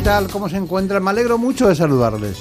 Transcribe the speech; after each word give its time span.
¿Qué 0.00 0.04
tal? 0.04 0.28
¿Cómo 0.28 0.48
se 0.48 0.56
encuentran? 0.56 1.04
Me 1.04 1.10
alegro 1.10 1.36
mucho 1.36 1.68
de 1.68 1.74
saludarles. 1.74 2.38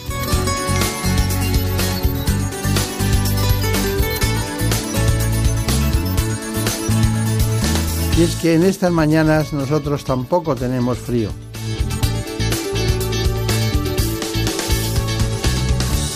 Y 8.17 8.21
es 8.21 8.35
que 8.37 8.53
en 8.53 8.63
estas 8.63 8.93
mañanas 8.93 9.51
nosotros 9.51 10.05
tampoco 10.05 10.55
tenemos 10.55 10.99
frío. 10.99 11.31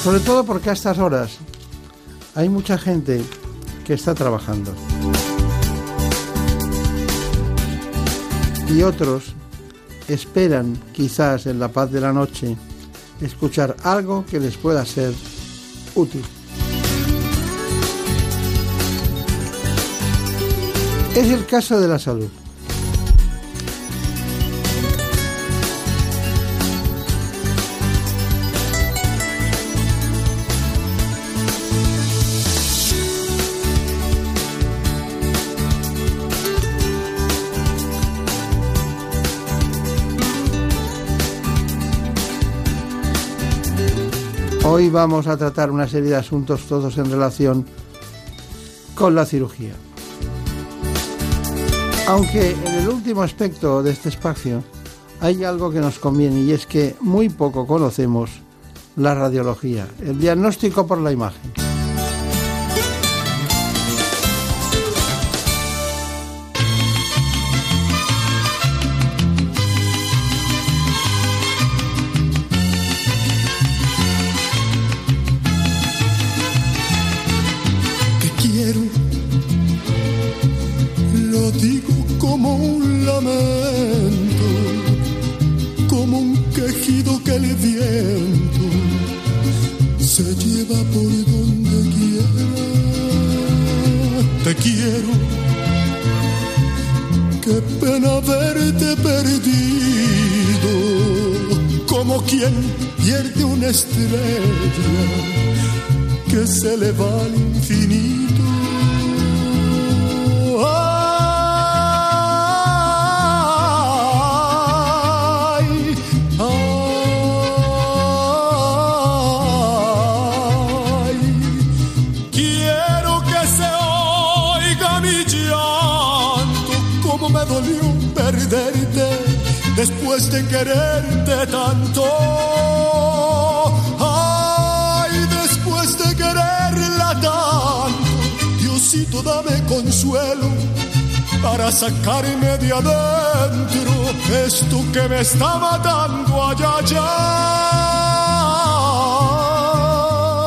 Sobre 0.01 0.21
todo 0.21 0.45
porque 0.45 0.69
a 0.69 0.73
estas 0.73 0.97
horas 0.97 1.39
hay 2.35 2.47
mucha 2.47 2.77
gente 2.77 3.21
que 3.85 3.95
está 3.95 4.15
trabajando. 4.15 4.73
Y 8.69 8.81
otros 8.83 9.35
esperan, 10.07 10.77
quizás 10.93 11.45
en 11.45 11.59
la 11.59 11.69
paz 11.69 11.91
de 11.91 12.01
la 12.01 12.13
noche, 12.13 12.55
escuchar 13.21 13.75
algo 13.83 14.25
que 14.25 14.39
les 14.39 14.57
pueda 14.57 14.85
ser 14.85 15.13
útil. 15.95 16.23
Es 21.15 21.27
el 21.29 21.45
caso 21.45 21.79
de 21.79 21.87
la 21.87 21.99
salud. 21.99 22.29
Hoy 44.75 44.89
vamos 44.89 45.27
a 45.27 45.37
tratar 45.37 45.69
una 45.69 45.87
serie 45.87 46.09
de 46.09 46.15
asuntos 46.15 46.63
todos 46.63 46.97
en 46.97 47.11
relación 47.11 47.63
con 48.95 49.13
la 49.13 49.23
cirugía. 49.23 49.73
Aunque 52.07 52.53
en 52.53 52.73
el 52.73 52.89
último 52.89 53.21
aspecto 53.21 53.83
de 53.83 53.91
este 53.91 54.09
espacio 54.09 54.63
hay 55.21 55.43
algo 55.43 55.69
que 55.69 55.79
nos 55.79 55.99
conviene 55.99 56.39
y 56.39 56.53
es 56.53 56.65
que 56.65 56.95
muy 57.01 57.29
poco 57.29 57.67
conocemos 57.67 58.31
la 58.95 59.13
radiología, 59.13 59.87
el 60.01 60.19
diagnóstico 60.19 60.87
por 60.87 60.97
la 60.97 61.11
imagen. 61.11 61.62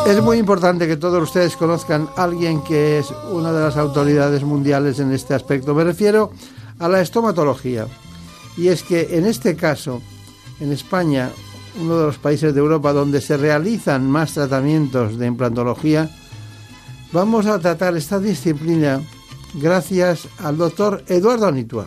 Es 0.07 0.23
muy 0.23 0.37
importante 0.37 0.87
que 0.87 0.99
todos 0.99 1.23
ustedes 1.23 1.57
conozcan 1.57 2.11
a 2.15 2.25
alguien 2.25 2.63
que 2.63 2.99
es 2.99 3.11
una 3.31 3.53
de 3.53 3.63
las 3.63 3.79
autoridades 3.79 4.43
mundiales 4.45 4.99
en 4.99 5.13
este 5.13 5.33
aspecto. 5.33 5.75
Me 5.75 5.83
refiero 5.83 6.31
a 6.79 6.91
la 6.91 7.01
estomatología. 7.01 7.87
Y 8.59 8.69
es 8.69 8.83
que 8.83 9.17
en 9.17 9.25
este 9.25 9.57
caso, 9.57 10.03
en 10.61 10.73
España, 10.73 11.31
uno 11.81 11.97
de 11.97 12.05
los 12.09 12.19
países 12.19 12.53
de 12.53 12.61
Europa 12.61 12.93
donde 12.93 13.23
se 13.23 13.39
realizan 13.39 14.11
más 14.11 14.35
tratamientos 14.35 15.17
de 15.17 15.27
implantología, 15.27 16.11
vamos 17.13 17.47
a 17.47 17.59
tratar 17.61 17.97
esta 17.97 18.19
disciplina 18.19 19.01
gracias 19.55 20.29
al 20.37 20.59
doctor 20.59 21.03
Eduardo 21.09 21.47
Anitua. 21.47 21.87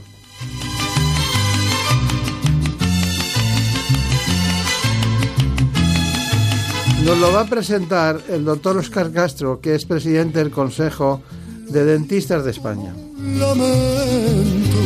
Nos 7.09 7.17
lo 7.17 7.33
va 7.33 7.41
a 7.41 7.45
presentar 7.45 8.21
el 8.29 8.45
doctor 8.45 8.77
Oscar 8.77 9.11
Castro, 9.11 9.59
que 9.59 9.73
es 9.73 9.83
presidente 9.83 10.37
del 10.37 10.51
Consejo 10.51 11.23
de 11.67 11.83
Dentistas 11.83 12.45
de 12.45 12.51
España. 12.51 12.93
lamento 13.35 14.77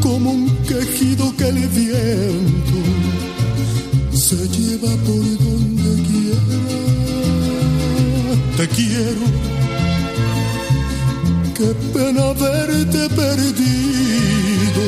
como 0.00 0.30
un 0.30 0.48
quejido 0.66 1.36
que 1.36 1.48
el 1.48 1.68
viento 1.68 2.78
se 4.12 4.48
lleva 4.48 4.88
por 5.04 5.24
donde 5.44 6.02
quiera. 6.08 6.40
Te 8.56 8.68
quiero, 8.68 9.26
qué 11.54 11.74
pena 11.92 12.32
verte 12.32 13.10
perdido. 13.14 14.84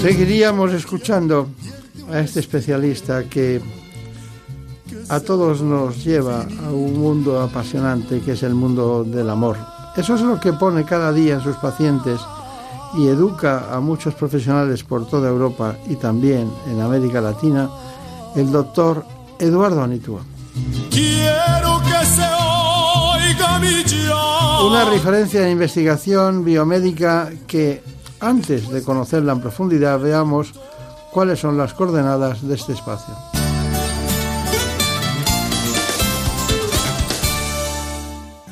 Seguiríamos 0.00 0.72
escuchando 0.72 1.48
a 2.08 2.20
este 2.20 2.38
especialista 2.38 3.24
que 3.24 3.60
a 5.08 5.20
todos 5.20 5.62
nos 5.62 6.04
lleva 6.04 6.42
a 6.42 6.70
un 6.70 6.98
mundo 6.98 7.40
apasionante 7.40 8.20
que 8.20 8.32
es 8.32 8.42
el 8.42 8.54
mundo 8.54 9.04
del 9.04 9.30
amor. 9.30 9.56
Eso 9.96 10.14
es 10.14 10.22
lo 10.22 10.40
que 10.40 10.52
pone 10.52 10.84
cada 10.84 11.12
día 11.12 11.34
en 11.34 11.40
sus 11.40 11.56
pacientes 11.56 12.20
y 12.96 13.08
educa 13.08 13.74
a 13.74 13.80
muchos 13.80 14.14
profesionales 14.14 14.84
por 14.84 15.06
toda 15.06 15.28
Europa 15.28 15.76
y 15.88 15.96
también 15.96 16.50
en 16.66 16.80
América 16.80 17.20
Latina 17.20 17.68
el 18.34 18.50
doctor 18.50 19.04
Eduardo 19.38 19.82
Anitua. 19.82 20.20
Quiero 20.90 21.80
que 21.80 22.06
se 22.06 22.22
oiga 22.22 23.58
mi 23.58 23.84
llanto. 23.84 24.68
Una 24.68 24.84
referencia 24.84 25.42
de 25.42 25.50
investigación 25.50 26.44
biomédica 26.44 27.30
que 27.46 27.82
antes 28.20 28.68
de 28.68 28.82
conocerla 28.82 29.32
en 29.32 29.40
profundidad 29.40 29.98
veamos 30.00 30.52
cuáles 31.12 31.38
son 31.38 31.58
las 31.58 31.74
coordenadas 31.74 32.46
de 32.46 32.54
este 32.54 32.72
espacio. 32.72 33.33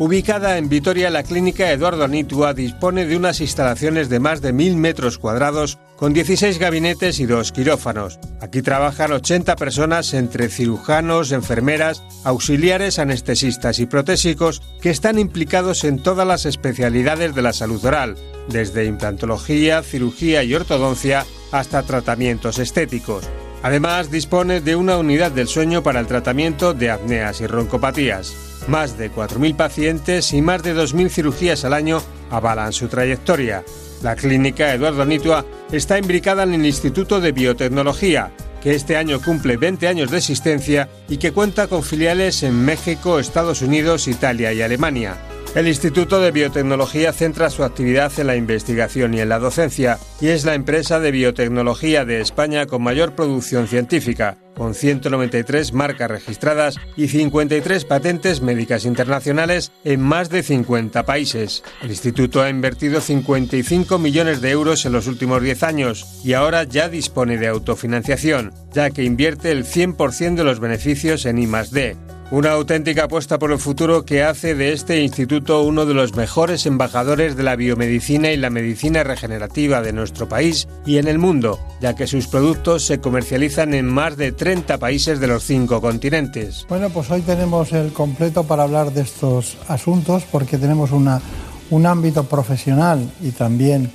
Ubicada 0.02 0.58
en 0.58 0.68
Vitoria, 0.68 1.10
la 1.10 1.22
clínica 1.22 1.70
Eduardo 1.70 2.02
Anitua 2.02 2.54
dispone 2.54 3.06
de 3.06 3.16
unas 3.16 3.40
instalaciones 3.40 4.08
de 4.08 4.18
más 4.18 4.42
de 4.42 4.52
mil 4.52 4.74
metros 4.74 5.16
cuadrados 5.16 5.78
con 5.94 6.12
16 6.12 6.58
gabinetes 6.58 7.20
y 7.20 7.26
dos 7.26 7.52
quirófanos. 7.52 8.18
Aquí 8.40 8.62
trabajan 8.62 9.12
80 9.12 9.54
personas 9.54 10.12
entre 10.12 10.48
cirujanos, 10.48 11.30
enfermeras, 11.30 12.02
auxiliares, 12.24 12.98
anestesistas 12.98 13.78
y 13.78 13.86
protésicos 13.86 14.60
que 14.80 14.90
están 14.90 15.20
implicados 15.20 15.84
en 15.84 16.02
todas 16.02 16.26
las 16.26 16.46
especialidades 16.46 17.36
de 17.36 17.42
la 17.42 17.52
salud 17.52 17.84
oral, 17.84 18.16
desde 18.48 18.86
implantología, 18.86 19.84
cirugía 19.84 20.42
y 20.42 20.52
ortodoncia 20.52 21.26
hasta 21.52 21.84
tratamientos 21.84 22.58
estéticos. 22.58 23.30
Además, 23.62 24.10
dispone 24.10 24.60
de 24.60 24.74
una 24.74 24.98
unidad 24.98 25.30
del 25.30 25.46
sueño 25.46 25.82
para 25.82 26.00
el 26.00 26.06
tratamiento 26.06 26.74
de 26.74 26.90
apneas 26.90 27.40
y 27.40 27.46
roncopatías. 27.46 28.34
Más 28.66 28.98
de 28.98 29.10
4.000 29.10 29.56
pacientes 29.56 30.32
y 30.32 30.42
más 30.42 30.62
de 30.62 30.74
2.000 30.74 31.08
cirugías 31.08 31.64
al 31.64 31.74
año 31.74 32.02
avalan 32.30 32.72
su 32.72 32.88
trayectoria. 32.88 33.64
La 34.02 34.16
clínica 34.16 34.74
Eduardo 34.74 35.04
Nitua 35.04 35.44
está 35.70 35.98
imbricada 35.98 36.42
en 36.42 36.54
el 36.54 36.66
Instituto 36.66 37.20
de 37.20 37.30
Biotecnología, 37.30 38.32
que 38.60 38.74
este 38.74 38.96
año 38.96 39.20
cumple 39.20 39.56
20 39.56 39.86
años 39.86 40.10
de 40.10 40.18
existencia 40.18 40.88
y 41.08 41.18
que 41.18 41.32
cuenta 41.32 41.68
con 41.68 41.82
filiales 41.82 42.42
en 42.42 42.64
México, 42.64 43.18
Estados 43.18 43.62
Unidos, 43.62 44.08
Italia 44.08 44.52
y 44.52 44.62
Alemania. 44.62 45.16
El 45.54 45.68
Instituto 45.68 46.18
de 46.18 46.30
Biotecnología 46.30 47.12
centra 47.12 47.50
su 47.50 47.62
actividad 47.62 48.10
en 48.18 48.26
la 48.26 48.36
investigación 48.36 49.12
y 49.12 49.20
en 49.20 49.28
la 49.28 49.38
docencia 49.38 49.98
y 50.18 50.28
es 50.28 50.46
la 50.46 50.54
empresa 50.54 50.98
de 50.98 51.10
biotecnología 51.10 52.06
de 52.06 52.22
España 52.22 52.64
con 52.64 52.82
mayor 52.82 53.14
producción 53.14 53.68
científica, 53.68 54.38
con 54.56 54.74
193 54.74 55.72
marcas 55.72 56.10
registradas 56.10 56.76
y 56.96 57.08
53 57.08 57.84
patentes 57.84 58.42
médicas 58.42 58.84
internacionales 58.84 59.72
en 59.84 60.00
más 60.00 60.30
de 60.30 60.42
50 60.42 61.04
países. 61.04 61.62
El 61.82 61.90
instituto 61.90 62.42
ha 62.42 62.50
invertido 62.50 63.00
55 63.00 63.98
millones 63.98 64.40
de 64.40 64.50
euros 64.50 64.84
en 64.86 64.92
los 64.92 65.06
últimos 65.06 65.42
10 65.42 65.62
años 65.62 66.20
y 66.24 66.34
ahora 66.34 66.64
ya 66.64 66.88
dispone 66.88 67.38
de 67.38 67.48
autofinanciación, 67.48 68.52
ya 68.72 68.90
que 68.90 69.04
invierte 69.04 69.50
el 69.50 69.64
100% 69.64 70.34
de 70.34 70.44
los 70.44 70.60
beneficios 70.60 71.26
en 71.26 71.38
I+D. 71.38 71.96
Una 72.32 72.52
auténtica 72.52 73.04
apuesta 73.04 73.38
por 73.38 73.52
el 73.52 73.58
futuro 73.58 74.06
que 74.06 74.22
hace 74.22 74.54
de 74.54 74.72
este 74.72 75.02
instituto 75.02 75.62
uno 75.64 75.84
de 75.84 75.92
los 75.92 76.16
mejores 76.16 76.64
embajadores 76.64 77.36
de 77.36 77.42
la 77.42 77.56
biomedicina 77.56 78.32
y 78.32 78.38
la 78.38 78.48
medicina 78.48 79.04
regenerativa 79.04 79.82
de 79.82 79.92
nuestro 79.92 80.30
país 80.30 80.66
y 80.86 80.96
en 80.96 81.08
el 81.08 81.18
mundo, 81.18 81.60
ya 81.82 81.94
que 81.94 82.06
sus 82.06 82.28
productos 82.28 82.86
se 82.86 83.00
comercializan 83.00 83.74
en 83.74 83.84
más 83.84 84.16
de 84.16 84.32
30 84.42 84.76
países 84.78 85.20
de 85.20 85.28
los 85.28 85.44
cinco 85.44 85.80
continentes. 85.80 86.66
Bueno, 86.68 86.90
pues 86.90 87.08
hoy 87.12 87.20
tenemos 87.20 87.70
el 87.70 87.92
completo 87.92 88.42
para 88.42 88.64
hablar 88.64 88.92
de 88.92 89.02
estos 89.02 89.56
asuntos 89.68 90.24
porque 90.32 90.58
tenemos 90.58 90.90
una, 90.90 91.22
un 91.70 91.86
ámbito 91.86 92.24
profesional 92.24 93.08
y 93.22 93.30
también, 93.30 93.88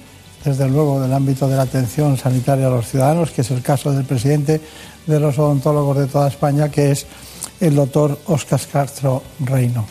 desde 0.45 0.69
luego, 0.69 1.01
del 1.01 1.11
ámbito 1.11 1.49
de 1.49 1.57
la 1.57 1.63
atención 1.63 2.15
sanitaria 2.15 2.67
a 2.67 2.69
los 2.69 2.87
ciudadanos, 2.87 3.31
que 3.31 3.41
es 3.41 3.51
el 3.51 3.61
caso 3.61 3.91
del 3.91 4.05
presidente 4.05 4.61
de 5.05 5.19
los 5.19 5.37
odontólogos 5.37 5.97
de 5.97 6.07
toda 6.07 6.29
España, 6.29 6.71
que 6.71 6.91
es 6.91 7.05
el 7.59 7.75
doctor 7.75 8.17
Oscar 8.27 8.61
Castro 8.71 9.23
Reino. 9.41 9.85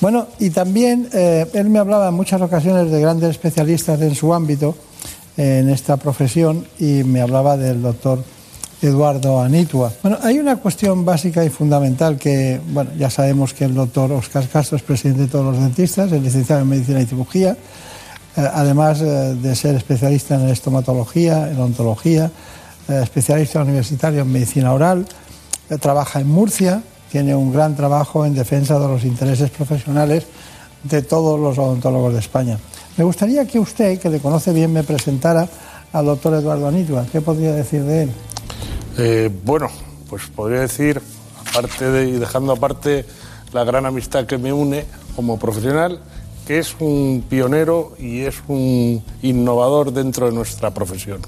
Bueno, 0.00 0.28
y 0.38 0.48
también 0.48 1.10
eh, 1.12 1.44
él 1.52 1.68
me 1.68 1.80
hablaba 1.80 2.08
en 2.08 2.14
muchas 2.14 2.40
ocasiones 2.40 2.90
de 2.90 2.98
grandes 2.98 3.28
especialistas 3.28 4.00
en 4.00 4.14
su 4.14 4.32
ámbito, 4.32 4.74
en 5.36 5.68
esta 5.68 5.98
profesión, 5.98 6.66
y 6.78 7.04
me 7.04 7.20
hablaba 7.20 7.58
del 7.58 7.82
doctor 7.82 8.24
Eduardo 8.80 9.40
Anitua. 9.40 9.92
Bueno, 10.02 10.18
hay 10.22 10.38
una 10.38 10.56
cuestión 10.56 11.04
básica 11.04 11.44
y 11.44 11.50
fundamental 11.50 12.16
que, 12.16 12.60
bueno, 12.68 12.90
ya 12.96 13.10
sabemos 13.10 13.54
que 13.54 13.64
el 13.64 13.74
doctor 13.74 14.12
Oscar 14.12 14.46
Castro 14.48 14.76
es 14.76 14.82
presidente 14.82 15.22
de 15.22 15.28
todos 15.28 15.46
los 15.46 15.58
dentistas, 15.62 16.12
es 16.12 16.22
licenciado 16.22 16.62
en 16.62 16.68
Medicina 16.68 17.00
y 17.00 17.06
Cirugía, 17.06 17.56
eh, 18.36 18.48
además 18.52 19.00
eh, 19.00 19.34
de 19.34 19.56
ser 19.56 19.74
especialista 19.74 20.36
en 20.36 20.48
estomatología, 20.48 21.50
en 21.50 21.58
odontología, 21.58 22.30
especialista 22.88 23.60
universitario 23.60 24.22
en 24.22 24.32
medicina 24.32 24.72
oral, 24.72 25.06
trabaja 25.78 26.20
en 26.20 26.28
Murcia, 26.28 26.82
tiene 27.12 27.34
un 27.34 27.52
gran 27.52 27.76
trabajo 27.76 28.24
en 28.24 28.34
defensa 28.34 28.78
de 28.78 28.88
los 28.88 29.04
intereses 29.04 29.50
profesionales 29.50 30.26
de 30.84 31.02
todos 31.02 31.38
los 31.38 31.58
odontólogos 31.58 32.14
de 32.14 32.20
España. 32.20 32.58
Me 32.96 33.04
gustaría 33.04 33.46
que 33.46 33.58
usted, 33.58 33.98
que 33.98 34.08
le 34.10 34.20
conoce 34.20 34.52
bien, 34.52 34.72
me 34.72 34.82
presentara 34.84 35.48
al 35.92 36.06
doctor 36.06 36.34
Eduardo 36.34 36.68
Anitua. 36.68 37.06
¿Qué 37.10 37.20
podría 37.20 37.52
decir 37.52 37.82
de 37.84 38.04
él? 38.04 38.10
Eh, 39.00 39.30
bueno, 39.44 39.70
pues 40.10 40.26
podría 40.26 40.60
decir, 40.60 41.00
aparte 41.48 41.88
de, 41.88 42.08
y 42.08 42.12
dejando 42.14 42.52
aparte 42.52 43.04
la 43.52 43.62
gran 43.62 43.86
amistad 43.86 44.26
que 44.26 44.38
me 44.38 44.52
une 44.52 44.86
como 45.14 45.38
profesional, 45.38 46.00
que 46.48 46.58
es 46.58 46.74
un 46.80 47.24
pionero 47.28 47.92
y 47.96 48.22
es 48.22 48.42
un 48.48 49.04
innovador 49.22 49.92
dentro 49.92 50.26
de 50.26 50.32
nuestra 50.32 50.74
profesión. 50.74 51.20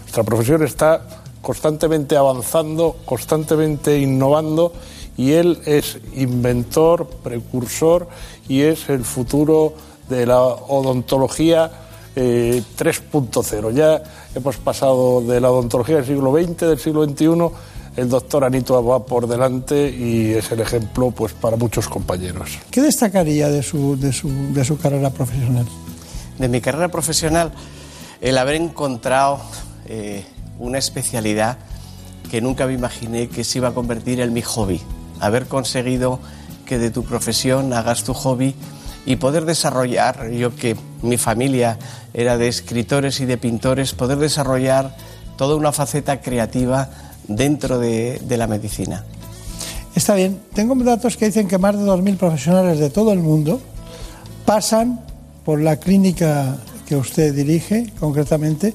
Nuestra 0.00 0.24
profesión 0.24 0.64
está 0.64 1.22
constantemente 1.42 2.16
avanzando, 2.16 2.96
constantemente 3.04 4.00
innovando 4.00 4.72
y 5.16 5.32
él 5.32 5.62
es 5.64 5.98
inventor, 6.16 7.06
precursor 7.22 8.08
y 8.48 8.62
es 8.62 8.88
el 8.88 9.04
futuro 9.04 9.74
de 10.08 10.26
la 10.26 10.40
odontología 10.40 11.70
3.0. 12.14 13.70
Eh, 13.70 13.74
ya 13.74 14.02
hemos 14.34 14.56
pasado 14.56 15.22
de 15.22 15.40
la 15.40 15.50
odontología 15.50 15.96
del 15.96 16.06
siglo 16.06 16.32
XX, 16.32 16.56
del 16.60 16.78
siglo 16.78 17.04
XXI, 17.04 17.26
el 17.96 18.08
doctor 18.08 18.44
Anito 18.44 18.82
va 18.82 19.04
por 19.04 19.26
delante 19.26 19.90
y 19.90 20.32
es 20.32 20.50
el 20.50 20.60
ejemplo 20.60 21.10
pues, 21.10 21.32
para 21.34 21.56
muchos 21.56 21.88
compañeros. 21.88 22.58
¿Qué 22.70 22.80
destacaría 22.80 23.48
de 23.48 23.62
su, 23.62 23.98
de 23.98 24.12
su, 24.12 24.30
de 24.52 24.64
su 24.64 24.78
carrera 24.78 25.10
profesional? 25.10 25.66
De 26.38 26.48
mi 26.48 26.60
carrera 26.60 26.88
profesional, 26.88 27.52
el 28.20 28.38
haber 28.38 28.56
encontrado 28.56 29.40
eh, 29.86 30.24
una 30.58 30.78
especialidad 30.78 31.58
que 32.30 32.40
nunca 32.40 32.66
me 32.66 32.72
imaginé 32.72 33.28
que 33.28 33.44
se 33.44 33.58
iba 33.58 33.68
a 33.68 33.74
convertir 33.74 34.20
en 34.20 34.32
mi 34.32 34.40
hobby 34.40 34.80
haber 35.22 35.46
conseguido 35.46 36.18
que 36.66 36.78
de 36.78 36.90
tu 36.90 37.04
profesión 37.04 37.72
hagas 37.72 38.02
tu 38.02 38.12
hobby 38.12 38.54
y 39.04 39.16
poder 39.16 39.44
desarrollar, 39.44 40.30
yo 40.30 40.54
que 40.54 40.76
mi 41.02 41.18
familia 41.18 41.78
era 42.14 42.38
de 42.38 42.48
escritores 42.48 43.20
y 43.20 43.26
de 43.26 43.36
pintores, 43.38 43.94
poder 43.94 44.18
desarrollar 44.18 44.96
toda 45.36 45.56
una 45.56 45.72
faceta 45.72 46.20
creativa 46.20 46.88
dentro 47.26 47.78
de, 47.78 48.20
la 48.28 48.46
medicina. 48.46 49.04
Está 49.94 50.14
bien, 50.14 50.40
tengo 50.54 50.74
datos 50.84 51.16
que 51.16 51.26
dicen 51.26 51.48
que 51.48 51.58
más 51.58 51.76
de 51.76 51.84
2.000 51.84 52.16
profesionales 52.16 52.78
de 52.78 52.90
todo 52.90 53.12
el 53.12 53.18
mundo 53.18 53.60
pasan 54.46 55.00
por 55.44 55.60
la 55.60 55.76
clínica 55.76 56.56
que 56.86 56.96
usted 56.96 57.34
dirige, 57.34 57.92
concretamente, 57.98 58.74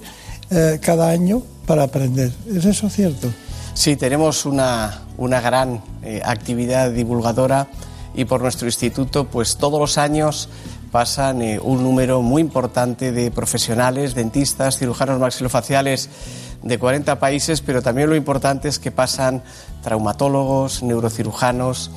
eh, 0.50 0.80
cada 0.82 1.10
año 1.10 1.42
para 1.66 1.84
aprender. 1.84 2.32
¿Es 2.54 2.66
eso 2.66 2.90
cierto? 2.90 3.30
Sí, 3.74 3.96
tenemos 3.96 4.46
una, 4.46 5.04
gran 5.18 5.82
eh, 6.04 6.22
actividad 6.24 6.92
divulgadora 6.92 7.68
y 8.18 8.26
por 8.26 8.42
nuestro 8.42 8.68
instituto, 8.68 9.26
pues 9.26 9.58
todos 9.58 9.80
los 9.80 9.98
años 9.98 10.50
pasan 10.92 11.42
eh, 11.44 11.60
un 11.60 11.84
número 11.84 12.24
muy 12.24 12.42
importante 12.42 13.12
de 13.12 13.30
profesionales, 13.30 14.16
dentistas, 14.16 14.80
cirujanos 14.80 15.20
maxilofaciales 15.20 16.10
de 16.64 16.80
40 16.80 17.20
países, 17.20 17.62
pero 17.62 17.84
también 17.84 18.10
lo 18.10 18.16
importante 18.16 18.68
es 18.68 18.80
que 18.80 18.92
pasan 18.92 19.44
traumatólogos, 19.84 20.82
neurocirujanos, 20.82 21.92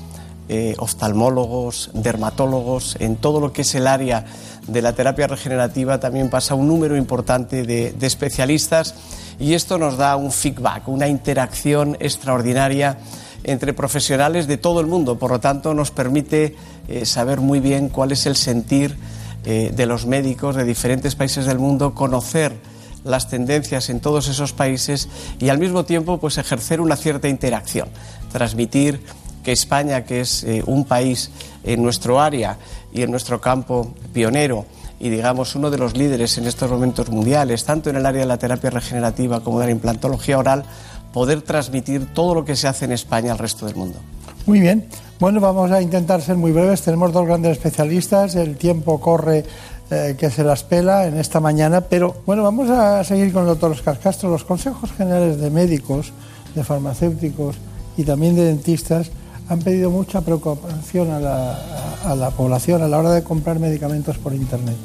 eh, 0.51 0.75
oftalmólogos, 0.79 1.91
dermatólogos, 1.95 2.97
en 3.01 3.17
todo 3.17 3.41
lo 3.41 3.55
que 3.55 3.63
es 3.63 3.75
el 3.75 3.87
área 3.87 4.27
de 4.67 4.83
la 4.83 4.93
terapia 4.93 5.27
regenerativa 5.27 6.01
también 6.01 6.29
pasa 6.29 6.55
un 6.55 6.69
número 6.69 6.97
importante 6.97 7.63
de 7.63 8.07
especialistas 8.07 8.95
y 9.39 9.55
esto 9.55 9.79
nos 9.79 9.97
da 9.97 10.17
un 10.17 10.31
feedback, 10.31 10.87
una 10.87 11.09
interacción 11.09 11.97
extraordinaria 11.99 12.99
entre 13.45 13.73
profesionales 13.73 14.47
de 14.47 14.57
todo 14.57 14.81
el 14.81 14.87
mundo. 14.87 15.19
Por 15.19 15.31
lo 15.31 15.41
tanto, 15.41 15.75
nos 15.75 15.91
permite 15.91 16.57
eh, 16.89 17.07
saber 17.07 17.41
muy 17.41 17.61
bien 17.61 17.89
cuál 17.89 18.13
es 18.13 18.27
el 18.27 18.37
sentir 18.37 18.97
eh, 19.45 19.73
de 19.75 19.87
los 19.87 20.07
médicos 20.07 20.57
de 20.57 20.65
diferentes 20.65 21.15
países 21.15 21.47
del 21.47 21.59
mundo, 21.59 21.95
conocer 21.95 22.57
las 23.05 23.29
tendencias 23.29 23.89
en 23.89 24.01
todos 24.01 24.29
esos 24.29 24.53
países 24.53 25.09
y 25.39 25.49
al 25.49 25.59
mismo 25.59 25.85
tiempo 25.85 26.19
pues 26.19 26.37
ejercer 26.37 26.81
una 26.81 26.97
cierta 26.97 27.29
interacción, 27.29 27.89
transmitir 28.33 29.01
que 29.43 29.53
España, 29.53 30.05
que 30.05 30.21
es 30.21 30.45
eh, 30.45 30.63
un 30.67 30.85
país 30.85 31.31
en 31.65 31.83
nuestro 31.83 32.21
área 32.21 32.59
y 32.93 33.03
en 33.03 33.11
nuestro 33.11 33.41
campo 33.41 33.95
pionero, 34.13 34.67
y 34.99 35.09
digamos 35.09 35.55
uno 35.55 35.71
de 35.71 35.79
los 35.79 35.97
líderes 35.97 36.37
en 36.37 36.47
estos 36.47 36.71
momentos 36.71 37.09
mundiales, 37.09 37.65
tanto 37.65 37.89
en 37.89 37.97
el 37.97 38.05
área 38.05 38.21
de 38.21 38.27
la 38.27 38.37
terapia 38.37 38.69
regenerativa 38.69 39.41
como 39.41 39.59
de 39.61 39.67
la 39.67 39.73
implantología 39.73 40.39
oral, 40.39 40.65
poder 41.13 41.43
transmitir 41.43 42.13
todo 42.13 42.35
lo 42.35 42.45
que 42.45 42.57
se 42.57 42.69
hace 42.69 42.85
en 42.85 42.93
España 42.93 43.33
al 43.33 43.39
resto 43.39 43.67
del 43.67 43.77
mundo. 43.77 43.99
Muy 44.47 44.61
bien. 44.61 44.87
Bueno, 45.19 45.41
vamos 45.41 45.71
a 45.71 45.83
intentar 45.83 46.23
ser 46.23 46.37
muy 46.37 46.53
breves. 46.53 46.83
Tenemos 46.83 47.13
dos 47.13 47.27
grandes 47.27 47.53
especialistas. 47.53 48.35
El 48.37 48.57
tiempo 48.57 49.01
corre 49.01 49.45
eh, 49.91 50.17
que 50.19 50.31
se 50.31 50.45
las 50.45 50.65
pela 50.65 51.07
en 51.07 51.19
esta 51.19 51.41
mañana. 51.41 51.83
Pero 51.83 52.17
bueno, 52.25 52.43
vamos 52.43 52.71
a 52.71 53.05
seguir 53.05 53.33
con 53.33 53.43
el 53.43 53.49
doctor 53.49 53.73
Oscar 53.73 53.99
Castro. 53.99 54.31
Los 54.31 54.45
consejos 54.45 54.93
generales 54.93 55.39
de 55.41 55.51
médicos, 55.51 56.13
de 56.55 56.65
farmacéuticos 56.65 57.57
y 57.97 58.05
también 58.05 58.35
de 58.35 58.45
dentistas 58.45 59.11
han 59.49 59.59
pedido 59.59 59.91
mucha 59.91 60.21
preocupación 60.21 61.11
a 61.11 61.19
la, 61.19 61.59
a 62.05 62.15
la 62.15 62.31
población 62.31 62.83
a 62.83 62.89
la 62.89 62.99
hora 62.99 63.11
de 63.11 63.23
comprar 63.23 63.59
medicamentos 63.59 64.17
por 64.17 64.33
Internet. 64.33 64.77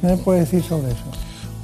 ¿Qué 0.00 0.06
me 0.06 0.16
puede 0.18 0.40
decir 0.40 0.62
sobre 0.62 0.92
eso? 0.92 1.04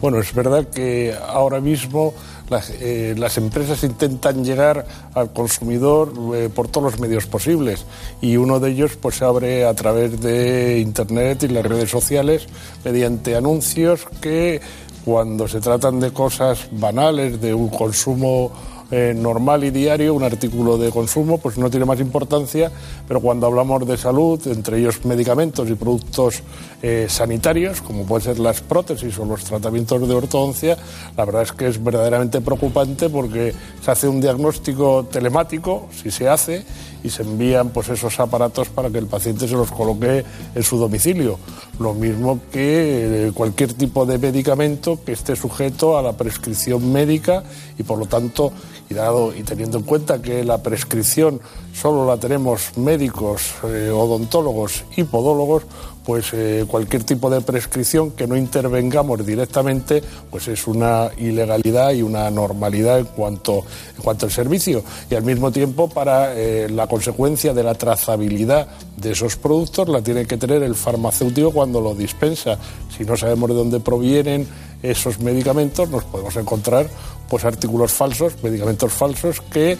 Bueno, 0.01 0.19
es 0.19 0.33
verdad 0.33 0.65
que 0.69 1.15
ahora 1.29 1.61
mismo 1.61 2.15
las, 2.49 2.71
eh, 2.71 3.15
las 3.17 3.37
empresas 3.39 3.83
intentan 3.85 4.45
llegar 4.45 4.87
al 5.15 5.33
consumidor 5.33 6.13
eh, 6.35 6.49
por 6.55 6.69
todos 6.69 6.93
los 6.93 7.01
medios 7.01 7.27
posibles. 7.27 7.85
Y 8.21 8.37
uno 8.37 8.61
de 8.61 8.71
ellos 8.71 8.97
pues 9.01 9.17
se 9.17 9.25
abre 9.25 9.65
a 9.65 9.75
través 9.75 10.21
de 10.21 10.81
Internet 10.81 11.45
y 11.45 11.49
las 11.49 11.65
redes 11.65 11.91
sociales 11.91 12.47
mediante 12.85 13.37
anuncios 13.37 14.07
que 14.21 14.61
cuando 15.05 15.49
se 15.49 15.61
tratan 15.61 16.01
de 16.01 16.13
cosas 16.13 16.69
banales, 16.71 17.41
de 17.41 17.55
un 17.55 17.69
consumo 17.69 18.53
eh, 18.91 19.13
normal 19.15 19.65
y 19.65 19.71
diario, 19.71 20.15
un 20.15 20.23
artículo 20.23 20.79
de 20.79 20.91
consumo, 20.91 21.39
pues 21.39 21.59
no 21.59 21.69
tiene 21.69 21.85
más 21.85 22.01
importancia, 22.01 22.73
pero 23.07 23.21
cuando 23.21 23.47
hablamos 23.47 23.87
de 23.87 23.97
salud, 23.97 24.41
entre 24.47 24.79
ellos 24.79 25.05
medicamentos 25.05 25.69
y 25.69 25.75
productos 25.75 26.43
eh, 26.83 27.07
sanitarios, 27.09 27.83
como 27.83 28.07
pueden 28.07 28.25
ser 28.25 28.39
las 28.39 28.61
prótesis 28.63 29.19
o 29.19 29.25
los 29.25 29.45
tratamientos 29.45 30.09
de 30.09 30.15
ortodoncia, 30.15 30.77
la 31.17 31.25
verdad 31.25 31.43
es 31.43 31.53
que 31.53 31.67
es 31.67 31.83
verdaderamente 31.83 32.41
preocupante 32.41 33.11
porque 33.11 33.55
se 33.83 33.91
hace 33.91 34.09
un 34.09 34.21
diagnóstico 34.21 35.07
telemático, 35.11 35.89
si 35.93 36.11
se 36.11 36.29
hace, 36.29 36.65
y 37.03 37.11
se 37.11 37.23
envían 37.23 37.71
pues 37.71 37.89
esos 37.89 38.19
aparatos 38.21 38.69
para 38.71 38.91
que 38.91 38.99
el 38.99 39.07
paciente 39.07 39.47
se 39.47 39.55
los 39.55 39.71
coloque 39.71 40.25
en 40.55 40.63
su 40.63 40.79
domicilio. 40.79 41.39
Lo 41.79 41.95
mismo 41.95 42.41
que 42.51 43.29
eh, 43.29 43.33
cualquier 43.33 43.73
tipo 43.75 44.05
de 44.05 44.19
medicamento 44.19 44.99
que 45.05 45.13
esté 45.13 45.37
sujeto 45.37 45.97
a 45.97 46.03
la 46.03 46.15
prescripción 46.15 46.93
médica 46.93 47.45
y 47.79 47.83
por 47.83 47.99
lo 47.99 48.07
tanto 48.07 48.53
y 48.91 48.95
y 49.37 49.43
teniendo 49.43 49.79
en 49.79 49.85
cuenta 49.85 50.23
que 50.23 50.45
la 50.45 50.63
prescripción 50.63 51.41
solo 51.81 52.05
la 52.05 52.17
tenemos 52.17 52.77
médicos, 52.77 53.55
eh, 53.63 53.89
odontólogos 53.89 54.85
y 54.97 55.05
podólogos, 55.05 55.63
pues 56.05 56.31
eh, 56.33 56.65
cualquier 56.67 57.05
tipo 57.05 57.29
de 57.31 57.41
prescripción 57.43 58.13
que 58.13 58.27
no 58.27 58.37
intervengamos 58.37 59.25
directamente, 59.25 60.03
pues 60.31 60.49
es 60.49 60.67
una 60.67 61.11
ilegalidad 61.19 61.93
y 61.93 62.03
una 62.03 62.31
normalidad 62.31 62.99
en 62.99 63.05
cuanto, 63.05 63.63
en 63.95 64.03
cuanto 64.03 64.27
al 64.27 64.33
servicio. 64.33 64.83
Y 65.09 65.15
al 65.15 65.23
mismo 65.23 65.53
tiempo, 65.53 65.89
para 65.89 66.35
eh, 66.35 66.69
la 66.69 66.87
consecuencia 66.87 67.55
de 67.55 67.63
la 67.63 67.75
trazabilidad 67.75 68.69
de 68.97 69.13
esos 69.13 69.37
productos, 69.37 69.89
la 69.89 70.03
tiene 70.03 70.25
que 70.25 70.37
tener 70.37 70.63
el 70.63 70.75
farmacéutico 70.75 71.53
cuando 71.53 71.81
lo 71.81 71.95
dispensa. 71.95 72.59
Si 72.97 73.05
no 73.05 73.17
sabemos 73.17 73.51
de 73.51 73.55
dónde 73.55 73.81
provienen 73.81 74.49
esos 74.83 75.21
medicamentos, 75.21 75.91
nos 75.91 76.05
podemos 76.05 76.35
encontrar 76.37 76.89
pues 77.29 77.45
artículos 77.45 77.93
falsos, 77.93 78.43
medicamentos 78.43 78.93
falsos 78.93 79.43
que 79.43 79.77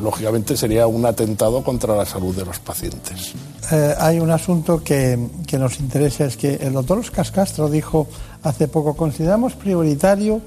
lógicamente 0.00 0.56
sería 0.56 0.86
un 0.86 1.04
atentado 1.08 1.62
contra 1.62 1.96
la 1.96 2.04
salud 2.04 2.34
de 2.34 2.44
los 2.44 2.58
pacientes. 2.58 3.34
Eh, 3.70 3.94
hay 3.98 4.20
un 4.20 4.30
asunto 4.30 4.82
que, 4.82 5.18
que, 5.46 5.58
nos 5.58 5.80
interesa, 5.80 6.24
es 6.24 6.36
que 6.36 6.54
el 6.54 6.72
doctor 6.72 6.98
Oscar 6.98 7.30
Castro 7.30 7.68
dijo 7.68 8.08
hace 8.42 8.68
poco, 8.68 8.94
consideramos 8.94 9.54
prioritario 9.54 10.40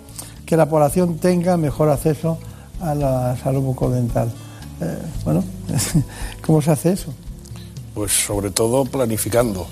que 0.46 0.58
la 0.58 0.68
población 0.68 1.18
tenga 1.18 1.58
mejor 1.58 1.90
acceso 1.90 2.38
a 2.82 2.96
la 2.96 3.38
salud 3.38 3.62
bucodental. 3.62 4.32
Eh, 4.82 4.98
bueno, 5.24 5.44
¿cómo 6.46 6.62
se 6.62 6.72
hace 6.72 6.94
eso? 6.94 7.14
Pues 7.94 8.12
sobre 8.12 8.50
todo 8.52 8.86
planificando. 8.86 9.68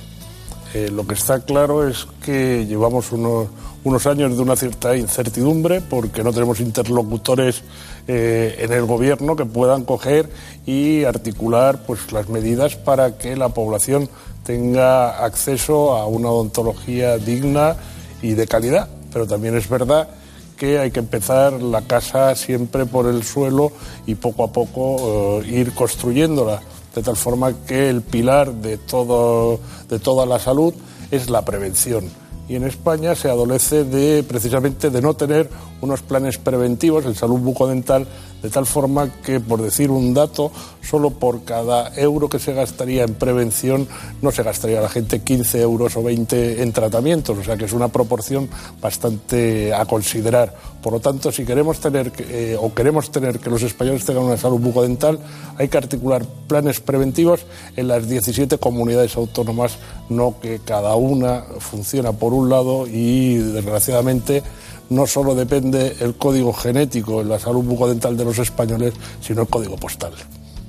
Eh, 0.74 0.89
lo 0.91 1.08
que 1.08 1.15
está 1.15 1.39
claro 1.39 1.88
es 1.88 2.08
que 2.24 2.65
llevamos 2.67 3.12
unos, 3.12 3.48
unos 3.84 4.05
años 4.05 4.36
de 4.36 4.41
una 4.43 4.55
cierta 4.55 4.96
incertidumbre 4.96 5.81
porque 5.81 6.24
no 6.24 6.31
tenemos 6.31 6.60
interlocutores 6.60 7.63
eh, 8.12 8.56
en 8.66 8.74
el 8.74 8.86
gobierno 8.86 9.36
que 9.36 9.46
puedan 9.46 9.86
coger 9.86 10.32
y 10.66 11.04
articular 11.04 11.84
pues 11.86 12.12
las 12.12 12.28
medidas 12.28 12.75
para 12.75 13.20
que 13.20 13.36
la 13.36 13.50
población 13.50 14.10
tenga 14.44 15.24
acceso 15.24 15.96
a 15.96 16.08
una 16.08 16.30
odontología 16.30 17.20
digna 17.20 17.75
y 18.24 18.34
de 18.34 18.48
calidad. 18.48 18.89
Pero 19.13 19.28
también 19.28 19.56
es 19.56 19.70
verdad 19.70 20.10
que 20.58 20.80
hay 20.80 20.89
que 20.89 21.01
empezar 21.01 21.62
la 21.62 21.84
casa 21.84 22.34
siempre 22.34 22.88
por 22.88 23.06
el 23.06 23.24
suelo 23.24 23.72
y 24.08 24.16
poco 24.16 24.44
a 24.44 24.51
poco 24.51 25.42
eh, 25.44 25.48
ir 25.48 25.75
construyéndola 25.75 26.63
de 26.96 27.04
tal 27.04 27.16
forma 27.16 27.54
que 27.68 27.92
el 27.92 28.01
pilar 28.01 28.51
de, 28.54 28.80
todo, 28.80 29.60
de 29.88 30.00
toda 30.00 30.25
la 30.25 30.39
salud 30.39 30.74
es 31.12 31.30
la 31.30 31.46
prevención. 31.46 32.10
Y 32.50 32.56
en 32.56 32.63
España 32.63 33.13
se 33.15 33.29
adolece 33.29 33.84
de 33.84 34.24
precisamente 34.24 34.89
de 34.89 35.01
no 35.01 35.13
tener 35.13 35.50
unos 35.82 36.01
planes 36.01 36.38
preventivos 36.38 37.06
en 37.06 37.15
salud 37.15 37.39
bucodental 37.39 38.08
de 38.41 38.50
tal 38.50 38.65
forma 38.65 39.10
que, 39.22 39.39
por 39.39 39.62
decir 39.62 39.91
un 39.91 40.13
dato, 40.13 40.51
solo 40.82 41.12
por 41.12 41.44
cada 41.44 41.94
euro 41.96 42.29
que 42.29 42.39
se 42.39 42.53
gastaría 42.53 43.03
en 43.03 43.13
prevención 43.15 43.88
no 44.22 44.32
se 44.32 44.44
gastaría 44.44 44.82
la 44.82 44.89
gente 44.89 45.22
15 45.22 45.62
euros 45.62 45.96
o 45.98 46.03
20 46.03 46.62
en 46.62 46.72
tratamientos, 46.72 47.38
o 47.38 47.44
sea 47.44 47.58
que 47.58 47.65
es 47.65 47.74
una 47.74 47.89
proporción 47.89 48.50
bastante 48.82 49.74
a 49.74 49.86
considerar. 49.86 50.56
Por 50.82 50.94
lo 50.94 51.00
tanto, 51.01 51.32
si 51.32 51.46
queremos 51.46 51.79
tener 51.79 52.13
eh, 52.20 52.56
o 52.60 52.74
queremos 52.74 53.12
tener 53.12 53.39
que 53.39 53.50
los 53.50 53.62
españoles 53.63 54.06
tengan 54.06 54.24
una 54.24 54.38
salud 54.38 54.60
bucodental, 54.60 55.20
hay 55.58 55.68
que 55.68 55.77
articular 55.77 56.25
planes 56.48 56.79
preventivos 56.79 57.46
en 57.75 57.89
las 57.89 58.08
17 58.08 58.58
comunidades 58.58 59.18
autónomas, 59.18 59.77
no 60.08 60.39
que 60.41 60.60
cada 60.60 60.96
una 60.96 61.44
funciona 61.60 62.13
por 62.13 62.34
un 62.34 62.38
lado 62.48 62.88
y, 62.88 63.36
desgraciadamente, 63.36 64.43
no 64.89 65.05
solo 65.05 65.36
depende 65.36 65.96
el 66.00 66.15
código 66.15 66.53
genético 66.53 67.22
en 67.22 67.29
la 67.29 67.39
salud 67.39 67.63
bucodental 67.63 68.17
de 68.17 68.25
los 68.25 68.39
españoles, 68.39 68.93
sino 69.22 69.41
el 69.41 69.48
código 69.48 69.75
postal. 69.75 70.13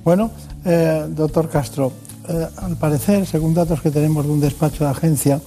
Bueno, 0.04 0.30
eh, 0.64 1.06
doctor 1.08 1.48
Castro, 1.48 1.92
eh, 2.28 2.46
al 2.56 2.76
parecer, 2.76 3.26
según 3.26 3.54
datos 3.54 3.80
que 3.80 3.90
tenemos 3.90 4.24
de 4.26 4.32
un 4.32 4.40
despacho 4.40 4.84
de 4.84 4.90
agencia, 4.90 5.40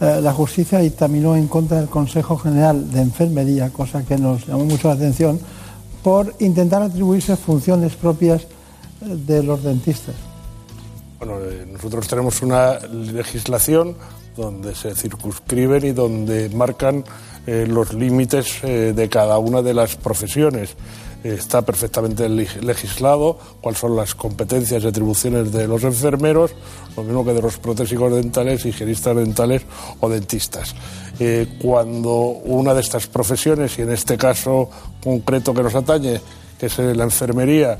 eh, 0.00 0.20
la 0.22 0.32
justicia 0.32 0.78
dictaminó 0.78 1.36
en 1.36 1.48
contra 1.48 1.78
del 1.78 1.88
Consejo 1.88 2.36
General 2.36 2.90
de 2.90 3.00
Enfermería, 3.00 3.70
cosa 3.70 4.04
que 4.04 4.18
nos 4.18 4.46
llamó 4.46 4.64
mucho 4.64 4.88
la 4.88 4.94
atención, 4.94 5.40
por 6.02 6.34
intentar 6.40 6.82
atribuirse 6.82 7.36
funciones 7.36 7.94
propias 7.94 8.42
de 9.00 9.42
los 9.42 9.62
dentistas. 9.62 10.14
Bueno, 11.18 11.34
nosotros 11.72 12.08
tenemos 12.08 12.42
una 12.42 12.78
legislación 12.80 13.94
donde 14.36 14.74
se 14.74 14.94
circunscriben 14.94 15.84
y 15.84 15.92
donde 15.92 16.48
marcan 16.50 17.04
eh, 17.46 17.66
los 17.68 17.92
límites 17.92 18.62
eh, 18.62 18.92
de 18.94 19.08
cada 19.08 19.38
una 19.38 19.62
de 19.62 19.74
las 19.74 19.96
profesiones. 19.96 20.76
está 21.24 21.62
perfectamente 21.62 22.28
legislado 22.28 23.38
cuáles 23.60 23.78
son 23.78 23.94
las 23.94 24.14
competencias 24.16 24.82
y 24.82 24.86
atribuciones 24.88 25.52
de 25.52 25.68
los 25.68 25.84
enfermeros, 25.84 26.50
lo 26.96 27.04
mismo 27.04 27.24
que 27.24 27.32
de 27.32 27.42
los 27.42 27.58
protésicos 27.58 28.12
dentales, 28.12 28.66
higienistas 28.66 29.14
dentales 29.16 29.62
o 30.00 30.08
dentistas. 30.08 30.74
Eh, 31.20 31.58
cuando 31.62 32.12
una 32.44 32.74
de 32.74 32.80
estas 32.80 33.06
profesiones, 33.06 33.78
y 33.78 33.82
en 33.82 33.92
este 33.92 34.16
caso 34.16 34.68
concreto 35.02 35.54
que 35.54 35.62
nos 35.62 35.76
atañe, 35.76 36.20
que 36.58 36.66
es 36.66 36.78
la 36.78 37.04
enfermería, 37.04 37.76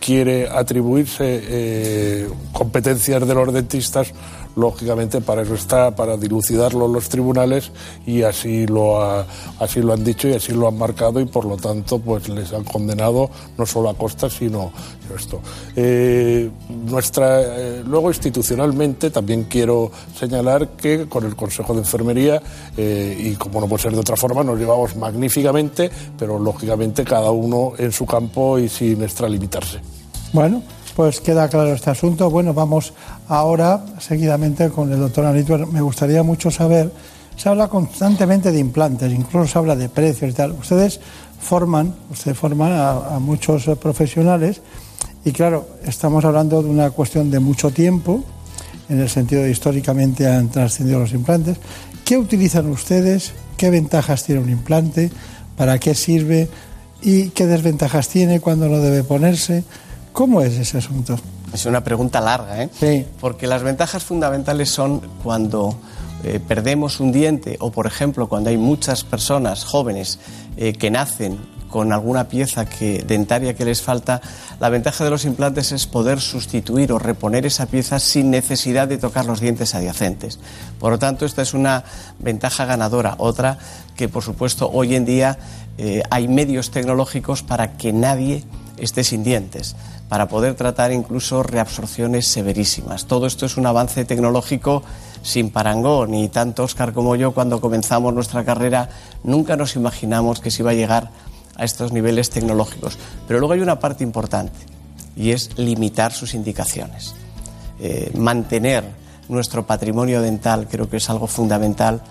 quiere 0.00 0.48
atribuirse 0.48 2.26
competencias 2.52 3.28
de 3.28 3.34
los 3.34 3.52
dentistas, 3.52 4.12
lógicamente 4.56 5.20
para 5.20 5.42
eso 5.42 5.54
está, 5.54 5.94
para 5.94 6.16
dilucidarlo 6.16 6.88
los 6.88 7.08
tribunales 7.08 7.70
y 8.06 8.22
así 8.22 8.66
lo, 8.66 9.02
así 9.58 9.80
lo 9.80 9.92
han 9.92 10.04
dicho 10.04 10.28
y 10.28 10.34
así 10.34 10.52
lo 10.52 10.68
han 10.68 10.78
marcado 10.78 11.20
y 11.20 11.26
por 11.26 11.44
lo 11.44 11.56
tanto 11.56 11.98
pues 11.98 12.28
les 12.28 12.52
han 12.52 12.64
condenado 12.64 13.30
no 13.58 13.66
solo 13.66 13.90
a 13.90 13.94
costa 13.94 14.30
sino 14.30 14.72
esto. 15.14 15.40
Eh, 15.76 16.50
nuestra, 16.86 17.42
eh, 17.42 17.82
luego 17.86 18.08
institucionalmente 18.08 19.10
también 19.10 19.44
quiero 19.44 19.90
señalar 20.18 20.70
que 20.70 21.08
con 21.08 21.24
el 21.24 21.36
Consejo 21.36 21.74
de 21.74 21.80
Enfermería 21.80 22.42
eh, 22.76 23.16
y 23.18 23.34
como 23.36 23.60
no 23.60 23.68
puede 23.68 23.82
ser 23.82 23.92
de 23.92 24.00
otra 24.00 24.16
forma 24.16 24.42
nos 24.42 24.58
llevamos 24.58 24.96
magníficamente 24.96 25.90
pero 26.18 26.38
lógicamente 26.38 27.04
cada 27.04 27.30
uno 27.30 27.72
en 27.78 27.92
su 27.92 28.06
campo 28.06 28.58
y 28.58 28.68
sin 28.68 29.02
extralimitarse. 29.02 29.80
Bueno, 30.32 30.62
pues 30.94 31.20
queda 31.20 31.48
claro 31.48 31.72
este 31.72 31.90
asunto. 31.90 32.30
Bueno, 32.30 32.54
vamos 32.54 32.92
ahora 33.28 33.84
seguidamente 33.98 34.70
con 34.70 34.92
el 34.92 35.00
doctor 35.00 35.26
Anito. 35.26 35.58
Me 35.66 35.80
gustaría 35.80 36.22
mucho 36.22 36.50
saber, 36.50 36.92
se 37.36 37.48
habla 37.48 37.68
constantemente 37.68 38.52
de 38.52 38.58
implantes, 38.58 39.12
incluso 39.12 39.52
se 39.52 39.58
habla 39.58 39.76
de 39.76 39.88
precios 39.88 40.30
y 40.30 40.34
tal. 40.34 40.52
Ustedes 40.52 41.00
forman, 41.40 41.94
usted 42.10 42.34
forma 42.34 43.14
a, 43.14 43.18
muchos 43.18 43.64
profesionales 43.78 44.60
y 45.24 45.32
claro, 45.32 45.66
estamos 45.84 46.24
hablando 46.24 46.62
de 46.62 46.68
una 46.68 46.90
cuestión 46.90 47.30
de 47.30 47.40
mucho 47.40 47.70
tiempo, 47.70 48.22
en 48.88 49.00
el 49.00 49.08
sentido 49.08 49.42
de 49.42 49.50
históricamente 49.50 50.28
han 50.28 50.48
trascendido 50.48 51.00
los 51.00 51.12
implantes. 51.12 51.56
¿Qué 52.04 52.18
utilizan 52.18 52.68
ustedes? 52.68 53.32
¿Qué 53.56 53.70
ventajas 53.70 54.24
tiene 54.24 54.42
un 54.42 54.50
implante? 54.50 55.10
¿Para 55.56 55.78
qué 55.78 55.94
sirve? 55.94 56.48
¿Y 57.02 57.30
qué 57.30 57.46
desventajas 57.46 58.08
tiene 58.08 58.40
cuando 58.40 58.68
no 58.68 58.78
debe 58.78 59.02
ponerse? 59.02 59.64
¿Cómo 60.14 60.42
es 60.42 60.56
ese 60.56 60.78
asunto? 60.78 61.18
Es 61.52 61.66
una 61.66 61.82
pregunta 61.82 62.20
larga, 62.20 62.62
¿eh? 62.62 62.70
Sí. 62.78 63.04
Porque 63.20 63.48
las 63.48 63.64
ventajas 63.64 64.04
fundamentales 64.04 64.70
son 64.70 65.00
cuando 65.24 65.76
eh, 66.22 66.38
perdemos 66.38 67.00
un 67.00 67.10
diente 67.10 67.56
o, 67.58 67.72
por 67.72 67.88
ejemplo, 67.88 68.28
cuando 68.28 68.50
hay 68.50 68.56
muchas 68.56 69.02
personas 69.02 69.64
jóvenes 69.64 70.20
eh, 70.56 70.72
que 70.72 70.88
nacen 70.92 71.36
con 71.68 71.92
alguna 71.92 72.28
pieza 72.28 72.64
que, 72.64 73.02
dentaria 73.02 73.54
que 73.54 73.64
les 73.64 73.82
falta, 73.82 74.20
la 74.60 74.68
ventaja 74.68 75.02
de 75.02 75.10
los 75.10 75.24
implantes 75.24 75.72
es 75.72 75.88
poder 75.88 76.20
sustituir 76.20 76.92
o 76.92 77.00
reponer 77.00 77.44
esa 77.44 77.66
pieza 77.66 77.98
sin 77.98 78.30
necesidad 78.30 78.86
de 78.86 78.98
tocar 78.98 79.24
los 79.26 79.40
dientes 79.40 79.74
adyacentes. 79.74 80.38
Por 80.78 80.92
lo 80.92 81.00
tanto, 81.00 81.26
esta 81.26 81.42
es 81.42 81.54
una 81.54 81.82
ventaja 82.20 82.66
ganadora. 82.66 83.16
Otra 83.18 83.58
que, 83.96 84.08
por 84.08 84.22
supuesto, 84.22 84.70
hoy 84.72 84.94
en 84.94 85.06
día 85.06 85.38
eh, 85.76 86.04
hay 86.08 86.28
medios 86.28 86.70
tecnológicos 86.70 87.42
para 87.42 87.76
que 87.76 87.92
nadie 87.92 88.44
esté 88.78 89.04
sin 89.04 89.24
dientes, 89.24 89.76
para 90.08 90.28
poder 90.28 90.54
tratar 90.54 90.92
incluso 90.92 91.42
reabsorciones 91.42 92.26
severísimas. 92.26 93.06
Todo 93.06 93.26
esto 93.26 93.46
es 93.46 93.56
un 93.56 93.66
avance 93.66 94.04
tecnológico 94.04 94.82
sin 95.22 95.50
parangón 95.50 96.14
y 96.14 96.28
tanto 96.28 96.64
Oscar 96.64 96.92
como 96.92 97.16
yo 97.16 97.32
cuando 97.32 97.60
comenzamos 97.60 98.12
nuestra 98.12 98.44
carrera 98.44 98.90
nunca 99.22 99.56
nos 99.56 99.74
imaginamos 99.74 100.40
que 100.40 100.50
se 100.50 100.62
iba 100.62 100.72
a 100.72 100.74
llegar 100.74 101.10
a 101.56 101.64
estos 101.64 101.92
niveles 101.92 102.30
tecnológicos. 102.30 102.98
Pero 103.26 103.40
luego 103.40 103.54
hay 103.54 103.60
una 103.60 103.78
parte 103.78 104.04
importante 104.04 104.58
y 105.16 105.30
es 105.30 105.56
limitar 105.56 106.12
sus 106.12 106.34
indicaciones. 106.34 107.14
Eh, 107.80 108.12
mantener 108.16 108.84
nuestro 109.28 109.66
patrimonio 109.66 110.20
dental 110.20 110.68
creo 110.70 110.88
que 110.88 110.98
es 110.98 111.08
algo 111.10 111.26
fundamental 111.26 112.02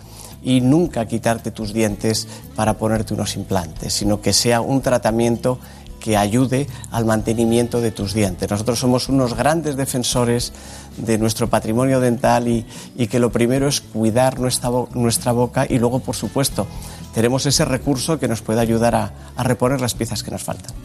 y 0.43 0.61
nunca 0.61 1.05
quitarte 1.07 1.51
tus 1.51 1.73
dientes 1.73 2.27
para 2.55 2.73
ponerte 2.73 3.13
unos 3.13 3.35
implantes, 3.35 3.93
sino 3.93 4.21
que 4.21 4.33
sea 4.33 4.61
un 4.61 4.81
tratamiento 4.81 5.57
que 6.03 6.17
ayude 6.17 6.67
al 6.91 7.05
mantenimiento 7.05 7.79
de 7.79 7.91
tus 7.91 8.13
dientes. 8.13 8.51
Nosotros 8.51 8.77
somos 8.77 9.07
unos 9.07 9.35
grandes 9.35 9.77
defensores 9.77 10.51
de 10.97 11.17
nuestro 11.17 11.49
patrimonio 11.49 12.01
dental 12.01 12.49
y, 12.49 12.65
que 13.07 13.19
lo 13.19 13.31
primero 13.31 13.69
es 13.69 13.79
cuidar 13.79 14.37
nuestra, 14.37 14.69
nuestra 14.95 15.31
boca 15.31 15.65
y 15.67 15.79
luego, 15.79 16.01
por 16.01 16.15
supuesto, 16.15 16.67
tenemos 17.13 17.45
ese 17.45 17.63
recurso 17.63 18.19
que 18.19 18.27
nos 18.27 18.41
puede 18.41 18.59
ayudar 18.59 18.95
a, 18.95 19.13
reponer 19.43 19.79
las 19.79 19.93
piezas 19.93 20.23
que 20.23 20.31
nos 20.31 20.43
faltan. 20.43 20.75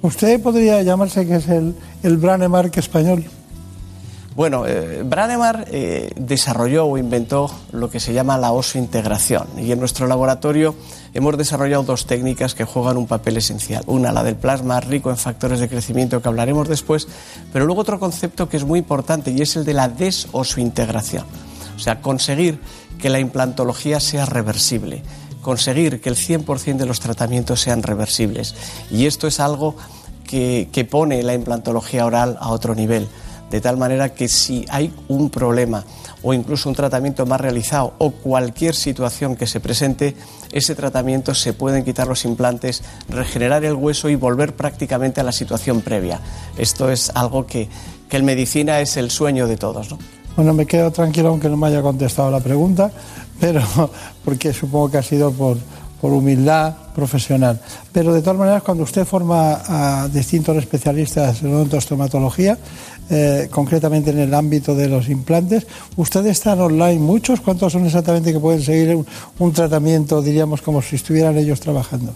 Usted 0.00 0.40
podría 0.40 0.82
llamarse 0.82 1.26
que 1.26 1.36
es 1.36 1.48
el, 1.48 1.74
el 2.02 2.16
Branemark 2.16 2.74
español. 2.78 3.26
Bueno, 4.36 4.66
eh, 4.66 5.02
eh, 5.70 6.10
desarrolló 6.16 6.86
o 6.86 6.98
inventó 6.98 7.50
lo 7.72 7.88
que 7.90 8.00
se 8.00 8.12
llama 8.12 8.36
la 8.36 8.52
oso-integración 8.52 9.46
y 9.58 9.72
en 9.72 9.80
nuestro 9.80 10.06
laboratorio 10.06 10.74
hemos 11.16 11.36
desarrollado 11.38 11.82
dos 11.82 12.06
técnicas 12.06 12.54
que 12.54 12.64
juegan 12.64 12.98
un 12.98 13.06
papel 13.06 13.38
esencial. 13.38 13.82
Una, 13.86 14.12
la 14.12 14.22
del 14.22 14.36
plasma 14.36 14.80
rico 14.80 15.10
en 15.10 15.16
factores 15.16 15.60
de 15.60 15.68
crecimiento 15.68 16.20
que 16.20 16.28
hablaremos 16.28 16.68
después, 16.68 17.08
pero 17.52 17.64
luego 17.64 17.80
otro 17.80 17.98
concepto 17.98 18.48
que 18.48 18.58
es 18.58 18.64
muy 18.64 18.78
importante 18.78 19.30
y 19.30 19.40
es 19.40 19.56
el 19.56 19.64
de 19.64 19.72
la 19.72 19.88
desoso-integración. 19.88 21.24
O 21.74 21.78
sea, 21.78 22.00
conseguir 22.02 22.60
que 22.98 23.08
la 23.08 23.18
implantología 23.18 23.98
sea 23.98 24.26
reversible, 24.26 25.02
conseguir 25.40 26.00
que 26.00 26.10
el 26.10 26.16
100% 26.16 26.76
de 26.76 26.86
los 26.86 27.00
tratamientos 27.00 27.60
sean 27.60 27.82
reversibles. 27.82 28.54
Y 28.90 29.06
esto 29.06 29.26
es 29.26 29.40
algo 29.40 29.74
que 30.24 30.88
pone 30.90 31.22
la 31.22 31.34
implantología 31.34 32.04
oral 32.04 32.36
a 32.40 32.50
otro 32.50 32.74
nivel 32.74 33.08
de 33.50 33.60
tal 33.60 33.76
manera 33.76 34.12
que 34.12 34.28
si 34.28 34.64
hay 34.68 34.92
un 35.08 35.30
problema 35.30 35.84
o 36.22 36.34
incluso 36.34 36.68
un 36.68 36.74
tratamiento 36.74 37.26
más 37.26 37.40
realizado 37.40 37.94
o 37.98 38.10
cualquier 38.10 38.74
situación 38.74 39.36
que 39.36 39.46
se 39.46 39.60
presente, 39.60 40.16
ese 40.52 40.74
tratamiento 40.74 41.34
se 41.34 41.52
pueden 41.52 41.84
quitar 41.84 42.06
los 42.06 42.24
implantes, 42.24 42.82
regenerar 43.08 43.64
el 43.64 43.74
hueso 43.74 44.08
y 44.08 44.16
volver 44.16 44.54
prácticamente 44.54 45.20
a 45.20 45.24
la 45.24 45.32
situación 45.32 45.80
previa. 45.80 46.20
Esto 46.56 46.90
es 46.90 47.10
algo 47.14 47.46
que, 47.46 47.68
que 48.08 48.16
en 48.16 48.24
medicina 48.24 48.80
es 48.80 48.96
el 48.96 49.10
sueño 49.10 49.46
de 49.46 49.56
todos. 49.56 49.90
¿no? 49.90 49.98
Bueno, 50.36 50.52
me 50.52 50.66
quedo 50.66 50.90
tranquilo 50.90 51.28
aunque 51.28 51.48
no 51.48 51.56
me 51.56 51.68
haya 51.68 51.82
contestado 51.82 52.30
la 52.30 52.40
pregunta, 52.40 52.90
pero 53.40 53.62
porque 54.24 54.52
supongo 54.52 54.90
que 54.90 54.98
ha 54.98 55.02
sido 55.02 55.32
por, 55.32 55.58
por 56.00 56.12
humildad 56.12 56.74
profesional. 56.94 57.60
Pero 57.92 58.12
de 58.12 58.20
todas 58.20 58.38
maneras, 58.38 58.62
cuando 58.62 58.84
usted 58.84 59.04
forma 59.04 59.60
a 59.66 60.08
distintos 60.08 60.56
especialistas 60.56 61.42
en 61.42 61.54
odontostomatología, 61.54 62.58
eh, 63.10 63.48
concretamente 63.50 64.10
en 64.10 64.18
el 64.18 64.34
ámbito 64.34 64.74
de 64.74 64.88
los 64.88 65.08
implantes, 65.08 65.66
¿ustedes 65.96 66.32
están 66.32 66.60
online 66.60 66.98
muchos? 66.98 67.40
¿Cuántos 67.40 67.72
son 67.72 67.86
exactamente 67.86 68.32
que 68.32 68.40
pueden 68.40 68.62
seguir 68.62 68.98
un 69.38 69.52
tratamiento, 69.52 70.22
diríamos, 70.22 70.62
como 70.62 70.82
si 70.82 70.96
estuvieran 70.96 71.36
ellos 71.36 71.60
trabajando? 71.60 72.12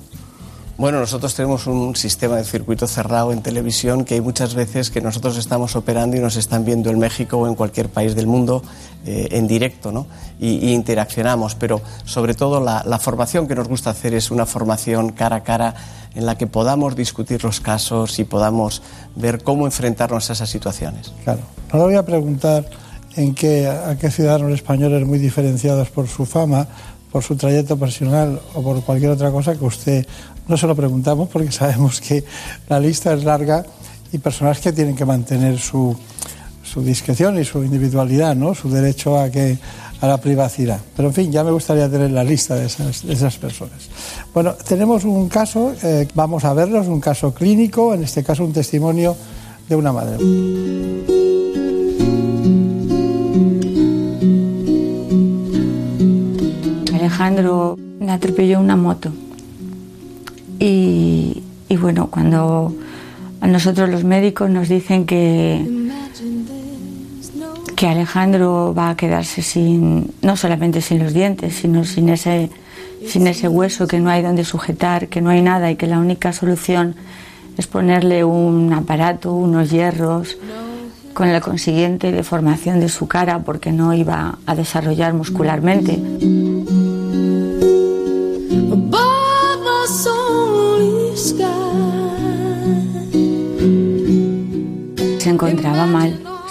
Bueno, 0.81 0.99
nosotros 0.99 1.35
tenemos 1.35 1.67
un 1.67 1.95
sistema 1.95 2.37
de 2.37 2.45
circuito 2.45 2.87
cerrado 2.87 3.35
en 3.35 3.43
televisión 3.43 4.07
que 4.07 4.15
hay 4.15 4.23
muchas 4.23 4.55
veces 4.55 4.89
que 4.89 5.03
nosotros 5.03 5.37
estamos 5.37 5.77
operando 5.77 6.17
y 6.17 6.21
nos 6.21 6.37
están 6.37 6.65
viendo 6.65 6.89
en 6.89 6.99
México 6.99 7.37
o 7.37 7.47
en 7.47 7.55
cualquier 7.55 7.91
país 7.91 8.15
del 8.15 8.27
mundo 8.27 8.63
eh, 9.05 9.29
en 9.33 9.47
directo, 9.47 9.93
¿no? 9.93 10.07
Y, 10.41 10.73
interaccionamos, 10.73 11.55
pero 11.55 11.83
sobre 12.07 12.33
todo 12.33 12.61
la, 12.65 12.99
formación 12.99 13.47
que 13.47 13.55
nos 13.55 13.69
gusta 13.69 13.91
hacer 13.91 14.15
es 14.15 14.31
una 14.31 14.47
formación 14.47 15.13
cara 15.13 15.37
a 15.37 15.43
cara 15.43 15.75
en 16.15 16.25
la 16.25 16.39
que 16.39 16.47
podamos 16.47 16.97
discutir 16.97 17.45
los 17.45 17.61
casos 17.61 18.19
y 18.19 18.25
podamos 18.25 18.81
ver 19.17 19.43
cómo 19.43 19.67
enfrentarnos 19.67 20.31
a 20.31 20.33
esas 20.33 20.49
situaciones. 20.49 21.13
Claro. 21.25 21.41
Ahora 21.73 21.85
voy 21.85 21.97
a 21.97 22.07
preguntar 22.07 22.65
en 23.17 23.35
qué, 23.35 23.69
a 23.69 23.99
qué 23.99 24.11
ciudadanos 24.11 24.51
españoles 24.53 25.07
muy 25.07 25.19
diferenciados 25.19 25.91
por 25.91 26.09
su 26.09 26.25
fama, 26.25 26.67
por 27.13 27.23
su 27.23 27.37
trayecto 27.37 27.77
profesional 27.77 28.41
o 28.55 28.63
por 28.63 28.83
cualquier 28.83 29.11
otra 29.11 29.31
cosa 29.31 29.55
que 29.55 29.65
usted 29.65 30.07
no 30.51 30.57
se 30.57 30.67
lo 30.67 30.75
preguntamos 30.75 31.29
porque 31.29 31.53
sabemos 31.63 32.01
que 32.01 32.25
la 32.69 32.79
lista 32.81 33.15
es 33.15 33.25
larga 33.25 33.65
y 34.13 34.19
personas 34.19 34.59
que 34.59 34.73
tienen 34.73 34.97
que 34.97 35.05
mantener 35.05 35.59
su, 35.59 35.97
su 36.63 36.83
discreción 36.83 37.39
y 37.39 37.45
su 37.45 37.63
individualidad, 37.63 38.35
¿no? 38.35 38.55
su 38.55 38.69
derecho 38.69 39.19
a, 39.19 39.31
que, 39.31 39.57
a 40.01 40.07
la 40.09 40.19
privacidad. 40.19 40.81
Pero 40.97 41.09
en 41.09 41.15
fin, 41.15 41.33
ya 41.33 41.45
me 41.45 41.53
gustaría 41.53 41.89
tener 41.89 42.11
la 42.11 42.25
lista 42.25 42.57
de 42.57 42.67
esas, 42.67 43.39
personas. 43.39 43.89
Bueno, 44.35 44.55
tenemos 44.55 45.05
un 45.05 45.29
caso, 45.29 45.73
eh, 45.85 46.09
vamos 46.15 46.45
a 46.45 46.53
verlo, 46.53 46.81
es 46.81 46.89
un 46.89 47.01
caso 47.01 47.33
clínico, 47.33 47.95
en 47.95 48.03
este 48.03 48.25
caso 48.25 48.45
un 48.45 48.53
testimonio 48.53 49.17
de 49.69 49.77
una 49.77 49.93
madre. 49.93 50.17
Alejandro 56.93 57.79
le 58.01 58.11
atropelló 58.11 58.59
una 58.59 58.75
moto 58.75 59.13
y, 60.61 61.43
bueno, 61.77 62.09
cuando 62.11 62.75
a 63.41 63.47
nosotros 63.47 63.89
los 63.89 64.05
médicos 64.05 64.51
nos 64.51 64.69
dicen 64.69 65.07
que, 65.07 65.67
que 67.77 67.89
Alejandro 67.89 68.75
va 68.77 68.91
a 68.91 68.97
quedarse 68.97 69.41
sin, 69.41 70.13
no 70.21 70.37
solamente 70.37 70.83
sin 70.83 71.03
los 71.03 71.15
dientes, 71.15 71.55
sino 71.55 71.85
sin 71.85 72.11
ese, 72.11 72.51
sin 73.07 73.27
ese 73.27 73.49
hueso 73.49 73.87
que 73.87 73.99
no 74.01 74.11
hay 74.11 74.23
donde 74.23 74.45
sujetar, 74.45 75.09
que 75.09 75.23
no 75.23 75.31
hay 75.31 75.41
nada 75.41 75.71
y 75.71 75.77
que 75.77 75.87
la 75.87 75.99
única 75.99 76.35
solución 76.35 76.95
es 77.57 77.67
ponerle 77.67 78.23
un 78.25 78.73
aparato, 78.75 79.33
unos 79.33 79.71
hierros, 79.71 80.37
con 81.15 81.33
la 81.33 81.41
consiguiente 81.41 82.13
deformación 82.13 82.81
de 82.81 82.89
su 82.89 83.09
cara 83.09 83.41
porque 83.41 83.73
no 83.73 83.95
iba 83.95 84.39
a 84.47 84.55
desarrollar 84.55 85.13
muscularmente. 85.15 85.99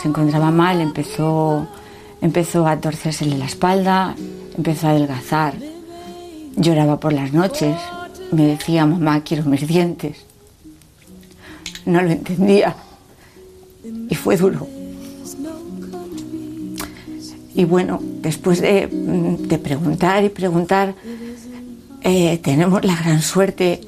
Se 0.02 0.08
encontraba 0.08 0.52
mal, 0.52 0.82
empezó, 0.82 1.68
empezó 2.22 2.68
a 2.68 2.78
torcérsele 2.78 3.38
la 3.38 3.46
espalda, 3.46 4.16
empezó 4.58 4.88
a 4.88 4.92
adelgazar, 4.92 5.56
lloraba 6.56 7.00
por 7.00 7.14
las 7.14 7.34
noches, 7.34 7.76
me 8.32 8.46
decía, 8.46 8.86
mamá, 8.86 9.24
quiero 9.24 9.44
mis 9.46 9.68
dientes. 9.68 10.18
No 11.86 12.02
lo 12.02 12.12
entendía 12.12 12.76
y 14.10 14.16
fue 14.16 14.38
duro. 14.38 14.68
Y 17.56 17.66
bueno, 17.66 18.00
después 18.02 18.62
de, 18.62 18.88
de 18.88 19.58
preguntar 19.58 20.24
y 20.24 20.30
preguntar, 20.30 20.96
eh, 22.02 22.38
tenemos 22.38 22.86
la 22.86 22.96
gran 22.96 23.22
suerte 23.22 23.82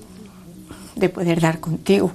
de 0.95 1.09
poder 1.09 1.39
dar 1.39 1.59
contigo. 1.59 2.11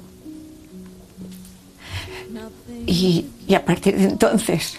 Y, 2.87 3.26
a 3.54 3.64
partir 3.64 3.96
de 3.96 4.04
entonces, 4.04 4.76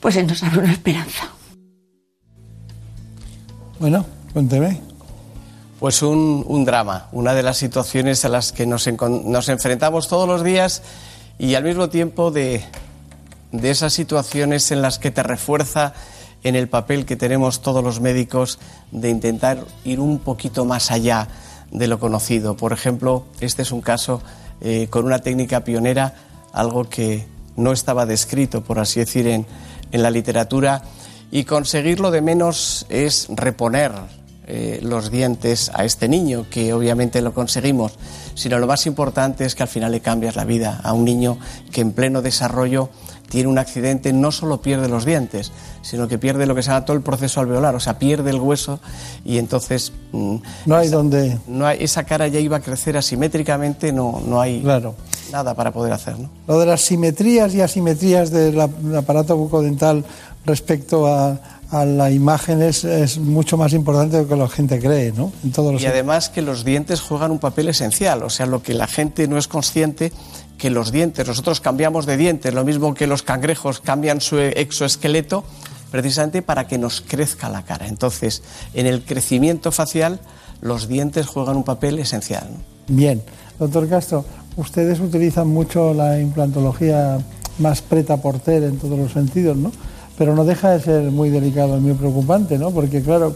pues 0.00 0.14
se 0.14 0.22
nos 0.22 0.42
abre 0.42 0.60
una 0.60 0.72
esperanza. 0.72 1.30
Bueno, 3.78 4.04
cuénteme. 4.32 4.80
Pues 5.78 6.02
un, 6.02 6.44
un, 6.46 6.64
drama, 6.66 7.08
una 7.12 7.32
de 7.32 7.42
las 7.42 7.56
situaciones 7.56 8.24
a 8.26 8.28
las 8.28 8.52
que 8.52 8.66
nos, 8.66 8.86
nos, 8.86 9.48
enfrentamos 9.48 10.08
todos 10.08 10.28
los 10.28 10.44
días 10.44 10.82
y 11.38 11.54
al 11.54 11.64
mismo 11.64 11.88
tiempo 11.88 12.30
de, 12.30 12.62
de 13.50 13.70
esas 13.70 13.94
situaciones 13.94 14.70
en 14.72 14.82
las 14.82 14.98
que 14.98 15.10
te 15.10 15.22
refuerza 15.22 15.94
en 16.42 16.54
el 16.54 16.68
papel 16.68 17.06
que 17.06 17.16
tenemos 17.16 17.62
todos 17.62 17.82
los 17.82 18.00
médicos 18.00 18.58
de 18.90 19.08
intentar 19.08 19.64
ir 19.84 20.00
un 20.00 20.18
poquito 20.18 20.66
más 20.66 20.90
allá 20.90 21.28
de 21.70 21.86
lo 21.86 21.98
conocido. 21.98 22.56
Por 22.56 22.72
ejemplo, 22.72 23.24
este 23.40 23.62
es 23.62 23.72
un 23.72 23.80
caso 23.80 24.22
eh, 24.60 24.88
con 24.90 25.04
una 25.06 25.20
técnica 25.20 25.64
pionera, 25.64 26.14
algo 26.52 26.88
que 26.88 27.26
no 27.56 27.72
estaba 27.72 28.06
descrito, 28.06 28.62
por 28.62 28.78
así 28.78 29.00
decir, 29.00 29.26
en, 29.26 29.46
la 29.92 30.10
literatura, 30.10 30.82
y 31.30 31.44
conseguirlo 31.44 32.10
de 32.10 32.22
menos 32.22 32.86
es 32.88 33.26
reponer 33.30 33.92
eh, 34.46 34.80
los 34.82 35.10
dientes 35.10 35.70
a 35.74 35.84
este 35.84 36.08
niño, 36.08 36.46
que 36.48 36.72
obviamente 36.72 37.22
lo 37.22 37.34
conseguimos, 37.34 37.92
sino 38.34 38.58
lo 38.58 38.66
más 38.66 38.86
importante 38.86 39.44
es 39.44 39.54
que 39.54 39.64
al 39.64 39.68
final 39.68 39.92
le 39.92 40.00
cambias 40.00 40.36
la 40.36 40.44
vida 40.44 40.80
a 40.82 40.92
un 40.92 41.04
niño 41.04 41.38
que 41.72 41.80
en 41.80 41.92
pleno 41.92 42.22
desarrollo 42.22 42.90
tiene 43.30 43.48
un 43.48 43.58
accidente, 43.58 44.12
no 44.12 44.32
solo 44.32 44.60
pierde 44.60 44.88
los 44.88 45.04
dientes, 45.04 45.52
sino 45.82 46.08
que 46.08 46.18
pierde 46.18 46.46
lo 46.46 46.54
que 46.54 46.62
se 46.62 46.70
llama 46.70 46.84
todo 46.84 46.96
el 46.96 47.02
proceso 47.02 47.40
alveolar, 47.40 47.74
o 47.76 47.80
sea, 47.80 47.98
pierde 47.98 48.30
el 48.30 48.40
hueso 48.40 48.80
y 49.24 49.38
entonces... 49.38 49.92
Mm, 50.12 50.36
no 50.66 50.76
hay 50.76 50.88
donde... 50.88 51.38
No 51.46 51.64
hay, 51.64 51.78
esa 51.80 52.04
cara 52.04 52.26
ya 52.26 52.40
iba 52.40 52.56
a 52.56 52.60
crecer 52.60 52.96
asimétricamente, 52.96 53.92
no, 53.92 54.20
no 54.26 54.40
hay 54.40 54.62
nada 55.32 55.54
para 55.54 55.72
poder 55.72 55.92
hacer. 55.92 56.18
¿no? 56.18 56.28
Lo 56.48 56.58
de 56.58 56.66
las 56.66 56.80
simetrías 56.80 57.54
y 57.54 57.60
asimetrías 57.60 58.30
del 58.30 58.60
aparato 58.60 59.36
bucodental 59.36 60.04
respecto 60.44 61.06
a, 61.06 61.38
a 61.70 61.84
la 61.84 62.10
imagen 62.10 62.62
es, 62.62 62.84
es, 62.84 63.18
mucho 63.18 63.56
más 63.56 63.72
importante 63.72 64.16
de 64.16 64.22
lo 64.22 64.28
que 64.28 64.36
la 64.36 64.48
gente 64.48 64.80
cree, 64.80 65.12
¿no? 65.12 65.32
En 65.44 65.52
todos 65.52 65.72
los 65.72 65.82
y 65.82 65.86
además 65.86 66.28
que 66.28 66.42
los 66.42 66.64
dientes 66.64 67.00
juegan 67.00 67.30
un 67.30 67.38
papel 67.38 67.68
esencial, 67.68 68.22
o 68.24 68.30
sea, 68.30 68.46
lo 68.46 68.62
que 68.62 68.74
la 68.74 68.88
gente 68.88 69.28
no 69.28 69.38
es 69.38 69.46
consciente 69.46 70.12
que 70.58 70.68
los 70.68 70.92
dientes, 70.92 71.26
nosotros 71.26 71.60
cambiamos 71.60 72.06
de 72.06 72.16
dientes, 72.16 72.52
lo 72.52 72.64
mismo 72.64 72.92
que 72.92 73.06
los 73.06 73.22
cangrejos 73.22 73.80
cambian 73.80 74.20
su 74.20 74.38
exoesqueleto, 74.38 75.44
precisamente 75.90 76.42
para 76.42 76.66
que 76.66 76.76
nos 76.76 77.00
crezca 77.00 77.48
la 77.48 77.62
cara. 77.62 77.86
Entonces, 77.86 78.42
en 78.74 78.86
el 78.86 79.02
crecimiento 79.02 79.72
facial, 79.72 80.20
los 80.60 80.86
dientes 80.88 81.26
juegan 81.26 81.56
un 81.56 81.64
papel 81.64 81.98
esencial. 81.98 82.48
Bien, 82.88 83.22
doctor 83.58 83.88
Castro, 83.88 84.24
ustedes 84.56 85.00
utilizan 85.00 85.48
mucho 85.48 85.94
la 85.94 86.20
implantología 86.20 87.18
más 87.58 87.80
preta 87.80 88.16
porter 88.18 88.64
en 88.64 88.78
todos 88.78 88.98
los 88.98 89.12
sentidos, 89.12 89.56
¿no? 89.56 89.72
Pero 90.20 90.34
no 90.34 90.44
deja 90.44 90.72
de 90.72 90.80
ser 90.80 91.10
muy 91.10 91.30
delicado 91.30 91.78
y 91.78 91.80
muy 91.80 91.94
preocupante, 91.94 92.58
¿no? 92.58 92.72
Porque, 92.72 93.00
claro, 93.00 93.34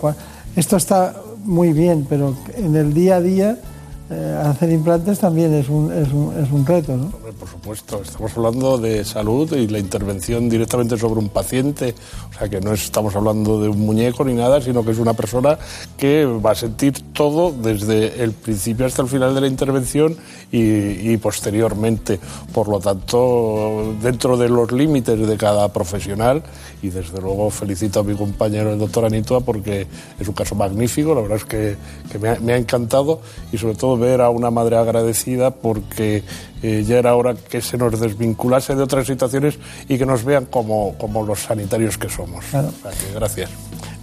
esto 0.54 0.76
está 0.76 1.16
muy 1.42 1.72
bien, 1.72 2.06
pero 2.06 2.36
en 2.58 2.76
el 2.76 2.92
día 2.92 3.16
a 3.16 3.20
día 3.22 3.58
eh, 4.10 4.38
hacer 4.44 4.70
implantes 4.70 5.18
también 5.18 5.54
es 5.54 5.70
un, 5.70 5.90
es 5.90 6.12
un, 6.12 6.34
es 6.38 6.52
un 6.52 6.66
reto, 6.66 6.94
¿no? 6.94 7.08
Por 7.08 7.48
supuesto, 7.48 8.02
estamos 8.02 8.36
hablando 8.36 8.76
de 8.76 9.02
salud 9.02 9.50
y 9.56 9.66
la 9.66 9.78
intervención 9.78 10.50
directamente 10.50 10.98
sobre 10.98 11.20
un 11.20 11.30
paciente, 11.30 11.94
o 12.28 12.38
sea 12.38 12.50
que 12.50 12.60
no 12.60 12.74
estamos 12.74 13.16
hablando 13.16 13.62
de 13.62 13.70
un 13.70 13.80
muñeco 13.80 14.22
ni 14.26 14.34
nada, 14.34 14.60
sino 14.60 14.84
que 14.84 14.90
es 14.90 14.98
una 14.98 15.14
persona 15.14 15.58
que 15.96 16.26
va 16.26 16.50
a 16.50 16.54
sentir 16.54 17.00
todo 17.14 17.50
desde 17.50 18.22
el 18.22 18.32
principio 18.32 18.84
hasta 18.84 19.00
el 19.00 19.08
final 19.08 19.34
de 19.34 19.40
la 19.40 19.46
intervención 19.46 20.18
y, 20.50 21.12
y 21.12 21.16
posteriormente. 21.16 22.18
Por 22.52 22.68
lo 22.68 22.80
tanto, 22.80 23.94
dentro 24.00 24.36
de 24.36 24.48
los 24.48 24.72
límites 24.72 25.18
de 25.26 25.36
cada 25.36 25.72
profesional, 25.72 26.42
y 26.82 26.90
desde 26.90 27.20
luego 27.20 27.48
felicito 27.50 28.00
a 28.00 28.04
mi 28.04 28.14
compañero 28.14 28.72
el 28.72 28.78
doctor 28.78 29.06
Anitua 29.06 29.40
porque 29.40 29.86
es 30.18 30.28
un 30.28 30.34
caso 30.34 30.54
magnífico, 30.54 31.14
la 31.14 31.22
verdad 31.22 31.38
es 31.38 31.44
que, 31.44 31.76
que 32.12 32.18
me, 32.18 32.28
ha, 32.28 32.40
me 32.40 32.52
ha 32.52 32.56
encantado 32.56 33.20
y 33.52 33.58
sobre 33.58 33.74
todo 33.74 33.96
ver 33.96 34.20
a 34.20 34.28
una 34.28 34.50
madre 34.50 34.76
agradecida 34.76 35.50
porque 35.50 36.22
eh, 36.62 36.84
ya 36.86 36.98
era 36.98 37.16
hora 37.16 37.34
que 37.34 37.62
se 37.62 37.78
nos 37.78 37.98
desvinculase 37.98 38.74
de 38.74 38.82
otras 38.82 39.06
situaciones 39.06 39.58
y 39.88 39.96
que 39.96 40.06
nos 40.06 40.24
vean 40.24 40.46
como, 40.46 40.94
como 40.98 41.24
los 41.24 41.40
sanitarios 41.40 41.96
que 41.96 42.08
somos. 42.08 42.44
gracias. 43.14 43.50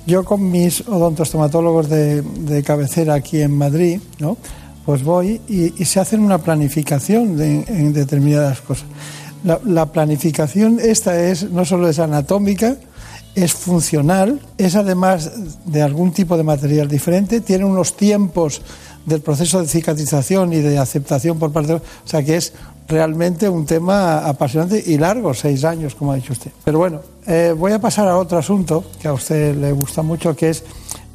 Yo 0.07 0.23
con 0.23 0.49
mis 0.49 0.81
odontostomatólogos 0.87 1.87
de, 1.87 2.23
de 2.23 2.63
cabecera 2.63 3.13
aquí 3.13 3.41
en 3.41 3.55
Madrid, 3.55 4.01
¿no? 4.17 4.37
Pues 4.85 5.03
voy 5.03 5.41
y, 5.47 5.85
se 5.85 5.99
hacen 5.99 6.21
una 6.21 6.39
planificación 6.39 7.39
en 7.41 7.93
determinadas 7.93 8.61
cosas. 8.61 8.85
La, 9.43 9.59
la, 9.65 9.87
planificación 9.87 10.79
esta 10.79 11.19
es 11.19 11.49
no 11.49 11.65
solo 11.65 11.89
es 11.89 11.97
anatómica, 11.99 12.77
es 13.35 13.53
funcional, 13.53 14.39
es 14.57 14.75
además 14.75 15.31
de 15.65 15.81
algún 15.81 16.11
tipo 16.11 16.37
de 16.37 16.43
material 16.43 16.87
diferente, 16.87 17.41
tiene 17.41 17.65
unos 17.65 17.95
tiempos 17.95 18.61
del 19.05 19.21
proceso 19.21 19.61
de 19.61 19.67
cicatrización 19.67 20.53
y 20.53 20.59
de 20.59 20.77
aceptación 20.77 21.39
por 21.39 21.51
parte 21.51 21.73
de... 21.73 21.77
O 21.79 21.81
sea 22.05 22.23
que 22.23 22.37
es 22.37 22.53
realmente 22.87 23.47
un 23.49 23.65
tema 23.65 24.27
apasionante 24.27 24.83
y 24.85 24.97
largo, 24.97 25.33
seis 25.33 25.63
años, 25.63 25.95
como 25.95 26.11
ha 26.11 26.15
dicho 26.15 26.33
usted. 26.33 26.51
Pero 26.63 26.79
bueno, 26.79 27.01
eh, 27.25 27.55
voy 27.57 27.71
a 27.71 27.79
pasar 27.79 28.07
a 28.07 28.17
otro 28.17 28.37
asunto 28.37 28.83
que 29.01 29.07
a 29.07 29.13
usted 29.13 29.55
le 29.55 29.71
gusta 29.71 30.01
mucho, 30.01 30.35
que 30.35 30.49
es 30.49 30.63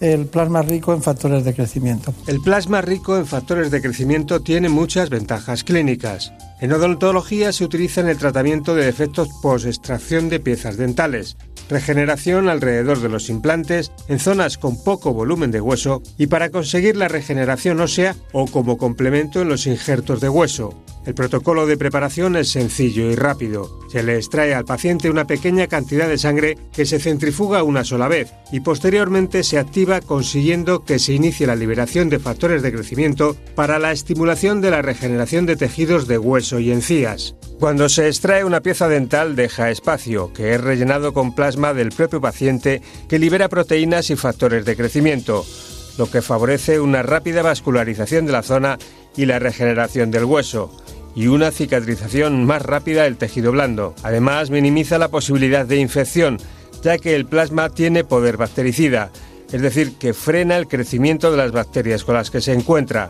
el 0.00 0.26
plasma 0.26 0.62
rico 0.62 0.92
en 0.92 1.02
factores 1.02 1.44
de 1.44 1.54
crecimiento. 1.54 2.14
El 2.26 2.40
plasma 2.40 2.80
rico 2.82 3.16
en 3.16 3.26
factores 3.26 3.70
de 3.70 3.80
crecimiento 3.80 4.40
tiene 4.40 4.68
muchas 4.68 5.10
ventajas 5.10 5.64
clínicas. 5.64 6.32
En 6.60 6.72
odontología 6.72 7.52
se 7.52 7.64
utiliza 7.64 8.00
en 8.00 8.08
el 8.08 8.18
tratamiento 8.18 8.74
de 8.74 8.84
defectos 8.84 9.28
post-extracción 9.42 10.28
de 10.28 10.40
piezas 10.40 10.76
dentales, 10.76 11.36
regeneración 11.68 12.48
alrededor 12.48 13.00
de 13.00 13.08
los 13.08 13.28
implantes 13.28 13.92
en 14.08 14.18
zonas 14.18 14.58
con 14.58 14.82
poco 14.82 15.12
volumen 15.12 15.50
de 15.50 15.60
hueso 15.60 16.02
y 16.16 16.26
para 16.28 16.50
conseguir 16.50 16.96
la 16.96 17.08
regeneración 17.08 17.80
ósea 17.80 18.14
o 18.32 18.46
como 18.46 18.78
complemento 18.78 19.42
en 19.42 19.48
los 19.48 19.66
injertos 19.66 20.20
de 20.20 20.28
hueso. 20.28 20.74
El 21.06 21.14
protocolo 21.14 21.66
de 21.66 21.76
preparación 21.76 22.34
es 22.34 22.48
sencillo 22.48 23.08
y 23.08 23.14
rápido. 23.14 23.78
Se 23.88 24.02
le 24.02 24.16
extrae 24.16 24.54
al 24.54 24.64
paciente 24.64 25.08
una 25.08 25.24
pequeña 25.24 25.68
cantidad 25.68 26.08
de 26.08 26.18
sangre 26.18 26.58
que 26.72 26.84
se 26.84 26.98
centrifuga 26.98 27.62
una 27.62 27.84
sola 27.84 28.08
vez 28.08 28.32
y 28.50 28.58
posteriormente 28.58 29.44
se 29.44 29.58
activa 29.58 30.00
consiguiendo 30.00 30.84
que 30.84 30.98
se 30.98 31.12
inicie 31.12 31.46
la 31.46 31.54
liberación 31.54 32.08
de 32.08 32.18
factores 32.18 32.60
de 32.60 32.72
crecimiento 32.72 33.36
para 33.54 33.78
la 33.78 33.92
estimulación 33.92 34.60
de 34.60 34.72
la 34.72 34.82
regeneración 34.82 35.46
de 35.46 35.54
tejidos 35.54 36.08
de 36.08 36.18
hueso 36.18 36.58
y 36.58 36.72
encías. 36.72 37.36
Cuando 37.60 37.88
se 37.88 38.08
extrae 38.08 38.42
una 38.42 38.60
pieza 38.60 38.88
dental 38.88 39.36
deja 39.36 39.70
espacio, 39.70 40.32
que 40.32 40.54
es 40.54 40.60
rellenado 40.60 41.14
con 41.14 41.36
plasma 41.36 41.72
del 41.72 41.90
propio 41.90 42.20
paciente 42.20 42.82
que 43.08 43.20
libera 43.20 43.48
proteínas 43.48 44.10
y 44.10 44.16
factores 44.16 44.64
de 44.64 44.76
crecimiento, 44.76 45.46
lo 45.98 46.10
que 46.10 46.20
favorece 46.20 46.80
una 46.80 47.02
rápida 47.02 47.42
vascularización 47.42 48.26
de 48.26 48.32
la 48.32 48.42
zona 48.42 48.76
y 49.16 49.26
la 49.26 49.38
regeneración 49.38 50.10
del 50.10 50.24
hueso 50.24 50.70
y 51.16 51.28
una 51.28 51.50
cicatrización 51.50 52.44
más 52.44 52.62
rápida 52.62 53.04
del 53.04 53.16
tejido 53.16 53.50
blando. 53.50 53.94
Además, 54.02 54.50
minimiza 54.50 54.98
la 54.98 55.08
posibilidad 55.08 55.64
de 55.66 55.78
infección, 55.78 56.36
ya 56.82 56.98
que 56.98 57.16
el 57.16 57.24
plasma 57.24 57.70
tiene 57.70 58.04
poder 58.04 58.36
bactericida, 58.36 59.10
es 59.50 59.62
decir, 59.62 59.94
que 59.98 60.12
frena 60.12 60.58
el 60.58 60.68
crecimiento 60.68 61.30
de 61.30 61.38
las 61.38 61.52
bacterias 61.52 62.04
con 62.04 62.14
las 62.14 62.30
que 62.30 62.42
se 62.42 62.52
encuentra. 62.52 63.08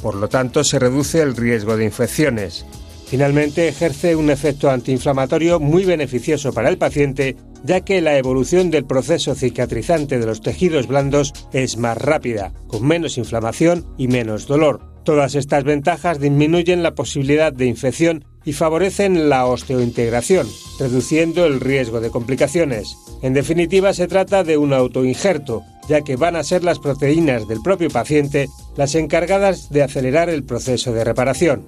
Por 0.00 0.14
lo 0.14 0.28
tanto, 0.28 0.62
se 0.62 0.78
reduce 0.78 1.20
el 1.20 1.36
riesgo 1.36 1.76
de 1.76 1.84
infecciones. 1.84 2.64
Finalmente, 3.06 3.66
ejerce 3.66 4.14
un 4.14 4.30
efecto 4.30 4.70
antiinflamatorio 4.70 5.58
muy 5.58 5.84
beneficioso 5.84 6.52
para 6.52 6.68
el 6.68 6.78
paciente, 6.78 7.36
ya 7.64 7.80
que 7.80 8.00
la 8.00 8.16
evolución 8.16 8.70
del 8.70 8.84
proceso 8.84 9.34
cicatrizante 9.34 10.20
de 10.20 10.26
los 10.26 10.40
tejidos 10.40 10.86
blandos 10.86 11.32
es 11.52 11.76
más 11.76 11.98
rápida, 11.98 12.52
con 12.68 12.86
menos 12.86 13.18
inflamación 13.18 13.84
y 13.98 14.06
menos 14.06 14.46
dolor. 14.46 14.89
Todas 15.04 15.34
estas 15.34 15.64
ventajas 15.64 16.20
disminuyen 16.20 16.82
la 16.82 16.94
posibilidad 16.94 17.52
de 17.52 17.66
infección 17.66 18.24
y 18.44 18.52
favorecen 18.52 19.28
la 19.28 19.46
osteointegración, 19.46 20.46
reduciendo 20.78 21.46
el 21.46 21.60
riesgo 21.60 22.00
de 22.00 22.10
complicaciones. 22.10 22.96
En 23.22 23.34
definitiva, 23.34 23.92
se 23.92 24.08
trata 24.08 24.44
de 24.44 24.56
un 24.56 24.72
autoinjerto, 24.72 25.62
ya 25.88 26.02
que 26.02 26.16
van 26.16 26.36
a 26.36 26.44
ser 26.44 26.64
las 26.64 26.78
proteínas 26.78 27.48
del 27.48 27.60
propio 27.62 27.90
paciente 27.90 28.48
las 28.76 28.94
encargadas 28.94 29.70
de 29.70 29.82
acelerar 29.82 30.28
el 30.28 30.44
proceso 30.44 30.92
de 30.92 31.04
reparación. 31.04 31.64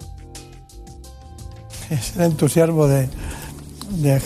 Es 1.91 2.17
el 2.17 2.23
entusiasmo 2.23 2.87
de, 2.87 3.09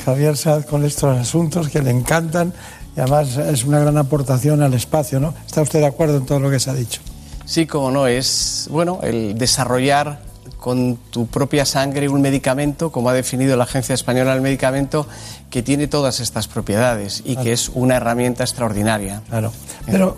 Javier 0.05 0.37
Sad 0.37 0.65
con 0.67 0.85
estos 0.85 1.17
asuntos 1.17 1.69
que 1.69 1.83
le 1.83 1.91
encantan 1.91 2.53
y 2.97 3.01
además 3.01 3.37
es 3.37 3.65
una 3.65 3.81
gran 3.81 3.97
aportación 3.97 4.63
al 4.63 4.75
espacio. 4.75 5.35
¿Está 5.45 5.63
usted 5.63 5.81
de 5.81 5.87
acuerdo 5.87 6.19
en 6.19 6.27
todo 6.27 6.39
lo 6.39 6.51
que 6.51 6.61
se 6.61 6.71
ha 6.71 6.75
dicho? 6.75 7.01
Sí, 7.47 7.67
como 7.67 7.91
no, 7.91 8.07
es 8.07 8.69
bueno 8.71 9.01
el 9.03 9.39
desarrollar 9.39 10.21
con 10.59 10.97
tu 11.11 11.29
propia 11.29 11.65
sangre 11.65 12.09
un 12.09 12.21
medicamento, 12.21 12.91
como 12.91 13.09
ha 13.09 13.13
definido 13.13 13.57
la 13.57 13.65
Agencia 13.65 13.95
Española 13.95 14.33
del 14.33 14.43
Medicamento, 14.43 15.07
que 15.49 15.63
tiene 15.63 15.87
todas 15.87 16.19
estas 16.19 16.49
propiedades 16.49 17.23
y 17.25 17.37
que 17.37 17.53
es 17.53 17.69
una 17.69 17.97
herramienta 17.97 18.43
extraordinaria. 18.43 19.23
Claro. 19.29 19.53
Pero, 19.87 20.17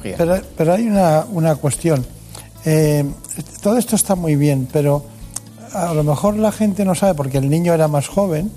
pero, 0.56 0.72
hay 0.72 0.86
una, 0.86 1.26
una 1.30 1.56
cuestión. 1.56 2.06
Eh, 2.64 3.04
todo 3.62 3.76
esto 3.76 3.94
está 3.94 4.14
muy 4.14 4.36
bien, 4.36 4.66
pero 4.72 5.04
a 5.74 5.92
lo 5.92 6.02
mejor 6.02 6.36
la 6.36 6.50
gente 6.50 6.84
no 6.86 6.94
sabe 6.94 7.14
porque 7.14 7.36
el 7.36 7.50
niño 7.50 7.74
era 7.74 7.86
más 7.86 8.08
joven, 8.08 8.50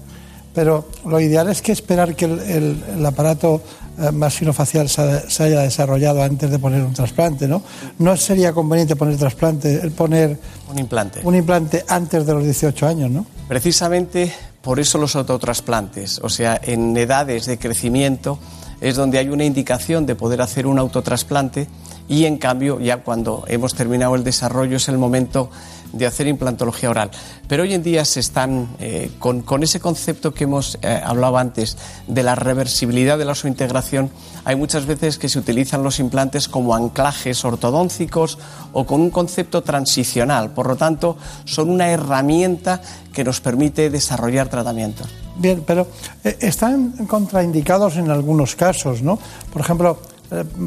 pero 0.53 0.87
lo 1.05 1.19
ideal 1.19 1.49
es 1.49 1.61
que 1.61 1.71
esperar 1.71 2.15
que 2.15 2.25
el, 2.25 2.83
el 2.97 3.05
aparato 3.05 3.61
eh, 3.99 4.11
masinofacial 4.11 4.89
se, 4.89 5.29
se, 5.29 5.43
haya 5.43 5.59
desarrollado 5.61 6.23
antes 6.23 6.49
de 6.49 6.57
poner 6.57 6.81
un 6.81 6.93
trasplante, 6.93 7.47
¿no? 7.47 7.61
No 7.99 8.15
sería 8.17 8.53
conveniente 8.53 8.95
poner 8.95 9.17
trasplante, 9.17 9.79
poner 9.91 10.39
un 10.69 10.79
implante. 10.79 11.19
Un 11.23 11.35
implante 11.35 11.83
antes 11.87 12.25
de 12.25 12.33
los 12.33 12.43
18 12.43 12.87
años, 12.87 13.11
¿no? 13.11 13.25
Precisamente 13.47 14.33
por 14.61 14.79
eso 14.79 14.97
los 14.97 15.15
autotrasplantes, 15.15 16.19
o 16.23 16.29
sea, 16.29 16.59
en 16.63 16.95
edades 16.95 17.45
de 17.45 17.59
crecimiento 17.59 18.39
es 18.79 18.95
donde 18.95 19.19
hay 19.19 19.29
una 19.29 19.43
indicación 19.43 20.05
de 20.05 20.15
poder 20.15 20.41
hacer 20.41 20.67
un 20.67 20.79
autotrasplante 20.79 21.67
y 22.07 22.25
en 22.25 22.37
cambio 22.37 22.79
ya 22.79 22.97
cuando 23.03 23.43
hemos 23.47 23.75
terminado 23.75 24.15
el 24.15 24.23
desarrollo 24.23 24.77
es 24.77 24.87
el 24.89 24.97
momento 24.97 25.51
de 25.93 26.05
hacer 26.05 26.27
implantología 26.27 26.89
oral. 26.89 27.11
Pero 27.47 27.63
hoy 27.63 27.73
en 27.73 27.83
día 27.83 28.05
se 28.05 28.19
están, 28.19 28.69
eh, 28.79 29.11
con, 29.19 29.43
ese 29.63 29.79
concepto 29.79 30.33
que 30.33 30.45
hemos 30.45 30.77
eh, 30.81 31.01
hablado 31.03 31.37
antes 31.37 31.77
de 32.07 32.23
la 32.23 32.35
reversibilidad 32.35 33.17
de 33.17 33.25
la 33.25 33.35
integración, 33.43 34.11
hay 34.45 34.55
muchas 34.55 34.85
veces 34.85 35.17
que 35.17 35.29
se 35.29 35.39
utilizan 35.39 35.83
los 35.83 35.99
implantes 35.99 36.47
como 36.47 36.75
anclajes 36.75 37.43
ortodóncicos 37.43 38.37
o 38.73 38.85
con 38.85 39.01
un 39.01 39.09
concepto 39.09 39.63
transicional. 39.63 40.51
Por 40.51 40.67
lo 40.67 40.75
tanto, 40.75 41.17
son 41.45 41.69
una 41.69 41.89
herramienta 41.89 42.81
que 43.13 43.23
nos 43.23 43.41
permite 43.41 43.89
desarrollar 43.89 44.49
tratamientos. 44.49 45.07
Bien, 45.37 45.63
pero 45.65 45.87
eh, 46.23 46.37
están 46.41 46.91
contraindicados 47.07 47.97
en 47.97 48.09
algunos 48.09 48.55
casos, 48.55 49.01
¿no? 49.01 49.17
Por 49.51 49.61
ejemplo, 49.61 49.99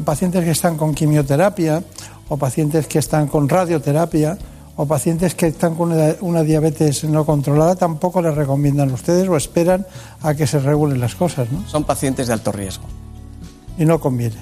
pacientes 0.03 0.43
que 0.43 0.51
están 0.51 0.77
con 0.77 0.93
quimioterapia 0.93 1.83
o 2.29 2.37
pacientes 2.37 2.87
que 2.87 2.99
están 2.99 3.27
con 3.27 3.49
radioterapia 3.49 4.37
o 4.75 4.85
pacientes 4.85 5.35
que 5.35 5.47
están 5.47 5.75
con 5.75 5.93
una, 6.21 6.43
diabetes 6.43 7.03
no 7.05 7.25
controlada 7.25 7.75
tampoco 7.75 8.21
les 8.21 8.35
recomiendan 8.35 8.91
ustedes 8.91 9.27
o 9.27 9.37
esperan 9.37 9.85
a 10.21 10.33
que 10.33 10.47
se 10.47 10.59
regulen 10.59 10.99
las 10.99 11.15
cosas, 11.15 11.49
¿no? 11.51 11.67
Son 11.67 11.85
pacientes 11.85 12.27
de 12.27 12.33
alto 12.33 12.51
riesgo. 12.51 12.83
Y 13.77 13.85
no 13.85 13.99
conviene. 13.99 14.35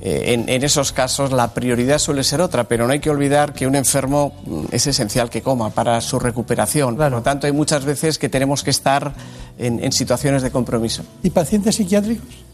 Eh, 0.00 0.44
en, 0.46 0.62
esos 0.62 0.92
casos 0.92 1.32
la 1.32 1.52
prioridad 1.54 1.98
suele 1.98 2.22
ser 2.22 2.40
otra, 2.40 2.64
pero 2.64 2.86
no 2.86 2.92
hay 2.92 3.00
que 3.00 3.10
olvidar 3.10 3.52
que 3.52 3.66
un 3.66 3.74
enfermo 3.74 4.32
mm, 4.46 4.66
es 4.70 4.86
esencial 4.86 5.28
que 5.28 5.42
coma 5.42 5.70
para 5.70 6.00
su 6.00 6.20
recuperación. 6.20 6.96
Por 6.96 7.10
lo 7.10 7.22
tanto, 7.22 7.48
hay 7.48 7.52
muchas 7.52 7.84
veces 7.84 8.16
que 8.16 8.28
tenemos 8.28 8.62
que 8.62 8.70
estar 8.70 9.12
en 9.58 9.90
situaciones 9.90 10.42
de 10.42 10.52
compromiso. 10.52 11.02
¿Y 11.24 11.30
pacientes 11.30 11.74
psiquiátricos? 11.74 12.48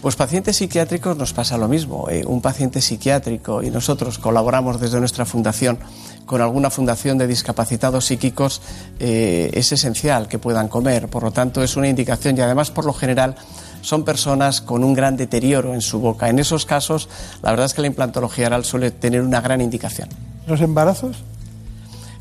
Pues 0.00 0.16
pacientes 0.16 0.56
psiquiátricos 0.56 1.14
nos 1.18 1.34
pasa 1.34 1.58
lo 1.58 1.68
mismo. 1.68 2.08
Eh, 2.08 2.24
un 2.26 2.40
paciente 2.40 2.80
psiquiátrico, 2.80 3.62
y 3.62 3.70
nosotros 3.70 4.18
colaboramos 4.18 4.80
desde 4.80 4.98
nuestra 4.98 5.26
fundación 5.26 5.78
con 6.26 6.40
alguna 6.40 6.70
fundación 6.70 7.18
de 7.18 7.26
discapacitados 7.26 8.06
psíquicos, 8.06 8.62
eh, 8.98 9.50
es 9.54 9.72
esencial 9.72 10.28
que 10.28 10.38
puedan 10.38 10.68
comer. 10.68 11.08
Por 11.08 11.22
lo 11.22 11.30
tanto, 11.30 11.62
es 11.62 11.76
una 11.76 11.88
indicación 11.88 12.36
y 12.36 12.40
además, 12.40 12.70
por 12.70 12.84
lo 12.84 12.92
general, 12.92 13.36
son 13.82 14.04
personas 14.04 14.60
con 14.60 14.84
un 14.84 14.94
gran 14.94 15.16
deterioro 15.16 15.74
en 15.74 15.80
su 15.80 16.00
boca. 16.00 16.28
En 16.28 16.38
esos 16.38 16.66
casos, 16.66 17.08
la 17.42 17.50
verdad 17.50 17.66
es 17.66 17.74
que 17.74 17.80
la 17.80 17.86
implantología 17.86 18.46
oral 18.46 18.64
suele 18.64 18.90
tener 18.90 19.22
una 19.22 19.40
gran 19.40 19.60
indicación. 19.60 20.08
¿Los 20.46 20.60
embarazos? 20.60 21.16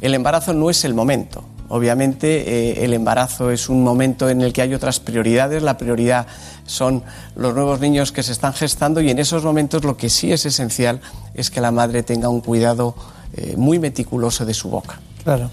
El 0.01 0.13
embarazo 0.13 0.53
no 0.53 0.69
es 0.69 0.85
el 0.85 0.93
momento. 0.93 1.43
Obviamente 1.67 2.71
eh, 2.79 2.83
el 2.83 2.95
embarazo 2.95 3.51
es 3.51 3.69
un 3.69 3.83
momento 3.83 4.27
en 4.27 4.41
el 4.41 4.53
que 4.53 4.63
hay 4.63 4.73
otras 4.73 4.99
prioridades. 4.99 5.61
La 5.61 5.77
prioridad 5.77 6.25
son 6.65 7.03
los 7.35 7.53
nuevos 7.53 7.79
niños 7.79 8.11
que 8.11 8.23
se 8.23 8.31
están 8.31 8.53
gestando 8.53 9.01
y 9.01 9.11
en 9.11 9.19
esos 9.19 9.43
momentos 9.43 9.83
lo 9.83 9.95
que 9.95 10.09
sí 10.09 10.31
es 10.31 10.45
esencial 10.45 10.99
es 11.35 11.51
que 11.51 11.61
la 11.61 11.71
madre 11.71 12.01
tenga 12.01 12.29
un 12.29 12.41
cuidado 12.41 12.95
eh, 13.33 13.55
muy 13.57 13.79
meticuloso 13.79 14.45
de 14.45 14.53
su 14.53 14.69
boca. 14.69 14.99
Claro. 15.23 15.49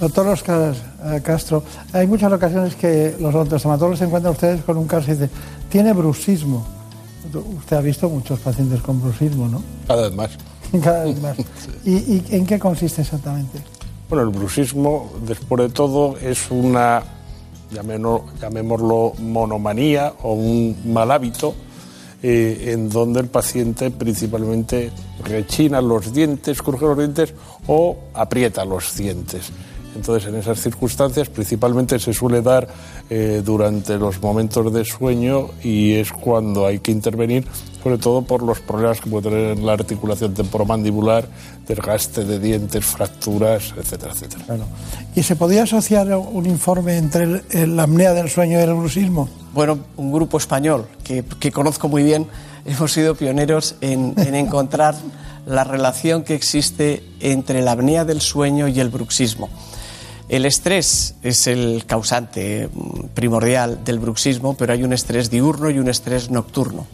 Doctor 0.00 0.28
Oscar 0.28 0.74
eh, 1.04 1.20
Castro, 1.22 1.62
hay 1.92 2.06
muchas 2.06 2.32
ocasiones 2.32 2.74
que 2.74 3.16
los 3.20 3.34
odontostomatólogos 3.34 3.98
se 3.98 4.04
encuentran 4.04 4.32
ustedes 4.32 4.62
con 4.62 4.76
un 4.76 4.86
caso 4.86 5.10
y 5.10 5.14
dicen, 5.14 5.30
tiene 5.68 5.92
bruxismo. 5.92 6.66
Usted 7.58 7.76
ha 7.76 7.80
visto 7.80 8.08
muchos 8.08 8.38
pacientes 8.40 8.80
con 8.80 9.00
bruxismo, 9.00 9.48
¿no? 9.48 9.62
Cada 9.86 10.08
vez 10.08 10.14
más. 10.14 10.30
Cada 10.82 11.04
vez 11.04 11.20
más. 11.20 11.36
¿Y 11.84 12.22
en 12.30 12.46
qué 12.46 12.58
consiste 12.58 13.02
exactamente? 13.02 13.60
Bueno, 14.08 14.24
el 14.24 14.30
bruxismo, 14.30 15.12
después 15.26 15.62
de 15.62 15.68
todo, 15.70 16.18
es 16.18 16.50
una, 16.50 17.02
llamémoslo, 17.72 19.14
monomanía 19.18 20.12
o 20.22 20.34
un 20.34 20.76
mal 20.92 21.10
hábito 21.10 21.54
eh, 22.26 22.72
en 22.72 22.88
donde 22.88 23.20
el 23.20 23.26
paciente 23.26 23.90
principalmente 23.90 24.90
rechina 25.22 25.82
los 25.82 26.10
dientes, 26.10 26.62
cruje 26.62 26.86
los 26.86 26.96
dientes 26.96 27.34
o 27.66 27.98
aprieta 28.14 28.64
los 28.64 28.96
dientes. 28.96 29.52
Entonces, 29.94 30.28
en 30.28 30.36
esas 30.36 30.60
circunstancias, 30.60 31.28
principalmente 31.28 31.98
se 31.98 32.12
suele 32.12 32.42
dar 32.42 32.66
eh, 33.10 33.42
durante 33.44 33.96
los 33.96 34.20
momentos 34.20 34.72
de 34.72 34.84
sueño 34.84 35.50
y 35.62 35.94
es 35.94 36.12
cuando 36.12 36.66
hay 36.66 36.80
que 36.80 36.90
intervenir, 36.90 37.46
sobre 37.82 37.98
todo 37.98 38.22
por 38.22 38.42
los 38.42 38.60
problemas 38.60 39.00
que 39.00 39.10
puede 39.10 39.30
tener 39.30 39.58
la 39.58 39.72
articulación 39.74 40.34
temporomandibular, 40.34 41.28
desgaste 41.66 42.24
de 42.24 42.38
dientes, 42.38 42.84
fracturas, 42.84 43.74
etcétera, 43.76 44.12
etcétera. 44.12 44.44
¿Y 45.14 45.22
se 45.22 45.36
podría 45.36 45.62
asociar 45.62 46.14
un 46.16 46.46
informe 46.46 46.96
entre 46.96 47.42
la 47.66 47.84
apnea 47.84 48.12
del 48.14 48.28
sueño 48.28 48.58
y 48.58 48.62
el 48.62 48.74
bruxismo? 48.74 49.28
Bueno, 49.52 49.78
un 49.96 50.12
grupo 50.12 50.38
español 50.38 50.86
que, 51.04 51.52
conozco 51.52 51.88
muy 51.88 52.02
bien, 52.02 52.26
hemos 52.64 52.92
sido 52.92 53.14
pioneros 53.14 53.76
en, 53.80 54.14
en 54.16 54.34
encontrar 54.34 54.96
la 55.46 55.62
relación 55.62 56.24
que 56.24 56.34
existe 56.34 57.04
entre 57.20 57.62
la 57.62 57.72
apnea 57.72 58.04
del 58.04 58.20
sueño 58.20 58.66
y 58.68 58.80
el 58.80 58.88
bruxismo. 58.88 59.50
El 60.34 60.46
estrés 60.46 61.14
es 61.22 61.46
el 61.46 61.84
causante 61.86 62.66
mm, 62.66 63.10
primordial 63.14 63.84
del 63.84 64.00
bruxismo, 64.00 64.56
pero 64.56 64.72
hay 64.72 64.82
un 64.82 64.92
estrés 64.92 65.30
diurno 65.30 65.70
y 65.70 65.78
un 65.78 65.88
estrés 65.88 66.28
nocturno. 66.28 66.88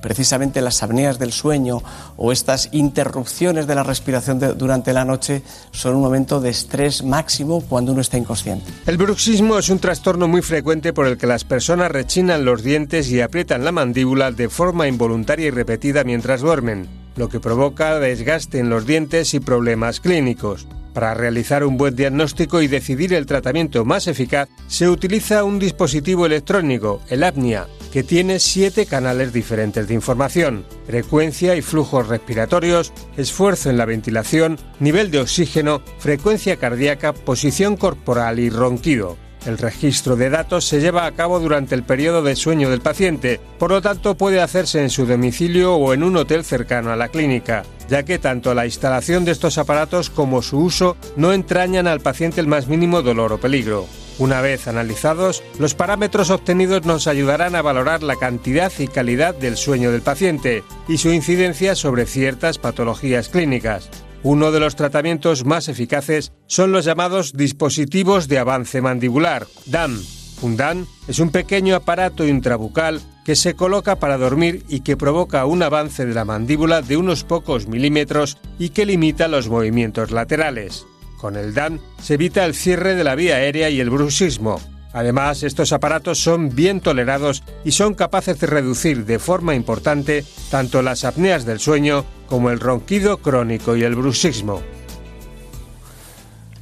Precisamente 0.00 0.62
las 0.62 0.82
apneas 0.82 1.18
del 1.18 1.30
sueño 1.30 1.82
o 2.16 2.32
estas 2.32 2.70
interrupciones 2.72 3.66
de 3.66 3.74
la 3.74 3.82
respiración 3.82 4.40
durante 4.56 4.94
la 4.94 5.04
noche 5.04 5.42
son 5.72 5.96
un 5.96 6.00
momento 6.00 6.40
de 6.40 6.48
estrés 6.48 7.04
máximo 7.04 7.60
cuando 7.60 7.92
uno 7.92 8.00
está 8.00 8.16
inconsciente. 8.16 8.72
El 8.86 8.96
bruxismo 8.96 9.58
es 9.58 9.68
un 9.68 9.78
trastorno 9.78 10.26
muy 10.26 10.40
frecuente 10.40 10.94
por 10.94 11.06
el 11.06 11.18
que 11.18 11.26
las 11.26 11.44
personas 11.44 11.92
rechinan 11.92 12.46
los 12.46 12.62
dientes 12.62 13.10
y 13.10 13.20
aprietan 13.20 13.62
la 13.62 13.72
mandíbula 13.72 14.32
de 14.32 14.48
forma 14.48 14.88
involuntaria 14.88 15.48
y 15.48 15.50
repetida 15.50 16.02
mientras 16.02 16.40
duermen, 16.40 16.88
lo 17.16 17.28
que 17.28 17.40
provoca 17.40 17.98
desgaste 17.98 18.58
en 18.58 18.70
los 18.70 18.86
dientes 18.86 19.34
y 19.34 19.40
problemas 19.40 20.00
clínicos. 20.00 20.66
Para 20.92 21.14
realizar 21.14 21.64
un 21.64 21.76
buen 21.76 21.94
diagnóstico 21.94 22.62
y 22.62 22.66
decidir 22.66 23.14
el 23.14 23.26
tratamiento 23.26 23.84
más 23.84 24.08
eficaz, 24.08 24.48
se 24.66 24.88
utiliza 24.88 25.44
un 25.44 25.58
dispositivo 25.58 26.26
electrónico, 26.26 27.00
el 27.08 27.22
apnea, 27.22 27.68
que 27.92 28.02
tiene 28.02 28.40
siete 28.40 28.86
canales 28.86 29.32
diferentes 29.32 29.86
de 29.86 29.94
información, 29.94 30.64
frecuencia 30.86 31.54
y 31.54 31.62
flujos 31.62 32.08
respiratorios, 32.08 32.92
esfuerzo 33.16 33.70
en 33.70 33.78
la 33.78 33.84
ventilación, 33.84 34.58
nivel 34.80 35.10
de 35.10 35.20
oxígeno, 35.20 35.82
frecuencia 35.98 36.56
cardíaca, 36.56 37.12
posición 37.12 37.76
corporal 37.76 38.40
y 38.40 38.50
ronquido. 38.50 39.16
El 39.46 39.56
registro 39.56 40.16
de 40.16 40.28
datos 40.28 40.66
se 40.66 40.80
lleva 40.80 41.06
a 41.06 41.12
cabo 41.12 41.40
durante 41.40 41.74
el 41.74 41.82
periodo 41.82 42.22
de 42.22 42.36
sueño 42.36 42.68
del 42.68 42.80
paciente, 42.80 43.40
por 43.58 43.70
lo 43.70 43.80
tanto 43.80 44.14
puede 44.14 44.40
hacerse 44.40 44.82
en 44.82 44.90
su 44.90 45.06
domicilio 45.06 45.76
o 45.76 45.94
en 45.94 46.02
un 46.02 46.16
hotel 46.16 46.44
cercano 46.44 46.92
a 46.92 46.96
la 46.96 47.08
clínica, 47.08 47.62
ya 47.88 48.02
que 48.02 48.18
tanto 48.18 48.54
la 48.54 48.66
instalación 48.66 49.24
de 49.24 49.32
estos 49.32 49.56
aparatos 49.56 50.10
como 50.10 50.42
su 50.42 50.58
uso 50.58 50.96
no 51.16 51.32
entrañan 51.32 51.86
al 51.86 52.00
paciente 52.00 52.40
el 52.40 52.46
más 52.46 52.68
mínimo 52.68 53.00
dolor 53.00 53.32
o 53.32 53.38
peligro. 53.38 53.86
Una 54.18 54.42
vez 54.42 54.68
analizados, 54.68 55.42
los 55.58 55.74
parámetros 55.74 56.28
obtenidos 56.28 56.84
nos 56.84 57.06
ayudarán 57.06 57.56
a 57.56 57.62
valorar 57.62 58.02
la 58.02 58.16
cantidad 58.16 58.70
y 58.78 58.86
calidad 58.86 59.34
del 59.34 59.56
sueño 59.56 59.90
del 59.90 60.02
paciente 60.02 60.62
y 60.88 60.98
su 60.98 61.10
incidencia 61.10 61.74
sobre 61.74 62.04
ciertas 62.04 62.58
patologías 62.58 63.30
clínicas. 63.30 63.88
Uno 64.22 64.52
de 64.52 64.60
los 64.60 64.76
tratamientos 64.76 65.46
más 65.46 65.68
eficaces 65.68 66.32
son 66.46 66.72
los 66.72 66.84
llamados 66.84 67.32
dispositivos 67.32 68.28
de 68.28 68.38
avance 68.38 68.82
mandibular, 68.82 69.46
DAM. 69.64 69.98
Un 70.42 70.58
DAM 70.58 70.86
es 71.08 71.20
un 71.20 71.30
pequeño 71.30 71.74
aparato 71.74 72.26
intrabucal 72.26 73.00
que 73.24 73.34
se 73.34 73.54
coloca 73.54 73.96
para 73.96 74.18
dormir 74.18 74.62
y 74.68 74.80
que 74.80 74.98
provoca 74.98 75.46
un 75.46 75.62
avance 75.62 76.04
de 76.04 76.12
la 76.12 76.26
mandíbula 76.26 76.82
de 76.82 76.98
unos 76.98 77.24
pocos 77.24 77.66
milímetros 77.66 78.36
y 78.58 78.70
que 78.70 78.84
limita 78.84 79.26
los 79.26 79.48
movimientos 79.48 80.10
laterales. 80.10 80.86
Con 81.18 81.36
el 81.36 81.54
DAM 81.54 81.78
se 82.02 82.14
evita 82.14 82.44
el 82.44 82.54
cierre 82.54 82.94
de 82.94 83.04
la 83.04 83.14
vía 83.14 83.36
aérea 83.36 83.70
y 83.70 83.80
el 83.80 83.88
bruxismo. 83.88 84.60
Además, 84.92 85.42
estos 85.42 85.72
aparatos 85.72 86.22
son 86.22 86.54
bien 86.54 86.80
tolerados 86.80 87.42
y 87.64 87.72
son 87.72 87.94
capaces 87.94 88.40
de 88.40 88.46
reducir 88.46 89.06
de 89.06 89.18
forma 89.18 89.54
importante 89.54 90.24
tanto 90.50 90.82
las 90.82 91.04
apneas 91.04 91.44
del 91.44 91.60
sueño 91.60 92.04
como 92.28 92.50
el 92.50 92.60
ronquido 92.60 93.18
crónico 93.18 93.76
y 93.76 93.84
el 93.84 93.94
bruxismo. 93.94 94.60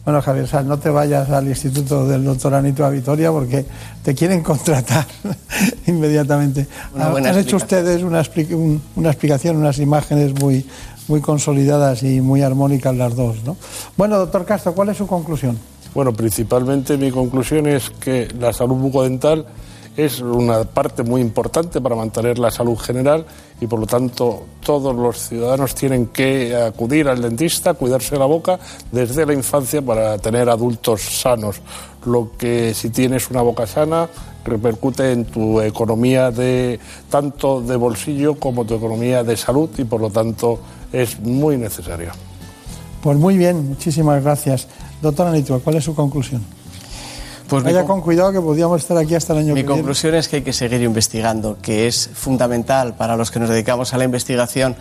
Bueno, 0.04 0.22
Javier 0.22 0.64
no 0.64 0.78
te 0.78 0.88
vayas 0.88 1.28
al 1.28 1.48
instituto 1.48 2.06
del 2.06 2.24
doctor 2.24 2.54
Anito 2.54 2.82
a 2.82 2.88
Vitoria 2.88 3.30
porque 3.30 3.66
te 4.02 4.14
quieren 4.14 4.42
contratar 4.42 5.06
inmediatamente. 5.86 6.66
Han 6.96 7.38
hecho 7.38 7.56
ustedes 7.56 8.02
una, 8.02 8.22
una, 8.94 9.10
explicación, 9.10 9.58
unas 9.58 9.78
imágenes 9.78 10.32
muy, 10.40 10.64
muy 11.08 11.20
consolidadas 11.20 12.02
y 12.04 12.22
muy 12.22 12.40
armónicas 12.40 12.96
las 12.96 13.14
dos. 13.16 13.44
¿no? 13.44 13.58
Bueno, 13.98 14.16
doctor 14.16 14.46
Castro, 14.46 14.72
¿cuál 14.72 14.88
es 14.88 14.96
su 14.96 15.06
conclusión? 15.06 15.58
Bueno, 15.98 16.12
principalmente 16.12 16.96
mi 16.96 17.10
conclusión 17.10 17.66
es 17.66 17.90
que 17.90 18.28
la 18.38 18.52
salud 18.52 18.76
bucodental 18.76 19.44
es 19.96 20.20
una 20.20 20.62
parte 20.62 21.02
muy 21.02 21.20
importante 21.20 21.80
para 21.80 21.96
mantener 21.96 22.38
la 22.38 22.52
salud 22.52 22.78
general 22.78 23.26
y 23.60 23.66
por 23.66 23.80
lo 23.80 23.86
tanto 23.88 24.44
todos 24.64 24.94
los 24.94 25.18
ciudadanos 25.18 25.74
tienen 25.74 26.06
que 26.06 26.54
acudir 26.54 27.08
al 27.08 27.20
dentista, 27.20 27.74
cuidarse 27.74 28.16
la 28.16 28.26
boca 28.26 28.60
desde 28.92 29.26
la 29.26 29.32
infancia 29.32 29.82
para 29.82 30.18
tener 30.18 30.48
adultos 30.48 31.02
sanos. 31.02 31.60
Lo 32.06 32.30
que 32.38 32.74
si 32.74 32.90
tienes 32.90 33.28
una 33.28 33.42
boca 33.42 33.66
sana 33.66 34.08
repercute 34.44 35.10
en 35.10 35.24
tu 35.24 35.60
economía 35.60 36.30
de 36.30 36.78
tanto 37.10 37.60
de 37.60 37.74
bolsillo 37.74 38.36
como 38.36 38.64
tu 38.64 38.74
economía 38.74 39.24
de 39.24 39.36
salud 39.36 39.70
y 39.76 39.82
por 39.82 40.00
lo 40.00 40.10
tanto 40.10 40.60
es 40.92 41.18
muy 41.18 41.56
necesario. 41.56 42.12
Pues 43.02 43.18
muy 43.18 43.36
bien, 43.36 43.70
muchísimas 43.70 44.22
gracias. 44.22 44.68
Doctora 45.02 45.30
Nitua, 45.30 45.60
¿cuál 45.60 45.76
es 45.76 45.84
su 45.84 45.94
conclusión? 45.94 46.42
Pues 47.48 47.64
mi 47.64 47.72
Vaya 47.72 47.86
con- 47.86 48.00
cuidado 48.02 48.32
que 48.32 48.40
podríamos 48.40 48.80
estar 48.82 48.96
aquí 48.98 49.14
hasta 49.14 49.32
el 49.32 49.38
año 49.40 49.54
Mi 49.54 49.60
que 49.60 49.66
viene. 49.66 49.72
conclusión 49.80 50.14
es 50.14 50.28
que 50.28 50.36
hay 50.36 50.42
que 50.42 50.52
seguir 50.52 50.82
investigando, 50.82 51.56
que 51.62 51.86
es 51.86 52.10
fundamental 52.12 52.94
para 52.94 53.16
los 53.16 53.30
que 53.30 53.38
nos 53.40 53.48
dedicamos 53.48 53.94
a 53.94 53.98
la 53.98 54.04
investigación 54.04 54.76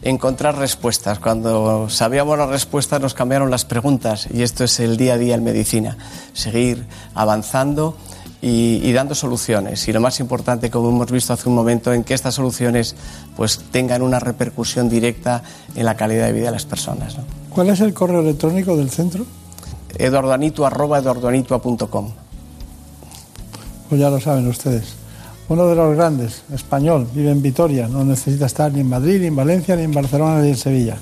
encontrar 0.00 0.56
respuestas. 0.56 1.18
Cuando 1.18 1.90
sabíamos 1.90 2.38
las 2.38 2.48
respuestas 2.48 3.00
nos 3.00 3.12
cambiaron 3.14 3.50
las 3.50 3.64
preguntas 3.64 4.28
y 4.32 4.42
esto 4.42 4.64
es 4.64 4.78
el 4.80 4.96
día 4.96 5.14
a 5.14 5.18
día 5.18 5.34
en 5.34 5.44
medicina. 5.44 5.98
Seguir 6.32 6.86
avanzando 7.14 7.96
y, 8.40 8.80
y 8.84 8.92
dando 8.92 9.14
soluciones. 9.14 9.86
Y 9.88 9.92
lo 9.92 10.00
más 10.00 10.18
importante, 10.20 10.70
como 10.70 10.88
hemos 10.88 11.10
visto 11.10 11.32
hace 11.34 11.48
un 11.48 11.56
momento, 11.56 11.92
en 11.92 12.04
que 12.04 12.14
estas 12.14 12.36
soluciones 12.36 12.94
pues 13.36 13.60
tengan 13.70 14.00
una 14.00 14.18
repercusión 14.20 14.88
directa 14.88 15.42
en 15.74 15.84
la 15.84 15.96
calidad 15.96 16.26
de 16.26 16.32
vida 16.32 16.46
de 16.46 16.52
las 16.52 16.64
personas. 16.64 17.18
¿no? 17.18 17.24
¿Cuál 17.50 17.68
es 17.70 17.80
el 17.80 17.92
correo 17.92 18.20
electrónico 18.20 18.76
del 18.76 18.88
centro? 18.90 19.26
eduardoanitua.com. 19.98 22.12
Pues 23.88 24.00
ya 24.00 24.10
lo 24.10 24.20
saben 24.20 24.46
ustedes. 24.46 24.94
Uno 25.48 25.66
de 25.66 25.74
los 25.74 25.96
grandes, 25.96 26.42
español, 26.52 27.08
vive 27.14 27.30
en 27.30 27.40
Vitoria, 27.40 27.88
no 27.88 28.04
necesita 28.04 28.46
estar 28.46 28.70
ni 28.70 28.80
en 28.80 28.88
Madrid, 28.88 29.20
ni 29.20 29.28
en 29.28 29.36
Valencia, 29.36 29.76
ni 29.76 29.84
en 29.84 29.92
Barcelona, 29.92 30.42
ni 30.42 30.50
en 30.50 30.56
Sevilla. 30.56 30.98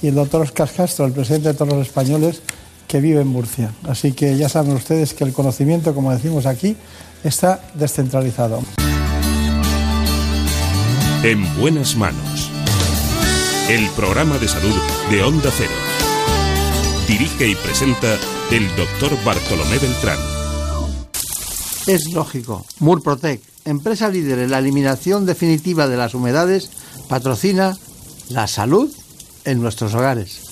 Y 0.00 0.08
el 0.08 0.14
doctor 0.14 0.40
Oscar 0.40 0.70
Castro, 0.70 1.04
el 1.04 1.12
presidente 1.12 1.48
de 1.48 1.54
todos 1.54 1.74
los 1.74 1.86
españoles, 1.86 2.40
que 2.88 3.00
vive 3.00 3.20
en 3.20 3.28
Murcia. 3.28 3.72
Así 3.84 4.12
que 4.12 4.36
ya 4.36 4.48
saben 4.48 4.72
ustedes 4.72 5.14
que 5.14 5.24
el 5.24 5.32
conocimiento, 5.32 5.94
como 5.94 6.12
decimos 6.12 6.46
aquí, 6.46 6.76
está 7.22 7.60
descentralizado. 7.74 8.60
En 11.22 11.60
buenas 11.60 11.96
manos. 11.96 12.50
El 13.68 13.88
programa 13.90 14.38
de 14.38 14.48
salud 14.48 14.74
de 15.10 15.22
Onda 15.22 15.50
Cero. 15.56 15.91
Dirige 17.12 17.46
y 17.46 17.54
presenta 17.54 18.18
el 18.50 18.66
doctor 18.74 19.22
Bartolomé 19.22 19.76
Beltrán. 19.76 20.18
Es 21.86 22.10
lógico. 22.10 22.64
Murprotec, 22.78 23.42
empresa 23.66 24.08
líder 24.08 24.38
en 24.38 24.50
la 24.50 24.60
eliminación 24.60 25.26
definitiva 25.26 25.88
de 25.88 25.98
las 25.98 26.14
humedades, 26.14 26.70
patrocina 27.10 27.76
la 28.30 28.46
salud 28.46 28.90
en 29.44 29.60
nuestros 29.60 29.92
hogares. 29.92 30.51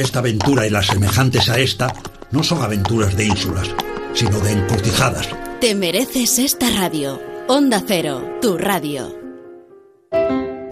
esta 0.00 0.20
aventura 0.20 0.66
y 0.66 0.70
las 0.70 0.86
semejantes 0.86 1.48
a 1.48 1.58
esta 1.58 1.92
no 2.30 2.42
son 2.42 2.62
aventuras 2.62 3.16
de 3.16 3.26
ínsulas, 3.26 3.68
sino 4.14 4.40
de 4.40 4.52
encrucijadas. 4.52 5.28
Te 5.60 5.74
mereces 5.74 6.38
esta 6.38 6.70
radio. 6.70 7.20
Onda 7.48 7.82
Cero, 7.86 8.38
tu 8.40 8.58
radio. 8.58 9.14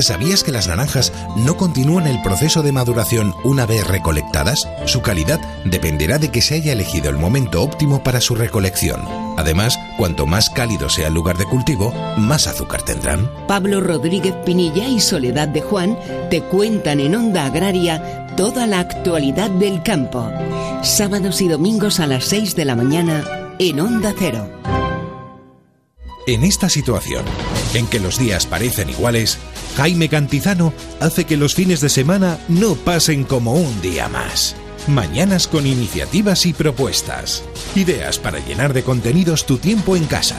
¿Sabías 0.01 0.43
que 0.43 0.53
las 0.53 0.67
naranjas 0.67 1.13
no 1.37 1.57
continúan 1.57 2.07
el 2.07 2.21
proceso 2.21 2.63
de 2.63 2.73
maduración 2.73 3.33
una 3.45 3.65
vez 3.65 3.87
recolectadas? 3.87 4.69
Su 4.87 5.03
calidad 5.03 5.41
dependerá 5.65 6.19
de 6.19 6.31
que 6.31 6.43
se 6.43 6.57
haya 6.57 6.73
elegido 6.73 7.11
el 7.11 7.17
momento 7.17 7.63
óptimo 7.63 8.03
para 8.03 8.21
su 8.21 8.35
recolección. 8.35 9.01
Además, 9.37 9.79
cuanto 9.97 10.27
más 10.27 10.51
cálido 10.51 10.89
sea 10.89 11.09
el 11.09 11.15
lugar 11.15 11.39
de 11.39 11.45
cultivo, 11.45 11.93
más 12.17 12.47
azúcar 12.49 12.83
tendrán. 12.83 13.31
Pablo 13.47 13.81
Rodríguez 13.81 14.35
Pinilla 14.45 14.89
y 14.89 15.01
Soledad 15.01 15.49
de 15.49 15.63
Juan 15.63 15.97
te 16.29 16.43
cuentan 16.43 17.01
en 17.01 17.15
Onda 17.15 17.47
Agraria 17.47 18.27
toda 18.37 18.67
la 18.67 18.81
actualidad 18.81 19.51
del 19.51 19.83
campo. 19.83 20.29
Sábados 20.83 21.41
y 21.41 21.49
domingos 21.49 22.01
a 22.01 22.07
las 22.07 22.25
6 22.25 22.57
de 22.57 22.65
la 22.65 22.75
mañana 22.75 23.25
en 23.59 23.81
Onda 23.81 24.13
Cero. 24.19 24.49
En 26.27 26.43
esta 26.43 26.69
situación, 26.71 27.25
en 27.75 27.87
que 27.87 28.01
los 28.01 28.19
días 28.19 28.47
parecen 28.47 28.89
iguales, 28.89 29.39
Jaime 29.77 30.09
Cantizano 30.09 30.73
hace 31.01 31.25
que 31.25 31.37
los 31.37 31.55
fines 31.55 31.81
de 31.81 31.89
semana 31.89 32.39
no 32.49 32.75
pasen 32.75 33.25
como 33.25 33.55
un 33.55 33.81
día 33.81 34.09
más. 34.09 34.55
Mañanas 34.87 35.49
con 35.49 35.67
iniciativas 35.67 36.47
y 36.47 36.53
propuestas. 36.53 37.43
Ideas 37.75 38.19
para 38.19 38.39
llenar 38.39 38.73
de 38.73 38.83
contenidos 38.83 39.47
tu 39.47 39.59
tiempo 39.59 39.97
en 39.97 40.05
casa. 40.05 40.37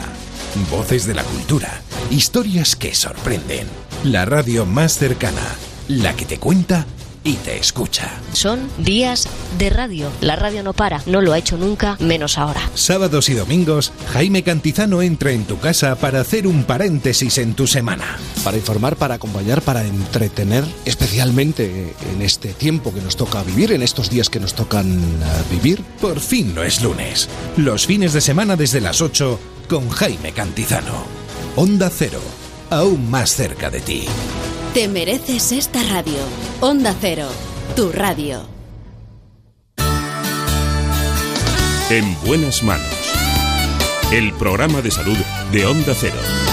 Voces 0.70 1.06
de 1.06 1.14
la 1.14 1.24
cultura. 1.24 1.82
Historias 2.10 2.76
que 2.76 2.94
sorprenden. 2.94 3.66
La 4.04 4.24
radio 4.24 4.64
más 4.64 4.96
cercana. 4.98 5.42
La 5.88 6.14
que 6.14 6.24
te 6.24 6.38
cuenta 6.38 6.86
y 7.26 7.34
te 7.34 7.58
escucha. 7.58 8.20
Son 8.32 8.70
días 8.78 9.28
de 9.58 9.68
radio. 9.68 10.10
La 10.20 10.36
radio 10.36 10.62
no 10.62 10.72
para, 10.72 11.02
no 11.06 11.20
lo 11.20 11.32
ha 11.32 11.38
hecho 11.38 11.56
nunca, 11.56 11.96
menos 11.98 12.38
ahora. 12.38 12.60
Sábados 12.74 13.28
y 13.28 13.34
domingos, 13.34 13.92
Jaime 14.12 14.44
Cantizano 14.44 15.02
entra 15.02 15.32
en 15.32 15.44
tu 15.44 15.58
casa 15.58 15.96
para 15.96 16.20
hacer 16.20 16.46
un 16.46 16.62
paréntesis 16.62 17.38
en 17.38 17.54
tu 17.54 17.66
semana. 17.66 18.16
Para 18.44 18.58
informar, 18.58 18.94
para 18.94 19.16
acompañar, 19.16 19.60
para 19.60 19.84
entretener, 19.84 20.64
especialmente 20.84 21.94
en 22.12 22.22
este 22.22 22.52
tiempo 22.52 22.94
que 22.94 23.00
nos 23.00 23.16
toca 23.16 23.42
vivir, 23.42 23.72
en 23.72 23.82
estos 23.82 24.08
días 24.08 24.30
que 24.30 24.38
nos 24.38 24.54
tocan 24.54 24.86
uh, 24.96 25.52
vivir. 25.52 25.82
Por 26.00 26.20
fin 26.20 26.54
no 26.54 26.62
es 26.62 26.80
lunes. 26.80 27.28
Los 27.56 27.86
fines 27.86 28.12
de 28.12 28.20
semana 28.20 28.54
desde 28.54 28.80
las 28.80 29.00
8 29.00 29.40
con 29.68 29.90
Jaime 29.90 30.30
Cantizano. 30.30 31.04
Onda 31.56 31.90
Cero, 31.90 32.20
aún 32.70 33.10
más 33.10 33.34
cerca 33.34 33.68
de 33.68 33.80
ti. 33.80 34.04
Te 34.76 34.88
mereces 34.88 35.52
esta 35.52 35.82
radio. 35.84 36.18
Onda 36.60 36.94
Cero, 37.00 37.26
tu 37.74 37.90
radio. 37.92 38.42
En 41.88 42.14
buenas 42.26 42.62
manos. 42.62 42.86
El 44.12 44.34
programa 44.34 44.82
de 44.82 44.90
salud 44.90 45.16
de 45.50 45.64
Onda 45.64 45.94
Cero. 45.98 46.45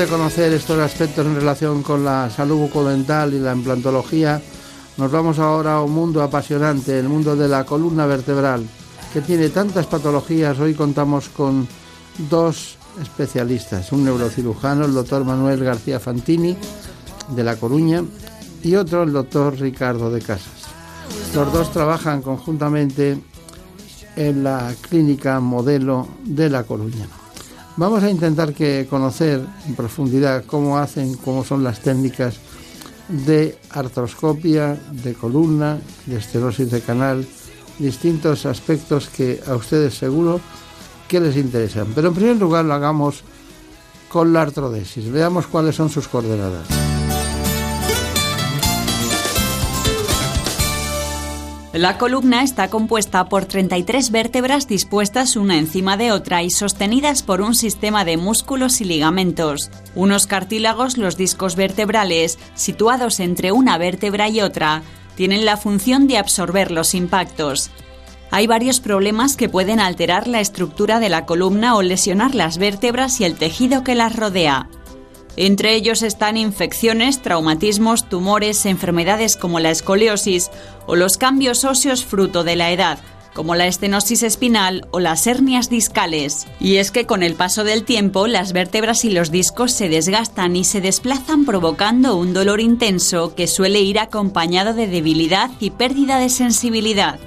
De 0.00 0.06
conocer 0.06 0.50
estos 0.54 0.78
aspectos 0.78 1.26
en 1.26 1.34
relación 1.34 1.82
con 1.82 2.02
la 2.02 2.30
salud 2.30 2.56
bucodental 2.56 3.34
y 3.34 3.38
la 3.38 3.52
implantología, 3.52 4.40
nos 4.96 5.12
vamos 5.12 5.38
ahora 5.38 5.74
a 5.74 5.82
un 5.82 5.92
mundo 5.92 6.22
apasionante, 6.22 6.98
el 6.98 7.06
mundo 7.06 7.36
de 7.36 7.46
la 7.46 7.64
columna 7.64 8.06
vertebral, 8.06 8.66
que 9.12 9.20
tiene 9.20 9.50
tantas 9.50 9.86
patologías. 9.86 10.58
Hoy 10.58 10.72
contamos 10.72 11.28
con 11.28 11.68
dos 12.30 12.76
especialistas, 13.02 13.92
un 13.92 14.04
neurocirujano, 14.04 14.86
el 14.86 14.94
doctor 14.94 15.22
Manuel 15.26 15.62
García 15.62 16.00
Fantini, 16.00 16.56
de 17.28 17.44
La 17.44 17.56
Coruña, 17.56 18.02
y 18.62 18.76
otro, 18.76 19.02
el 19.02 19.12
doctor 19.12 19.58
Ricardo 19.60 20.10
de 20.10 20.22
Casas. 20.22 20.64
Los 21.34 21.52
dos 21.52 21.70
trabajan 21.72 22.22
conjuntamente 22.22 23.18
en 24.16 24.44
la 24.44 24.72
clínica 24.80 25.40
modelo 25.40 26.08
de 26.24 26.48
La 26.48 26.62
Coruña. 26.62 27.19
Vamos 27.76 28.02
a 28.02 28.10
intentar 28.10 28.52
que 28.52 28.86
conocer 28.90 29.44
en 29.66 29.74
profundidad 29.74 30.44
cómo 30.44 30.78
hacen, 30.78 31.14
cómo 31.16 31.44
son 31.44 31.64
las 31.64 31.80
técnicas 31.80 32.36
de 33.08 33.58
artroscopia, 33.70 34.78
de 34.92 35.14
columna, 35.14 35.78
de 36.06 36.16
esterosis 36.18 36.70
de 36.70 36.80
canal, 36.80 37.26
distintos 37.78 38.46
aspectos 38.46 39.08
que 39.08 39.40
a 39.46 39.54
ustedes 39.54 39.94
seguro 39.94 40.40
que 41.08 41.20
les 41.20 41.36
interesan. 41.36 41.88
Pero 41.94 42.08
en 42.08 42.14
primer 42.14 42.36
lugar 42.36 42.64
lo 42.64 42.74
hagamos 42.74 43.22
con 44.08 44.32
la 44.32 44.42
artrodesis. 44.42 45.10
Veamos 45.10 45.46
cuáles 45.46 45.76
son 45.76 45.88
sus 45.88 46.06
coordenadas. 46.06 46.89
La 51.72 51.98
columna 51.98 52.42
está 52.42 52.68
compuesta 52.68 53.28
por 53.28 53.44
33 53.44 54.10
vértebras 54.10 54.66
dispuestas 54.66 55.36
una 55.36 55.56
encima 55.56 55.96
de 55.96 56.10
otra 56.10 56.42
y 56.42 56.50
sostenidas 56.50 57.22
por 57.22 57.40
un 57.40 57.54
sistema 57.54 58.04
de 58.04 58.16
músculos 58.16 58.80
y 58.80 58.84
ligamentos. 58.84 59.70
Unos 59.94 60.26
cartílagos, 60.26 60.98
los 60.98 61.16
discos 61.16 61.54
vertebrales, 61.54 62.40
situados 62.54 63.20
entre 63.20 63.52
una 63.52 63.78
vértebra 63.78 64.28
y 64.28 64.40
otra, 64.40 64.82
tienen 65.14 65.44
la 65.44 65.56
función 65.56 66.08
de 66.08 66.18
absorber 66.18 66.72
los 66.72 66.92
impactos. 66.92 67.70
Hay 68.32 68.48
varios 68.48 68.80
problemas 68.80 69.36
que 69.36 69.48
pueden 69.48 69.78
alterar 69.78 70.26
la 70.26 70.40
estructura 70.40 70.98
de 70.98 71.08
la 71.08 71.24
columna 71.24 71.76
o 71.76 71.82
lesionar 71.82 72.34
las 72.34 72.58
vértebras 72.58 73.20
y 73.20 73.24
el 73.24 73.36
tejido 73.36 73.84
que 73.84 73.94
las 73.94 74.16
rodea. 74.16 74.68
Entre 75.42 75.74
ellos 75.74 76.02
están 76.02 76.36
infecciones, 76.36 77.22
traumatismos, 77.22 78.06
tumores, 78.10 78.66
enfermedades 78.66 79.38
como 79.38 79.58
la 79.58 79.70
escoliosis 79.70 80.50
o 80.86 80.96
los 80.96 81.16
cambios 81.16 81.64
óseos 81.64 82.04
fruto 82.04 82.44
de 82.44 82.56
la 82.56 82.70
edad, 82.72 82.98
como 83.32 83.54
la 83.54 83.66
estenosis 83.66 84.22
espinal 84.22 84.86
o 84.90 85.00
las 85.00 85.26
hernias 85.26 85.70
discales. 85.70 86.46
Y 86.60 86.76
es 86.76 86.90
que 86.90 87.06
con 87.06 87.22
el 87.22 87.36
paso 87.36 87.64
del 87.64 87.84
tiempo 87.84 88.26
las 88.26 88.52
vértebras 88.52 89.02
y 89.06 89.10
los 89.12 89.30
discos 89.30 89.72
se 89.72 89.88
desgastan 89.88 90.56
y 90.56 90.64
se 90.64 90.82
desplazan 90.82 91.46
provocando 91.46 92.16
un 92.16 92.34
dolor 92.34 92.60
intenso 92.60 93.34
que 93.34 93.46
suele 93.46 93.80
ir 93.80 93.98
acompañado 93.98 94.74
de 94.74 94.88
debilidad 94.88 95.50
y 95.58 95.70
pérdida 95.70 96.18
de 96.18 96.28
sensibilidad. 96.28 97.18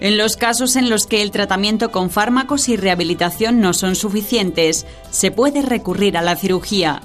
En 0.00 0.16
los 0.16 0.36
casos 0.36 0.76
en 0.76 0.88
los 0.88 1.06
que 1.06 1.20
el 1.20 1.30
tratamiento 1.30 1.90
con 1.90 2.08
fármacos 2.08 2.70
y 2.70 2.76
rehabilitación 2.76 3.60
no 3.60 3.74
son 3.74 3.96
suficientes, 3.96 4.86
se 5.10 5.30
puede 5.30 5.60
recurrir 5.60 6.16
a 6.16 6.22
la 6.22 6.34
cirugía. 6.34 7.02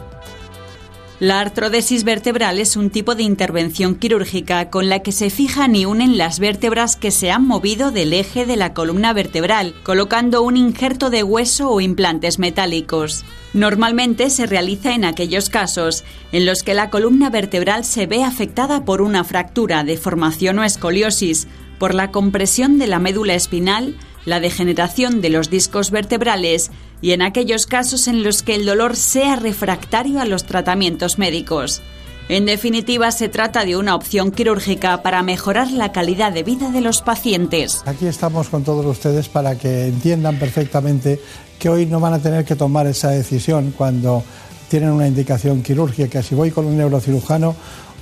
La 1.23 1.39
artrodesis 1.39 2.03
vertebral 2.03 2.59
es 2.59 2.75
un 2.75 2.89
tipo 2.89 3.15
de 3.15 3.23
intervención 3.23 3.95
quirúrgica 3.95 4.69
con 4.69 4.89
la 4.89 4.99
que 4.99 5.13
se 5.13 5.29
fijan 5.29 5.73
y 5.73 5.85
unen 5.85 6.17
las 6.17 6.37
vértebras 6.39 6.97
que 6.97 7.11
se 7.11 7.31
han 7.31 7.47
movido 7.47 7.91
del 7.91 8.11
eje 8.11 8.45
de 8.45 8.57
la 8.57 8.73
columna 8.73 9.13
vertebral, 9.13 9.73
colocando 9.83 10.41
un 10.41 10.57
injerto 10.57 11.09
de 11.09 11.23
hueso 11.23 11.69
o 11.69 11.79
implantes 11.79 12.39
metálicos. 12.39 13.23
Normalmente 13.53 14.29
se 14.29 14.47
realiza 14.47 14.95
en 14.95 15.05
aquellos 15.05 15.47
casos 15.49 16.03
en 16.33 16.45
los 16.45 16.61
que 16.61 16.73
la 16.73 16.89
columna 16.89 17.29
vertebral 17.29 17.85
se 17.85 18.05
ve 18.05 18.21
afectada 18.25 18.83
por 18.83 19.01
una 19.01 19.23
fractura, 19.23 19.85
deformación 19.85 20.59
o 20.59 20.65
escoliosis, 20.65 21.47
por 21.79 21.93
la 21.95 22.11
compresión 22.11 22.79
de 22.79 22.87
la 22.87 22.99
médula 22.99 23.33
espinal, 23.33 23.95
la 24.25 24.41
degeneración 24.41 25.21
de 25.21 25.29
los 25.29 25.49
discos 25.49 25.89
vertebrales 25.89 26.69
y 27.03 27.11
en 27.11 27.21
aquellos 27.21 27.65
casos 27.65 28.07
en 28.07 28.23
los 28.23 28.43
que 28.43 28.55
el 28.55 28.65
dolor 28.65 28.95
sea 28.95 29.35
refractario 29.35 30.21
a 30.21 30.25
los 30.25 30.45
tratamientos 30.45 31.19
médicos. 31.19 31.81
En 32.29 32.45
definitiva, 32.45 33.11
se 33.11 33.27
trata 33.27 33.65
de 33.65 33.75
una 33.75 33.93
opción 33.93 34.31
quirúrgica 34.31 35.03
para 35.03 35.21
mejorar 35.21 35.69
la 35.69 35.91
calidad 35.91 36.31
de 36.31 36.43
vida 36.43 36.71
de 36.71 36.79
los 36.79 37.01
pacientes. 37.01 37.83
Aquí 37.85 38.05
estamos 38.05 38.47
con 38.47 38.63
todos 38.63 38.85
ustedes 38.85 39.27
para 39.27 39.57
que 39.57 39.87
entiendan 39.87 40.39
perfectamente 40.39 41.19
que 41.59 41.67
hoy 41.67 41.85
no 41.85 41.99
van 41.99 42.13
a 42.13 42.19
tener 42.19 42.45
que 42.45 42.55
tomar 42.55 42.87
esa 42.87 43.09
decisión 43.09 43.73
cuando 43.77 44.23
tienen 44.69 44.91
una 44.91 45.05
indicación 45.05 45.61
quirúrgica, 45.61 46.23
si 46.23 46.35
voy 46.35 46.51
con 46.51 46.65
un 46.65 46.77
neurocirujano 46.77 47.53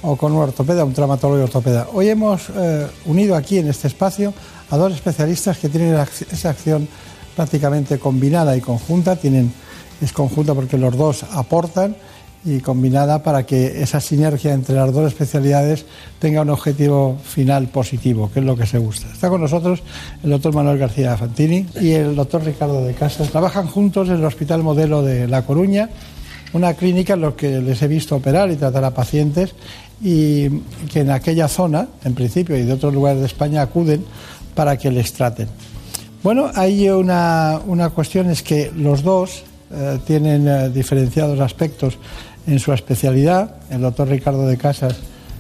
o 0.04 0.16
con 0.16 0.32
un 0.32 0.44
ortopeda, 0.44 0.86
un 0.86 0.94
traumatólogo 0.94 1.40
y 1.40 1.44
ortopeda. 1.44 1.88
Hoy 1.92 2.10
hemos 2.10 2.52
eh, 2.56 2.86
unido 3.06 3.36
aquí 3.36 3.58
en 3.58 3.68
este 3.68 3.88
espacio 3.88 4.32
a 4.70 4.78
dos 4.78 4.94
especialistas 4.94 5.58
que 5.58 5.70
tienen 5.70 5.98
esa 6.32 6.52
acción 6.52 6.88
prácticamente 7.36 8.00
combinada 8.00 8.56
y 8.56 8.62
conjunta. 8.62 9.16
Tienen, 9.16 9.52
es 10.02 10.14
conjunta 10.14 10.54
porque 10.54 10.78
los 10.78 10.96
dos 10.96 11.24
aportan 11.32 11.96
y 12.44 12.60
combinada 12.60 13.22
para 13.22 13.46
que 13.46 13.84
esa 13.84 14.00
sinergia 14.00 14.54
entre 14.54 14.76
las 14.76 14.92
dos 14.92 15.08
especialidades 15.08 15.86
tenga 16.20 16.42
un 16.42 16.50
objetivo 16.50 17.18
final 17.24 17.68
positivo, 17.68 18.32
que 18.34 18.40
es 18.40 18.46
lo 18.46 18.56
que 18.56 18.66
se 18.66 18.80
gusta. 18.80 19.08
Está 19.12 19.30
con 19.30 19.42
nosotros 19.42 19.84
el 20.24 20.32
doctor 20.32 20.54
Manuel 20.54 20.80
García 20.80 21.18
Fantini 21.18 21.68
y 21.80 21.92
el 21.92 22.16
doctor 22.16 22.44
Ricardo 22.44 22.84
de 22.84 22.94
Casas. 22.94 23.30
Trabajan 23.30 23.68
juntos 23.68 24.10
en 24.10 24.16
el 24.16 24.26
Hospital 24.26 24.64
Modelo 24.64 25.04
de 25.04 25.28
La 25.28 25.46
Coruña, 25.46 25.90
una 26.54 26.74
clínica 26.74 27.14
en 27.14 27.22
la 27.22 27.36
que 27.36 27.62
les 27.62 27.82
he 27.82 27.88
visto 27.88 28.16
operar 28.16 28.50
y 28.50 28.56
tratar 28.56 28.84
a 28.84 28.92
pacientes 28.92 29.54
y 30.02 30.50
que 30.92 31.02
en 31.02 31.12
aquella 31.12 31.48
zona, 31.48 31.88
en 32.04 32.16
principio, 32.16 32.58
y 32.58 32.64
de 32.64 32.74
otros 32.74 32.94
lugares 32.94 33.20
de 33.20 33.28
España 33.28 33.62
acuden 33.62 34.04
para 34.56 34.78
que 34.78 34.90
les 34.90 35.14
traten. 35.14 35.48
Bueno, 36.24 36.52
hay 36.54 36.88
una, 36.90 37.60
una 37.66 37.90
cuestión, 37.90 38.30
es 38.30 38.44
que 38.44 38.72
los 38.76 39.02
dos 39.02 39.44
eh, 39.72 40.00
tienen 40.06 40.48
eh, 40.48 40.70
diferenciados 40.70 41.40
aspectos 41.40 41.98
en 42.46 42.60
su 42.60 42.72
especialidad. 42.74 43.56
El 43.72 43.82
doctor 43.82 44.08
Ricardo 44.08 44.46
de 44.46 44.56
Casas 44.56 44.98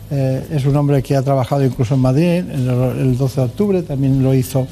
eh, 0.09 0.43
es 0.51 0.65
un 0.65 0.75
hombre 0.75 1.03
que 1.03 1.15
ha 1.15 1.21
trabajado 1.21 1.63
incluso 1.63 1.93
en 1.93 1.99
Madrid 1.99 2.43
el, 2.49 2.67
el 2.99 3.17
12 3.17 3.41
de 3.41 3.45
octubre, 3.45 3.81
también 3.83 4.23
lo 4.23 4.33
hizo 4.33 4.67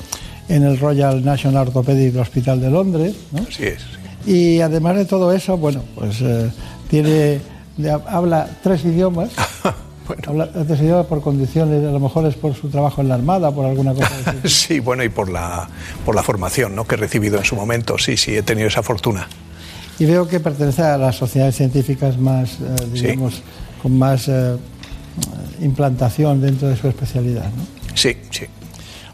en 0.47 0.63
el 0.63 0.79
Royal 0.79 1.23
National 1.23 1.67
Orthopedic 1.67 2.15
Hospital 2.17 2.59
de 2.59 2.71
Londres. 2.71 3.15
¿no? 3.31 3.41
Así 3.47 3.65
es. 3.65 3.83
Y 4.25 4.61
además 4.61 4.95
de 4.95 5.05
todo 5.05 5.31
eso, 5.31 5.57
bueno, 5.57 5.83
pues 5.93 6.23
tiene 6.89 7.39
habla 8.07 8.49
tres 8.63 8.83
idiomas. 8.83 9.29
bueno. 10.15 10.47
Idiomas 10.79 11.05
por 11.05 11.21
condiciones, 11.21 11.85
a 11.85 11.91
lo 11.91 11.99
mejor 11.99 12.25
es 12.25 12.35
por 12.35 12.55
su 12.55 12.69
trabajo 12.69 13.01
en 13.01 13.09
la 13.09 13.15
Armada, 13.15 13.51
por 13.51 13.65
alguna 13.65 13.93
cosa 13.93 14.09
así. 14.25 14.37
sí, 14.49 14.79
bueno, 14.79 15.03
y 15.03 15.09
por 15.09 15.29
la, 15.29 15.67
por 16.05 16.15
la 16.15 16.23
formación 16.23 16.75
¿no? 16.75 16.85
que 16.85 16.95
he 16.95 16.97
recibido 16.97 17.37
en 17.37 17.45
su 17.45 17.55
momento. 17.55 17.97
Sí, 17.97 18.17
sí, 18.17 18.35
he 18.35 18.43
tenido 18.43 18.67
esa 18.67 18.83
fortuna. 18.83 19.27
Y 19.99 20.05
veo 20.05 20.27
que 20.27 20.39
pertenece 20.39 20.81
a 20.81 20.97
las 20.97 21.15
sociedades 21.15 21.55
científicas 21.55 22.17
más, 22.17 22.53
eh, 22.53 22.87
digamos, 22.93 23.35
sí. 23.35 23.43
con 23.81 23.97
más 23.97 24.27
eh, 24.27 24.55
implantación 25.61 26.41
dentro 26.41 26.69
de 26.69 26.77
su 26.77 26.87
especialidad. 26.87 27.45
¿no? 27.45 27.95
Sí, 27.95 28.15
sí. 28.31 28.45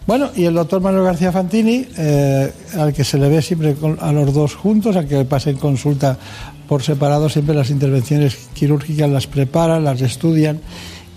Bueno, 0.08 0.30
y 0.36 0.46
el 0.46 0.54
doctor 0.54 0.82
Manuel 0.82 1.04
García 1.04 1.32
Fantini, 1.32 1.88
eh, 1.98 2.54
al 2.78 2.94
que 2.94 3.04
se 3.04 3.18
le 3.18 3.28
ve 3.28 3.42
siempre 3.42 3.76
a 4.00 4.12
los 4.12 4.32
dos 4.32 4.54
juntos, 4.54 4.96
al 4.96 5.08
que 5.08 5.26
pasa 5.26 5.50
en 5.50 5.58
consulta 5.58 6.16
por 6.68 6.84
separado, 6.84 7.30
siempre 7.30 7.56
las 7.56 7.70
intervenciones 7.70 8.36
quirúrgicas 8.54 9.10
las 9.10 9.28
preparan, 9.28 9.84
las 9.84 10.02
estudian 10.02 10.62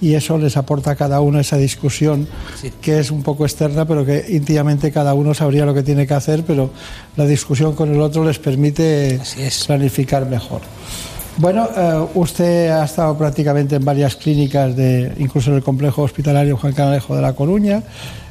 y 0.00 0.14
eso 0.14 0.38
les 0.38 0.56
aporta 0.56 0.92
a 0.92 0.96
cada 0.96 1.20
uno 1.20 1.40
esa 1.40 1.56
discusión 1.56 2.28
sí. 2.60 2.72
que 2.80 3.00
es 3.00 3.10
un 3.10 3.22
poco 3.22 3.44
externa, 3.44 3.84
pero 3.84 4.04
que 4.04 4.26
íntimamente 4.28 4.92
cada 4.92 5.14
uno 5.14 5.34
sabría 5.34 5.64
lo 5.64 5.74
que 5.74 5.82
tiene 5.82 6.06
que 6.06 6.14
hacer, 6.14 6.44
pero 6.46 6.70
la 7.16 7.26
discusión 7.26 7.74
con 7.74 7.92
el 7.92 8.00
otro 8.00 8.24
les 8.24 8.38
permite 8.38 9.20
planificar 9.66 10.26
mejor. 10.26 10.62
Bueno, 11.38 11.68
eh, 11.76 12.06
usted 12.14 12.70
ha 12.70 12.84
estado 12.84 13.16
prácticamente 13.16 13.76
en 13.76 13.84
varias 13.84 14.16
clínicas, 14.16 14.74
de, 14.74 15.12
incluso 15.18 15.50
en 15.50 15.56
el 15.56 15.62
complejo 15.62 16.02
hospitalario 16.02 16.56
Juan 16.56 16.72
Canalejo 16.72 17.14
de 17.14 17.22
La 17.22 17.32
Coruña, 17.32 17.82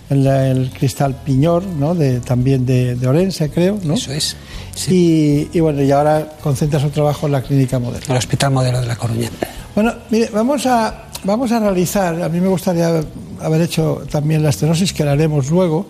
en 0.10 0.24
la, 0.24 0.48
el 0.48 0.70
Cristal 0.72 1.16
Piñor, 1.16 1.64
¿no? 1.64 1.94
de, 1.94 2.20
también 2.20 2.66
de, 2.66 2.96
de, 2.96 3.08
Orense, 3.08 3.50
creo. 3.50 3.80
¿no? 3.84 3.96
Eso 3.96 4.12
es. 4.14 4.36
Sí. 4.74 5.50
Y, 5.54 5.58
y, 5.58 5.60
bueno, 5.60 5.82
y 5.82 5.92
ahora 5.92 6.38
concentra 6.42 6.80
su 6.80 6.90
trabajo 6.90 7.26
en 7.26 7.34
la 7.34 7.42
clínica 7.42 7.80
modelo. 7.80 8.06
El 8.08 8.18
Hospital 8.18 8.52
Modelo 8.52 8.80
de 8.80 8.88
La 8.88 8.96
Coruña. 8.96 9.30
Bueno, 9.76 9.94
mire, 10.10 10.30
vamos 10.34 10.66
a, 10.66 11.10
vamos 11.24 11.52
a 11.52 11.60
realizar, 11.60 12.22
a 12.22 12.30
mí 12.30 12.40
me 12.40 12.48
gustaría 12.48 13.02
haber 13.42 13.62
hecho 13.62 14.04
también 14.10 14.44
la 14.44 14.50
estenosis, 14.50 14.94
que 14.94 15.04
la 15.04 15.12
haremos 15.12 15.50
luego, 15.50 15.88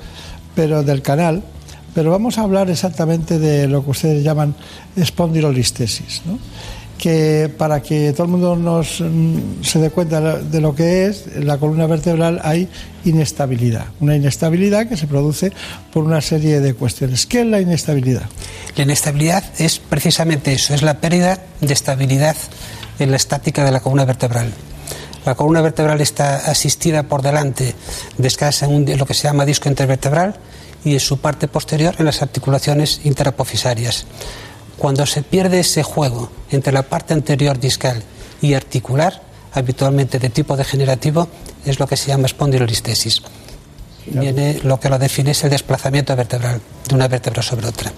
pero 0.56 0.84
del 0.84 1.02
canal, 1.02 1.44
pero 1.94 2.12
vamos 2.12 2.38
a 2.38 2.42
hablar 2.42 2.70
exactamente 2.70 3.40
de 3.40 3.68
lo 3.68 3.84
que 3.84 3.92
ustedes 3.92 4.24
llaman 4.24 4.56
espondilolistesis. 4.96 6.22
¿no? 6.26 6.38
Que 6.98 7.52
para 7.58 7.82
que 7.82 8.12
todo 8.14 8.24
el 8.24 8.30
mundo 8.32 8.56
nos, 8.56 9.02
mm, 9.02 9.62
se 9.64 9.80
dé 9.80 9.90
cuenta 9.92 10.38
de 10.38 10.62
lo 10.62 10.74
que 10.76 11.06
es, 11.06 11.26
en 11.36 11.46
la 11.48 11.58
columna 11.58 11.86
vertebral 11.86 12.40
hay 12.44 12.68
inestabilidad. 13.06 13.86
Una 14.00 14.16
inestabilidad 14.16 14.88
que 14.88 14.98
se 14.98 15.08
produce 15.08 15.52
por 15.94 16.04
una 16.04 16.22
serie 16.22 16.60
de 16.60 16.74
cuestiones. 16.74 17.26
¿Qué 17.26 17.42
es 17.42 17.46
la 17.48 17.62
inestabilidad? 17.62 18.24
La 18.76 18.84
inestabilidad 18.84 19.44
es 19.60 19.80
precisamente 19.80 20.54
eso, 20.54 20.74
es 20.74 20.82
la 20.82 21.00
pérdida 21.00 21.40
de 21.62 21.74
estabilidad 21.74 22.36
en 23.00 23.12
la 23.12 23.18
estática 23.18 23.64
de 23.64 23.72
la 23.72 23.80
columna 23.80 24.06
vertebral. 24.06 24.52
La 25.26 25.36
columna 25.36 25.62
vertebral 25.62 26.00
está 26.02 26.38
asistida 26.50 27.04
por 27.04 27.22
delante, 27.22 27.76
descansa 28.18 28.66
en, 28.66 28.74
un- 28.74 28.88
en 28.88 28.98
lo 28.98 29.06
que 29.06 29.14
se 29.14 29.24
llama 29.28 29.46
disco 29.46 29.68
intervertebral 29.70 30.36
y 30.86 30.94
en 30.94 31.00
su 31.00 31.20
parte 31.20 31.48
posterior 31.48 31.96
en 32.00 32.06
las 32.06 32.22
articulaciones 32.22 33.02
interapofisarias. 33.04 34.06
Cuando 34.78 35.06
se 35.06 35.24
pierde 35.24 35.60
ese 35.60 35.84
juego 35.84 36.30
entre 36.52 36.72
la 36.72 36.84
parte 36.84 37.14
anterior 37.14 37.60
discal 37.60 38.04
y 38.42 38.54
articular, 38.54 39.22
habitualmente 39.54 40.20
de 40.20 40.30
tipo 40.30 40.56
degenerativo, 40.56 41.28
es 41.66 41.80
lo 41.80 41.88
que 41.88 41.98
se 41.98 42.10
llama 42.10 42.28
espondilolistesis. 42.28 43.22
Viene 44.06 44.60
lo 44.64 44.80
que 44.80 44.90
lo 44.90 44.98
define 44.98 45.32
es 45.32 45.44
el 45.44 45.50
desplazamiento 45.50 46.16
vertebral 46.16 46.62
de 46.88 46.96
una 46.96 47.08
vértebra 47.08 47.42
sobre 47.42 47.68
otra. 47.68 47.92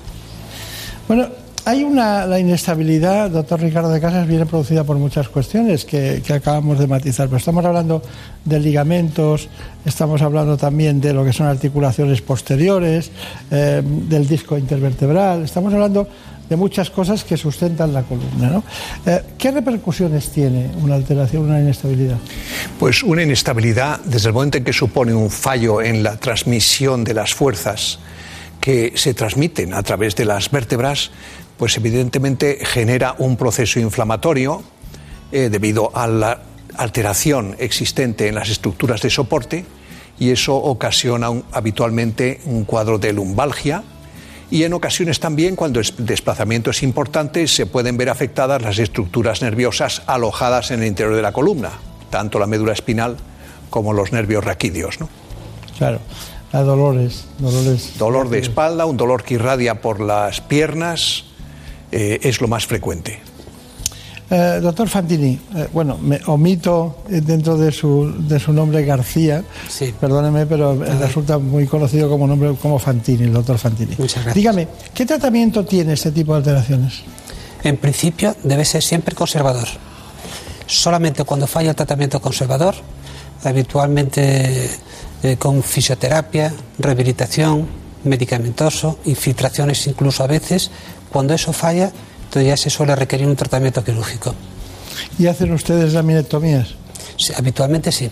Bueno, 1.07 1.27
hay 1.65 1.83
una, 1.83 2.25
la 2.25 2.39
inestabilidad, 2.39 3.29
doctor 3.29 3.61
Ricardo 3.61 3.89
de 3.89 3.99
Casas, 3.99 4.27
viene 4.27 4.45
producida 4.45 4.83
por 4.83 4.97
muchas 4.97 5.29
cuestiones 5.29 5.85
que, 5.85 6.23
que 6.25 6.33
acabamos 6.33 6.79
de 6.79 6.87
matizar, 6.87 7.27
pero 7.27 7.37
estamos 7.37 7.63
hablando 7.63 8.01
de 8.45 8.59
ligamentos, 8.59 9.49
estamos 9.85 10.21
hablando 10.21 10.57
también 10.57 10.99
de 10.99 11.13
lo 11.13 11.23
que 11.23 11.33
son 11.33 11.45
articulaciones 11.45 12.21
posteriores, 12.21 13.11
eh, 13.51 13.83
del 13.83 14.27
disco 14.27 14.57
intervertebral, 14.57 15.43
estamos 15.43 15.73
hablando 15.73 16.07
de 16.49 16.55
muchas 16.55 16.89
cosas 16.89 17.23
que 17.23 17.37
sustentan 17.37 17.93
la 17.93 18.03
columna. 18.03 18.49
¿no? 18.49 18.63
Eh, 19.05 19.21
¿Qué 19.37 19.51
repercusiones 19.51 20.29
tiene 20.29 20.71
una 20.81 20.95
alteración, 20.95 21.43
una 21.43 21.59
inestabilidad? 21.59 22.17
Pues 22.79 23.03
una 23.03 23.23
inestabilidad 23.23 23.99
desde 24.01 24.29
el 24.29 24.33
momento 24.33 24.57
en 24.57 24.63
que 24.63 24.73
supone 24.73 25.13
un 25.13 25.29
fallo 25.29 25.81
en 25.81 26.03
la 26.03 26.17
transmisión 26.17 27.03
de 27.03 27.13
las 27.13 27.33
fuerzas 27.33 27.99
que 28.59 28.93
se 28.95 29.13
transmiten 29.13 29.73
a 29.73 29.83
través 29.83 30.15
de 30.15 30.25
las 30.25 30.51
vértebras, 30.51 31.11
pues 31.57 31.77
evidentemente 31.77 32.59
genera 32.61 33.15
un 33.17 33.37
proceso 33.37 33.79
inflamatorio 33.79 34.63
eh, 35.31 35.49
debido 35.49 35.95
a 35.95 36.07
la 36.07 36.41
alteración 36.75 37.55
existente 37.59 38.27
en 38.27 38.35
las 38.35 38.49
estructuras 38.49 39.01
de 39.01 39.09
soporte 39.09 39.65
y 40.17 40.31
eso 40.31 40.55
ocasiona 40.55 41.29
habitualmente 41.51 42.41
un 42.45 42.65
cuadro 42.65 42.97
de 42.97 43.13
lumbalgia 43.13 43.83
y 44.51 44.63
en 44.63 44.73
ocasiones 44.73 45.19
también 45.19 45.55
cuando 45.55 45.79
el 45.79 45.87
desplazamiento 45.97 46.71
es 46.71 46.83
importante 46.83 47.47
se 47.47 47.65
pueden 47.65 47.97
ver 47.97 48.09
afectadas 48.09 48.61
las 48.61 48.79
estructuras 48.79 49.41
nerviosas 49.41 50.01
alojadas 50.07 50.71
en 50.71 50.81
el 50.81 50.87
interior 50.87 51.15
de 51.15 51.21
la 51.21 51.31
columna, 51.31 51.71
tanto 52.09 52.39
la 52.39 52.47
médula 52.47 52.73
espinal 52.73 53.17
como 53.69 53.93
los 53.93 54.11
nervios 54.11 54.43
raquídeos. 54.43 54.99
¿no? 54.99 55.09
Claro, 55.77 55.99
a 56.51 56.61
dolores, 56.61 57.25
dolores. 57.37 57.97
Dolor 57.97 58.29
de 58.29 58.39
espalda, 58.39 58.85
un 58.85 58.97
dolor 58.97 59.23
que 59.23 59.35
irradia 59.35 59.81
por 59.81 59.99
las 59.99 60.41
piernas, 60.41 61.25
eh, 61.91 62.19
es 62.23 62.41
lo 62.41 62.47
más 62.47 62.65
frecuente. 62.65 63.28
Eh, 64.31 64.59
doctor 64.61 64.87
Fantini, 64.87 65.39
eh, 65.55 65.67
bueno, 65.73 65.97
me 65.97 66.19
omito 66.27 67.03
eh, 67.09 67.21
dentro 67.21 67.57
de 67.57 67.71
su, 67.71 68.13
de 68.27 68.39
su 68.39 68.53
nombre 68.53 68.85
García, 68.85 69.43
perdóneme, 69.99 70.45
pero 70.45 70.75
resulta 70.75 71.39
muy 71.39 71.65
conocido 71.65 72.07
como 72.09 72.27
nombre 72.27 72.53
como 72.61 72.77
Fantini, 72.77 73.23
el 73.23 73.33
doctor 73.33 73.57
Fantini. 73.57 73.95
Muchas 73.97 74.23
gracias. 74.23 74.35
Dígame, 74.35 74.67
¿qué 74.93 75.05
tratamiento 75.05 75.65
tiene 75.65 75.93
este 75.93 76.11
tipo 76.11 76.33
de 76.33 76.37
alteraciones? 76.39 77.01
En 77.63 77.77
principio 77.77 78.35
debe 78.43 78.65
ser 78.65 78.83
siempre 78.83 79.15
conservador. 79.15 79.67
Solamente 80.67 81.23
cuando 81.23 81.47
falla 81.47 81.71
el 81.71 81.75
tratamiento 81.75 82.21
conservador, 82.21 82.75
habitualmente 83.43 84.69
eh, 85.23 85.37
con 85.37 85.63
fisioterapia, 85.63 86.53
rehabilitación, 86.77 87.67
medicamentoso, 88.03 88.99
infiltraciones 89.05 89.85
incluso 89.87 90.23
a 90.23 90.27
veces, 90.27 90.71
cuando 91.11 91.33
eso 91.33 91.51
falla, 91.51 91.91
entonces 92.29 92.47
ya 92.47 92.57
se 92.57 92.69
suele 92.69 92.95
requerir 92.95 93.25
un 93.25 93.35
tratamiento 93.35 93.83
quirúrgico. 93.83 94.35
¿Y 95.17 95.25
hacen 95.25 95.51
ustedes 95.51 95.93
laminectomías? 95.93 96.75
Sí, 97.17 97.33
habitualmente 97.35 97.91
sí, 97.91 98.07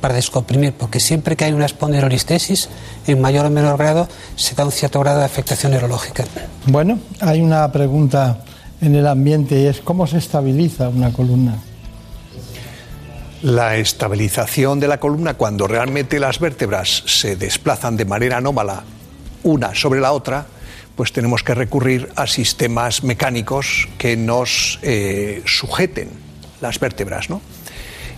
para 0.00 0.14
descomprimir, 0.14 0.72
porque 0.72 1.00
siempre 1.00 1.34
que 1.34 1.46
hay 1.46 1.52
una 1.52 1.66
espondilolistesis, 1.66 2.68
en 3.08 3.20
mayor 3.20 3.46
o 3.46 3.50
menor 3.50 3.76
grado, 3.76 4.08
se 4.36 4.54
da 4.54 4.64
un 4.64 4.70
cierto 4.70 5.00
grado 5.00 5.18
de 5.18 5.24
afectación 5.24 5.72
neurológica. 5.72 6.24
Bueno, 6.66 7.00
hay 7.20 7.40
una 7.40 7.72
pregunta 7.72 8.38
en 8.80 8.94
el 8.94 9.06
ambiente 9.08 9.60
y 9.60 9.66
es 9.66 9.80
¿cómo 9.80 10.06
se 10.06 10.18
estabiliza 10.18 10.88
una 10.88 11.12
columna? 11.12 11.56
La 13.42 13.76
estabilización 13.78 14.78
de 14.78 14.86
la 14.86 15.00
columna 15.00 15.34
cuando 15.34 15.66
realmente 15.66 16.20
las 16.20 16.38
vértebras 16.38 17.02
se 17.06 17.34
desplazan 17.34 17.96
de 17.96 18.04
manera 18.04 18.36
anómala 18.36 18.84
una 19.42 19.74
sobre 19.74 20.00
la 20.00 20.12
otra, 20.12 20.46
pues 21.00 21.14
tenemos 21.14 21.42
que 21.42 21.54
recurrir 21.54 22.10
a 22.14 22.26
sistemas 22.26 23.04
mecánicos 23.04 23.88
que 23.96 24.18
nos 24.18 24.78
eh, 24.82 25.42
sujeten 25.46 26.10
las 26.60 26.78
vértebras, 26.78 27.30
¿no? 27.30 27.40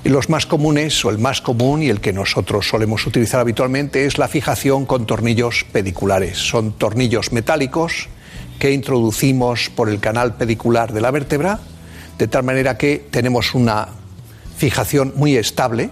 Y 0.02 0.08
los 0.08 0.28
más 0.28 0.46
comunes, 0.46 1.04
o 1.04 1.10
el 1.10 1.18
más 1.18 1.40
común 1.40 1.84
y 1.84 1.90
el 1.90 2.00
que 2.00 2.12
nosotros 2.12 2.66
solemos 2.66 3.06
utilizar 3.06 3.38
habitualmente, 3.38 4.04
es 4.04 4.18
la 4.18 4.26
fijación 4.26 4.84
con 4.84 5.06
tornillos 5.06 5.64
pediculares. 5.70 6.38
Son 6.38 6.72
tornillos 6.72 7.30
metálicos 7.30 8.08
que 8.58 8.72
introducimos 8.72 9.70
por 9.70 9.88
el 9.88 10.00
canal 10.00 10.34
pedicular 10.34 10.92
de 10.92 11.02
la 11.02 11.12
vértebra, 11.12 11.60
de 12.18 12.26
tal 12.26 12.42
manera 12.42 12.78
que 12.78 13.06
tenemos 13.12 13.54
una 13.54 13.90
fijación 14.56 15.12
muy 15.14 15.36
estable 15.36 15.90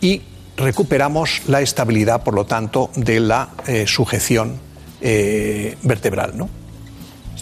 y 0.00 0.22
recuperamos 0.56 1.42
la 1.48 1.62
estabilidad, 1.62 2.22
por 2.22 2.34
lo 2.34 2.46
tanto, 2.46 2.92
de 2.94 3.18
la 3.18 3.48
eh, 3.66 3.88
sujeción 3.88 4.65
eh, 5.00 5.76
vertebral. 5.82 6.36
¿no? 6.36 6.48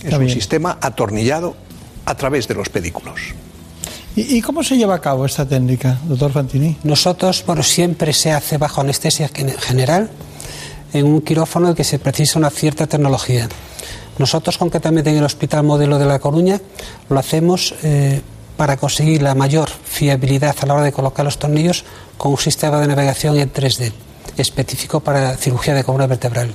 Es 0.03 0.13
un 0.13 0.21
bien. 0.21 0.31
sistema 0.35 0.79
atornillado 0.81 1.57
a 2.05 2.15
través 2.17 2.47
de 2.49 2.55
los 2.55 2.69
pedículos. 2.69 3.21
¿Y, 4.17 4.41
cómo 4.43 4.63
se 4.63 4.77
lleva 4.77 4.95
a 4.95 5.01
cabo 5.01 5.27
esta 5.27 5.45
técnica, 5.45 5.99
doctor 6.05 6.31
Fantini? 6.31 6.77
Nosotros, 6.85 7.43
bueno, 7.45 7.65
siempre 7.65 8.13
se 8.13 8.31
hace 8.31 8.59
bajo 8.59 8.81
anestesia 8.81 9.29
gen- 9.35 9.57
general 9.59 10.09
en 10.93 11.07
un 11.07 11.21
quirófano 11.21 11.67
en 11.67 11.71
el 11.71 11.77
que 11.77 11.83
se 11.83 11.99
precisa 11.99 12.39
una 12.39 12.51
cierta 12.51 12.87
tecnología. 12.87 13.49
Nosotros, 14.19 14.57
concretamente 14.57 15.11
en 15.11 15.17
el 15.17 15.25
Hospital 15.25 15.65
Modelo 15.65 15.99
de 15.99 16.07
La 16.07 16.21
Coruña, 16.21 16.61
lo 17.09 17.19
hacemos 17.19 17.75
eh, 17.83 18.21
para 18.57 18.77
conseguir 18.77 19.21
la 19.21 19.35
mayor 19.35 19.69
fiabilidad 19.69 20.55
a 20.61 20.67
la 20.67 20.75
hora 20.75 20.85
de 20.85 20.93
colocar 20.93 21.25
los 21.25 21.39
tornillos 21.41 21.85
con 22.17 22.31
un 22.31 22.39
sistema 22.39 22.79
de 22.81 22.87
navegación 22.87 23.37
en 23.41 23.53
3D, 23.53 23.91
específico 24.37 25.01
para 25.01 25.37
cirugía 25.37 25.75
de 25.75 25.83
columna 25.83 26.07
vertebral. 26.07 26.55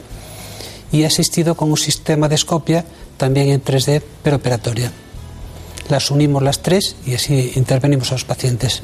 Y 0.91 1.03
asistido 1.03 1.55
con 1.55 1.69
un 1.71 1.77
sistema 1.77 2.27
de 2.27 2.35
escopia 2.35 2.85
también 3.17 3.49
en 3.49 3.63
3D, 3.63 4.01
pero 4.23 4.37
operatoria. 4.37 4.91
Las 5.89 6.09
unimos 6.11 6.41
las 6.43 6.59
tres 6.61 6.95
y 7.05 7.13
así 7.15 7.51
intervenimos 7.55 8.11
a 8.11 8.15
los 8.15 8.23
pacientes. 8.25 8.81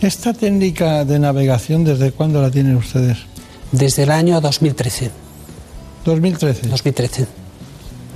¿Esta 0.00 0.32
técnica 0.32 1.04
de 1.04 1.18
navegación 1.18 1.84
desde 1.84 2.12
cuándo 2.12 2.40
la 2.40 2.50
tienen 2.50 2.76
ustedes? 2.76 3.18
Desde 3.72 4.04
el 4.04 4.10
año 4.10 4.40
2013. 4.40 5.10
2013. 6.04 6.68
2013. 6.68 7.26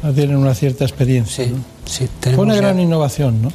Ya 0.03 0.13
tienen 0.13 0.37
una 0.37 0.55
cierta 0.55 0.85
experiencia. 0.85 1.47
¿no? 1.47 1.59
Sí, 1.85 2.07
Fue 2.07 2.09
tenemos 2.21 2.45
una 2.45 2.55
ya- 2.55 2.61
gran 2.61 2.81
innovación, 2.81 3.43
¿no? 3.43 3.53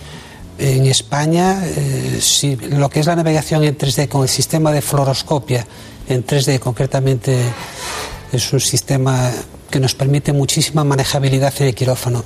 En 0.59 0.87
España, 0.87 1.61
eh, 1.65 2.17
sí, 2.19 2.55
lo 2.55 2.89
que 2.89 2.99
es 3.01 3.05
la 3.05 3.15
navegación 3.15 3.63
en 3.63 3.77
3D 3.77 4.07
con 4.07 4.23
el 4.23 4.29
sistema 4.29 4.71
de 4.71 4.81
fluoroscopia 4.81 5.65
en 6.09 6.25
3D 6.25 6.59
concretamente 6.59 7.37
es 8.31 8.53
un 8.53 8.59
sistema 8.59 9.31
que 9.69 9.79
nos 9.79 9.95
permite 9.95 10.33
muchísima 10.33 10.83
manejabilidad 10.83 11.53
en 11.59 11.67
el 11.67 11.75
quirófano. 11.75 12.23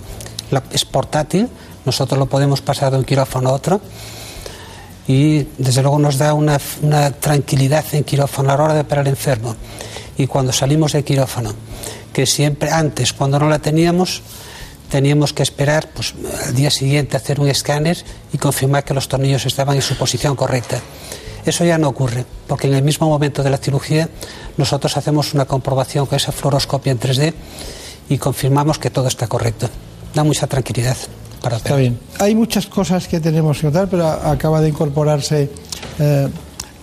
La- 0.51 0.63
es 0.71 0.85
portátil, 0.85 1.47
nosotros 1.85 2.17
lo 2.19 2.25
podemos 2.27 2.61
pasar 2.61 2.91
de 2.91 2.97
un 2.99 3.03
quirófano 3.03 3.49
a 3.49 3.53
otro 3.53 3.81
y 5.07 5.47
desde 5.57 5.81
luego 5.81 5.99
nos 5.99 6.17
da 6.17 6.33
una, 6.33 6.59
tranquilidad 7.19 7.85
en 7.93 8.03
quirófano 8.03 8.51
a 8.51 8.57
la 8.57 8.63
hora 8.63 8.73
de 8.75 8.81
operar 8.81 9.07
enfermo. 9.07 9.55
Y 10.17 10.27
cuando 10.27 10.51
salimos 10.53 10.93
del 10.93 11.03
quirófano, 11.03 11.53
que 12.13 12.25
siempre 12.25 12.69
antes, 12.71 13.13
cuando 13.13 13.39
no 13.39 13.49
la 13.49 13.59
teníamos, 13.59 14.21
teníamos 14.89 15.33
que 15.33 15.41
esperar 15.43 15.87
pues, 15.93 16.13
al 16.45 16.53
día 16.53 16.69
siguiente 16.69 17.17
hacer 17.17 17.39
un 17.39 17.47
escáner 17.47 18.03
y 18.33 18.37
confirmar 18.37 18.83
que 18.83 18.93
los 18.93 19.07
tornillos 19.07 19.45
estaban 19.45 19.75
en 19.77 19.81
su 19.81 19.95
posición 19.95 20.35
correcta. 20.35 20.79
Eso 21.45 21.65
ya 21.65 21.77
no 21.77 21.89
ocurre, 21.89 22.25
porque 22.47 22.67
en 22.67 22.73
el 22.75 22.83
mismo 22.83 23.07
momento 23.09 23.41
de 23.43 23.49
la 23.49 23.57
cirugía 23.57 24.09
nosotros 24.57 24.95
hacemos 24.97 25.33
una 25.33 25.45
comprobación 25.45 26.05
con 26.05 26.15
esa 26.17 26.31
fluoroscopia 26.31 26.91
en 26.91 26.99
3D 26.99 27.33
y 28.09 28.17
confirmamos 28.17 28.77
que 28.77 28.89
todo 28.89 29.07
está 29.07 29.27
correcto. 29.27 29.67
Da 30.13 30.23
mucha 30.23 30.45
tranquilidad 30.47 30.97
para 31.41 31.57
Está 31.57 31.75
bien. 31.75 31.99
Hay 32.19 32.35
muchas 32.35 32.67
cosas 32.67 33.07
que 33.07 33.19
tenemos 33.19 33.59
que 33.59 33.67
notar, 33.67 33.87
pero 33.89 34.07
acaba 34.07 34.61
de 34.61 34.69
incorporarse 34.69 35.49
eh, 35.99 36.27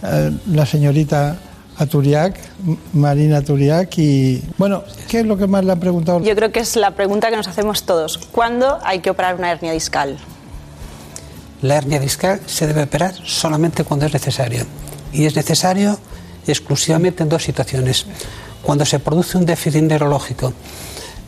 eh, 0.03 0.31
la 0.51 0.67
señorita 0.67 1.37
Aturiac, 1.77 2.37
M- 2.67 2.77
Marina 2.95 3.37
Aturiac, 3.39 3.97
y 3.99 4.43
bueno, 4.57 4.83
¿qué 5.09 5.21
es 5.21 5.27
lo 5.27 5.37
que 5.37 5.47
más 5.47 5.65
le 5.65 5.71
han 5.71 5.79
preguntado? 5.79 6.21
Yo 6.25 6.35
creo 6.35 6.51
que 6.51 6.59
es 6.59 6.75
la 6.75 6.91
pregunta 6.93 7.31
que 7.31 7.37
nos 7.37 7.47
hacemos 7.47 7.85
todos. 7.85 8.19
¿Cuándo 8.33 8.79
hay 8.83 8.99
que 8.99 9.11
operar 9.11 9.37
una 9.37 9.53
hernia 9.53 9.71
discal? 9.73 10.19
La 11.63 11.77
hernia 11.77 11.99
discal 11.99 12.41
se 12.47 12.67
debe 12.67 12.85
operar 12.85 13.15
solamente 13.25 13.85
cuando 13.85 14.07
es 14.07 14.13
necesario. 14.13 14.65
Y 15.13 15.25
es 15.25 15.35
necesario 15.35 15.99
exclusivamente 16.47 17.23
en 17.23 17.29
dos 17.29 17.43
situaciones. 17.43 18.07
Cuando 18.63 18.85
se 18.85 18.99
produce 18.99 19.39
un 19.39 19.47
déficit 19.47 19.83
neurológico 19.83 20.53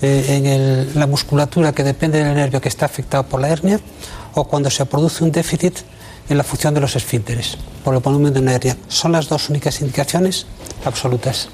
eh, 0.03 0.89
en 0.93 0.99
la 0.99 1.07
musculatura 1.07 1.73
que 1.73 1.83
depende 1.83 2.23
del 2.23 2.35
nervio 2.35 2.61
que 2.61 2.69
está 2.69 2.87
afectado 2.87 3.25
por 3.25 3.41
la 3.41 3.49
hernia 3.49 3.81
o 4.35 4.45
cuando 4.45 4.71
se 4.71 4.87
produce 4.87 5.25
un 5.25 5.33
déficit 5.33 5.79
en 6.29 6.39
la 6.39 6.45
función 6.45 6.75
de 6.75 6.81
los 6.81 6.95
esfínteres 6.95 7.59
por 7.85 7.95
el 7.95 8.01
volumen 8.01 8.33
de 8.33 8.41
una 8.41 8.55
hernia. 8.55 8.77
Son 8.89 9.13
las 9.13 9.29
dos 9.29 9.49
únicas 9.51 9.81
indicaciones 9.81 10.47
absolutas. 10.85 11.49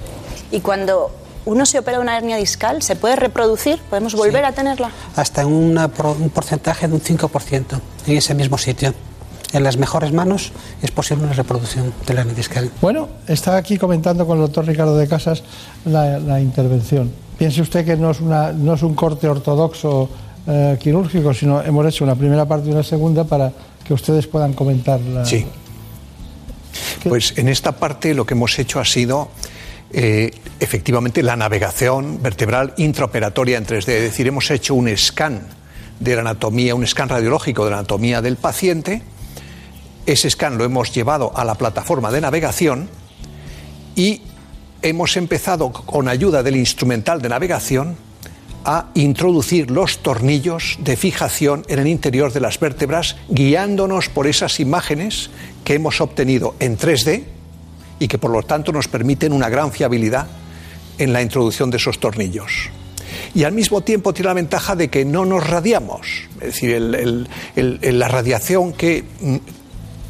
Y 0.51 0.61
cuando 0.61 1.11
uno 1.47 1.65
se 1.65 1.79
opera 1.79 2.01
una 2.01 2.17
hernia 2.17 2.37
discal, 2.37 2.83
¿se 2.83 2.97
puede 2.97 3.17
reproducir? 3.17 3.79
¿Podemos 3.89 4.15
volver 4.15 4.45
a 4.45 4.53
tenerla? 4.53 4.91
hasta 5.15 5.47
una 5.47 5.87
un 5.87 6.31
porcentaje 6.31 6.89
de 6.89 6.95
un 6.95 7.01
5% 7.01 7.81
en 8.07 8.17
ese 8.17 8.35
mismo 8.35 8.59
sitio. 8.59 8.93
En 9.53 9.63
las 9.63 9.79
mejores 9.79 10.13
manos 10.13 10.53
es 10.83 10.91
posible 10.91 11.25
una 11.25 11.33
reproducción 11.33 11.95
de 12.05 12.15
la 12.15 12.21
hernia 12.23 12.35
discal. 12.35 12.71
Bueno, 12.83 13.09
estaba 13.29 13.57
aquí 13.57 13.79
comentando 13.79 14.27
con 14.27 14.39
el 14.39 14.43
doctor 14.43 14.67
Ricardo 14.67 14.97
de 14.97 15.07
Casas 15.09 15.45
la, 15.85 16.19
la 16.19 16.41
intervención. 16.41 17.13
Piense 17.39 17.63
usted 17.63 17.85
que 17.85 17.97
no 17.97 18.11
es, 18.11 18.21
una, 18.21 18.53
no 18.53 18.75
es 18.75 18.83
un 18.83 18.95
corte 18.95 19.29
ortodoxo 19.29 20.11
eh, 20.49 20.77
quirúrgico, 20.81 21.33
sino 21.33 21.63
hemos 21.63 21.87
hecho 21.87 22.05
una 22.05 22.17
primera 22.17 22.45
parte 22.45 22.69
y 22.69 22.73
una 22.73 22.83
segunda 22.83 23.25
para 23.25 23.53
que 23.85 23.95
ustedes 23.95 24.27
puedan 24.27 24.53
comentar 24.53 25.01
la... 25.01 25.25
Sí. 25.25 25.47
Pues 27.09 27.39
en 27.39 27.49
esta 27.49 27.73
parte 27.73 28.15
lo 28.15 28.27
que 28.27 28.35
hemos 28.35 28.59
hecho 28.59 28.81
ha 28.81 28.85
sido 28.85 29.29
eh, 29.99 30.31
efectivamente 30.61 31.23
la 31.23 31.37
navegación 31.37 32.23
vertebral 32.23 32.75
intraoperatoria 32.77 33.57
en 33.57 33.65
3D. 33.65 33.79
Es 33.79 34.03
decir, 34.03 34.27
hemos 34.27 34.51
hecho 34.51 34.75
un 34.75 34.95
scan 34.95 35.41
de 35.99 36.15
la 36.15 36.21
anatomía, 36.21 36.75
un 36.75 36.87
scan 36.87 37.09
radiológico 37.09 37.65
de 37.65 37.71
la 37.71 37.79
anatomía 37.79 38.21
del 38.21 38.37
paciente. 38.37 39.01
Ese 40.05 40.29
scan 40.29 40.59
lo 40.59 40.65
hemos 40.65 40.93
llevado 40.93 41.33
a 41.35 41.47
la 41.47 41.55
plataforma 41.55 42.13
de 42.13 42.21
navegación 42.21 42.91
y 43.95 44.21
hemos 44.83 45.17
empezado 45.17 45.73
con 45.73 46.09
ayuda 46.09 46.43
del 46.43 46.57
instrumental 46.57 47.23
de 47.23 47.31
navegación 47.31 47.97
a 48.67 48.91
introducir 48.93 49.71
los 49.71 50.01
tornillos 50.03 50.77
de 50.81 50.99
fijación 50.99 51.65
en 51.69 51.79
el 51.79 51.87
interior 51.87 52.35
de 52.35 52.41
las 52.41 52.61
vértebras, 52.61 53.17
guiándonos 53.31 54.11
por 54.11 54.27
esas 54.27 54.61
imágenes 54.61 55.31
que 55.65 55.73
hemos 55.73 56.03
obtenido 56.03 56.55
en 56.61 56.77
3D 56.77 57.36
y 57.99 58.09
que 58.09 58.19
por 58.19 58.31
lo 58.31 58.43
tanto 58.43 58.73
nos 58.73 58.89
permiten 58.89 59.33
una 59.33 59.49
gran 59.49 59.73
fiabilidad 59.73 60.27
en 60.99 61.13
la 61.13 61.23
introducción 61.23 61.71
de 61.71 61.77
esos 61.77 61.99
tornillos. 61.99 62.71
Y 63.35 63.45
al 63.45 63.53
mismo 63.53 63.83
tiempo 63.83 64.13
tiene 64.13 64.29
la 64.29 64.35
ventaja 64.35 64.77
de 64.77 64.89
que 64.89 65.05
no 65.05 65.25
nos 65.25 65.47
radiamos, 65.49 66.07
es 66.41 66.55
decir, 66.55 66.81
la 66.81 68.09
radiación 68.09 68.73
que 68.73 69.05
mm, 69.21 69.37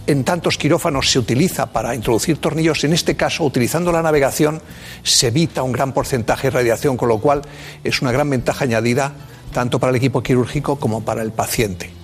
en 0.06 0.24
tantos 0.24 0.56
quirófanos 0.56 1.10
se 1.10 1.18
utiliza 1.18 1.66
para 1.66 1.94
introducir 1.94 2.38
tornillos, 2.38 2.84
en 2.84 2.92
este 2.92 3.16
caso, 3.16 3.44
utilizando 3.44 3.90
la 3.90 4.02
navegación, 4.02 4.62
se 5.02 5.28
evita 5.28 5.62
un 5.62 5.72
gran 5.72 5.92
porcentaje 5.92 6.46
de 6.48 6.52
radiación, 6.52 6.96
con 6.96 7.08
lo 7.08 7.18
cual 7.18 7.42
es 7.82 8.02
una 8.02 8.12
gran 8.12 8.30
ventaja 8.30 8.64
añadida 8.64 9.12
tanto 9.52 9.80
para 9.80 9.90
el 9.90 9.96
equipo 9.96 10.22
quirúrgico 10.22 10.76
como 10.76 11.04
para 11.04 11.22
el 11.22 11.32
paciente. 11.32 11.95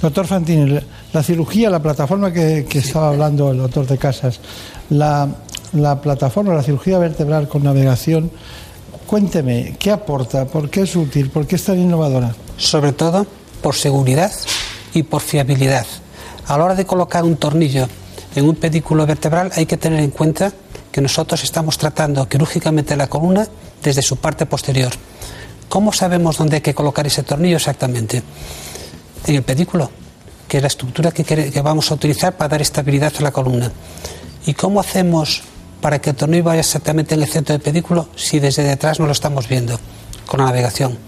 Doctor 0.00 0.26
Fantini, 0.26 0.80
la- 1.12 1.22
cirugía, 1.22 1.70
la 1.70 1.80
plataforma 1.80 2.32
que, 2.32 2.66
que 2.68 2.78
estaba 2.80 3.08
hablando 3.08 3.50
el 3.52 3.58
doctor 3.58 3.86
de 3.86 3.96
Casas, 3.96 4.40
la, 4.90 5.28
la 5.72 6.00
plataforma, 6.00 6.52
la 6.54 6.62
cirugía 6.62 6.98
vertebral 6.98 7.48
con 7.48 7.62
navegación, 7.62 8.30
cuénteme, 9.06 9.76
¿qué 9.78 9.90
aporta? 9.90 10.44
¿Por 10.46 10.68
qué 10.70 10.82
es 10.82 10.94
útil? 10.96 11.30
¿Por 11.30 11.46
qué 11.46 11.56
es 11.56 11.64
tan 11.64 11.78
innovadora? 11.78 12.34
Sobre 12.56 12.92
todo 12.92 13.26
por 13.62 13.74
seguridad 13.74 14.32
y 14.92 15.04
por 15.04 15.22
fiabilidad. 15.22 15.86
A 16.46 16.58
la 16.58 16.64
hora 16.64 16.74
de 16.74 16.84
colocar 16.84 17.24
un 17.24 17.36
tornillo 17.36 17.88
en 18.36 18.46
un 18.48 18.56
pedículo 18.56 19.06
vertebral 19.06 19.52
hay 19.54 19.64
que 19.64 19.76
tener 19.76 20.00
en 20.00 20.10
cuenta 20.10 20.52
que 20.92 21.00
nosotros 21.00 21.42
estamos 21.44 21.78
tratando 21.78 22.28
quirúrgicamente 22.28 22.94
la 22.96 23.06
columna 23.06 23.46
desde 23.82 24.02
su 24.02 24.16
parte 24.16 24.44
posterior. 24.44 24.92
¿Cómo 25.68 25.92
sabemos 25.92 26.36
dónde 26.36 26.56
hay 26.56 26.62
que 26.62 26.74
colocar 26.74 27.06
ese 27.06 27.22
tornillo 27.22 27.56
exactamente? 27.56 28.22
En 29.26 29.36
el 29.36 29.42
pedículo, 29.42 29.90
que 30.46 30.58
es 30.58 30.62
la 30.62 30.68
estructura 30.68 31.10
que, 31.10 31.24
que 31.24 31.62
vamos 31.62 31.90
a 31.90 31.94
utilizar 31.94 32.36
para 32.36 32.48
dar 32.48 32.62
estabilidad 32.62 33.12
a 33.18 33.22
la 33.22 33.32
columna. 33.32 33.72
¿Y 34.46 34.52
cómo 34.54 34.80
hacemos 34.80 35.42
para 35.80 35.98
que 36.00 36.10
el 36.10 36.16
tornillo 36.16 36.44
vaya 36.44 36.60
exactamente 36.60 37.14
en 37.14 37.22
el 37.22 37.28
centro 37.28 37.54
del 37.54 37.62
pedículo 37.62 38.08
si 38.16 38.38
desde 38.38 38.62
detrás 38.62 39.00
no 39.00 39.06
lo 39.06 39.12
estamos 39.12 39.48
viendo? 39.48 39.78
Con 40.26 40.40
la 40.40 40.46
navegación. 40.46 40.98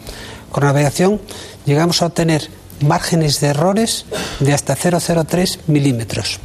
Con 0.51 0.63
la 0.65 0.71
navegación 0.71 1.21
llegamos 1.67 2.01
a 2.01 2.07
obtener 2.07 2.49
márgenes 2.81 3.41
de 3.41 3.49
errores 3.49 4.07
de 4.41 4.55
hasta 4.55 4.77
0,03 4.77 5.61
milímetros. 5.67 6.39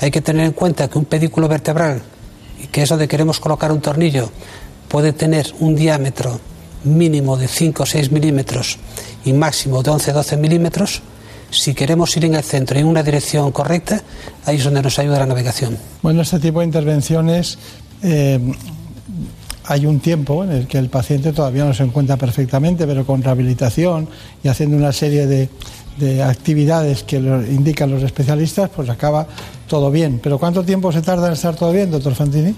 Hay 0.00 0.10
que 0.10 0.20
tener 0.20 0.46
en 0.46 0.52
cuenta 0.52 0.88
que 0.88 0.98
un 0.98 1.04
pedículo 1.04 1.48
vertebral, 1.48 2.02
que 2.70 2.82
es 2.82 2.88
donde 2.88 3.08
queremos 3.08 3.40
colocar 3.40 3.72
un 3.72 3.80
tornillo, 3.80 4.30
puede 4.88 5.12
tener 5.12 5.52
un 5.60 5.74
diámetro 5.74 6.40
mínimo 6.84 7.36
de 7.36 7.48
5 7.48 7.82
o 7.82 7.86
6 7.86 8.10
milímetros 8.10 8.78
y 9.24 9.32
máximo 9.32 9.82
de 9.82 9.90
11-12 9.90 10.36
milímetros. 10.38 11.02
Si 11.50 11.74
queremos 11.74 12.16
ir 12.16 12.24
en 12.24 12.34
el 12.34 12.42
centro 12.42 12.78
y 12.78 12.80
en 12.80 12.88
una 12.88 13.02
dirección 13.02 13.52
correcta, 13.52 14.02
ahí 14.46 14.56
es 14.56 14.64
donde 14.64 14.82
nos 14.82 14.98
ayuda 14.98 15.18
la 15.18 15.26
navegación. 15.26 15.76
Bueno, 16.02 16.22
este 16.22 16.38
tipo 16.38 16.60
de 16.60 16.66
intervenciones 16.66 17.58
eh, 18.02 18.40
hay 19.64 19.86
un 19.86 20.00
tiempo 20.00 20.44
en 20.44 20.52
el 20.52 20.66
que 20.66 20.78
el 20.78 20.88
paciente 20.88 21.32
todavía 21.32 21.64
no 21.64 21.74
se 21.74 21.82
encuentra 21.82 22.16
perfectamente, 22.16 22.86
pero 22.86 23.04
con 23.04 23.22
rehabilitación 23.22 24.08
y 24.42 24.48
haciendo 24.48 24.76
una 24.76 24.92
serie 24.92 25.26
de, 25.26 25.48
de 25.98 26.22
actividades 26.22 27.02
que 27.02 27.20
lo 27.20 27.42
indican 27.46 27.90
los 27.90 28.02
especialistas, 28.02 28.70
pues 28.74 28.88
acaba 28.88 29.26
todo 29.68 29.90
bien. 29.90 30.20
Pero 30.22 30.38
¿cuánto 30.38 30.64
tiempo 30.64 30.90
se 30.90 31.02
tarda 31.02 31.28
en 31.28 31.34
estar 31.34 31.54
todo 31.54 31.72
bien, 31.72 31.90
doctor 31.90 32.14
Fantini? 32.14 32.54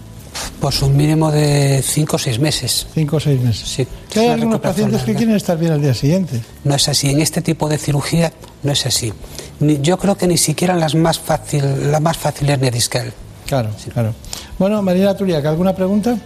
Pues 0.60 0.80
un 0.82 0.96
mínimo 0.96 1.30
de 1.30 1.82
5 1.82 2.16
o 2.16 2.18
6 2.18 2.38
meses. 2.38 2.86
5 2.94 3.16
o 3.16 3.20
6 3.20 3.40
meses. 3.40 3.68
Sí. 3.68 3.86
Que 4.10 4.20
hay 4.20 4.28
algunos 4.28 4.60
pacientes 4.60 5.02
que 5.02 5.14
quieren 5.14 5.34
estar 5.36 5.58
bien 5.58 5.72
al 5.72 5.82
día 5.82 5.94
siguiente. 5.94 6.40
No 6.64 6.74
es 6.74 6.88
así. 6.88 7.10
En 7.10 7.20
este 7.20 7.42
tipo 7.42 7.68
de 7.68 7.78
cirugía 7.78 8.32
no 8.62 8.72
es 8.72 8.86
así. 8.86 9.12
Ni- 9.60 9.80
yo 9.80 9.98
creo 9.98 10.16
que 10.16 10.26
ni 10.26 10.38
siquiera 10.38 10.74
en 10.74 10.80
las 10.80 10.94
más 10.94 11.18
fácil, 11.18 11.90
la 11.92 12.00
más 12.00 12.16
fácil 12.16 12.48
hernia 12.50 12.70
discal. 12.70 13.12
Claro, 13.46 13.70
claro. 13.92 14.14
Bueno, 14.58 14.80
Marina 14.82 15.14
Turiac, 15.16 15.44
¿alguna 15.44 15.74
pregunta? 15.74 16.16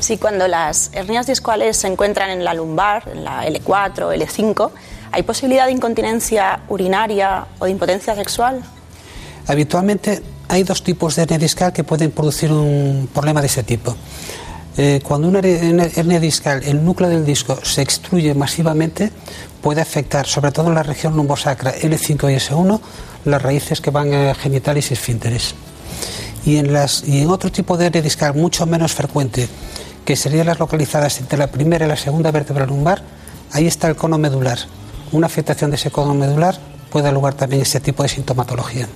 Sí, 0.00 0.16
cuando 0.18 0.46
las 0.46 0.90
hernias 0.92 1.26
discales 1.26 1.76
se 1.78 1.88
encuentran 1.88 2.30
en 2.30 2.44
la 2.44 2.54
lumbar, 2.54 3.08
en 3.12 3.24
la 3.24 3.46
L4 3.48 4.02
o 4.02 4.12
L5, 4.12 4.70
¿hay 5.10 5.22
posibilidad 5.22 5.66
de 5.66 5.72
incontinencia 5.72 6.60
urinaria 6.68 7.46
o 7.58 7.64
de 7.64 7.70
impotencia 7.72 8.14
sexual? 8.14 8.62
Habitualmente 9.46 10.22
hay 10.48 10.62
dos 10.62 10.82
tipos 10.82 11.16
de 11.16 11.22
hernia 11.22 11.38
discal 11.38 11.72
que 11.72 11.84
pueden 11.84 12.10
producir 12.10 12.50
un 12.52 13.08
problema 13.12 13.40
de 13.40 13.46
ese 13.46 13.62
tipo. 13.62 13.94
Eh, 14.76 15.00
cuando 15.02 15.28
una 15.28 15.40
her- 15.40 15.72
una 15.72 15.84
hernia 15.84 16.20
discal, 16.20 16.62
el 16.64 16.84
núcleo 16.84 17.08
del 17.10 17.24
disco 17.24 17.58
se 17.64 17.82
extruye 17.82 18.32
masivamente, 18.34 19.10
puede 19.60 19.80
afectar, 19.80 20.26
sobre 20.26 20.52
todo 20.52 20.68
en 20.68 20.74
la 20.76 20.82
región 20.84 21.16
lumbosacra 21.16 21.74
L5 21.74 22.30
y 22.32 22.36
S1, 22.36 22.80
las 23.24 23.42
raíces 23.42 23.80
que 23.80 23.90
van 23.90 24.14
a 24.14 24.34
genitales 24.34 24.90
y 24.90 24.94
esfínteres. 24.94 25.54
Y 26.46 26.56
en, 26.56 26.72
las, 26.72 27.02
y 27.06 27.20
en 27.20 27.28
otro 27.30 27.50
tipo 27.50 27.76
de 27.76 27.86
hernia 27.86 28.02
discal 28.02 28.34
mucho 28.34 28.64
menos 28.66 28.92
frecuente, 28.94 29.48
que 30.04 30.14
serían 30.16 30.46
las 30.46 30.58
localizadas 30.60 31.18
entre 31.20 31.38
la 31.38 31.48
primera 31.48 31.84
y 31.84 31.88
la 31.88 31.96
segunda 31.96 32.30
vértebra 32.30 32.64
lumbar, 32.64 33.02
ahí 33.52 33.66
está 33.66 33.88
el 33.88 33.96
cono 33.96 34.16
medular. 34.16 34.58
Una 35.10 35.26
afectación 35.26 35.70
de 35.70 35.76
ese 35.76 35.90
cono 35.90 36.14
medular 36.14 36.56
puede 36.90 37.04
dar 37.06 37.14
lugar 37.14 37.34
también 37.34 37.60
a 37.60 37.64
ese 37.64 37.80
tipo 37.80 38.02
de 38.04 38.08
sintomatología. 38.08 38.86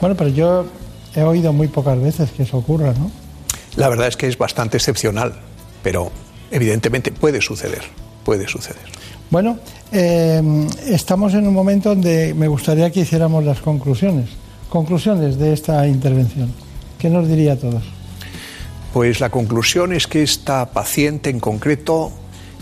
Bueno, 0.00 0.16
pero 0.16 0.30
yo 0.30 0.66
he 1.14 1.22
oído 1.22 1.52
muy 1.52 1.68
pocas 1.68 2.00
veces 2.00 2.30
que 2.30 2.44
eso 2.44 2.58
ocurra, 2.58 2.92
¿no? 2.92 3.10
La 3.76 3.88
verdad 3.88 4.08
es 4.08 4.16
que 4.16 4.26
es 4.26 4.36
bastante 4.36 4.76
excepcional, 4.76 5.34
pero 5.82 6.10
evidentemente 6.50 7.12
puede 7.12 7.40
suceder, 7.40 7.82
puede 8.24 8.48
suceder. 8.48 8.82
Bueno, 9.30 9.58
eh, 9.92 10.42
estamos 10.86 11.34
en 11.34 11.46
un 11.46 11.54
momento 11.54 11.90
donde 11.90 12.34
me 12.34 12.48
gustaría 12.48 12.90
que 12.90 13.00
hiciéramos 13.00 13.44
las 13.44 13.60
conclusiones. 13.60 14.30
Conclusiones 14.68 15.38
de 15.38 15.52
esta 15.52 15.86
intervención. 15.86 16.52
¿Qué 16.98 17.08
nos 17.08 17.28
diría 17.28 17.52
a 17.52 17.56
todos? 17.56 17.82
Pues 18.92 19.20
la 19.20 19.30
conclusión 19.30 19.92
es 19.92 20.06
que 20.06 20.22
esta 20.22 20.66
paciente 20.72 21.30
en 21.30 21.38
concreto 21.38 22.10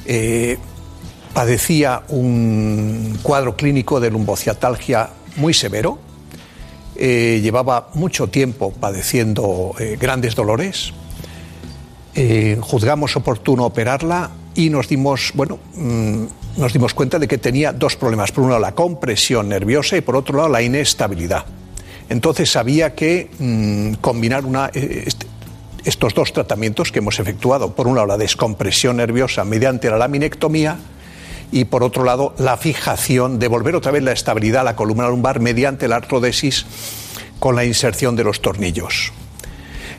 eh, 0.04 0.58
padecía 1.32 2.02
un 2.08 3.18
cuadro 3.22 3.56
clínico 3.56 3.98
de 3.98 4.10
lumbociatalgia 4.10 5.08
muy 5.36 5.54
severo, 5.54 5.98
eh, 6.98 7.40
llevaba 7.42 7.88
mucho 7.94 8.26
tiempo 8.26 8.72
padeciendo 8.72 9.74
eh, 9.78 9.96
grandes 9.98 10.34
dolores, 10.34 10.92
Eh, 12.20 12.58
juzgamos 12.60 13.14
oportuno 13.14 13.64
operarla 13.66 14.30
y 14.56 14.70
nos 14.70 14.88
dimos, 14.88 15.30
bueno, 15.34 15.60
mm, 15.76 16.24
nos 16.56 16.72
dimos 16.72 16.92
cuenta 16.92 17.16
de 17.16 17.28
que 17.28 17.38
tenía 17.38 17.72
dos 17.72 17.94
problemas. 17.94 18.32
Por 18.32 18.42
un 18.42 18.50
lado 18.50 18.60
la 18.60 18.74
compresión 18.74 19.48
nerviosa 19.48 19.96
y 19.96 20.00
por 20.00 20.16
otro 20.16 20.36
lado 20.36 20.48
la 20.48 20.60
inestabilidad. 20.60 21.44
Entonces 22.08 22.56
había 22.56 22.92
que 22.96 23.30
mm, 23.38 24.00
combinar 24.00 24.44
una, 24.44 24.68
eh, 24.74 25.06
estos 25.84 26.12
dos 26.12 26.32
tratamientos 26.32 26.90
que 26.90 26.98
hemos 26.98 27.20
efectuado. 27.20 27.76
Por 27.76 27.86
un 27.86 27.94
lado 27.94 28.08
la 28.08 28.18
descompresión 28.18 28.96
nerviosa 28.96 29.44
mediante 29.44 29.88
la 29.88 29.98
laminectomía 29.98 30.76
y 31.52 31.64
por 31.64 31.82
otro 31.82 32.04
lado 32.04 32.34
la 32.38 32.56
fijación, 32.56 33.38
devolver 33.38 33.76
otra 33.76 33.92
vez 33.92 34.02
la 34.02 34.12
estabilidad 34.12 34.62
a 34.62 34.64
la 34.64 34.76
columna 34.76 35.08
lumbar 35.08 35.40
mediante 35.40 35.88
la 35.88 35.96
artrodesis 35.96 36.66
con 37.38 37.56
la 37.56 37.64
inserción 37.64 38.16
de 38.16 38.24
los 38.24 38.42
tornillos. 38.42 39.12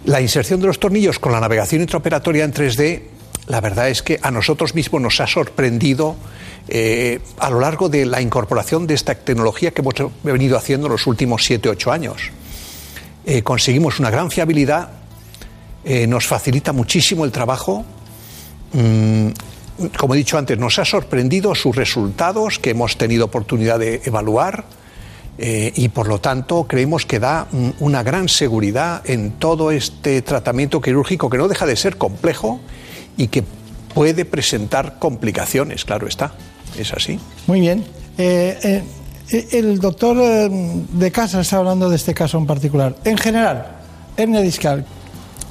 La 0.06 0.22
inserción 0.22 0.60
de 0.62 0.68
los 0.68 0.80
tornillos 0.80 1.20
con 1.20 1.32
la 1.32 1.40
navegación 1.40 1.82
intraoperatoria 1.82 2.44
en 2.44 2.54
3D, 2.54 3.02
la 3.48 3.62
verdad 3.62 3.90
es 3.90 4.02
que 4.02 4.20
a 4.22 4.32
nosotros 4.32 4.76
mismos 4.76 5.02
nos 5.02 5.20
ha 5.20 5.28
sorprendido 5.28 6.16
eh, 6.68 7.20
a 7.40 7.50
lo 7.50 7.60
largo 7.60 7.90
de 7.90 8.06
la 8.06 8.22
incorporación 8.22 8.86
de 8.88 8.94
esta 8.94 9.16
tecnología 9.16 9.72
que 9.72 9.82
hemos 9.82 9.96
venido 10.24 10.58
haciendo 10.58 10.88
en 10.88 10.94
los 10.94 11.08
últimos 11.08 11.50
7-8 11.50 11.92
años. 11.92 12.32
Eh, 13.26 13.42
conseguimos 13.44 14.00
una 14.00 14.10
gran 14.10 14.32
fiabilidad, 14.32 14.90
eh, 15.84 16.08
nos 16.08 16.28
facilita 16.28 16.74
muchísimo 16.74 17.26
el 17.26 17.32
trabajo. 17.32 17.86
Mm, 18.74 19.30
como 19.98 20.14
he 20.14 20.18
dicho 20.18 20.38
antes, 20.38 20.58
nos 20.58 20.80
ha 20.80 20.86
sorprendido 20.86 21.56
sus 21.56 21.76
resultados 21.76 22.60
que 22.60 22.72
hemos 22.72 22.98
tenido 22.98 23.26
oportunidad 23.26 23.80
de 23.80 24.02
evaluar 24.06 24.66
eh, 25.38 25.72
y 25.76 25.88
por 25.90 26.08
lo 26.08 26.20
tanto 26.20 26.66
creemos 26.68 27.06
que 27.06 27.20
da 27.20 27.48
mm, 27.50 27.70
una 27.80 28.04
gran 28.04 28.28
seguridad 28.28 29.02
en 29.10 29.32
todo 29.32 29.72
este 29.72 30.22
tratamiento 30.22 30.82
quirúrgico 30.82 31.30
que 31.30 31.38
no 31.38 31.48
deja 31.48 31.66
de 31.66 31.78
ser 31.78 31.98
complejo 31.98 32.60
y 33.16 33.28
que 33.28 33.44
puede 33.94 34.26
presentar 34.26 35.00
complicaciones, 35.00 35.86
claro 35.86 36.08
está. 36.08 36.34
Es 36.78 36.94
así. 36.94 37.20
Muy 37.48 37.62
bien. 37.62 37.86
Eh, 38.18 38.84
eh, 39.32 39.48
el 39.52 39.80
doctor 39.80 40.18
de 40.50 41.12
casa 41.12 41.42
está 41.42 41.58
hablando 41.58 41.90
de 41.90 41.96
este 41.96 42.14
caso 42.14 42.38
en 42.38 42.46
particular. 42.46 42.96
En 43.06 43.18
general, 43.18 43.78
hernia 44.18 44.42
discal. 44.42 44.86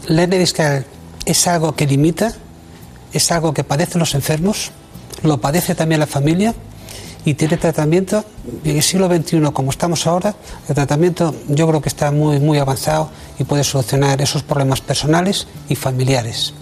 La 0.06 0.24
hernia 0.24 0.38
discal 0.38 0.84
es 1.24 1.46
algo 1.46 1.74
que 1.74 1.86
limita, 1.86 2.34
es 3.12 3.30
algo 3.32 3.52
que 3.54 3.64
padecen 3.64 3.98
los 3.98 4.14
enfermos, 4.14 4.70
lo 5.22 5.38
padece 5.40 5.74
también 5.74 6.00
la 6.00 6.06
familia 6.06 6.54
y 7.24 7.34
tiene 7.34 7.56
tratamiento. 7.56 8.24
En 8.64 8.76
el 8.76 8.82
siglo 8.82 9.08
XXI, 9.08 9.40
como 9.52 9.70
estamos 9.70 10.06
ahora, 10.06 10.34
el 10.68 10.74
tratamiento 10.74 11.34
yo 11.48 11.68
creo 11.68 11.80
que 11.80 11.88
está 11.88 12.10
muy, 12.10 12.40
muy 12.40 12.58
avanzado 12.58 13.10
y 13.38 13.44
puede 13.44 13.64
solucionar 13.64 14.20
esos 14.22 14.42
problemas 14.42 14.80
personales 14.80 15.46
y 15.68 15.74
familiares. 15.74 16.54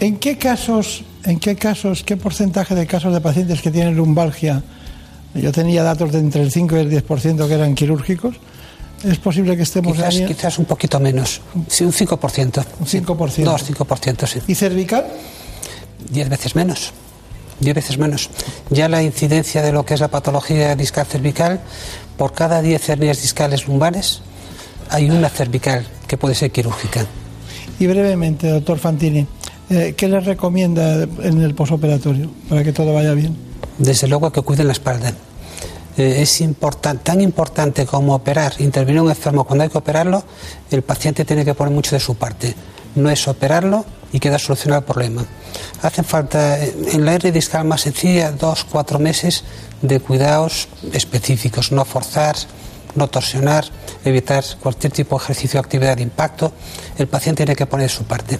¿En 0.00 0.16
qué 0.16 0.38
casos, 0.38 1.04
en 1.24 1.40
qué 1.40 1.56
casos, 1.56 2.04
qué 2.04 2.16
porcentaje 2.16 2.74
de 2.74 2.86
casos 2.86 3.12
de 3.12 3.20
pacientes 3.20 3.60
que 3.60 3.70
tienen 3.70 3.96
lumbalgia? 3.96 4.62
Yo 5.34 5.52
tenía 5.52 5.82
datos 5.82 6.12
de 6.12 6.20
entre 6.20 6.42
el 6.42 6.50
5 6.50 6.76
y 6.76 6.80
el 6.80 6.90
10% 7.04 7.48
que 7.48 7.54
eran 7.54 7.74
quirúrgicos. 7.74 8.36
¿Es 9.04 9.18
posible 9.18 9.56
que 9.56 9.62
estemos 9.62 9.96
quizás? 9.96 10.14
Quizás 10.14 10.58
un 10.58 10.64
poquito 10.64 10.98
menos. 10.98 11.40
Sí, 11.68 11.84
un 11.84 11.92
5%. 11.92 12.64
Un 12.80 12.86
5%. 12.86 13.44
2, 13.44 13.70
5%, 13.70 14.26
sí. 14.26 14.40
¿Y 14.48 14.54
cervical? 14.54 15.06
10 16.10 16.28
veces 16.28 16.56
menos. 16.56 16.92
10 17.60 17.74
veces 17.74 17.98
menos. 17.98 18.30
Ya 18.70 18.88
la 18.88 19.02
incidencia 19.02 19.62
de 19.62 19.72
lo 19.72 19.84
que 19.84 19.94
es 19.94 20.00
la 20.00 20.08
patología 20.08 20.74
discal 20.74 21.06
cervical, 21.06 21.60
por 22.16 22.32
cada 22.32 22.60
10 22.60 22.88
hernias 22.88 23.22
discales 23.22 23.66
lumbares, 23.66 24.20
hay 24.90 25.10
una 25.10 25.28
cervical 25.28 25.86
que 26.06 26.16
puede 26.16 26.34
ser 26.34 26.50
quirúrgica. 26.50 27.06
Y 27.78 27.86
brevemente, 27.86 28.48
doctor 28.48 28.78
Fantini, 28.78 29.26
eh, 29.70 29.94
¿qué 29.96 30.08
le 30.08 30.20
recomienda 30.20 31.02
en 31.02 31.40
el 31.40 31.54
posoperatorio 31.54 32.30
para 32.48 32.64
que 32.64 32.72
todo 32.72 32.92
vaya 32.94 33.12
bien? 33.12 33.36
Desde 33.78 34.08
luego 34.08 34.32
que 34.32 34.42
cuiden 34.42 34.66
la 34.66 34.72
espalda. 34.72 35.12
Eh, 35.98 36.22
es 36.22 36.44
tan 37.02 37.20
importante 37.20 37.84
como 37.84 38.14
operar, 38.14 38.54
intervenir 38.60 39.02
un 39.02 39.10
enfermo 39.10 39.42
cuando 39.42 39.64
hay 39.64 39.70
que 39.70 39.78
operarlo, 39.78 40.22
el 40.70 40.82
paciente 40.82 41.24
tiene 41.24 41.44
que 41.44 41.54
poner 41.54 41.74
mucho 41.74 41.96
de 41.96 42.00
su 42.00 42.14
parte. 42.14 42.54
No 42.94 43.10
es 43.10 43.26
operarlo 43.26 43.84
y 44.12 44.20
queda 44.20 44.38
solucionado 44.38 44.80
el 44.80 44.86
problema. 44.86 45.26
Hacen 45.82 46.04
falta, 46.04 46.64
eh, 46.64 46.72
en 46.92 47.04
la 47.04 47.14
hernia 47.14 47.32
discal 47.32 47.64
más 47.64 47.80
sencilla, 47.80 48.30
dos, 48.30 48.64
cuatro 48.64 49.00
meses 49.00 49.42
de 49.82 49.98
cuidados 49.98 50.68
específicos, 50.92 51.72
no 51.72 51.84
forzar, 51.84 52.36
no 52.94 53.08
torsionar, 53.08 53.64
evitar 54.04 54.44
cualquier 54.60 54.92
tipo 54.92 55.18
de 55.18 55.24
ejercicio 55.24 55.58
o 55.58 55.62
actividad 55.62 55.96
de 55.96 56.04
impacto. 56.04 56.52
El 56.96 57.08
paciente 57.08 57.44
tiene 57.44 57.56
que 57.56 57.66
poner 57.66 57.90
su 57.90 58.04
parte. 58.04 58.38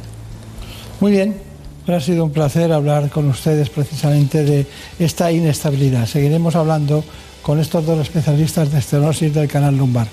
Muy 1.01 1.11
bien, 1.11 1.41
ha 1.89 2.01
sido 2.01 2.25
un 2.25 2.31
placer 2.31 2.73
hablar 2.73 3.11
con 3.11 3.29
ustedes 3.29 3.69
precisamente 3.69 4.45
de 4.45 4.67
esta 5.01 5.33
inestabilidad. 5.33 6.07
Seguiremos 6.07 6.55
hablando 6.55 7.03
con 7.49 7.59
estos 7.61 7.86
dos 7.86 7.99
especialistas 8.01 8.70
de 8.70 8.78
estenosis 8.78 9.32
del 9.32 9.49
canal 9.49 9.74
lumbar. 9.74 10.07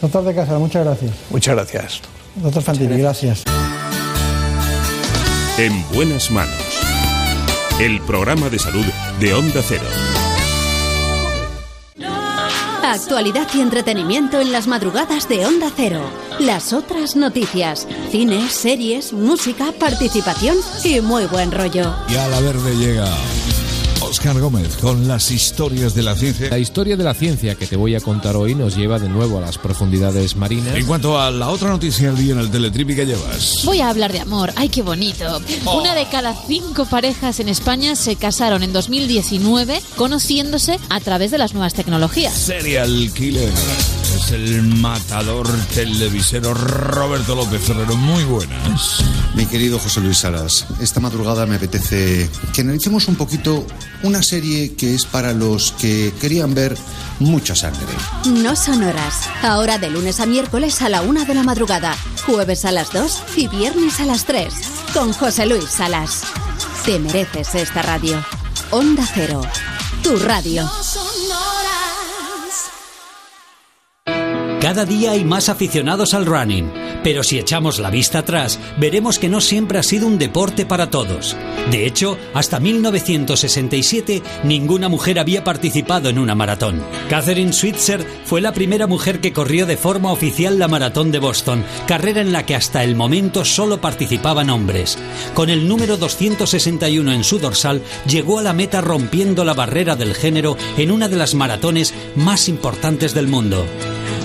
Doctor 0.00 0.24
de 0.24 0.34
Casa, 0.34 0.58
muchas 0.58 0.84
gracias. 0.84 1.12
Muchas 1.30 1.54
gracias. 1.54 2.00
Doctor 2.34 2.64
Fantini, 2.64 2.96
gracias. 2.96 3.44
En 5.56 5.88
buenas 5.94 6.32
manos. 6.32 6.80
El 7.78 8.00
programa 8.00 8.50
de 8.50 8.58
salud 8.58 8.84
de 9.20 9.34
Onda 9.34 9.60
Cero. 9.62 9.84
Actualidad 12.82 13.46
y 13.54 13.60
entretenimiento 13.60 14.40
en 14.40 14.50
las 14.50 14.66
madrugadas 14.66 15.28
de 15.28 15.46
Onda 15.46 15.70
Cero. 15.76 16.02
Las 16.40 16.72
otras 16.72 17.14
noticias, 17.14 17.86
cines, 18.10 18.50
series, 18.50 19.12
música, 19.12 19.66
participación 19.78 20.56
y 20.82 21.00
muy 21.02 21.26
buen 21.26 21.52
rollo. 21.52 21.94
Y 22.08 22.16
a 22.16 22.26
la 22.26 22.40
verde 22.40 22.74
llega 22.74 23.06
Oscar 24.12 24.38
Gómez 24.38 24.76
con 24.76 25.08
las 25.08 25.30
historias 25.30 25.94
de 25.94 26.02
la 26.02 26.14
ciencia. 26.14 26.50
La 26.50 26.58
historia 26.58 26.98
de 26.98 27.02
la 27.02 27.14
ciencia 27.14 27.54
que 27.54 27.66
te 27.66 27.76
voy 27.76 27.94
a 27.94 28.00
contar 28.00 28.36
hoy 28.36 28.54
nos 28.54 28.76
lleva 28.76 28.98
de 28.98 29.08
nuevo 29.08 29.38
a 29.38 29.40
las 29.40 29.56
profundidades 29.56 30.36
marinas. 30.36 30.76
En 30.76 30.84
cuanto 30.84 31.18
a 31.18 31.30
la 31.30 31.48
otra 31.48 31.70
noticia 31.70 32.08
del 32.08 32.18
día 32.18 32.34
en 32.34 32.40
el 32.40 32.50
Teletripi 32.50 32.94
que 32.94 33.06
llevas. 33.06 33.62
Voy 33.64 33.80
a 33.80 33.88
hablar 33.88 34.12
de 34.12 34.20
amor. 34.20 34.52
¡Ay, 34.56 34.68
qué 34.68 34.82
bonito! 34.82 35.40
Oh. 35.64 35.80
Una 35.80 35.94
de 35.94 36.04
cada 36.10 36.34
cinco 36.46 36.84
parejas 36.84 37.40
en 37.40 37.48
España 37.48 37.96
se 37.96 38.16
casaron 38.16 38.62
en 38.62 38.74
2019 38.74 39.80
conociéndose 39.96 40.78
a 40.90 41.00
través 41.00 41.30
de 41.30 41.38
las 41.38 41.54
nuevas 41.54 41.72
tecnologías. 41.72 42.34
Serial 42.34 43.10
Killer. 43.14 43.50
Es 44.24 44.30
el 44.30 44.62
matador 44.62 45.48
televisero 45.74 46.54
Roberto 46.54 47.34
López 47.34 47.60
Ferrero. 47.60 47.96
Muy 47.96 48.22
buenas. 48.24 49.02
Mi 49.34 49.46
querido 49.46 49.78
José 49.78 50.00
Luis 50.00 50.18
Salas, 50.18 50.66
esta 50.80 51.00
madrugada 51.00 51.44
me 51.46 51.56
apetece 51.56 52.30
que 52.52 52.60
analicemos 52.60 53.08
un 53.08 53.16
poquito 53.16 53.66
una 54.02 54.22
serie 54.22 54.74
que 54.74 54.94
es 54.94 55.06
para 55.06 55.32
los 55.32 55.72
que 55.72 56.12
querían 56.20 56.54
ver 56.54 56.76
mucha 57.18 57.56
sangre. 57.56 57.86
No 58.26 58.54
son 58.54 58.84
horas. 58.84 59.28
Ahora 59.42 59.78
de 59.78 59.90
lunes 59.90 60.20
a 60.20 60.26
miércoles 60.26 60.82
a 60.82 60.88
la 60.88 61.02
una 61.02 61.24
de 61.24 61.34
la 61.34 61.42
madrugada, 61.42 61.96
jueves 62.24 62.64
a 62.64 62.70
las 62.70 62.92
2 62.92 63.22
y 63.36 63.48
viernes 63.48 63.98
a 63.98 64.04
las 64.04 64.24
3. 64.24 64.54
Con 64.94 65.12
José 65.12 65.46
Luis 65.46 65.68
Salas. 65.68 66.22
Te 66.84 66.98
mereces 66.98 67.54
esta 67.54 67.82
radio. 67.82 68.24
Onda 68.70 69.04
Cero. 69.14 69.42
Tu 70.02 70.16
radio. 70.16 70.68
Cada 74.62 74.84
día 74.84 75.10
hay 75.10 75.24
más 75.24 75.48
aficionados 75.48 76.14
al 76.14 76.24
running, 76.24 76.70
pero 77.02 77.22
si 77.22 77.38
echamos 77.38 77.78
la 77.78 77.90
vista 77.90 78.20
atrás, 78.20 78.58
veremos 78.78 79.18
que 79.18 79.28
no 79.28 79.40
siempre 79.40 79.78
ha 79.78 79.82
sido 79.82 80.06
un 80.06 80.18
deporte 80.18 80.66
para 80.66 80.90
todos. 80.90 81.36
De 81.70 81.86
hecho, 81.86 82.18
hasta 82.34 82.60
1967 82.60 84.22
ninguna 84.44 84.88
mujer 84.88 85.18
había 85.18 85.44
participado 85.44 86.08
en 86.08 86.18
una 86.18 86.34
maratón. 86.34 86.82
Catherine 87.08 87.52
Switzer 87.52 88.04
fue 88.24 88.40
la 88.40 88.52
primera 88.52 88.86
mujer 88.86 89.20
que 89.20 89.32
corrió 89.32 89.66
de 89.66 89.76
forma 89.76 90.12
oficial 90.12 90.58
la 90.58 90.68
maratón 90.68 91.12
de 91.12 91.18
Boston, 91.18 91.64
carrera 91.86 92.20
en 92.20 92.32
la 92.32 92.46
que 92.46 92.54
hasta 92.54 92.84
el 92.84 92.96
momento 92.96 93.44
solo 93.44 93.80
participaban 93.80 94.50
hombres. 94.50 94.98
Con 95.34 95.50
el 95.50 95.68
número 95.68 95.96
261 95.96 97.12
en 97.12 97.24
su 97.24 97.38
dorsal, 97.38 97.82
llegó 98.06 98.38
a 98.38 98.42
la 98.42 98.52
meta 98.52 98.80
rompiendo 98.80 99.44
la 99.44 99.54
barrera 99.54 99.96
del 99.96 100.14
género 100.14 100.56
en 100.76 100.90
una 100.90 101.08
de 101.08 101.16
las 101.16 101.34
maratones 101.34 101.94
más 102.16 102.48
importantes 102.48 103.14
del 103.14 103.28
mundo. 103.28 103.64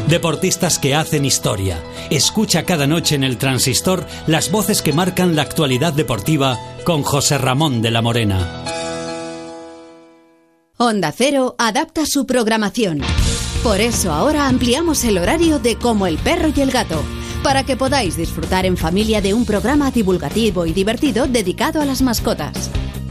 Deportistas 0.07 0.79
que 0.79 0.95
hacen 0.95 1.25
historia. 1.25 1.83
Escucha 2.09 2.56
cada 2.63 2.87
noche 2.87 3.15
en 3.15 3.23
el 3.23 3.37
transistor 3.37 4.05
las 4.27 4.51
voces 4.51 4.81
que 4.81 4.93
marcan 4.93 5.35
la 5.35 5.41
actualidad 5.41 5.93
deportiva 5.93 6.59
con 6.83 7.03
José 7.03 7.37
Ramón 7.37 7.81
de 7.81 7.91
la 7.91 8.01
Morena. 8.01 8.63
Onda 10.77 11.11
Cero 11.11 11.55
adapta 11.57 12.05
su 12.05 12.27
programación. 12.27 13.01
Por 13.63 13.81
eso 13.81 14.11
ahora 14.13 14.47
ampliamos 14.47 15.03
el 15.03 15.17
horario 15.17 15.57
de 15.57 15.75
Como 15.75 16.05
el 16.05 16.17
perro 16.17 16.51
y 16.55 16.61
el 16.61 16.69
gato, 16.69 17.01
para 17.41 17.63
que 17.63 17.75
podáis 17.75 18.15
disfrutar 18.15 18.65
en 18.65 18.77
familia 18.77 19.19
de 19.19 19.33
un 19.33 19.45
programa 19.45 19.89
divulgativo 19.89 20.65
y 20.65 20.73
divertido 20.73 21.25
dedicado 21.25 21.81
a 21.81 21.85
las 21.85 22.01
mascotas. 22.01 22.69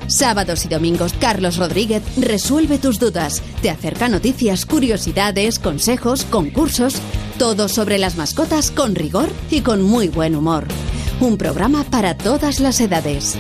Sábados 0.09 0.64
y 0.64 0.68
domingos, 0.68 1.14
Carlos 1.18 1.57
Rodríguez 1.57 2.02
resuelve 2.16 2.78
tus 2.78 2.98
dudas. 2.98 3.42
Te 3.61 3.70
acerca 3.70 4.09
noticias, 4.09 4.64
curiosidades, 4.64 5.59
consejos, 5.59 6.24
concursos. 6.24 6.94
Todo 7.38 7.68
sobre 7.68 7.98
las 7.98 8.16
mascotas 8.16 8.70
con 8.70 8.94
rigor 8.94 9.28
y 9.50 9.62
con 9.62 9.82
muy 9.82 10.09
buen 10.09 10.36
humor. 10.36 10.66
Un 11.20 11.36
programa 11.36 11.84
para 11.84 12.16
todas 12.16 12.61
las 12.61 12.80
edades. 12.80 13.36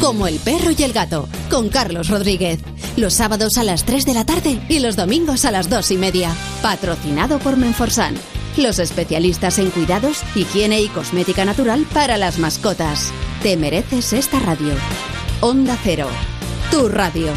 Como 0.00 0.26
el 0.26 0.38
perro 0.38 0.72
y 0.76 0.82
el 0.82 0.92
gato, 0.92 1.28
con 1.50 1.68
Carlos 1.68 2.08
Rodríguez. 2.08 2.60
Los 2.96 3.14
sábados 3.14 3.56
a 3.56 3.64
las 3.64 3.84
3 3.84 4.04
de 4.04 4.14
la 4.14 4.26
tarde 4.26 4.60
y 4.68 4.80
los 4.80 4.96
domingos 4.96 5.44
a 5.44 5.50
las 5.50 5.70
2 5.70 5.92
y 5.92 5.96
media. 5.96 6.34
Patrocinado 6.60 7.38
por 7.38 7.56
Menforsan. 7.56 8.14
Los 8.56 8.78
especialistas 8.78 9.58
en 9.58 9.70
cuidados, 9.70 10.18
higiene 10.34 10.82
y 10.82 10.88
cosmética 10.88 11.44
natural 11.44 11.86
para 11.94 12.18
las 12.18 12.38
mascotas. 12.38 13.10
Te 13.42 13.56
mereces 13.56 14.12
esta 14.12 14.38
radio. 14.40 14.74
Onda 15.42 15.74
Cero, 15.82 16.06
tu 16.70 16.86
radio. 16.90 17.32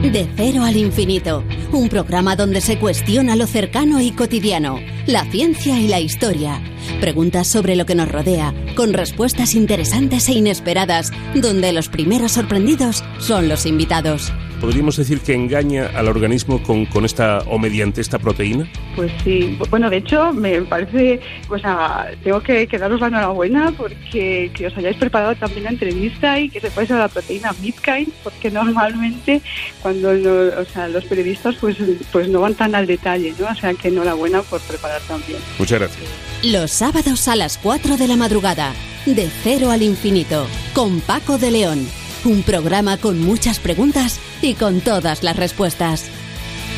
De 0.00 0.28
cero 0.36 0.62
al 0.62 0.76
infinito, 0.76 1.42
un 1.72 1.88
programa 1.88 2.36
donde 2.36 2.60
se 2.60 2.78
cuestiona 2.78 3.34
lo 3.34 3.48
cercano 3.48 4.00
y 4.00 4.12
cotidiano, 4.12 4.78
la 5.06 5.24
ciencia 5.24 5.80
y 5.80 5.88
la 5.88 5.98
historia. 5.98 6.62
Preguntas 7.00 7.48
sobre 7.48 7.74
lo 7.74 7.84
que 7.84 7.96
nos 7.96 8.08
rodea, 8.08 8.54
con 8.76 8.92
respuestas 8.92 9.56
interesantes 9.56 10.28
e 10.28 10.34
inesperadas, 10.34 11.10
donde 11.34 11.72
los 11.72 11.88
primeros 11.88 12.30
sorprendidos 12.30 13.02
son 13.18 13.48
los 13.48 13.66
invitados. 13.66 14.32
¿Podríamos 14.64 14.96
decir 14.96 15.20
que 15.20 15.34
engaña 15.34 15.90
al 15.94 16.08
organismo 16.08 16.62
con, 16.62 16.86
con 16.86 17.04
esta 17.04 17.40
o 17.40 17.58
mediante 17.58 18.00
esta 18.00 18.18
proteína? 18.18 18.66
Pues 18.96 19.12
sí, 19.22 19.58
bueno, 19.68 19.90
de 19.90 19.98
hecho 19.98 20.32
me 20.32 20.62
parece, 20.62 21.20
o 21.50 21.58
sea, 21.58 22.10
tengo 22.24 22.40
que, 22.40 22.66
que 22.66 22.78
daros 22.78 22.98
la 22.98 23.08
enhorabuena 23.08 23.72
porque 23.76 24.50
que 24.54 24.66
os 24.66 24.76
hayáis 24.78 24.96
preparado 24.96 25.34
también 25.36 25.64
la 25.64 25.70
entrevista 25.70 26.40
y 26.40 26.48
que 26.48 26.60
sepáis 26.60 26.88
de 26.88 26.94
la 26.94 27.08
proteína 27.08 27.52
Midkind, 27.60 28.10
porque 28.22 28.50
normalmente 28.50 29.42
cuando 29.82 30.14
no- 30.14 30.58
o 30.58 30.64
sea, 30.72 30.88
los 30.88 31.04
periodistas 31.04 31.56
pues, 31.60 31.76
pues 32.10 32.28
no 32.30 32.40
van 32.40 32.54
tan 32.54 32.74
al 32.74 32.86
detalle, 32.86 33.34
¿no? 33.38 33.46
O 33.48 33.54
sea, 33.54 33.74
que 33.74 33.88
enhorabuena 33.88 34.40
por 34.40 34.62
preparar 34.62 35.02
también. 35.02 35.40
Muchas 35.58 35.78
gracias. 35.78 36.04
Los 36.42 36.70
sábados 36.70 37.28
a 37.28 37.36
las 37.36 37.58
4 37.58 37.98
de 37.98 38.08
la 38.08 38.16
madrugada, 38.16 38.72
de 39.04 39.28
cero 39.42 39.70
al 39.70 39.82
infinito, 39.82 40.46
con 40.72 41.00
Paco 41.00 41.36
de 41.36 41.50
León. 41.50 41.86
Un 42.24 42.42
programa 42.42 42.96
con 42.96 43.20
muchas 43.20 43.58
preguntas 43.58 44.18
y 44.40 44.54
con 44.54 44.80
todas 44.80 45.22
las 45.22 45.36
respuestas. 45.36 46.06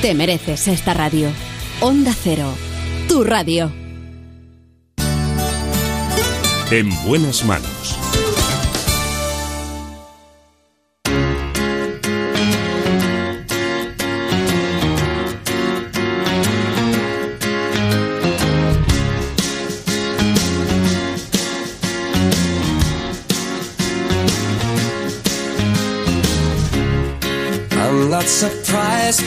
Te 0.02 0.12
mereces 0.12 0.66
esta 0.66 0.92
radio. 0.92 1.28
Onda 1.80 2.12
Cero, 2.20 2.52
tu 3.08 3.22
radio. 3.22 3.70
En 6.70 6.90
buenas 7.06 7.44
manos. 7.44 8.05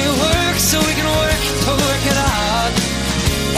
me 0.00 0.08
work 0.26 0.56
so 0.70 0.76
we 0.88 0.92
can 0.98 1.08
work 1.24 1.40
to 1.64 1.70
work 1.84 2.02
it 2.12 2.18
out. 2.18 2.72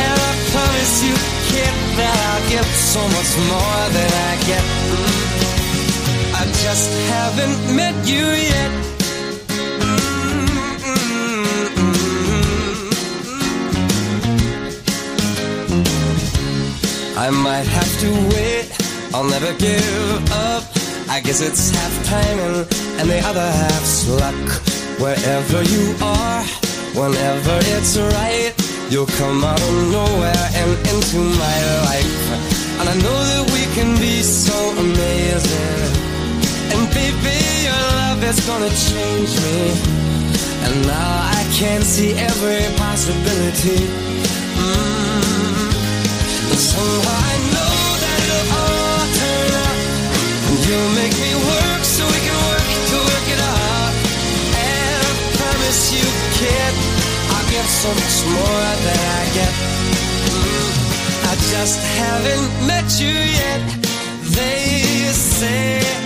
And 0.05 0.16
I 0.28 0.32
promise 0.53 0.95
you, 1.07 1.14
kid, 1.51 1.74
that 1.99 2.16
I'll 2.28 2.45
give 2.53 2.68
so 2.95 3.03
much 3.16 3.30
more 3.53 3.82
than 3.97 4.11
I 4.30 4.32
get. 4.51 4.64
I 6.40 6.43
just 6.64 6.90
haven't 7.14 7.59
met 7.78 7.97
you 8.12 8.26
yet. 8.53 8.72
I 17.24 17.30
might 17.30 17.68
have 17.78 17.93
to 18.03 18.11
wait, 18.34 18.66
I'll 19.14 19.28
never 19.36 19.53
give 19.66 20.32
up. 20.51 20.64
I 21.09 21.20
guess 21.20 21.40
it's 21.40 21.70
half 21.70 21.95
timing 22.07 22.66
and 22.99 23.07
the 23.11 23.20
other 23.30 23.49
half's 23.61 24.09
luck. 24.09 24.71
Wherever 24.99 25.62
you 25.64 25.95
are, 26.01 26.43
whenever 26.95 27.57
it's 27.74 27.97
right, 27.97 28.53
you'll 28.90 29.12
come 29.18 29.43
out 29.45 29.61
of 29.61 29.74
nowhere 29.90 30.47
and 30.61 30.70
into 30.90 31.18
my 31.18 31.59
life. 31.88 32.24
And 32.80 32.88
I 32.88 32.95
know 33.05 33.18
that 33.30 33.45
we 33.55 33.62
can 33.74 33.97
be 33.99 34.22
so 34.22 34.57
amazing. 34.84 35.93
And 36.74 36.84
baby, 36.95 37.38
your 37.66 37.82
love 38.01 38.22
is 38.24 38.38
gonna 38.47 38.72
change 38.88 39.32
me. 39.45 39.61
And 40.64 40.86
now 40.86 41.12
I 41.38 41.43
can 41.59 41.82
see 41.82 42.12
every 42.14 42.64
possibility. 42.76 43.80
Mm. 44.59 45.72
Somehow 46.70 47.18
I 47.30 47.36
know 47.55 47.74
that 48.03 48.18
it'll 48.24 48.55
all 48.62 49.05
turn 49.18 49.51
out. 49.66 49.78
And 50.49 50.59
you'll 50.66 50.93
make 51.01 51.14
me 51.24 51.32
work 51.51 51.82
so 51.84 52.03
we 52.07 52.20
can 52.26 52.31
promise 55.72 55.92
you, 55.94 56.08
kid, 56.38 56.74
I'll 57.32 57.50
give 57.50 57.66
so 57.66 57.88
much 57.88 58.18
more 58.36 58.68
than 58.84 59.00
I 59.16 59.24
get. 59.32 59.54
I 61.24 61.34
just 61.50 61.80
haven't 61.98 62.66
met 62.66 62.88
you 63.00 63.14
yet. 63.40 63.62
They 64.36 65.12
say 65.12 66.01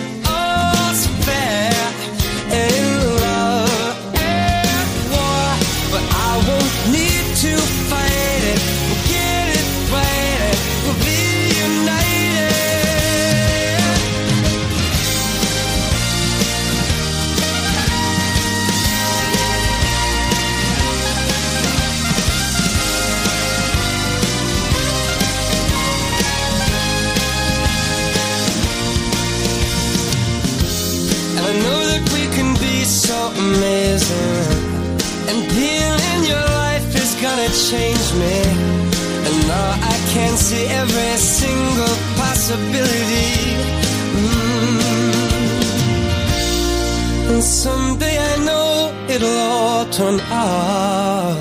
every 40.97 41.19
single 41.19 41.97
possibility. 42.17 43.33
Mm. 44.17 44.81
And 47.31 47.43
someday 47.43 48.19
I 48.19 48.37
know 48.45 48.93
it'll 49.09 49.29
all 49.29 49.85
turn 49.87 50.21
out. 50.31 51.37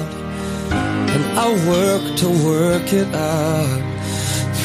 And 1.14 1.24
I'll 1.39 1.60
work 1.70 2.18
to 2.18 2.28
work 2.45 2.91
it 2.93 3.08
out. 3.16 3.82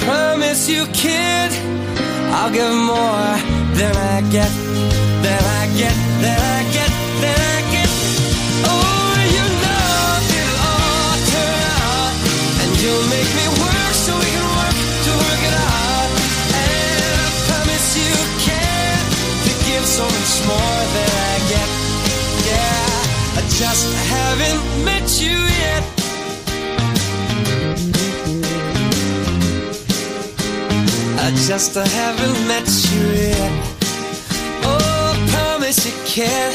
Promise 0.04 0.68
you, 0.68 0.86
kid, 0.92 1.50
I'll 2.34 2.52
give 2.52 2.74
more 2.74 3.36
than 3.78 3.94
I 3.96 4.22
get, 4.32 4.50
more 20.50 20.82
than 20.94 21.10
I 21.30 21.36
get. 21.52 21.68
Yeah, 22.50 23.38
I 23.38 23.42
just 23.60 23.88
haven't 24.14 24.64
met 24.88 25.06
you 25.24 25.38
yet. 25.64 25.84
I 31.26 31.28
just 31.48 31.74
haven't 31.98 32.38
met 32.52 32.68
you 32.90 33.04
yet. 33.28 33.52
Oh, 34.70 35.10
promise 35.32 35.78
you 35.86 35.94
can 36.14 36.52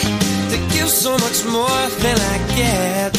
to 0.51 0.57
give 0.73 0.89
so 0.89 1.11
much 1.25 1.39
more 1.45 1.83
than 2.03 2.17
I 2.33 2.37
get. 2.59 3.11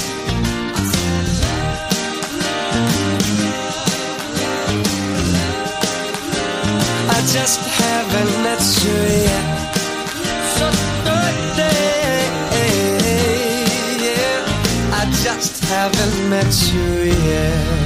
I 7.17 7.21
just 7.37 7.61
haven't 7.81 8.33
met 8.43 8.63
you 8.85 8.97
yet. 9.25 9.56
Haven't 15.69 16.29
met 16.29 16.73
you 16.73 17.05
yet. 17.29 17.86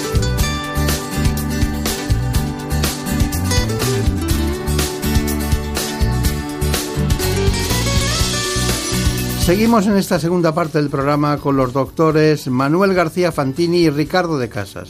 Seguimos 9.41 9.87
en 9.87 9.97
esta 9.97 10.19
segunda 10.19 10.53
parte 10.53 10.77
del 10.77 10.91
programa 10.91 11.37
con 11.37 11.57
los 11.57 11.73
doctores 11.73 12.47
Manuel 12.47 12.93
García 12.93 13.31
Fantini 13.31 13.79
y 13.79 13.89
Ricardo 13.89 14.37
de 14.37 14.49
Casas. 14.49 14.89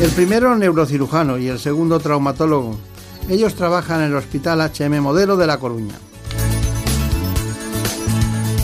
El 0.00 0.10
primero 0.10 0.56
neurocirujano 0.56 1.36
y 1.36 1.46
el 1.48 1.58
segundo 1.58 2.00
traumatólogo. 2.00 2.78
Ellos 3.28 3.54
trabajan 3.54 4.00
en 4.00 4.08
el 4.08 4.16
Hospital 4.16 4.60
HM 4.62 5.00
Modelo 5.02 5.36
de 5.36 5.46
La 5.46 5.58
Coruña. 5.58 5.94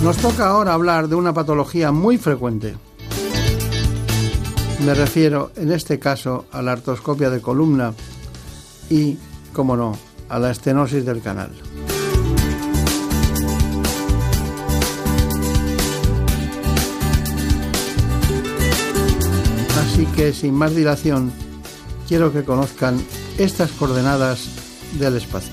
Nos 0.03 0.17
toca 0.17 0.47
ahora 0.49 0.73
hablar 0.73 1.09
de 1.09 1.15
una 1.15 1.35
patología 1.35 1.93
muy 1.93 2.17
frecuente. 2.17 2.75
Me 4.85 4.95
refiero 4.95 5.53
en 5.57 5.71
este 5.73 5.99
caso 5.99 6.47
a 6.53 6.63
la 6.63 6.73
artroscopia 6.73 7.29
de 7.29 7.43
columna 7.43 7.93
y, 8.89 9.19
como 9.53 9.77
no, 9.77 9.97
a 10.31 10.39
la 10.39 10.51
estenosis 10.51 11.05
del 11.05 11.21
canal. 11.21 11.51
Así 19.93 20.07
que 20.07 20.33
sin 20.33 20.55
más 20.55 20.75
dilación, 20.75 21.31
quiero 22.09 22.33
que 22.33 22.45
conozcan 22.45 22.99
estas 23.37 23.71
coordenadas 23.73 24.49
del 24.93 25.19
espacio. 25.19 25.53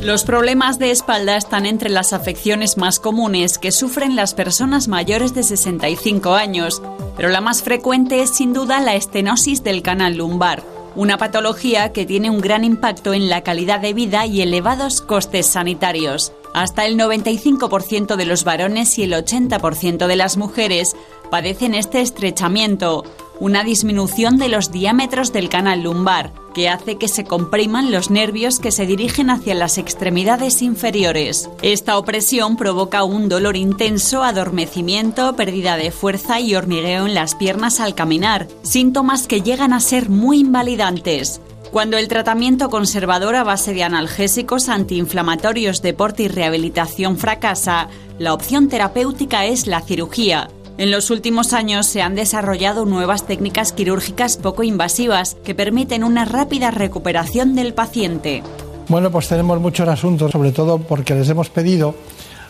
Los 0.00 0.22
problemas 0.22 0.78
de 0.78 0.92
espalda 0.92 1.36
están 1.36 1.66
entre 1.66 1.90
las 1.90 2.12
afecciones 2.12 2.76
más 2.76 3.00
comunes 3.00 3.58
que 3.58 3.72
sufren 3.72 4.14
las 4.14 4.34
personas 4.34 4.86
mayores 4.86 5.34
de 5.34 5.42
65 5.42 6.34
años, 6.34 6.80
pero 7.16 7.28
la 7.28 7.40
más 7.40 7.64
frecuente 7.64 8.22
es 8.22 8.36
sin 8.36 8.52
duda 8.52 8.78
la 8.78 8.94
estenosis 8.94 9.64
del 9.64 9.82
canal 9.82 10.16
lumbar, 10.16 10.62
una 10.94 11.18
patología 11.18 11.92
que 11.92 12.06
tiene 12.06 12.30
un 12.30 12.40
gran 12.40 12.62
impacto 12.62 13.12
en 13.14 13.28
la 13.28 13.42
calidad 13.42 13.80
de 13.80 13.94
vida 13.94 14.26
y 14.26 14.42
elevados 14.42 15.00
costes 15.00 15.46
sanitarios. 15.46 16.32
Hasta 16.54 16.86
el 16.86 16.98
95% 16.98 18.16
de 18.16 18.24
los 18.24 18.44
varones 18.44 18.98
y 18.98 19.04
el 19.04 19.12
80% 19.12 20.06
de 20.06 20.16
las 20.16 20.36
mujeres 20.36 20.96
padecen 21.30 21.74
este 21.74 22.00
estrechamiento, 22.00 23.04
una 23.40 23.62
disminución 23.62 24.38
de 24.38 24.48
los 24.48 24.72
diámetros 24.72 25.32
del 25.32 25.48
canal 25.48 25.82
lumbar, 25.82 26.32
que 26.54 26.68
hace 26.68 26.96
que 26.96 27.08
se 27.08 27.24
compriman 27.24 27.92
los 27.92 28.10
nervios 28.10 28.58
que 28.58 28.72
se 28.72 28.86
dirigen 28.86 29.30
hacia 29.30 29.54
las 29.54 29.78
extremidades 29.78 30.62
inferiores. 30.62 31.48
Esta 31.62 31.98
opresión 31.98 32.56
provoca 32.56 33.04
un 33.04 33.28
dolor 33.28 33.56
intenso, 33.56 34.24
adormecimiento, 34.24 35.36
pérdida 35.36 35.76
de 35.76 35.90
fuerza 35.90 36.40
y 36.40 36.54
hormigueo 36.54 37.06
en 37.06 37.14
las 37.14 37.34
piernas 37.34 37.78
al 37.78 37.94
caminar, 37.94 38.48
síntomas 38.62 39.28
que 39.28 39.42
llegan 39.42 39.72
a 39.72 39.80
ser 39.80 40.08
muy 40.08 40.40
invalidantes. 40.40 41.40
Cuando 41.70 41.98
el 41.98 42.08
tratamiento 42.08 42.70
conservador 42.70 43.36
a 43.36 43.44
base 43.44 43.74
de 43.74 43.82
analgésicos 43.82 44.70
antiinflamatorios, 44.70 45.82
deporte 45.82 46.22
y 46.22 46.28
rehabilitación 46.28 47.18
fracasa, 47.18 47.88
la 48.18 48.32
opción 48.32 48.68
terapéutica 48.68 49.44
es 49.44 49.66
la 49.66 49.82
cirugía. 49.82 50.48
En 50.78 50.90
los 50.90 51.10
últimos 51.10 51.52
años 51.52 51.86
se 51.86 52.00
han 52.00 52.14
desarrollado 52.14 52.86
nuevas 52.86 53.26
técnicas 53.26 53.72
quirúrgicas 53.72 54.38
poco 54.38 54.62
invasivas 54.62 55.36
que 55.44 55.54
permiten 55.54 56.04
una 56.04 56.24
rápida 56.24 56.70
recuperación 56.70 57.54
del 57.54 57.74
paciente. 57.74 58.42
Bueno, 58.88 59.10
pues 59.10 59.28
tenemos 59.28 59.60
muchos 59.60 59.86
asuntos, 59.88 60.30
sobre 60.30 60.52
todo 60.52 60.78
porque 60.78 61.14
les 61.14 61.28
hemos 61.28 61.50
pedido 61.50 61.94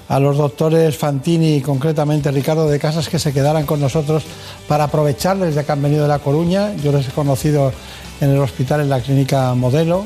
a 0.08 0.20
los 0.20 0.36
doctores 0.36 0.96
Fantini 0.96 1.56
y 1.56 1.60
concretamente 1.60 2.30
Ricardo 2.30 2.68
de 2.68 2.78
Casas 2.78 3.08
que 3.08 3.18
se 3.18 3.32
quedaran 3.32 3.66
con 3.66 3.80
nosotros 3.80 4.24
para 4.68 4.84
aprovecharles 4.84 5.56
ya 5.56 5.64
que 5.64 5.72
han 5.72 5.82
venido 5.82 6.02
de 6.02 6.08
La 6.08 6.20
Coruña. 6.20 6.74
Yo 6.76 6.92
les 6.92 7.08
he 7.08 7.12
conocido 7.12 7.72
en 8.20 8.30
el 8.30 8.38
hospital, 8.38 8.80
en 8.80 8.88
la 8.88 9.00
clínica 9.00 9.54
modelo 9.54 10.04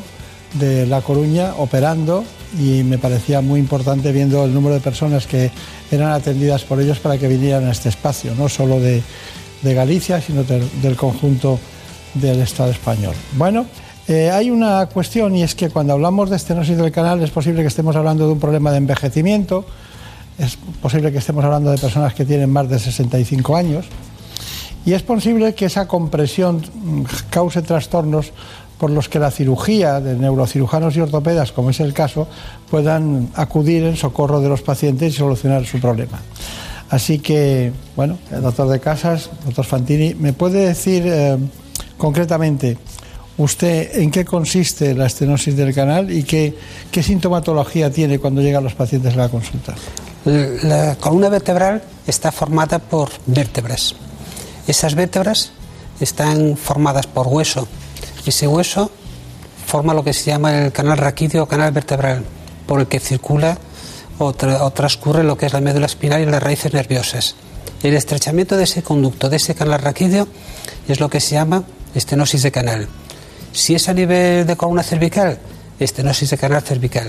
de 0.54 0.86
La 0.86 1.00
Coruña, 1.00 1.54
operando 1.56 2.24
y 2.58 2.82
me 2.82 2.98
parecía 2.98 3.40
muy 3.40 3.58
importante 3.58 4.12
viendo 4.12 4.44
el 4.44 4.52
número 4.52 4.74
de 4.74 4.80
personas 4.80 5.26
que 5.26 5.50
eran 5.90 6.12
atendidas 6.12 6.64
por 6.64 6.80
ellos 6.80 6.98
para 6.98 7.16
que 7.18 7.28
vinieran 7.28 7.66
a 7.66 7.72
este 7.72 7.88
espacio, 7.88 8.34
no 8.34 8.48
solo 8.48 8.80
de, 8.80 9.02
Galicia, 9.62 10.20
sino 10.20 10.42
del 10.42 10.96
conjunto 10.96 11.56
del 12.14 12.40
Estado 12.40 12.72
español. 12.72 13.14
Bueno, 13.36 13.66
eh, 14.08 14.28
hay 14.28 14.50
una 14.50 14.86
cuestión 14.86 15.36
y 15.36 15.44
es 15.44 15.54
que 15.54 15.70
cuando 15.70 15.92
hablamos 15.92 16.30
de 16.30 16.36
estenosis 16.36 16.76
del 16.76 16.90
canal 16.90 17.22
es 17.22 17.30
posible 17.30 17.62
que 17.62 17.68
estemos 17.68 17.94
hablando 17.94 18.26
de 18.26 18.32
un 18.32 18.40
problema 18.40 18.72
de 18.72 18.78
envejecimiento, 18.78 19.64
es 20.36 20.58
posible 20.80 21.12
que 21.12 21.18
estemos 21.18 21.44
hablando 21.44 21.70
de 21.70 21.78
personas 21.78 22.12
que 22.12 22.24
tienen 22.24 22.50
más 22.50 22.68
de 22.68 22.80
65 22.80 23.56
años 23.56 23.86
y 24.84 24.92
es 24.94 25.02
posible 25.02 25.54
que 25.54 25.66
esa 25.66 25.86
compresión 25.86 26.62
cause 27.30 27.62
trastornos 27.62 28.32
por 28.78 28.90
los 28.90 29.08
que 29.08 29.20
la 29.20 29.30
cirugía 29.30 30.00
de 30.00 30.16
neurocirujanos 30.16 30.96
y 30.96 31.00
ortopedas, 31.00 31.52
como 31.52 31.70
es 31.70 31.78
el 31.78 31.94
caso, 31.94 32.26
puedan 32.68 33.28
acudir 33.36 33.84
en 33.84 33.96
socorro 33.96 34.40
de 34.40 34.48
los 34.48 34.62
pacientes 34.62 35.14
y 35.14 35.16
solucionar 35.16 35.64
su 35.64 35.78
problema. 35.78 36.20
Así 36.90 37.20
que, 37.20 37.72
bueno, 37.94 38.18
el 38.32 38.42
doctor 38.42 38.68
de 38.68 38.80
Casas, 38.80 39.30
doctor 39.44 39.64
Fantini, 39.64 40.14
¿me 40.14 40.32
puede 40.32 40.66
decir 40.66 41.04
eh, 41.06 41.38
concretamente 41.96 42.76
usted 43.38 44.00
en 44.00 44.10
qué 44.10 44.24
consiste 44.24 44.94
la 44.94 45.06
estenosis 45.06 45.56
del 45.56 45.72
canal 45.72 46.10
y 46.10 46.24
qué 46.24 46.52
sintomatología 47.02 47.90
tiene 47.90 48.18
cuando 48.18 48.42
llegan 48.42 48.64
los 48.64 48.74
pacientes 48.74 49.14
a 49.14 49.16
la 49.16 49.28
consulta? 49.28 49.74
La 50.24 50.96
columna 50.96 51.28
vertebral 51.28 51.82
está 52.06 52.32
formada 52.32 52.78
por 52.78 53.10
vértebras. 53.26 53.94
Esas 54.66 54.94
vértebras 54.94 55.52
están 56.00 56.56
formadas 56.56 57.06
por 57.06 57.26
hueso. 57.28 57.66
Ese 58.26 58.46
hueso 58.46 58.90
forma 59.66 59.94
lo 59.94 60.04
que 60.04 60.12
se 60.12 60.30
llama 60.30 60.64
el 60.64 60.72
canal 60.72 60.98
raquídeo 60.98 61.44
o 61.44 61.48
canal 61.48 61.72
vertebral, 61.72 62.24
por 62.66 62.80
el 62.80 62.86
que 62.86 63.00
circula 63.00 63.58
o, 64.18 64.26
o 64.26 64.70
transcurre 64.70 65.24
lo 65.24 65.36
que 65.36 65.46
es 65.46 65.52
la 65.52 65.60
médula 65.60 65.86
espinal 65.86 66.20
y 66.20 66.26
las 66.26 66.42
raíces 66.42 66.72
nerviosas. 66.72 67.34
El 67.82 67.94
estrechamiento 67.94 68.56
de 68.56 68.64
ese 68.64 68.82
conducto, 68.82 69.28
de 69.28 69.36
ese 69.36 69.54
canal 69.54 69.80
raquídeo, 69.80 70.28
es 70.86 71.00
lo 71.00 71.08
que 71.08 71.20
se 71.20 71.34
llama 71.34 71.64
estenosis 71.94 72.42
de 72.42 72.52
canal. 72.52 72.88
Si 73.52 73.74
es 73.74 73.88
a 73.88 73.94
nivel 73.94 74.46
de 74.46 74.56
columna 74.56 74.82
cervical, 74.82 75.38
estenosis 75.78 76.30
de 76.30 76.38
canal 76.38 76.62
cervical. 76.62 77.08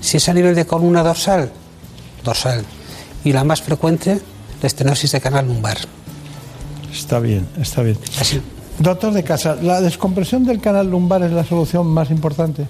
Si 0.00 0.18
es 0.18 0.28
a 0.28 0.34
nivel 0.34 0.54
de 0.54 0.66
columna 0.66 1.02
dorsal, 1.02 1.50
dorsal. 2.22 2.64
Y 3.24 3.32
la 3.32 3.44
más 3.44 3.62
frecuente, 3.62 4.20
la 4.62 4.66
estenosis 4.66 5.12
de 5.12 5.20
canal 5.20 5.46
lumbar. 5.46 5.78
Está 6.92 7.18
bien, 7.20 7.46
está 7.60 7.82
bien. 7.82 7.96
Doctor 8.78 9.12
de 9.12 9.24
Casa, 9.24 9.56
¿la 9.60 9.80
descompresión 9.80 10.44
del 10.44 10.60
canal 10.60 10.88
lumbar 10.90 11.22
es 11.22 11.32
la 11.32 11.44
solución 11.44 11.86
más 11.88 12.10
importante? 12.10 12.66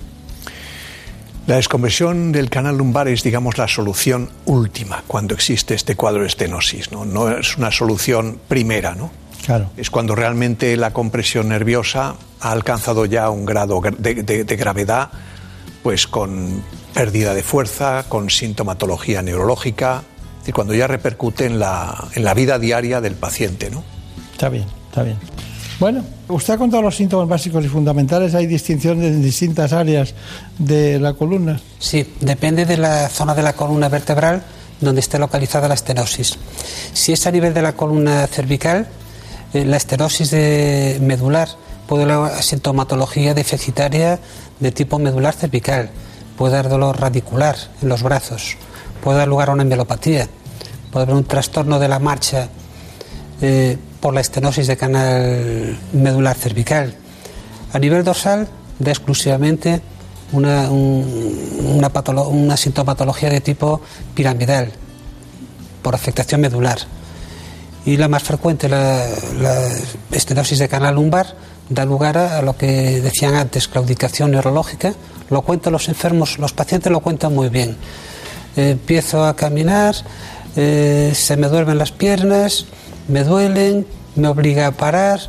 La 1.46 1.56
descompresión 1.56 2.30
del 2.32 2.50
canal 2.50 2.76
lumbar 2.76 3.08
es, 3.08 3.22
digamos, 3.22 3.56
la 3.58 3.68
solución 3.68 4.28
última 4.44 5.02
cuando 5.06 5.34
existe 5.34 5.74
este 5.74 5.96
cuadro 5.96 6.20
de 6.22 6.26
estenosis. 6.26 6.92
No, 6.92 7.04
no 7.06 7.30
es 7.30 7.56
una 7.56 7.70
solución 7.70 8.38
primera, 8.48 8.94
¿no? 8.94 9.10
Claro. 9.46 9.70
Es 9.78 9.88
cuando 9.90 10.14
realmente 10.14 10.76
la 10.76 10.92
compresión 10.92 11.48
nerviosa 11.48 12.16
ha 12.40 12.52
alcanzado 12.52 13.06
ya 13.06 13.30
un 13.30 13.46
grado 13.46 13.80
de, 13.98 14.14
de- 14.22 14.44
de 14.44 14.56
gravedad, 14.56 15.08
pues 15.82 16.06
con 16.06 16.62
pérdida 16.92 17.32
de 17.34 17.42
fuerza, 17.42 18.04
con 18.08 18.28
sintomatología 18.28 19.22
neurológica, 19.22 20.02
y 20.46 20.52
cuando 20.52 20.74
ya 20.74 20.86
repercute 20.86 21.46
en 21.46 21.58
la, 21.58 22.08
en 22.14 22.24
la 22.24 22.34
vida 22.34 22.58
diaria 22.58 23.00
del 23.00 23.14
paciente, 23.14 23.70
¿no? 23.70 23.84
Está 24.38 24.50
bien, 24.50 24.66
está 24.88 25.02
bien. 25.02 25.16
Bueno, 25.80 26.04
usted 26.28 26.54
ha 26.54 26.58
contado 26.58 26.80
los 26.80 26.94
síntomas 26.94 27.26
básicos 27.26 27.64
y 27.64 27.68
fundamentales. 27.68 28.36
Hay 28.36 28.46
distinciones 28.46 29.06
en 29.06 29.20
distintas 29.20 29.72
áreas 29.72 30.14
de 30.58 31.00
la 31.00 31.14
columna. 31.14 31.60
Sí, 31.80 32.14
depende 32.20 32.64
de 32.64 32.76
la 32.76 33.08
zona 33.08 33.34
de 33.34 33.42
la 33.42 33.54
columna 33.54 33.88
vertebral 33.88 34.44
donde 34.80 35.00
esté 35.00 35.18
localizada 35.18 35.66
la 35.66 35.74
estenosis. 35.74 36.38
Si 36.92 37.12
es 37.12 37.26
a 37.26 37.32
nivel 37.32 37.52
de 37.52 37.62
la 37.62 37.72
columna 37.72 38.28
cervical, 38.28 38.86
eh, 39.52 39.64
la 39.64 39.76
estenosis 39.76 40.30
medular 41.00 41.48
puede 41.88 42.06
dar 42.06 42.40
sintomatología 42.40 43.34
deficitaria 43.34 44.20
de 44.60 44.70
tipo 44.70 45.00
medular 45.00 45.34
cervical, 45.34 45.90
puede 46.36 46.52
dar 46.52 46.68
dolor 46.68 47.00
radicular 47.00 47.56
en 47.82 47.88
los 47.88 48.04
brazos, 48.04 48.56
puede 49.02 49.18
dar 49.18 49.26
lugar 49.26 49.48
a 49.48 49.54
una 49.54 49.64
mielopatía, 49.64 50.28
puede 50.92 51.06
haber 51.06 51.16
un 51.16 51.24
trastorno 51.24 51.80
de 51.80 51.88
la 51.88 51.98
marcha 51.98 52.48
eh, 53.40 53.78
por 54.00 54.14
la 54.14 54.20
estenosis 54.20 54.66
de 54.66 54.76
canal 54.76 55.78
medular 55.92 56.36
cervical. 56.36 56.94
A 57.72 57.78
nivel 57.78 58.04
dorsal, 58.04 58.48
da 58.78 58.90
exclusivamente 58.92 59.80
una, 60.32 60.70
un- 60.70 61.76
una, 61.76 61.90
una 62.28 62.56
sintomatología 62.56 63.30
de 63.30 63.40
tipo 63.40 63.80
piramidal, 64.14 64.70
por 65.82 65.94
afectación 65.94 66.40
medular. 66.40 66.78
Y 67.86 67.96
la 67.96 68.08
más 68.08 68.22
frecuente, 68.22 68.68
la, 68.68 69.06
la 69.40 69.68
estenosis 70.12 70.58
de 70.58 70.68
canal 70.68 70.94
lumbar, 70.96 71.34
da 71.70 71.84
lugar 71.84 72.18
a, 72.18 72.38
a 72.38 72.42
lo 72.42 72.56
que 72.56 73.00
decían 73.00 73.34
antes, 73.34 73.68
claudicación 73.68 74.30
neurológica. 74.30 74.94
Lo 75.30 75.42
cuentan 75.42 75.72
los 75.72 75.88
enfermos, 75.88 76.38
los 76.38 76.52
pacientes 76.52 76.90
lo 76.92 77.00
cuentan 77.00 77.34
muy 77.34 77.48
bien. 77.48 77.76
Eh, 78.56 78.70
empiezo 78.70 79.24
a 79.24 79.36
caminar, 79.36 79.94
eh, 80.56 81.12
se 81.14 81.36
me 81.36 81.48
duermen 81.48 81.78
las 81.78 81.92
piernas, 81.92 82.66
me 83.08 83.24
duelen, 83.24 83.86
me 84.16 84.28
obliga 84.28 84.66
a 84.68 84.72
parar, 84.72 85.20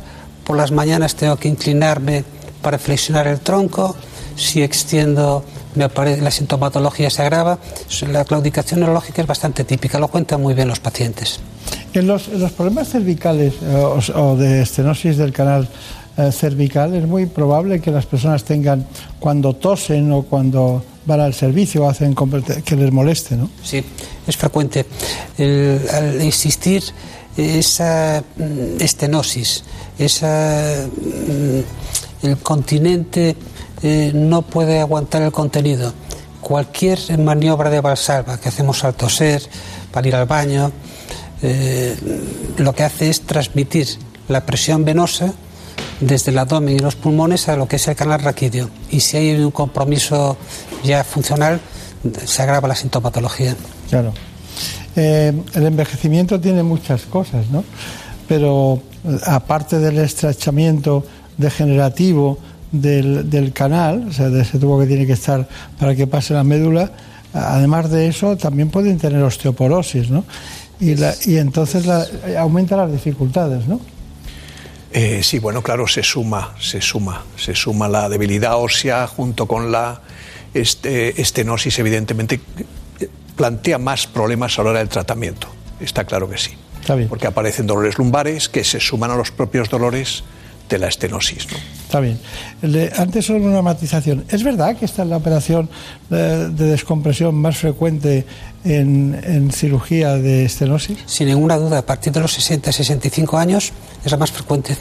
por 0.44 0.56
las 0.56 0.70
mañanas 0.70 1.14
tengo 1.14 1.36
que 1.36 1.48
inclinarme 1.48 2.24
para 2.62 2.78
flexionar 2.78 3.26
el 3.26 3.40
tronco, 3.40 3.96
si 4.36 4.62
extiendo 4.62 5.44
me 5.74 5.84
apare- 5.84 6.20
la 6.20 6.30
sintomatología 6.30 7.10
se 7.10 7.22
agrava. 7.22 7.58
La 8.10 8.24
claudicación 8.24 8.80
neurológica 8.80 9.22
es 9.22 9.28
bastante 9.28 9.64
típica, 9.64 9.98
lo 9.98 10.08
cuentan 10.08 10.40
muy 10.42 10.54
bien 10.54 10.68
los 10.68 10.80
pacientes. 10.80 11.40
En 11.94 12.06
los, 12.06 12.28
en 12.28 12.40
los 12.40 12.52
problemas 12.52 12.88
cervicales 12.88 13.54
eh, 13.62 13.74
o, 13.74 13.98
o 14.20 14.36
de 14.36 14.62
estenosis 14.62 15.16
del 15.16 15.32
canal 15.32 15.68
eh, 16.16 16.32
cervical 16.32 16.94
es 16.94 17.06
muy 17.06 17.26
probable 17.26 17.80
que 17.80 17.90
las 17.90 18.06
personas 18.06 18.44
tengan 18.44 18.86
cuando 19.20 19.54
tosen 19.54 20.10
o 20.12 20.22
cuando 20.22 20.84
van 21.06 21.20
al 21.20 21.34
servicio 21.34 21.88
hacen 21.88 22.14
que 22.64 22.76
les 22.76 22.92
moleste, 22.92 23.36
¿no? 23.36 23.48
Sí, 23.62 23.82
es 24.26 24.36
frecuente. 24.36 24.86
El- 25.38 25.80
al 25.92 26.20
existir 26.20 26.82
esa 27.40 28.22
mm, 28.36 28.80
estenosis, 28.80 29.64
esa, 29.98 30.86
mm, 30.86 32.26
el 32.26 32.38
continente 32.38 33.36
eh, 33.82 34.12
no 34.14 34.42
puede 34.42 34.80
aguantar 34.80 35.22
el 35.22 35.32
contenido. 35.32 35.92
Cualquier 36.40 36.98
maniobra 37.18 37.70
de 37.70 37.80
valsalva 37.80 38.38
que 38.38 38.48
hacemos 38.48 38.84
al 38.84 38.94
toser, 38.94 39.42
para 39.92 40.08
ir 40.08 40.14
al 40.14 40.26
baño, 40.26 40.72
eh, 41.42 41.96
lo 42.58 42.74
que 42.74 42.82
hace 42.84 43.10
es 43.10 43.22
transmitir 43.22 43.88
la 44.28 44.44
presión 44.44 44.84
venosa 44.84 45.32
desde 46.00 46.30
el 46.30 46.38
abdomen 46.38 46.76
y 46.76 46.78
los 46.78 46.96
pulmones 46.96 47.48
a 47.48 47.56
lo 47.56 47.68
que 47.68 47.76
es 47.76 47.88
el 47.88 47.96
canal 47.96 48.20
raquídeo. 48.20 48.70
Y 48.90 49.00
si 49.00 49.16
hay 49.16 49.34
un 49.34 49.50
compromiso 49.50 50.36
ya 50.84 51.04
funcional, 51.04 51.60
se 52.24 52.42
agrava 52.42 52.68
la 52.68 52.74
sintomatología. 52.74 53.56
Claro. 53.88 54.12
Eh, 54.96 55.32
el 55.54 55.66
envejecimiento 55.66 56.40
tiene 56.40 56.62
muchas 56.62 57.02
cosas, 57.02 57.48
¿no? 57.50 57.64
Pero 58.28 58.82
aparte 59.26 59.78
del 59.78 59.98
estrechamiento 59.98 61.04
degenerativo 61.38 62.38
del, 62.72 63.28
del 63.30 63.52
canal, 63.52 64.06
o 64.08 64.12
sea, 64.12 64.28
de 64.28 64.42
ese 64.42 64.58
tubo 64.58 64.78
que 64.80 64.86
tiene 64.86 65.06
que 65.06 65.12
estar 65.14 65.48
para 65.78 65.94
que 65.94 66.06
pase 66.06 66.34
la 66.34 66.44
médula, 66.44 66.90
además 67.32 67.90
de 67.90 68.08
eso 68.08 68.36
también 68.36 68.70
pueden 68.70 68.98
tener 68.98 69.22
osteoporosis, 69.22 70.10
¿no? 70.10 70.24
Y, 70.80 70.94
la- 70.96 71.14
y 71.24 71.36
entonces 71.36 71.86
la- 71.86 72.06
aumenta 72.38 72.76
las 72.76 72.90
dificultades, 72.92 73.66
¿no? 73.66 73.80
Eh, 74.92 75.20
sí, 75.22 75.38
bueno, 75.38 75.62
claro, 75.62 75.86
se 75.86 76.02
suma, 76.02 76.54
se 76.60 76.80
suma, 76.80 77.22
se 77.36 77.54
suma 77.54 77.88
la 77.88 78.08
debilidad 78.08 78.56
ósea 78.58 79.06
junto 79.06 79.46
con 79.46 79.70
la 79.70 80.00
este, 80.52 81.20
estenosis, 81.20 81.78
evidentemente, 81.78 82.40
plantea 83.40 83.78
más 83.78 84.06
problemas 84.06 84.58
a 84.58 84.62
la 84.62 84.68
hora 84.70 84.78
del 84.80 84.90
tratamiento. 84.90 85.48
Está 85.80 86.04
claro 86.04 86.28
que 86.28 86.36
sí. 86.36 86.50
Porque 87.08 87.26
aparecen 87.26 87.66
dolores 87.66 87.96
lumbares 87.96 88.50
que 88.50 88.64
se 88.64 88.80
suman 88.80 89.10
a 89.10 89.16
los 89.16 89.30
propios 89.30 89.70
dolores 89.70 90.24
de 90.68 90.78
la 90.78 90.88
estenosis. 90.88 91.46
¿no? 91.50 91.56
Está 91.84 92.00
bien. 92.00 92.20
Le- 92.60 92.92
antes 92.98 93.24
solo 93.24 93.42
una 93.46 93.62
matización. 93.62 94.26
¿Es 94.28 94.42
verdad 94.44 94.76
que 94.76 94.84
esta 94.84 95.04
es 95.04 95.08
la 95.08 95.16
operación 95.16 95.70
eh, 96.10 96.48
de 96.50 96.64
descompresión 96.66 97.34
más 97.34 97.56
frecuente 97.56 98.26
en, 98.62 99.18
en 99.24 99.50
cirugía 99.52 100.16
de 100.16 100.44
estenosis? 100.44 100.98
Sin 101.06 101.28
ninguna 101.28 101.56
duda, 101.56 101.78
a 101.78 101.86
partir 101.86 102.12
de 102.12 102.20
los 102.20 102.38
60-65 102.38 103.38
años 103.38 103.72
es 104.04 104.12
la 104.12 104.18
más 104.18 104.30
frecuente. 104.32 104.76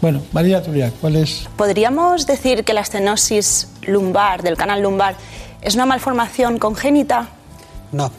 Bueno, 0.00 0.22
María 0.32 0.62
Turia, 0.62 0.90
¿cuál 0.98 1.16
es? 1.16 1.46
¿Podríamos 1.56 2.26
decir 2.26 2.64
que 2.64 2.72
la 2.72 2.80
estenosis 2.80 3.68
lumbar, 3.86 4.42
del 4.42 4.56
canal 4.56 4.80
lumbar, 4.80 5.14
es 5.60 5.74
una 5.74 5.84
malformación 5.84 6.58
congénita? 6.58 7.28
No, 7.92 8.10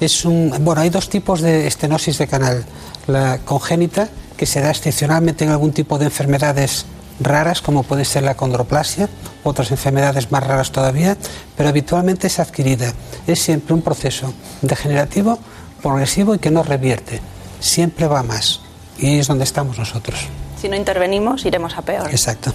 es 0.00 0.24
un, 0.24 0.52
bueno, 0.60 0.80
hay 0.80 0.90
dos 0.90 1.08
tipos 1.08 1.40
de 1.40 1.66
estenosis 1.66 2.18
de 2.18 2.26
canal. 2.26 2.64
La 3.06 3.38
congénita, 3.38 4.08
que 4.36 4.46
se 4.46 4.60
da 4.60 4.70
excepcionalmente 4.70 5.44
en 5.44 5.50
algún 5.50 5.72
tipo 5.72 5.98
de 5.98 6.06
enfermedades 6.06 6.86
raras, 7.20 7.60
como 7.60 7.82
puede 7.82 8.04
ser 8.04 8.22
la 8.22 8.36
condroplasia, 8.36 9.08
otras 9.42 9.70
enfermedades 9.70 10.30
más 10.30 10.46
raras 10.46 10.70
todavía, 10.70 11.16
pero 11.56 11.68
habitualmente 11.68 12.28
es 12.28 12.38
adquirida. 12.38 12.92
Es 13.26 13.40
siempre 13.40 13.74
un 13.74 13.82
proceso 13.82 14.32
degenerativo, 14.62 15.38
progresivo 15.82 16.34
y 16.34 16.38
que 16.38 16.50
no 16.50 16.62
revierte. 16.62 17.20
Siempre 17.60 18.06
va 18.06 18.22
más. 18.22 18.60
Y 18.98 19.06
ahí 19.06 19.18
es 19.18 19.26
donde 19.26 19.44
estamos 19.44 19.78
nosotros. 19.78 20.20
Si 20.60 20.68
no 20.68 20.76
intervenimos, 20.76 21.44
iremos 21.44 21.76
a 21.76 21.82
peor. 21.82 22.08
Exacto. 22.10 22.52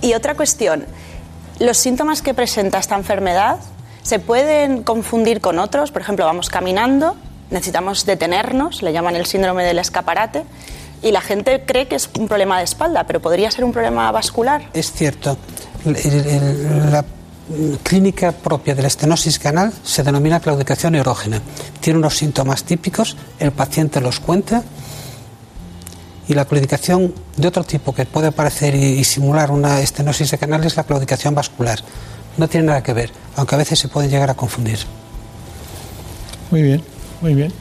Y 0.00 0.14
otra 0.14 0.34
cuestión, 0.34 0.86
¿los 1.58 1.76
síntomas 1.76 2.22
que 2.22 2.34
presenta 2.34 2.78
esta 2.78 2.96
enfermedad 2.96 3.58
se 4.02 4.18
pueden 4.18 4.82
confundir 4.82 5.40
con 5.40 5.58
otros? 5.58 5.90
Por 5.90 6.02
ejemplo, 6.02 6.24
vamos 6.24 6.48
caminando, 6.48 7.16
necesitamos 7.50 8.06
detenernos, 8.06 8.82
le 8.82 8.92
llaman 8.92 9.16
el 9.16 9.26
síndrome 9.26 9.64
del 9.64 9.78
escaparate, 9.78 10.44
y 11.02 11.12
la 11.12 11.20
gente 11.20 11.64
cree 11.66 11.88
que 11.88 11.96
es 11.96 12.10
un 12.18 12.28
problema 12.28 12.58
de 12.58 12.64
espalda, 12.64 13.04
pero 13.04 13.20
podría 13.20 13.50
ser 13.50 13.64
un 13.64 13.72
problema 13.72 14.10
vascular. 14.12 14.68
Es 14.74 14.92
cierto. 14.92 15.36
La 15.84 17.04
clínica 17.82 18.32
propia 18.32 18.74
de 18.74 18.82
la 18.82 18.88
estenosis 18.88 19.38
canal 19.38 19.72
se 19.82 20.02
denomina 20.02 20.40
claudicación 20.40 20.92
neurógena. 20.92 21.40
Tiene 21.80 21.98
unos 21.98 22.16
síntomas 22.16 22.64
típicos, 22.64 23.16
el 23.38 23.52
paciente 23.52 24.00
los 24.00 24.20
cuenta 24.20 24.62
y 26.28 26.34
la 26.34 26.44
claudicación 26.44 27.14
de 27.36 27.48
otro 27.48 27.64
tipo 27.64 27.92
que 27.92 28.06
puede 28.06 28.30
parecer 28.30 28.74
y, 28.74 29.00
y 29.00 29.04
simular 29.04 29.50
una 29.50 29.80
estenosis 29.80 30.30
de 30.30 30.38
canal 30.38 30.64
es 30.64 30.76
la 30.76 30.84
claudicación 30.84 31.34
vascular. 31.34 31.80
No 32.36 32.48
tiene 32.48 32.66
nada 32.68 32.82
que 32.82 32.92
ver, 32.92 33.10
aunque 33.36 33.54
a 33.54 33.58
veces 33.58 33.78
se 33.78 33.88
pueden 33.88 34.10
llegar 34.10 34.30
a 34.30 34.34
confundir. 34.34 34.78
Muy 36.50 36.62
bien, 36.62 36.82
muy 37.20 37.34
bien. 37.34 37.52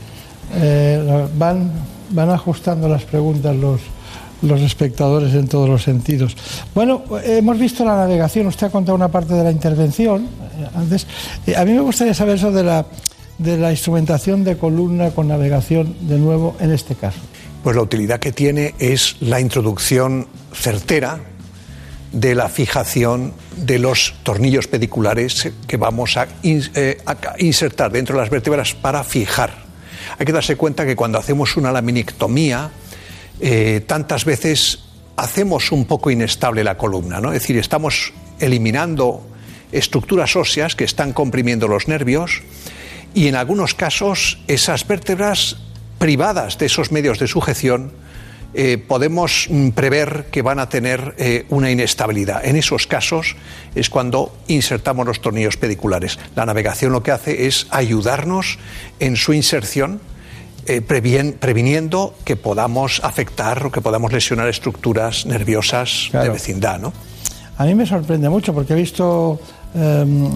Eh, 0.53 1.27
van, 1.35 1.71
van 2.09 2.29
ajustando 2.29 2.87
las 2.87 3.03
preguntas 3.03 3.55
los, 3.55 3.81
los 4.41 4.61
espectadores 4.61 5.33
en 5.33 5.47
todos 5.47 5.69
los 5.69 5.83
sentidos. 5.83 6.35
Bueno, 6.73 7.03
hemos 7.23 7.59
visto 7.59 7.85
la 7.85 7.97
navegación, 7.97 8.47
usted 8.47 8.67
ha 8.67 8.69
contado 8.69 8.95
una 8.95 9.09
parte 9.09 9.33
de 9.33 9.43
la 9.43 9.51
intervención 9.51 10.23
eh, 10.23 10.67
antes. 10.75 11.05
Eh, 11.45 11.55
a 11.55 11.65
mí 11.65 11.73
me 11.73 11.81
gustaría 11.81 12.13
saber 12.13 12.37
eso 12.37 12.51
de 12.51 12.63
la, 12.63 12.85
de 13.37 13.57
la 13.57 13.71
instrumentación 13.71 14.43
de 14.43 14.57
columna 14.57 15.11
con 15.11 15.27
navegación 15.27 15.95
de 16.01 16.17
nuevo 16.17 16.55
en 16.59 16.71
este 16.71 16.95
caso. 16.95 17.19
Pues 17.63 17.75
la 17.75 17.81
utilidad 17.81 18.19
que 18.19 18.31
tiene 18.31 18.73
es 18.79 19.17
la 19.19 19.39
introducción 19.39 20.27
certera 20.53 21.19
de 22.11 22.35
la 22.35 22.49
fijación 22.49 23.33
de 23.55 23.79
los 23.79 24.15
tornillos 24.23 24.67
pediculares 24.67 25.51
que 25.67 25.77
vamos 25.77 26.17
a, 26.17 26.27
eh, 26.43 26.97
insertar 27.37 27.91
dentro 27.91 28.15
de 28.15 28.21
las 28.21 28.29
vértebras 28.29 28.73
para 28.73 29.03
fijar. 29.03 29.53
Hay 30.17 30.25
que 30.25 30.31
darse 30.31 30.55
cuenta 30.55 30.85
que 30.85 30.95
cuando 30.95 31.19
hacemos 31.19 31.55
una 31.55 31.71
laminectomía, 31.71 32.71
eh, 33.39 33.83
tantas 33.85 34.25
veces 34.25 34.85
hacemos 35.17 35.71
un 35.71 35.85
poco 35.85 36.09
inestable 36.09 36.63
la 36.63 36.77
columna, 36.77 37.19
¿no? 37.19 37.31
Es 37.31 37.41
decir, 37.41 37.57
estamos 37.57 38.13
eliminando 38.39 39.21
estructuras 39.71 40.35
óseas 40.35 40.75
que 40.75 40.83
están 40.83 41.13
comprimiendo 41.13 41.67
los 41.67 41.87
nervios 41.87 42.41
y 43.13 43.27
en 43.27 43.35
algunos 43.35 43.75
casos 43.75 44.39
esas 44.47 44.87
vértebras 44.87 45.57
privadas 45.99 46.57
de 46.57 46.65
esos 46.65 46.91
medios 46.91 47.19
de 47.19 47.27
sujeción 47.27 47.91
eh, 48.53 48.77
podemos 48.77 49.47
mm, 49.49 49.69
prever 49.69 50.25
que 50.31 50.41
van 50.41 50.59
a 50.59 50.69
tener 50.69 51.15
eh, 51.17 51.45
una 51.49 51.69
inestabilidad. 51.69 52.43
En 52.45 52.55
esos 52.55 52.87
casos 52.87 53.35
es 53.75 53.89
cuando 53.89 54.35
insertamos 54.47 55.05
los 55.05 55.21
tornillos 55.21 55.57
pediculares. 55.57 56.17
La 56.35 56.45
navegación 56.45 56.91
lo 56.91 57.03
que 57.03 57.11
hace 57.11 57.45
es 57.47 57.67
ayudarnos 57.69 58.57
en 58.99 59.15
su 59.15 59.33
inserción, 59.33 60.01
eh, 60.65 60.81
previen- 60.81 61.33
previniendo 61.33 62.15
que 62.25 62.35
podamos 62.35 63.01
afectar 63.03 63.65
o 63.65 63.71
que 63.71 63.81
podamos 63.81 64.11
lesionar 64.11 64.47
estructuras 64.49 65.25
nerviosas 65.25 66.09
de 66.11 66.29
vecindad. 66.29 66.79
¿no? 66.79 66.93
A 67.57 67.65
mí 67.65 67.75
me 67.75 67.85
sorprende 67.85 68.29
mucho 68.29 68.53
porque 68.53 68.73
he 68.73 68.75
visto 68.75 69.39
em, 69.75 70.31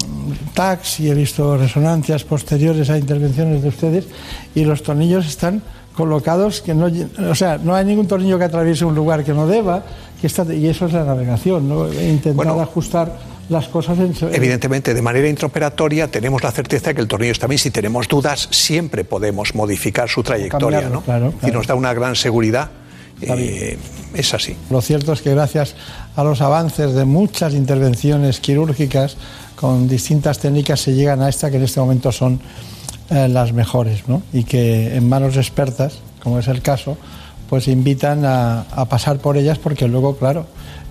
tags 0.53 0.99
y 0.99 1.09
he 1.09 1.15
visto 1.15 1.57
resonancias 1.57 2.23
posteriores 2.23 2.89
a 2.91 2.97
intervenciones 2.97 3.63
de 3.63 3.69
ustedes 3.69 4.05
y 4.53 4.63
los 4.65 4.83
tornillos 4.83 5.25
están 5.25 5.63
colocados 5.95 6.61
que 6.61 6.73
no, 6.73 6.89
o 7.29 7.35
sea, 7.35 7.57
no 7.57 7.75
hay 7.75 7.85
ningún 7.85 8.07
tornillo 8.07 8.37
que 8.37 8.45
atraviese 8.45 8.85
un 8.85 8.95
lugar 8.95 9.23
que 9.23 9.33
no 9.33 9.47
deba, 9.47 9.83
que 10.19 10.27
está, 10.27 10.43
y 10.53 10.67
eso 10.67 10.85
es 10.85 10.93
la 10.93 11.03
navegación, 11.03 11.69
¿no? 11.69 11.87
He 11.87 12.09
intentado 12.09 12.61
ajustar 12.61 13.33
las 13.49 13.67
cosas 13.67 13.99
en, 13.99 14.13
Evidentemente, 14.33 14.93
de 14.93 15.01
manera 15.01 15.27
intraoperatoria 15.27 16.07
tenemos 16.07 16.41
la 16.43 16.51
certeza 16.51 16.89
de 16.89 16.95
que 16.95 17.01
el 17.01 17.07
tornillo 17.07 17.33
está 17.33 17.47
bien. 17.47 17.59
Si 17.59 17.71
tenemos 17.71 18.07
dudas, 18.07 18.47
siempre 18.51 19.03
podemos 19.03 19.53
modificar 19.53 20.09
su 20.09 20.23
trayectoria. 20.23 20.81
Cambiarlo, 20.81 20.95
¿no? 20.95 21.01
claro, 21.01 21.33
Y 21.43 21.51
nos 21.51 21.67
da 21.67 21.75
una 21.75 21.93
gran 21.93 22.15
seguridad 22.15 22.69
Eh, 23.21 23.77
es 24.13 24.33
así. 24.33 24.55
Lo 24.69 24.81
cierto 24.81 25.13
es 25.13 25.21
que 25.21 25.31
gracias 25.31 25.75
a 26.15 26.23
los 26.23 26.41
avances 26.41 26.93
de 26.93 27.05
muchas 27.05 27.53
intervenciones 27.53 28.39
quirúrgicas 28.39 29.17
con 29.55 29.87
distintas 29.87 30.39
técnicas 30.39 30.81
se 30.81 30.93
llegan 30.93 31.21
a 31.21 31.29
esta 31.29 31.49
que 31.49 31.57
en 31.57 31.63
este 31.63 31.79
momento 31.79 32.11
son 32.11 32.39
eh, 33.09 33.27
las 33.27 33.53
mejores, 33.53 34.07
¿no? 34.07 34.23
Y 34.31 34.43
que 34.43 34.95
en 34.95 35.07
manos 35.07 35.37
expertas, 35.37 35.99
como 36.21 36.39
es 36.39 36.47
el 36.47 36.61
caso, 36.61 36.97
pues 37.49 37.67
invitan 37.67 38.25
a, 38.25 38.61
a 38.61 38.85
pasar 38.85 39.19
por 39.19 39.37
ellas 39.37 39.59
porque 39.59 39.87
luego, 39.87 40.17
claro, 40.17 40.47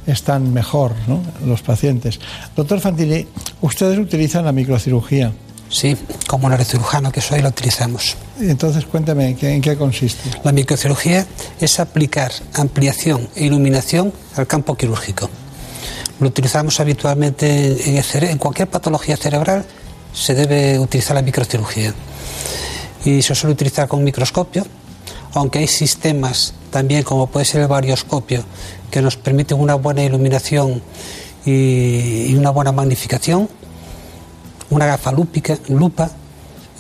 están 0.07 0.53
mejor 0.53 0.93
¿no? 1.07 1.21
los 1.47 1.63
pacientes. 1.63 2.21
Doctor 2.57 2.81
Fantini, 2.81 3.27
ustedes 3.61 3.99
utilizan 3.99 4.45
la 4.45 4.53
microcirugía. 4.53 5.33
Sí, 5.69 5.97
como 6.27 6.51
neurocirujano 6.51 7.11
que 7.11 7.23
soy, 7.23 7.41
lo 7.41 7.49
utilizamos. 7.49 8.17
Entonces, 8.39 8.85
cuéntame, 8.85 9.29
¿en 9.29 9.37
qué, 9.37 9.55
en 9.55 9.63
qué 9.63 9.75
consiste? 9.75 10.29
La 10.45 10.53
microcirugía 10.53 11.27
es 11.61 11.81
aplicar 11.81 12.31
ampliación 12.53 13.27
e 13.35 13.47
iluminación 13.47 14.13
al 14.37 14.47
campo 14.47 14.77
quirúrgico. 14.77 15.31
Lo 16.21 16.29
utilizamos 16.29 16.79
habitualmente 16.79 17.99
en 17.99 18.39
cualquier 18.39 18.69
patología 18.69 19.17
cerebral, 19.17 19.65
se 20.13 20.35
debe 20.35 20.79
utilizar 20.79 21.15
la 21.15 21.23
microcirugía. 21.23 21.95
Y 23.05 23.23
se 23.23 23.35
suele 23.35 23.55
utilizar 23.55 23.89
con 23.89 24.05
microscopio, 24.05 24.65
aunque 25.35 25.61
hay 25.61 25.67
sistemas 25.67 26.55
también, 26.71 27.03
como 27.03 27.27
puede 27.27 27.45
ser 27.45 27.63
el 27.63 27.69
varioscopio, 27.69 28.45
que 28.91 29.03
nos 29.03 29.17
permiten 29.17 29.59
una 29.59 29.75
buena 29.75 30.05
iluminación 30.05 30.83
y, 31.45 32.35
una 32.35 32.51
buena 32.51 32.73
magnificación. 32.73 33.49
Una 34.71 34.87
gafa 34.87 35.13
lúpica, 35.13 35.59
lupa, 35.69 36.11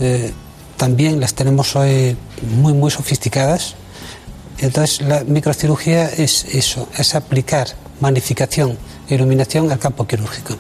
eh, 0.00 0.32
también 0.76 1.20
las 1.20 1.34
tenemos 1.34 1.76
hoy 1.76 2.16
muy, 2.56 2.72
muy 2.72 2.90
sofisticadas. 2.90 3.74
Entonces, 4.58 5.02
la 5.02 5.24
microcirugía 5.24 6.08
es 6.08 6.44
eso, 6.54 6.88
es 6.96 7.14
aplicar 7.14 7.68
magnificación 8.00 8.78
e 9.08 9.14
iluminación 9.14 9.70
al 9.70 9.78
campo 9.78 10.06
quirúrgico. 10.06 10.54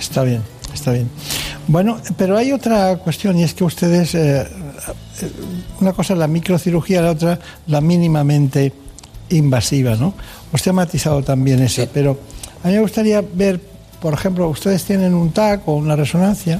Está 0.00 0.22
bien, 0.22 0.42
está 0.74 0.92
bien. 0.92 1.08
Bueno, 1.68 1.98
pero 2.16 2.36
hay 2.36 2.52
otra 2.52 2.96
cuestión 2.96 3.36
y 3.38 3.42
es 3.44 3.52
que 3.54 3.62
ustedes, 3.64 4.14
eh, 4.14 4.40
eh, 4.40 4.46
una 5.80 5.92
cosa 5.92 6.14
es 6.14 6.18
la 6.18 6.26
microcirugía, 6.26 7.02
la 7.02 7.10
otra 7.10 7.38
la 7.66 7.80
mínimamente 7.82 8.72
invasiva, 9.30 9.94
¿no? 9.94 10.14
Usted 10.52 10.70
ha 10.70 10.74
matizado 10.74 11.22
también 11.22 11.60
eso, 11.62 11.86
pero 11.92 12.18
a 12.64 12.68
mí 12.68 12.74
me 12.74 12.80
gustaría 12.80 13.22
ver, 13.34 13.60
por 14.00 14.14
ejemplo, 14.14 14.48
ustedes 14.48 14.82
tienen 14.84 15.12
un 15.12 15.30
TAC 15.32 15.68
o 15.68 15.74
una 15.74 15.94
resonancia 15.94 16.58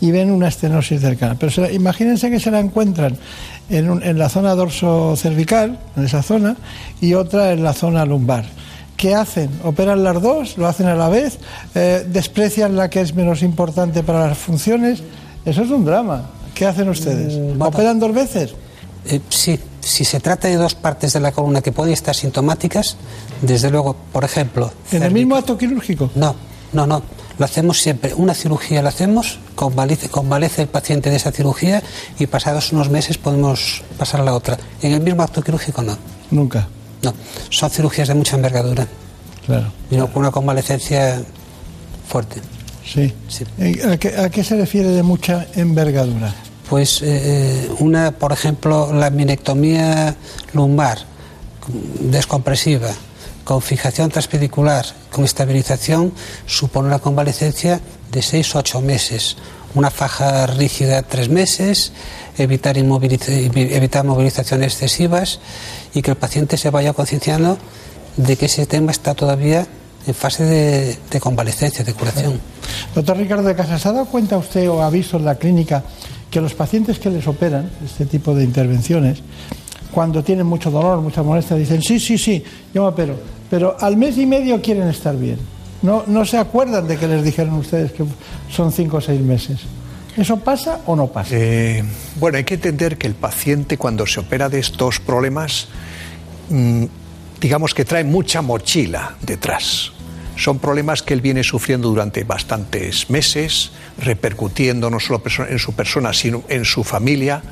y 0.00 0.12
ven 0.12 0.30
una 0.30 0.46
estenosis 0.48 1.00
del 1.02 1.16
canal, 1.16 1.36
pero 1.38 1.50
se 1.50 1.60
la- 1.62 1.72
imagínense 1.72 2.30
que 2.30 2.38
se 2.38 2.52
la 2.52 2.60
encuentran 2.60 3.16
en, 3.70 3.90
un- 3.90 4.02
en 4.04 4.18
la 4.18 4.28
zona 4.28 4.54
dorso 4.54 5.16
cervical, 5.16 5.80
en 5.96 6.04
esa 6.04 6.22
zona, 6.22 6.56
y 7.00 7.14
otra 7.14 7.50
en 7.52 7.64
la 7.64 7.72
zona 7.72 8.04
lumbar. 8.04 8.44
¿Qué 9.04 9.14
hacen? 9.14 9.50
¿Operan 9.62 10.02
las 10.02 10.22
dos? 10.22 10.56
¿Lo 10.56 10.66
hacen 10.66 10.86
a 10.86 10.94
la 10.94 11.10
vez? 11.10 11.38
Eh, 11.74 12.06
¿Desprecian 12.08 12.74
la 12.74 12.88
que 12.88 13.02
es 13.02 13.14
menos 13.14 13.42
importante 13.42 14.02
para 14.02 14.28
las 14.28 14.38
funciones? 14.38 15.02
Eso 15.44 15.62
es 15.62 15.68
un 15.68 15.84
drama. 15.84 16.30
¿Qué 16.54 16.64
hacen 16.64 16.88
ustedes? 16.88 17.38
¿Operan 17.60 18.00
dos 18.00 18.14
veces? 18.14 18.54
Eh, 19.04 19.20
sí, 19.28 19.60
si 19.80 20.06
se 20.06 20.20
trata 20.20 20.48
de 20.48 20.56
dos 20.56 20.74
partes 20.74 21.12
de 21.12 21.20
la 21.20 21.32
columna 21.32 21.60
que 21.60 21.70
pueden 21.70 21.92
estar 21.92 22.14
sintomáticas, 22.14 22.96
desde 23.42 23.70
luego, 23.70 23.94
por 24.10 24.24
ejemplo. 24.24 24.72
¿En 24.90 25.02
el 25.02 25.12
mismo 25.12 25.36
acto 25.36 25.58
quirúrgico? 25.58 26.10
No, 26.14 26.34
no, 26.72 26.86
no. 26.86 27.02
Lo 27.36 27.44
hacemos 27.44 27.82
siempre. 27.82 28.14
Una 28.14 28.32
cirugía 28.32 28.80
la 28.80 28.88
hacemos, 28.88 29.38
convalece, 29.54 30.08
convalece 30.08 30.62
el 30.62 30.68
paciente 30.68 31.10
de 31.10 31.16
esa 31.16 31.30
cirugía 31.30 31.82
y 32.18 32.26
pasados 32.26 32.72
unos 32.72 32.88
meses 32.88 33.18
podemos 33.18 33.82
pasar 33.98 34.22
a 34.22 34.24
la 34.24 34.32
otra. 34.32 34.56
En 34.80 34.92
el 34.92 35.02
mismo 35.02 35.22
acto 35.22 35.42
quirúrgico 35.42 35.82
no. 35.82 35.98
Nunca. 36.30 36.66
No, 37.04 37.14
son 37.50 37.70
cirugías 37.70 38.08
de 38.08 38.14
mucha 38.14 38.36
envergadura. 38.36 38.86
Claro. 39.46 39.72
Y 39.90 39.96
no 39.96 40.10
con 40.12 40.22
una 40.22 40.30
convalecencia 40.30 41.22
fuerte. 42.08 42.40
Sí. 42.86 43.12
Eh, 43.58 43.80
¿A 43.92 43.96
qué, 43.96 44.08
a 44.16 44.28
qué 44.30 44.42
se 44.44 44.56
refiere 44.56 44.88
de 44.90 45.02
mucha 45.02 45.46
envergadura? 45.54 46.34
Pues 46.68 47.00
eh, 47.02 47.68
una, 47.78 48.10
por 48.12 48.32
ejemplo, 48.32 48.92
la 48.92 49.10
minectomía 49.10 50.14
lumbar 50.52 50.98
descompresiva, 52.00 52.90
con 53.44 53.60
fijación 53.62 54.10
transpedicular, 54.10 54.84
con 55.10 55.24
estabilización, 55.24 56.12
supone 56.46 56.88
una 56.88 56.98
convalecencia 56.98 57.80
de 58.10 58.22
6 58.22 58.54
o 58.54 58.58
8 58.60 58.80
meses. 58.80 59.36
Una 59.74 59.90
faja 59.90 60.46
rígida 60.46 61.02
tres 61.02 61.28
meses, 61.28 61.92
evitar, 62.38 62.76
inmoviliza- 62.76 63.32
evitar 63.32 64.04
movilizaciones 64.04 64.72
excesivas 64.74 65.40
y 65.94 66.02
que 66.02 66.10
el 66.10 66.16
paciente 66.16 66.56
se 66.56 66.70
vaya 66.70 66.92
concienciando 66.92 67.56
de 68.16 68.36
que 68.36 68.46
ese 68.46 68.66
tema 68.66 68.90
está 68.90 69.14
todavía 69.14 69.66
en 70.06 70.14
fase 70.14 70.44
de, 70.44 71.20
convalecencia, 71.20 71.84
de 71.84 71.94
curación. 71.94 72.40
Doctor 72.94 73.16
Ricardo 73.16 73.44
de 73.44 73.54
Casas, 73.54 73.80
¿se 73.80 73.88
ha 73.88 73.92
dado 73.92 74.06
cuenta 74.06 74.36
usted 74.36 74.68
o 74.68 74.82
ha 74.82 74.90
visto 74.90 75.16
en 75.16 75.24
la 75.24 75.36
clínica 75.36 75.82
que 76.30 76.40
los 76.40 76.54
pacientes 76.54 76.98
que 76.98 77.10
les 77.10 77.26
operan 77.26 77.70
este 77.84 78.06
tipo 78.06 78.34
de 78.34 78.44
intervenciones, 78.44 79.20
cuando 79.92 80.22
tienen 80.22 80.46
mucho 80.46 80.70
dolor, 80.70 81.00
mucha 81.00 81.22
molestia, 81.22 81.56
dicen, 81.56 81.80
sí, 81.80 82.00
sí, 82.00 82.18
sí, 82.18 82.42
yo 82.74 82.82
me 82.82 82.88
opero, 82.88 83.16
pero 83.48 83.76
al 83.80 83.96
mes 83.96 84.18
y 84.18 84.26
medio 84.26 84.60
quieren 84.60 84.88
estar 84.88 85.16
bien. 85.16 85.38
No, 85.82 86.02
no 86.06 86.24
se 86.24 86.38
acuerdan 86.38 86.88
de 86.88 86.96
que 86.96 87.06
les 87.06 87.22
dijeron 87.22 87.54
ustedes 87.54 87.92
que 87.92 88.04
son 88.50 88.72
cinco 88.72 88.96
o 88.96 89.00
seis 89.00 89.20
meses. 89.20 89.60
¿Eso 90.16 90.38
pasa 90.38 90.80
o 90.86 90.94
no 90.94 91.08
pasa? 91.08 91.34
Eh, 91.36 91.82
bueno, 92.20 92.38
hay 92.38 92.44
que 92.44 92.54
entender 92.54 92.98
que 92.98 93.06
el 93.06 93.14
paciente 93.14 93.76
cuando 93.76 94.06
se 94.06 94.20
opera 94.20 94.48
de 94.48 94.60
estos 94.60 95.00
problemas, 95.00 95.68
mm, 96.50 96.84
digamos 97.40 97.74
que 97.74 97.84
trae 97.84 98.04
mucha 98.04 98.40
mochila 98.40 99.16
detrás. 99.22 99.92
Son 100.36 100.58
problemas 100.58 101.02
que 101.02 101.14
él 101.14 101.20
viene 101.20 101.42
sufriendo 101.42 101.88
durante 101.88 102.24
bastantes 102.24 103.10
meses, 103.10 103.70
repercutiendo 103.98 104.90
no 104.90 105.00
solo 105.00 105.22
en 105.48 105.58
su 105.58 105.72
persona, 105.72 106.12
sino 106.12 106.42
en 106.48 106.64
su 106.64 106.84
familia. 106.84 107.42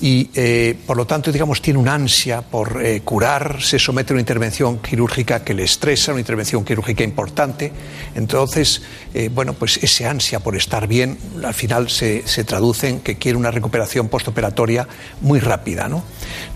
Y 0.00 0.28
eh, 0.34 0.76
por 0.86 0.96
lo 0.96 1.06
tanto, 1.06 1.32
digamos, 1.32 1.62
tiene 1.62 1.78
una 1.78 1.94
ansia 1.94 2.42
por 2.42 2.84
eh, 2.84 3.00
curar, 3.00 3.62
se 3.62 3.78
somete 3.78 4.12
a 4.12 4.14
una 4.14 4.20
intervención 4.20 4.78
quirúrgica 4.78 5.42
que 5.42 5.54
le 5.54 5.64
estresa, 5.64 6.12
una 6.12 6.20
intervención 6.20 6.64
quirúrgica 6.64 7.02
importante. 7.02 7.72
Entonces, 8.14 8.82
eh, 9.14 9.30
bueno, 9.32 9.54
pues 9.54 9.78
ese 9.78 10.06
ansia 10.06 10.40
por 10.40 10.54
estar 10.54 10.86
bien 10.86 11.16
al 11.42 11.54
final 11.54 11.88
se, 11.88 12.26
se 12.28 12.44
traduce 12.44 12.88
en 12.88 13.00
que 13.00 13.16
quiere 13.16 13.38
una 13.38 13.50
recuperación 13.50 14.08
postoperatoria 14.08 14.86
muy 15.22 15.40
rápida. 15.40 15.88
¿no? 15.88 16.04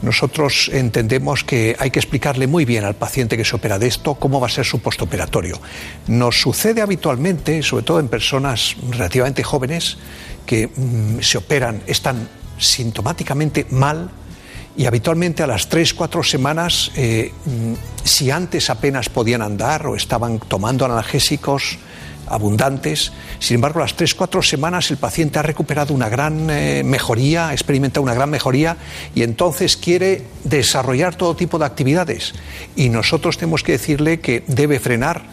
Nosotros 0.03 0.71
entendemos 0.73 1.43
que 1.43 1.77
hay 1.79 1.91
que 1.91 1.99
explicarle 1.99 2.47
muy 2.47 2.67
bien 2.67 2.85
al 2.85 2.95
paciente 2.95 3.39
que 3.39 3.45
se 3.45 3.57
opera 3.57 3.79
de 3.79 3.87
esto 3.87 4.17
cómo 4.17 4.39
va 4.39 4.49
a 4.49 4.51
ser 4.51 4.67
su 4.67 4.81
postoperatorio. 4.81 5.59
Nos 6.09 6.41
sucede 6.41 6.83
habitualmente, 6.83 7.63
sobre 7.63 7.85
todo 7.85 8.01
en 8.01 8.09
personas 8.09 8.77
relativamente 8.91 9.43
jóvenes, 9.43 9.97
que 10.45 10.67
mm, 10.67 11.21
se 11.21 11.39
operan, 11.39 11.83
están 11.87 12.29
sintomáticamente 12.61 13.67
mal 13.71 14.11
y 14.77 14.87
habitualmente 14.87 15.43
a 15.43 15.47
las 15.47 15.69
3, 15.69 15.95
4 15.95 16.23
semanas, 16.23 16.93
eh, 16.97 17.33
mm, 17.45 17.75
si 18.05 18.31
antes 18.31 18.71
apenas 18.71 19.09
podían 19.09 19.43
andar 19.43 19.87
o 19.87 19.97
estaban 19.97 20.39
tomando 20.39 20.85
analgésicos 20.85 21.79
abundantes, 22.29 23.13
sin 23.41 23.57
embargo, 23.57 23.81
a 23.81 23.83
las 23.83 23.97
3, 23.97 24.15
4 24.15 24.41
semanas 24.43 24.91
el 24.93 24.97
paciente 24.97 25.41
ha 25.41 25.43
recuperado 25.43 25.93
una 25.93 26.09
gran 26.09 26.49
eh, 26.49 26.83
mejoría, 26.85 27.49
ha 27.49 27.53
experimentado 27.53 28.03
una 28.03 28.15
gran 28.15 28.31
mejoría 28.31 28.77
y 29.15 29.25
entonces 29.25 29.77
quiere 29.77 30.23
desarrollar 30.45 31.17
todo 31.17 31.35
tipo 31.35 31.59
de 31.59 31.67
actividades. 31.67 32.35
Y 32.77 32.89
nosotros 32.89 33.37
tenemos 33.37 33.65
que 33.65 33.73
decirle 33.73 34.21
que 34.21 34.45
debe 34.47 34.79
frenar 34.79 35.25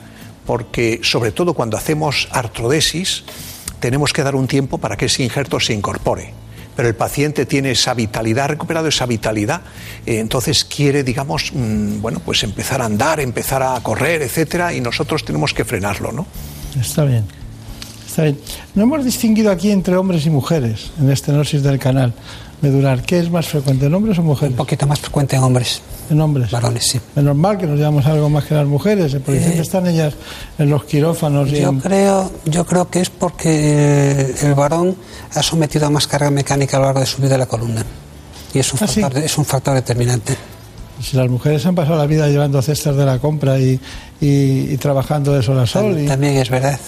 porque, 0.48 1.02
sobre 1.04 1.32
todo 1.32 1.54
cuando 1.54 1.78
hacemos 1.78 2.28
artrodesis, 2.32 3.24
tenemos 3.80 4.12
que 4.12 4.24
dar 4.24 4.36
un 4.36 4.48
tiempo 4.48 4.80
para 4.80 4.98
que 4.98 5.06
ese 5.06 5.22
injerto 5.22 5.60
se 5.60 5.74
incorpore 5.74 6.47
pero 6.78 6.88
el 6.88 6.96
paciente 6.96 7.48
tiene 7.48 7.72
esa 7.72 7.96
vitalidad, 7.96 8.46
ha 8.46 8.48
recuperado 8.50 8.88
esa 8.88 9.08
vitalidad, 9.08 9.62
eh, 10.06 10.20
entonces 10.20 10.64
quiere, 10.64 11.04
digamos, 11.04 11.52
mm, 11.52 12.02
bueno, 12.02 12.22
pues 12.24 12.44
empezar 12.44 12.84
a 12.84 12.86
andar, 12.86 13.20
empezar 13.20 13.64
a 13.64 13.80
correr, 13.82 14.22
etcétera, 14.22 14.74
y 14.74 14.80
nosotros 14.80 15.26
tenemos 15.26 15.56
que 15.56 15.66
frenarlo, 15.66 16.12
¿no? 16.12 16.28
Está 16.80 17.04
bien. 17.04 17.26
Está 18.08 18.24
bien. 18.24 18.38
No 18.76 18.84
hemos 18.84 19.04
distinguido 19.04 19.50
aquí 19.50 19.72
entre 19.72 19.96
hombres 19.98 20.28
y 20.28 20.30
mujeres 20.30 20.92
en 21.00 21.10
estenosis 21.10 21.64
del 21.64 21.80
canal 21.80 22.14
medular. 22.62 23.02
¿Qué 23.04 23.20
es 23.20 23.30
más 23.30 23.48
frecuente, 23.48 23.86
en 23.86 23.94
hombres 23.94 24.18
o 24.20 24.24
mujeres? 24.24 24.52
Un 24.52 24.58
poquito 24.58 24.88
más 24.88 25.00
frecuente 25.00 25.36
en 25.36 25.44
hombres. 25.44 25.82
En 26.10 26.20
hombres. 26.22 26.50
Varones, 26.52 26.86
sí. 26.88 27.00
Es 27.16 27.24
normal 27.24 27.58
que 27.58 27.68
nos 27.68 27.78
llevamos 27.78 28.06
algo 28.06 28.30
más 28.30 28.46
que 28.46 28.56
las 28.56 28.66
mujeres, 28.66 29.14
porque 29.26 29.40
siempre 29.40 29.62
están 29.62 29.88
ellas 29.88 30.14
en 30.58 30.70
los 30.70 30.86
quirófanos 30.86 31.50
y 31.50 31.60
Yo 31.62 31.70
en- 31.70 31.80
creo, 31.80 32.32
yo 32.46 32.66
creo 32.66 32.90
que 32.90 33.02
es 33.02 33.10
porque 33.10 34.34
el 34.42 34.54
varón 34.54 34.96
ha 35.34 35.44
sometido 35.44 35.88
a 35.88 35.90
más 35.90 36.08
carga 36.08 36.32
mecánica 36.32 36.78
a 36.78 36.80
lo 36.80 36.86
largo 36.88 37.00
de 37.02 37.06
su 37.06 37.22
vida 37.22 37.38
la 37.38 37.46
columna. 37.46 37.84
Y 38.54 38.60
es 38.60 38.74
un, 38.74 38.80
Ah, 38.82 38.88
sí. 38.88 39.02
factor, 39.02 39.22
es 39.24 39.38
un 39.38 39.46
factor 39.46 39.74
determinante. 39.76 40.36
Si 41.02 41.16
las 41.18 41.30
mujeres 41.30 41.64
han 41.66 41.76
pasado 41.76 41.98
la 41.98 42.08
vida 42.08 42.28
llevando 42.28 42.60
cestas 42.62 42.96
de 42.96 43.06
la 43.06 43.20
compra 43.20 43.60
y, 43.60 43.80
y- 44.22 44.72
y 44.72 44.78
trabajando 44.78 45.34
de 45.34 45.44
sol 45.44 45.60
a 45.60 45.68
sol. 45.68 46.00
Y, 46.00 46.08
También 46.08 46.38
es 46.38 46.50
verdad. 46.50 46.80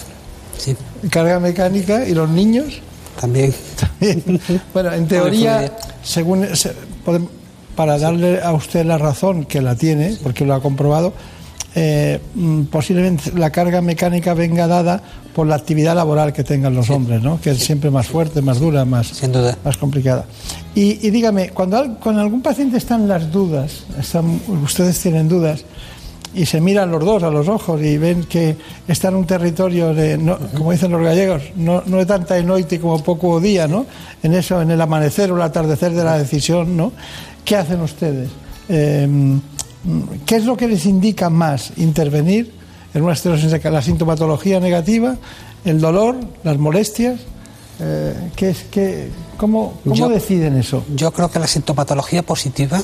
Sí. 0.58 0.74
Carga 1.10 1.38
mecánica 1.38 2.06
y 2.08 2.12
los 2.14 2.28
niños. 2.28 2.80
También. 3.20 3.52
También. 3.78 4.40
bueno, 4.74 4.92
en 4.92 5.06
teoría, 5.06 5.72
según 6.02 6.46
para 7.76 7.98
darle 7.98 8.40
a 8.42 8.52
usted 8.52 8.84
la 8.84 8.98
razón 8.98 9.44
que 9.44 9.60
la 9.62 9.74
tiene, 9.74 10.16
porque 10.22 10.44
lo 10.44 10.54
ha 10.54 10.60
comprobado, 10.62 11.12
eh, 11.74 12.20
mm, 12.34 12.62
posiblemente 12.64 13.32
la 13.36 13.50
carga 13.50 13.80
mecánica 13.80 14.34
venga 14.34 14.66
dada 14.66 15.02
por 15.34 15.46
la 15.46 15.54
actividad 15.54 15.94
laboral 15.94 16.32
que 16.32 16.42
tengan 16.42 16.74
los 16.74 16.90
hombres, 16.90 17.22
¿no? 17.22 17.40
que 17.40 17.50
es 17.50 17.58
siempre 17.58 17.90
más 17.90 18.08
fuerte, 18.08 18.42
más 18.42 18.58
dura, 18.58 18.84
más, 18.84 19.12
más 19.64 19.76
complicada. 19.76 20.24
Y, 20.74 21.06
y 21.06 21.10
dígame, 21.10 21.50
cuando, 21.50 21.76
al- 21.78 21.98
cuando 21.98 22.20
algún 22.22 22.42
paciente 22.42 22.76
están 22.78 23.06
las 23.06 23.30
dudas, 23.30 23.84
están- 23.98 24.40
ustedes 24.64 24.98
tienen 25.00 25.28
dudas, 25.28 25.64
y 26.34 26.46
se 26.46 26.60
miran 26.60 26.90
los 26.90 27.04
dos 27.04 27.22
a 27.22 27.30
los 27.30 27.48
ojos 27.48 27.80
y 27.82 27.98
ven 27.98 28.24
que 28.24 28.56
está 28.86 29.08
en 29.08 29.16
un 29.16 29.26
territorio, 29.26 29.92
de, 29.94 30.16
no- 30.16 30.38
como 30.56 30.72
dicen 30.72 30.92
los 30.92 31.02
gallegos, 31.02 31.42
no, 31.56 31.82
no 31.86 31.96
de 31.96 32.06
tanta 32.06 32.40
noite 32.42 32.78
como 32.78 33.02
poco 33.02 33.40
día, 33.40 33.66
¿no? 33.66 33.86
En 34.22 34.34
eso, 34.34 34.60
en 34.62 34.70
el 34.70 34.80
amanecer 34.80 35.32
o 35.32 35.36
el 35.36 35.42
atardecer 35.42 35.92
de 35.92 36.04
la 36.04 36.16
decisión, 36.18 36.76
¿no? 36.76 36.92
¿Qué 37.44 37.56
hacen 37.56 37.80
ustedes? 37.80 38.28
Eh, 38.68 39.08
¿Qué 40.26 40.36
es 40.36 40.44
lo 40.44 40.56
que 40.56 40.68
les 40.68 40.84
indica 40.86 41.30
más 41.30 41.72
intervenir 41.78 42.52
en 42.94 43.02
una 43.02 43.14
de 43.14 43.60
ca- 43.60 43.70
la 43.70 43.82
sintomatología 43.82 44.60
negativa, 44.60 45.16
el 45.64 45.80
dolor, 45.80 46.16
las 46.44 46.58
molestias? 46.58 47.18
Eh, 47.80 48.14
¿qué 48.36 48.50
es, 48.50 48.64
qué, 48.70 49.08
¿Cómo, 49.38 49.80
cómo 49.82 49.94
Yo- 49.96 50.08
deciden 50.10 50.56
eso? 50.58 50.84
Yo 50.94 51.10
creo 51.12 51.30
que 51.30 51.38
la 51.38 51.46
sintomatología 51.46 52.22
positiva 52.22 52.80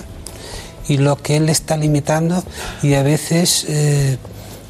y 0.88 0.98
lo 0.98 1.16
que 1.16 1.36
él 1.36 1.48
está 1.48 1.76
limitando 1.76 2.42
y 2.82 2.94
a 2.94 3.02
veces 3.02 3.66
eh, 3.68 4.18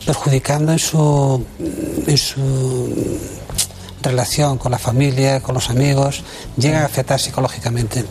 perjudicando 0.05 0.73
en 0.73 0.79
su, 0.79 1.45
en 2.07 2.19
su 2.19 3.19
relación 4.03 4.59
con 4.59 4.73
la 4.73 4.79
familia, 4.79 5.41
con 5.41 5.55
los 5.55 5.69
amigos, 5.69 6.23
llega 6.57 6.83
a 6.83 6.87
afectar 6.87 7.19
psicológicamente. 7.19 8.05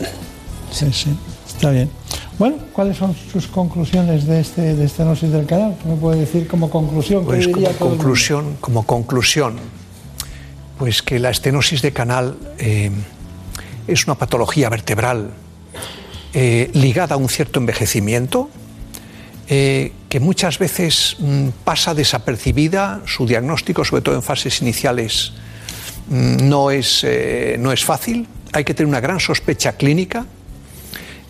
Sí, 0.70 0.92
sí, 0.92 1.16
está 1.48 1.70
bien. 1.70 1.90
Bueno, 2.38 2.58
¿cuáles 2.72 2.98
son 2.98 3.16
sus 3.32 3.46
conclusiones 3.46 4.26
de 4.26 4.40
este 4.40 4.74
de 4.74 4.84
estenosis 4.84 5.32
del 5.32 5.46
canal? 5.46 5.74
¿Qué 5.82 5.88
me 5.88 5.96
puede 5.96 6.20
decir 6.20 6.46
como 6.46 6.68
conclusión? 6.68 7.22
¿Qué 7.22 7.26
Pues 7.26 7.48
como 7.48 7.70
conclusión, 7.72 8.56
como 8.60 8.82
conclusión, 8.84 9.56
pues 10.78 11.02
que 11.02 11.18
la 11.18 11.30
estenosis 11.30 11.80
de 11.80 11.92
canal 11.92 12.36
eh, 12.58 12.90
es 13.86 14.06
una 14.06 14.16
patología 14.16 14.68
vertebral 14.68 15.30
eh, 16.38 16.68
ligada 16.74 17.14
a 17.14 17.16
un 17.16 17.30
cierto 17.30 17.60
envejecimiento, 17.60 18.50
eh, 19.48 19.92
que 20.10 20.20
muchas 20.20 20.58
veces 20.58 21.16
mm, 21.18 21.48
pasa 21.64 21.94
desapercibida, 21.94 23.00
su 23.06 23.26
diagnóstico, 23.26 23.86
sobre 23.86 24.02
todo 24.02 24.16
en 24.16 24.22
fases 24.22 24.60
iniciales, 24.60 25.32
mm, 26.10 26.46
no, 26.46 26.70
es, 26.70 27.04
eh, 27.04 27.56
no 27.58 27.72
es 27.72 27.86
fácil, 27.86 28.28
hay 28.52 28.64
que 28.64 28.74
tener 28.74 28.86
una 28.86 29.00
gran 29.00 29.18
sospecha 29.18 29.78
clínica, 29.78 30.26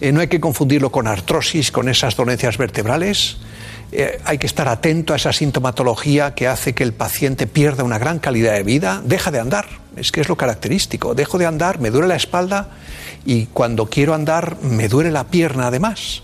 no 0.01 0.21
hay 0.21 0.27
que 0.27 0.41
confundirlo 0.41 0.91
con 0.91 1.07
artrosis, 1.07 1.71
con 1.71 1.89
esas 1.89 2.17
dolencias 2.17 2.59
vertebrales. 2.59 3.37
Eh, 3.93 4.21
hay 4.25 4.39
que 4.39 4.47
estar 4.47 4.69
atento 4.69 5.13
a 5.13 5.17
esa 5.17 5.33
sintomatología 5.33 6.35
que 6.35 6.49
hace 6.49 6.75
que 6.75 6.83
el 6.83 6.93
paciente 6.93 7.47
pierda 7.47 7.85
una 7.85 7.99
gran 7.99 8.19
calidad 8.19 8.55
de 8.55 8.63
vida, 8.65 9.01
deja 9.05 9.31
de 9.31 9.39
andar, 9.39 9.67
es 9.97 10.11
que 10.11 10.21
es 10.21 10.29
lo 10.29 10.37
característico. 10.37 11.15
Dejo 11.15 11.39
de 11.39 11.47
andar, 11.47 11.81
me 11.81 11.91
duele 11.91 12.09
la 12.09 12.17
espalda 12.17 12.71
y 13.25 13.47
cuando 13.47 13.87
quiero 13.87 14.15
andar 14.15 14.59
me 14.63 14.89
duele 14.89 15.11
la 15.11 15.29
pierna 15.29 15.69
además. 15.69 16.23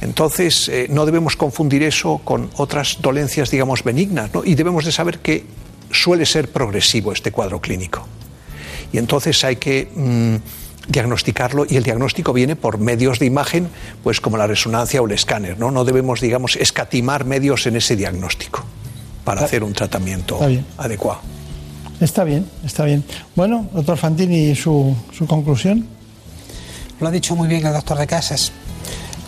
Entonces, 0.00 0.68
eh, 0.68 0.86
no 0.90 1.06
debemos 1.06 1.36
confundir 1.36 1.82
eso 1.82 2.20
con 2.24 2.50
otras 2.56 2.98
dolencias, 3.00 3.50
digamos, 3.50 3.82
benignas, 3.82 4.30
y 4.44 4.54
debemos 4.54 4.84
de 4.84 4.92
saber 4.92 5.18
que 5.18 5.44
suele 5.90 6.24
ser 6.26 6.50
progresivo 6.50 7.12
este 7.12 7.32
cuadro 7.32 7.60
clínico. 7.60 8.06
Y 8.92 8.98
entonces 8.98 9.42
hay 9.44 9.56
que 9.56 9.88
mm, 9.94 10.36
diagnosticarlo 10.88 11.66
y 11.68 11.76
el 11.76 11.82
diagnóstico 11.84 12.32
viene 12.32 12.56
por 12.56 12.78
medios 12.78 13.18
de 13.18 13.26
imagen, 13.26 13.68
pues 14.02 14.20
como 14.20 14.36
la 14.36 14.46
resonancia 14.46 15.00
o 15.02 15.06
el 15.06 15.12
escáner. 15.12 15.58
No, 15.58 15.70
no 15.70 15.84
debemos, 15.84 16.20
digamos, 16.20 16.56
escatimar 16.56 17.24
medios 17.24 17.66
en 17.66 17.76
ese 17.76 17.94
diagnóstico 17.94 18.64
para 19.24 19.42
hacer 19.44 19.62
un 19.62 19.74
tratamiento 19.74 20.36
Está 20.36 20.46
bien. 20.46 20.66
adecuado. 20.78 21.20
Está 22.00 22.24
bien, 22.24 22.46
está 22.64 22.84
bien. 22.84 23.04
Bueno, 23.34 23.68
doctor 23.72 23.96
Fantini, 23.98 24.54
¿su, 24.54 24.94
su 25.12 25.26
conclusión? 25.26 25.86
Lo 27.00 27.08
ha 27.08 27.10
dicho 27.10 27.36
muy 27.36 27.48
bien 27.48 27.66
el 27.66 27.72
doctor 27.72 27.98
de 27.98 28.06
Casas. 28.06 28.52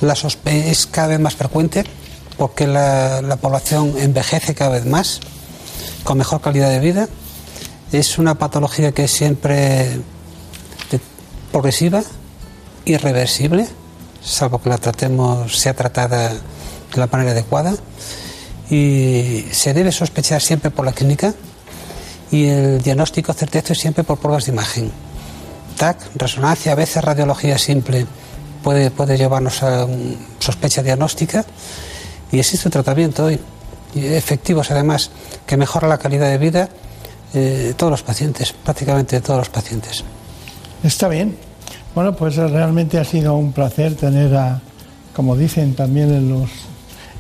La 0.00 0.14
sospe 0.14 0.70
es 0.70 0.86
cada 0.86 1.08
vez 1.08 1.20
más 1.20 1.34
frecuente 1.34 1.84
porque 2.38 2.66
la, 2.66 3.20
la 3.20 3.36
población 3.36 3.94
envejece 3.98 4.54
cada 4.54 4.70
vez 4.70 4.86
más, 4.86 5.20
con 6.04 6.16
mejor 6.16 6.40
calidad 6.40 6.70
de 6.70 6.80
vida. 6.80 7.08
Es 7.92 8.18
una 8.18 8.36
patología 8.36 8.92
que 8.92 9.04
es 9.04 9.10
siempre 9.10 10.00
progresiva, 11.50 12.02
irreversible, 12.84 13.66
salvo 14.22 14.60
que 14.60 14.68
la 14.68 14.78
tratemos, 14.78 15.58
sea 15.58 15.74
tratada 15.74 16.30
de 16.30 16.96
la 16.96 17.06
manera 17.06 17.32
adecuada. 17.32 17.74
Y 18.70 19.46
se 19.50 19.74
debe 19.74 19.90
sospechar 19.90 20.40
siempre 20.40 20.70
por 20.70 20.84
la 20.84 20.92
clínica 20.92 21.34
y 22.30 22.46
el 22.46 22.80
diagnóstico 22.80 23.32
certeza 23.32 23.72
es 23.72 23.80
siempre 23.80 24.04
por 24.04 24.18
pruebas 24.18 24.46
de 24.46 24.52
imagen. 24.52 24.92
TAC, 25.76 25.98
resonancia, 26.14 26.72
a 26.72 26.76
veces 26.76 27.02
radiología 27.02 27.58
simple 27.58 28.06
puede, 28.62 28.90
puede 28.90 29.16
llevarnos 29.16 29.62
a 29.62 29.86
sospecha 30.38 30.82
diagnóstica 30.82 31.44
y 32.30 32.38
existe 32.38 32.68
un 32.68 32.72
tratamiento 32.72 33.24
hoy, 33.24 33.40
y 33.94 34.06
efectivos 34.06 34.70
además, 34.70 35.10
que 35.46 35.56
mejora 35.56 35.88
la 35.88 35.98
calidad 35.98 36.28
de 36.30 36.38
vida 36.38 36.68
eh, 37.34 37.38
de 37.38 37.74
todos 37.74 37.90
los 37.90 38.02
pacientes, 38.02 38.52
prácticamente 38.52 39.16
de 39.16 39.22
todos 39.22 39.38
los 39.38 39.48
pacientes. 39.48 40.04
Está 40.82 41.08
bien. 41.08 41.36
Bueno, 41.94 42.14
pues 42.14 42.36
realmente 42.36 42.98
ha 42.98 43.04
sido 43.04 43.34
un 43.34 43.52
placer 43.52 43.94
tener 43.94 44.34
a, 44.36 44.60
como 45.14 45.36
dicen 45.36 45.74
también 45.74 46.12
en 46.12 46.30
los, 46.30 46.50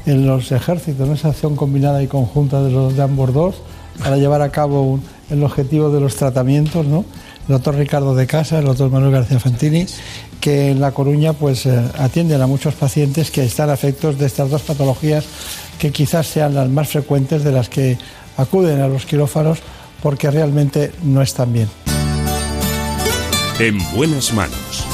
en 0.06 0.26
los 0.26 0.52
ejércitos, 0.52 1.08
esa 1.08 1.28
acción 1.28 1.56
combinada 1.56 2.02
y 2.02 2.06
conjunta 2.06 2.62
de 2.62 2.70
los 2.70 2.96
de 2.96 3.02
ambos 3.02 3.32
dos 3.34 3.56
para 4.02 4.16
llevar 4.16 4.42
a 4.42 4.50
cabo 4.50 4.98
el 5.28 5.42
objetivo 5.42 5.90
de 5.90 6.00
los 6.00 6.16
tratamientos, 6.16 6.86
¿no? 6.86 7.04
El 7.48 7.54
doctor 7.54 7.74
Ricardo 7.74 8.14
de 8.14 8.26
Casa, 8.26 8.60
el 8.60 8.64
doctor 8.64 8.90
Manuel 8.90 9.12
García 9.12 9.40
Fantini, 9.40 9.86
que 10.40 10.70
en 10.70 10.80
La 10.80 10.92
Coruña 10.92 11.32
pues 11.32 11.66
eh, 11.66 11.82
atienden 11.98 12.40
a 12.40 12.46
muchos 12.46 12.74
pacientes 12.74 13.30
que 13.30 13.44
están 13.44 13.70
afectos 13.70 14.18
de 14.18 14.26
estas 14.26 14.48
dos 14.48 14.62
patologías 14.62 15.24
que 15.78 15.90
quizás 15.90 16.26
sean 16.26 16.54
las 16.54 16.68
más 16.68 16.88
frecuentes 16.88 17.44
de 17.44 17.52
las 17.52 17.68
que 17.68 17.98
acuden 18.36 18.80
a 18.80 18.88
los 18.88 19.04
quirófanos 19.04 19.58
porque 20.02 20.30
realmente 20.30 20.92
no 21.02 21.22
están 21.22 21.52
bien. 21.52 21.68
En 23.60 23.76
buenas 23.92 24.32
manos. 24.32 24.86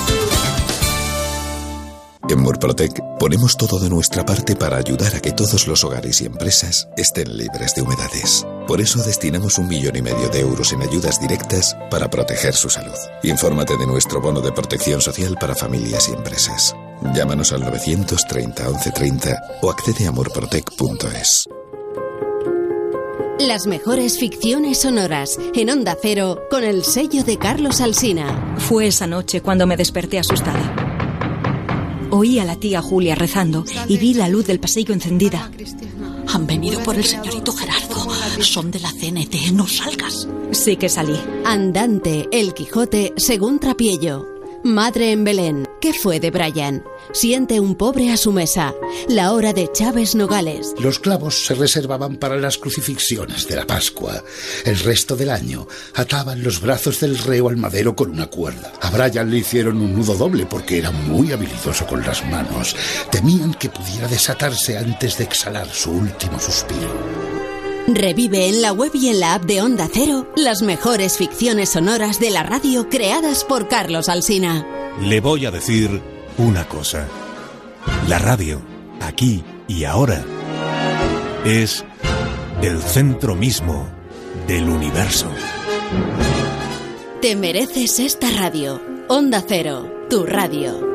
En 2.29 2.41
Murprotec 2.41 3.01
ponemos 3.17 3.57
todo 3.57 3.79
de 3.79 3.89
nuestra 3.89 4.27
parte 4.27 4.57
para 4.57 4.77
ayudar 4.77 5.15
a 5.15 5.21
que 5.21 5.31
todos 5.31 5.69
los 5.69 5.85
hogares 5.85 6.21
y 6.21 6.27
empresas 6.27 6.89
estén 6.97 7.37
libres 7.37 7.77
de 7.77 7.83
humedades. 7.83 8.45
Por 8.67 8.81
eso 8.81 9.01
destinamos 9.05 9.59
un 9.59 9.69
millón 9.69 9.95
y 9.95 10.03
medio 10.03 10.29
de 10.31 10.41
euros 10.41 10.73
en 10.73 10.83
ayudas 10.83 11.21
directas 11.21 11.77
para 11.93 12.11
proteger 12.11 12.55
su 12.55 12.69
salud. 12.69 12.99
Infórmate 13.23 13.77
de 13.77 13.87
nuestro 13.87 14.21
bono 14.21 14.41
de 14.41 14.51
protección 14.51 15.01
social 15.01 15.37
para 15.41 15.55
familias 15.55 16.09
y 16.09 16.15
empresas. 16.15 16.75
Llámanos 17.15 17.53
al 17.53 17.61
930 17.61 18.65
1130 18.69 19.59
o 19.63 19.71
accede 19.71 20.09
a 20.09 20.11
murprotec.es. 20.11 21.49
Las 23.39 23.67
mejores 23.67 24.19
ficciones 24.19 24.81
sonoras 24.81 25.39
en 25.55 25.69
Onda 25.69 25.97
Cero 26.01 26.45
con 26.51 26.65
el 26.65 26.85
sello 26.85 27.23
de 27.23 27.37
Carlos 27.37 27.83
Alsina. 27.83 28.57
Fue 28.57 28.87
esa 28.87 29.07
noche 29.07 29.43
cuando 29.43 29.67
me 29.67 29.77
desperté 29.77 30.19
asustada. 30.19 30.75
Oí 32.11 32.39
a 32.39 32.47
la 32.47 32.57
tía 32.57 32.81
Julia 32.81 33.15
rezando 33.15 33.65
y 33.89 33.99
vi 33.99 34.15
la 34.15 34.29
luz 34.29 34.47
del 34.47 34.59
pasillo 34.59 34.95
encendida. 34.95 35.51
Han 36.33 36.47
venido 36.47 36.81
por 36.83 36.97
el 36.97 37.05
señorito 37.05 37.53
Gerardo. 37.53 38.11
Son 38.41 38.71
de 38.71 38.81
la 38.81 38.91
CNT. 38.91 39.53
No 39.53 39.67
salgas. 39.67 40.27
Sí 40.53 40.77
que 40.77 40.89
salí. 40.89 41.19
Andante, 41.45 42.29
El 42.33 42.55
Quijote, 42.55 43.13
según 43.19 43.59
Trapiello. 43.59 44.27
Madre 44.65 45.13
en 45.13 45.25
Belén, 45.25 45.66
¿qué 45.87 45.93
fue 45.93 46.19
de 46.19 46.33
Brian? 46.33 46.83
Siente 47.13 47.61
un 47.61 47.77
pobre 47.77 48.11
a 48.11 48.17
su 48.17 48.33
mesa. 48.33 48.75
La 49.09 49.33
hora 49.33 49.53
de 49.53 49.71
Chávez 49.71 50.17
Nogales. 50.17 50.75
Los 50.81 50.99
clavos 50.99 51.47
se 51.47 51.55
reservaban 51.55 52.17
para 52.17 52.37
las 52.37 52.59
crucifixiones 52.59 53.47
de 53.47 53.55
la 53.55 53.69
Pascua. 53.69 54.25
El 54.65 54.81
resto 54.81 55.15
del 55.15 55.31
año 55.31 55.69
ataban 55.95 56.43
los 56.43 56.61
brazos 56.61 56.99
del 56.99 57.17
reo 57.17 57.49
al 57.49 57.57
madero 57.57 57.95
con 57.95 58.11
una 58.11 58.27
cuerda. 58.27 58.73
A 58.81 58.91
Brian 58.91 59.31
le 59.31 59.39
hicieron 59.39 59.81
un 59.81 59.95
nudo 59.95 60.17
doble 60.17 60.45
porque 60.47 60.79
era 60.79 60.91
muy 60.91 61.31
habilidoso 61.31 61.87
con 61.87 62.05
las 62.05 62.27
manos. 62.27 62.75
Temían 63.13 63.55
que 63.55 63.69
pudiera 63.69 64.09
desatarse 64.09 64.77
antes 64.77 65.19
de 65.19 65.23
exhalar 65.23 65.69
su 65.69 65.93
último 65.93 66.41
suspiro. 66.41 66.93
Revive 67.87 68.49
en 68.49 68.61
la 68.61 68.73
web 68.73 68.91
y 68.95 69.11
en 69.11 69.21
la 69.21 69.35
app 69.35 69.45
de 69.45 69.63
Onda 69.63 69.89
Cero 69.93 70.27
las 70.35 70.63
mejores 70.63 71.17
ficciones 71.17 71.69
sonoras 71.69 72.19
de 72.19 72.31
la 72.31 72.43
radio 72.43 72.89
creadas 72.89 73.45
por 73.45 73.69
Carlos 73.69 74.09
Alsina. 74.09 74.67
Le 75.01 75.21
voy 75.21 75.47
a 75.47 75.51
decir 75.51 76.03
una 76.39 76.67
cosa. 76.67 77.07
La 78.09 78.19
radio, 78.19 78.63
aquí 79.01 79.45
y 79.69 79.85
ahora, 79.85 80.25
es 81.45 81.85
el 82.63 82.81
centro 82.81 83.35
mismo 83.35 83.89
del 84.47 84.69
universo. 84.69 85.29
Te 87.21 87.37
mereces 87.37 88.01
esta 88.01 88.31
radio. 88.31 88.81
Onda 89.09 89.45
Cero, 89.47 90.07
tu 90.09 90.25
radio. 90.25 90.86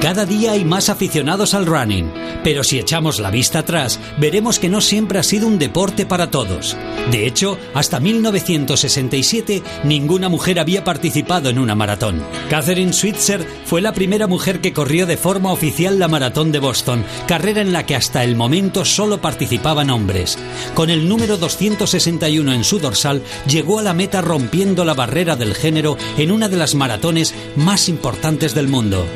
Cada 0.00 0.26
día 0.26 0.52
hay 0.52 0.64
más 0.64 0.90
aficionados 0.90 1.54
al 1.54 1.64
running, 1.64 2.12
pero 2.44 2.62
si 2.62 2.78
echamos 2.78 3.18
la 3.18 3.30
vista 3.30 3.60
atrás, 3.60 3.98
veremos 4.18 4.58
que 4.58 4.68
no 4.68 4.80
siempre 4.80 5.18
ha 5.18 5.22
sido 5.22 5.48
un 5.48 5.58
deporte 5.58 6.04
para 6.04 6.30
todos. 6.30 6.76
De 7.10 7.26
hecho, 7.26 7.58
hasta 7.74 7.98
1967 7.98 9.62
ninguna 9.84 10.28
mujer 10.28 10.60
había 10.60 10.84
participado 10.84 11.48
en 11.48 11.58
una 11.58 11.74
maratón. 11.74 12.22
Catherine 12.50 12.92
Switzer 12.92 13.44
fue 13.64 13.80
la 13.80 13.94
primera 13.94 14.26
mujer 14.26 14.60
que 14.60 14.74
corrió 14.74 15.06
de 15.06 15.16
forma 15.16 15.50
oficial 15.50 15.98
la 15.98 16.08
maratón 16.08 16.52
de 16.52 16.58
Boston, 16.58 17.04
carrera 17.26 17.62
en 17.62 17.72
la 17.72 17.86
que 17.86 17.96
hasta 17.96 18.22
el 18.22 18.36
momento 18.36 18.84
solo 18.84 19.20
participaban 19.20 19.90
hombres. 19.90 20.38
Con 20.74 20.90
el 20.90 21.08
número 21.08 21.38
261 21.38 22.52
en 22.52 22.64
su 22.64 22.78
dorsal, 22.78 23.22
llegó 23.46 23.78
a 23.78 23.82
la 23.82 23.94
meta 23.94 24.20
rompiendo 24.20 24.84
la 24.84 24.94
barrera 24.94 25.36
del 25.36 25.54
género 25.54 25.96
en 26.18 26.30
una 26.30 26.48
de 26.48 26.56
las 26.56 26.74
maratones 26.74 27.34
más 27.56 27.88
importantes 27.88 28.54
del 28.54 28.68
mundo. 28.68 29.06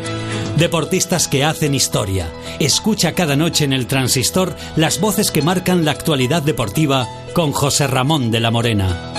Deportistas 0.70 1.26
que 1.26 1.42
hacen 1.42 1.74
historia. 1.74 2.32
Escucha 2.60 3.12
cada 3.12 3.34
noche 3.34 3.64
en 3.64 3.72
el 3.72 3.88
transistor 3.88 4.54
las 4.76 5.00
voces 5.00 5.32
que 5.32 5.42
marcan 5.42 5.84
la 5.84 5.90
actualidad 5.90 6.44
deportiva 6.44 7.08
con 7.34 7.50
José 7.50 7.88
Ramón 7.88 8.30
de 8.30 8.38
la 8.38 8.52
Morena. 8.52 9.12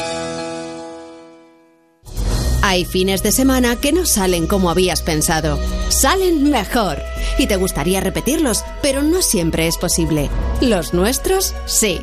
Hay 2.62 2.86
fines 2.86 3.22
de 3.22 3.34
semana 3.34 3.76
que 3.76 3.92
no 3.92 4.06
salen 4.06 4.48
como 4.48 4.70
habías 4.70 5.02
pensado. 5.02 5.60
Salen 5.90 6.50
mejor. 6.50 7.00
Y 7.38 7.48
te 7.48 7.58
gustaría 7.58 8.00
repetirlos, 8.00 8.64
pero 8.82 9.04
no 9.04 9.22
siempre 9.22 9.68
es 9.68 9.78
posible. 9.78 10.30
Los 10.62 10.94
nuestros, 10.94 11.54
sí. 11.66 12.00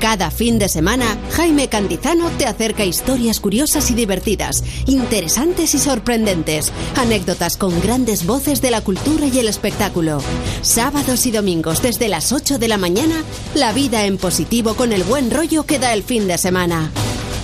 Cada 0.00 0.30
fin 0.30 0.58
de 0.58 0.68
semana, 0.68 1.18
Jaime 1.30 1.68
Cantizano 1.68 2.28
te 2.30 2.46
acerca 2.46 2.84
historias 2.84 3.40
curiosas 3.40 3.90
y 3.90 3.94
divertidas, 3.94 4.64
interesantes 4.86 5.74
y 5.74 5.78
sorprendentes, 5.78 6.72
anécdotas 6.96 7.56
con 7.56 7.80
grandes 7.80 8.26
voces 8.26 8.60
de 8.60 8.70
la 8.70 8.80
cultura 8.80 9.26
y 9.26 9.38
el 9.38 9.48
espectáculo. 9.48 10.20
Sábados 10.62 11.26
y 11.26 11.30
domingos 11.30 11.82
desde 11.82 12.08
las 12.08 12.32
8 12.32 12.58
de 12.58 12.68
la 12.68 12.78
mañana, 12.78 13.22
la 13.54 13.72
vida 13.72 14.04
en 14.04 14.18
positivo 14.18 14.74
con 14.74 14.92
el 14.92 15.04
buen 15.04 15.30
rollo 15.30 15.64
que 15.64 15.78
da 15.78 15.92
el 15.92 16.02
fin 16.02 16.26
de 16.26 16.38
semana. 16.38 16.90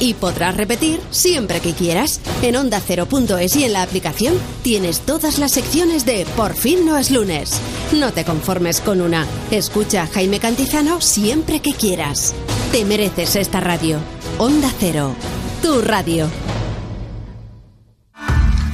Y 0.00 0.14
podrás 0.14 0.56
repetir 0.56 1.00
siempre 1.10 1.60
que 1.60 1.72
quieras. 1.72 2.20
En 2.42 2.56
onda 2.56 2.78
ondacero.es 2.78 3.56
y 3.56 3.64
en 3.64 3.72
la 3.72 3.82
aplicación 3.82 4.34
tienes 4.62 5.00
todas 5.00 5.38
las 5.38 5.52
secciones 5.52 6.04
de 6.04 6.26
Por 6.36 6.54
fin 6.54 6.86
no 6.86 6.96
es 6.96 7.10
lunes. 7.10 7.60
No 7.92 8.12
te 8.12 8.24
conformes 8.24 8.80
con 8.80 9.00
una. 9.00 9.26
Escucha 9.50 10.02
a 10.02 10.06
Jaime 10.06 10.38
Cantizano 10.38 11.00
siempre 11.00 11.60
que 11.60 11.72
quieras. 11.72 12.34
Te 12.72 12.84
mereces 12.84 13.36
esta 13.36 13.60
radio. 13.60 13.98
Onda 14.38 14.70
Cero. 14.78 15.14
Tu 15.62 15.80
radio. 15.80 16.28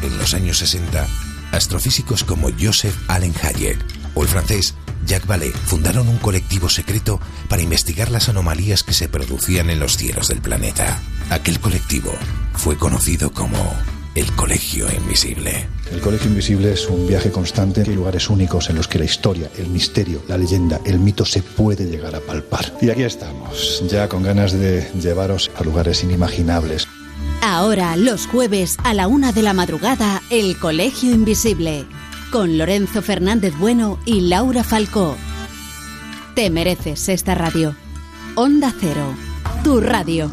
En 0.02 0.18
los 0.18 0.34
años 0.34 0.58
60, 0.58 1.06
astrofísicos 1.52 2.24
como 2.24 2.48
Joseph 2.60 2.94
Allen 3.08 3.32
Hayek 3.42 3.78
o 4.14 4.22
el 4.22 4.28
francés 4.28 4.74
Jacques 5.06 5.28
Vallée 5.28 5.52
fundaron 5.52 6.08
un 6.08 6.18
colectivo 6.18 6.68
secreto 6.68 7.20
para 7.48 7.62
investigar 7.62 8.10
las 8.10 8.28
anomalías 8.28 8.82
que 8.82 8.92
se 8.92 9.08
producían 9.08 9.70
en 9.70 9.80
los 9.80 9.96
cielos 9.96 10.28
del 10.28 10.40
planeta. 10.40 11.00
Aquel 11.30 11.60
colectivo 11.60 12.12
fue 12.54 12.76
conocido 12.76 13.32
como 13.32 13.58
el 14.14 14.30
Colegio 14.32 14.86
Invisible. 14.92 15.66
El 15.90 16.00
Colegio 16.00 16.28
Invisible 16.28 16.72
es 16.72 16.88
un 16.88 17.06
viaje 17.06 17.30
constante 17.30 17.82
y 17.86 17.94
lugares 17.94 18.30
únicos 18.30 18.70
en 18.70 18.76
los 18.76 18.86
que 18.86 18.98
la 18.98 19.04
historia, 19.04 19.50
el 19.58 19.68
misterio, 19.68 20.22
la 20.28 20.38
leyenda, 20.38 20.80
el 20.84 21.00
mito 21.00 21.24
se 21.24 21.42
puede 21.42 21.84
llegar 21.84 22.14
a 22.14 22.20
palpar. 22.20 22.72
Y 22.80 22.90
aquí 22.90 23.02
estamos, 23.02 23.82
ya 23.88 24.08
con 24.08 24.22
ganas 24.22 24.52
de 24.52 24.88
llevaros 25.00 25.50
a 25.56 25.64
lugares 25.64 26.04
inimaginables. 26.04 26.86
Ahora, 27.42 27.96
los 27.96 28.26
jueves 28.26 28.76
a 28.84 28.94
la 28.94 29.06
una 29.06 29.32
de 29.32 29.42
la 29.42 29.52
madrugada, 29.52 30.22
El 30.30 30.58
Colegio 30.58 31.12
Invisible, 31.12 31.84
con 32.34 32.58
Lorenzo 32.58 33.00
Fernández 33.00 33.56
Bueno 33.56 34.00
y 34.04 34.22
Laura 34.22 34.64
Falcó. 34.64 35.16
Te 36.34 36.50
mereces 36.50 37.08
esta 37.08 37.36
radio. 37.36 37.76
Onda 38.34 38.72
Cero, 38.76 39.14
tu 39.62 39.80
radio. 39.80 40.32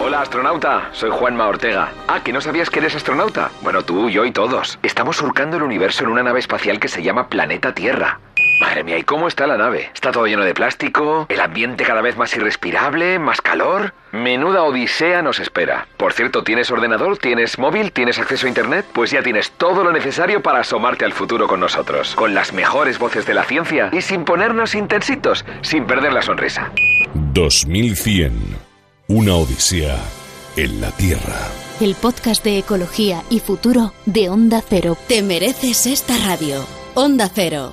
Hola, 0.00 0.20
astronauta. 0.20 0.90
Soy 0.92 1.10
Juanma 1.10 1.48
Ortega. 1.48 1.92
Ah, 2.06 2.22
¿que 2.22 2.32
no 2.32 2.40
sabías 2.40 2.70
que 2.70 2.78
eres 2.78 2.94
astronauta? 2.94 3.50
Bueno, 3.62 3.82
tú, 3.82 4.08
yo 4.08 4.24
y 4.24 4.30
todos. 4.30 4.78
Estamos 4.84 5.16
surcando 5.16 5.56
el 5.56 5.64
universo 5.64 6.04
en 6.04 6.10
una 6.10 6.22
nave 6.22 6.38
espacial 6.38 6.78
que 6.78 6.86
se 6.86 7.02
llama 7.02 7.28
Planeta 7.28 7.74
Tierra. 7.74 8.20
Madre 8.60 8.84
mía, 8.84 8.98
¿y 8.98 9.02
cómo 9.02 9.28
está 9.28 9.46
la 9.46 9.58
nave? 9.58 9.90
Está 9.94 10.12
todo 10.12 10.26
lleno 10.26 10.44
de 10.44 10.54
plástico, 10.54 11.26
el 11.28 11.40
ambiente 11.40 11.84
cada 11.84 12.00
vez 12.00 12.16
más 12.16 12.34
irrespirable, 12.34 13.18
más 13.18 13.42
calor. 13.42 13.92
Menuda 14.12 14.62
odisea 14.62 15.20
nos 15.20 15.40
espera. 15.40 15.86
Por 15.98 16.14
cierto, 16.14 16.42
¿tienes 16.42 16.70
ordenador? 16.70 17.18
¿Tienes 17.18 17.58
móvil? 17.58 17.92
¿Tienes 17.92 18.18
acceso 18.18 18.46
a 18.46 18.48
internet? 18.48 18.86
Pues 18.94 19.10
ya 19.10 19.22
tienes 19.22 19.50
todo 19.50 19.84
lo 19.84 19.92
necesario 19.92 20.42
para 20.42 20.60
asomarte 20.60 21.04
al 21.04 21.12
futuro 21.12 21.48
con 21.48 21.60
nosotros. 21.60 22.14
Con 22.14 22.34
las 22.34 22.54
mejores 22.54 22.98
voces 22.98 23.26
de 23.26 23.34
la 23.34 23.44
ciencia 23.44 23.90
y 23.92 24.00
sin 24.00 24.24
ponernos 24.24 24.74
intensitos, 24.74 25.44
sin 25.60 25.86
perder 25.86 26.14
la 26.14 26.22
sonrisa. 26.22 26.72
2100. 27.34 28.32
Una 29.08 29.34
odisea 29.34 29.98
en 30.56 30.80
la 30.80 30.90
Tierra. 30.92 31.36
El 31.80 31.94
podcast 31.94 32.42
de 32.42 32.58
ecología 32.58 33.22
y 33.28 33.40
futuro 33.40 33.92
de 34.06 34.30
Onda 34.30 34.62
Cero. 34.66 34.96
Te 35.08 35.22
mereces 35.22 35.86
esta 35.86 36.16
radio. 36.26 36.64
Onda 36.94 37.28
Cero, 37.32 37.72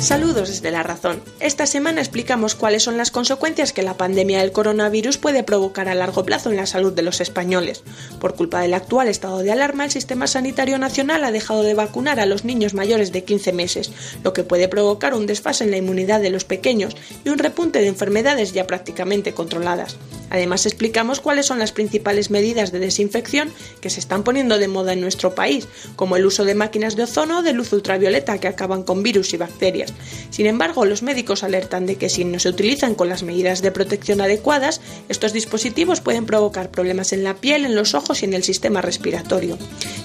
Saludos 0.00 0.48
desde 0.48 0.70
la 0.70 0.82
razón. 0.82 1.22
Esta 1.40 1.66
semana 1.66 2.00
explicamos 2.00 2.54
cuáles 2.54 2.82
son 2.82 2.96
las 2.96 3.10
consecuencias 3.10 3.74
que 3.74 3.82
la 3.82 3.98
pandemia 3.98 4.40
del 4.40 4.50
coronavirus 4.50 5.18
puede 5.18 5.42
provocar 5.42 5.90
a 5.90 5.94
largo 5.94 6.24
plazo 6.24 6.50
en 6.50 6.56
la 6.56 6.64
salud 6.64 6.94
de 6.94 7.02
los 7.02 7.20
españoles. 7.20 7.82
Por 8.18 8.34
culpa 8.34 8.62
del 8.62 8.72
actual 8.72 9.08
estado 9.08 9.40
de 9.40 9.52
alarma, 9.52 9.84
el 9.84 9.90
sistema 9.90 10.26
sanitario 10.26 10.78
nacional 10.78 11.22
ha 11.22 11.32
dejado 11.32 11.62
de 11.62 11.74
vacunar 11.74 12.18
a 12.18 12.24
los 12.24 12.46
niños 12.46 12.72
mayores 12.72 13.12
de 13.12 13.24
15 13.24 13.52
meses, 13.52 13.92
lo 14.24 14.32
que 14.32 14.42
puede 14.42 14.68
provocar 14.68 15.12
un 15.12 15.26
desfase 15.26 15.64
en 15.64 15.70
la 15.70 15.76
inmunidad 15.76 16.22
de 16.22 16.30
los 16.30 16.44
pequeños 16.44 16.96
y 17.22 17.28
un 17.28 17.38
repunte 17.38 17.80
de 17.80 17.88
enfermedades 17.88 18.54
ya 18.54 18.66
prácticamente 18.66 19.34
controladas. 19.34 19.98
Además 20.30 20.64
explicamos 20.64 21.20
cuáles 21.20 21.46
son 21.46 21.58
las 21.58 21.72
principales 21.72 22.30
medidas 22.30 22.70
de 22.70 22.78
desinfección 22.78 23.52
que 23.80 23.90
se 23.90 24.00
están 24.00 24.22
poniendo 24.22 24.58
de 24.58 24.68
moda 24.68 24.92
en 24.92 25.00
nuestro 25.00 25.34
país, 25.34 25.66
como 25.96 26.16
el 26.16 26.24
uso 26.24 26.44
de 26.44 26.54
máquinas 26.54 26.94
de 26.96 27.02
ozono 27.02 27.40
o 27.40 27.42
de 27.42 27.52
luz 27.52 27.72
ultravioleta 27.72 28.38
que 28.38 28.48
acaban 28.48 28.84
con 28.84 29.02
virus 29.02 29.34
y 29.34 29.36
bacterias. 29.36 29.89
Sin 30.30 30.46
embargo, 30.46 30.84
los 30.84 31.02
médicos 31.02 31.42
alertan 31.42 31.86
de 31.86 31.96
que 31.96 32.08
si 32.08 32.24
no 32.24 32.38
se 32.38 32.48
utilizan 32.48 32.94
con 32.94 33.08
las 33.08 33.22
medidas 33.22 33.62
de 33.62 33.72
protección 33.72 34.20
adecuadas, 34.20 34.80
estos 35.08 35.32
dispositivos 35.32 36.00
pueden 36.00 36.26
provocar 36.26 36.70
problemas 36.70 37.12
en 37.12 37.24
la 37.24 37.34
piel, 37.34 37.64
en 37.64 37.74
los 37.74 37.94
ojos 37.94 38.22
y 38.22 38.26
en 38.26 38.34
el 38.34 38.42
sistema 38.42 38.80
respiratorio. 38.80 39.58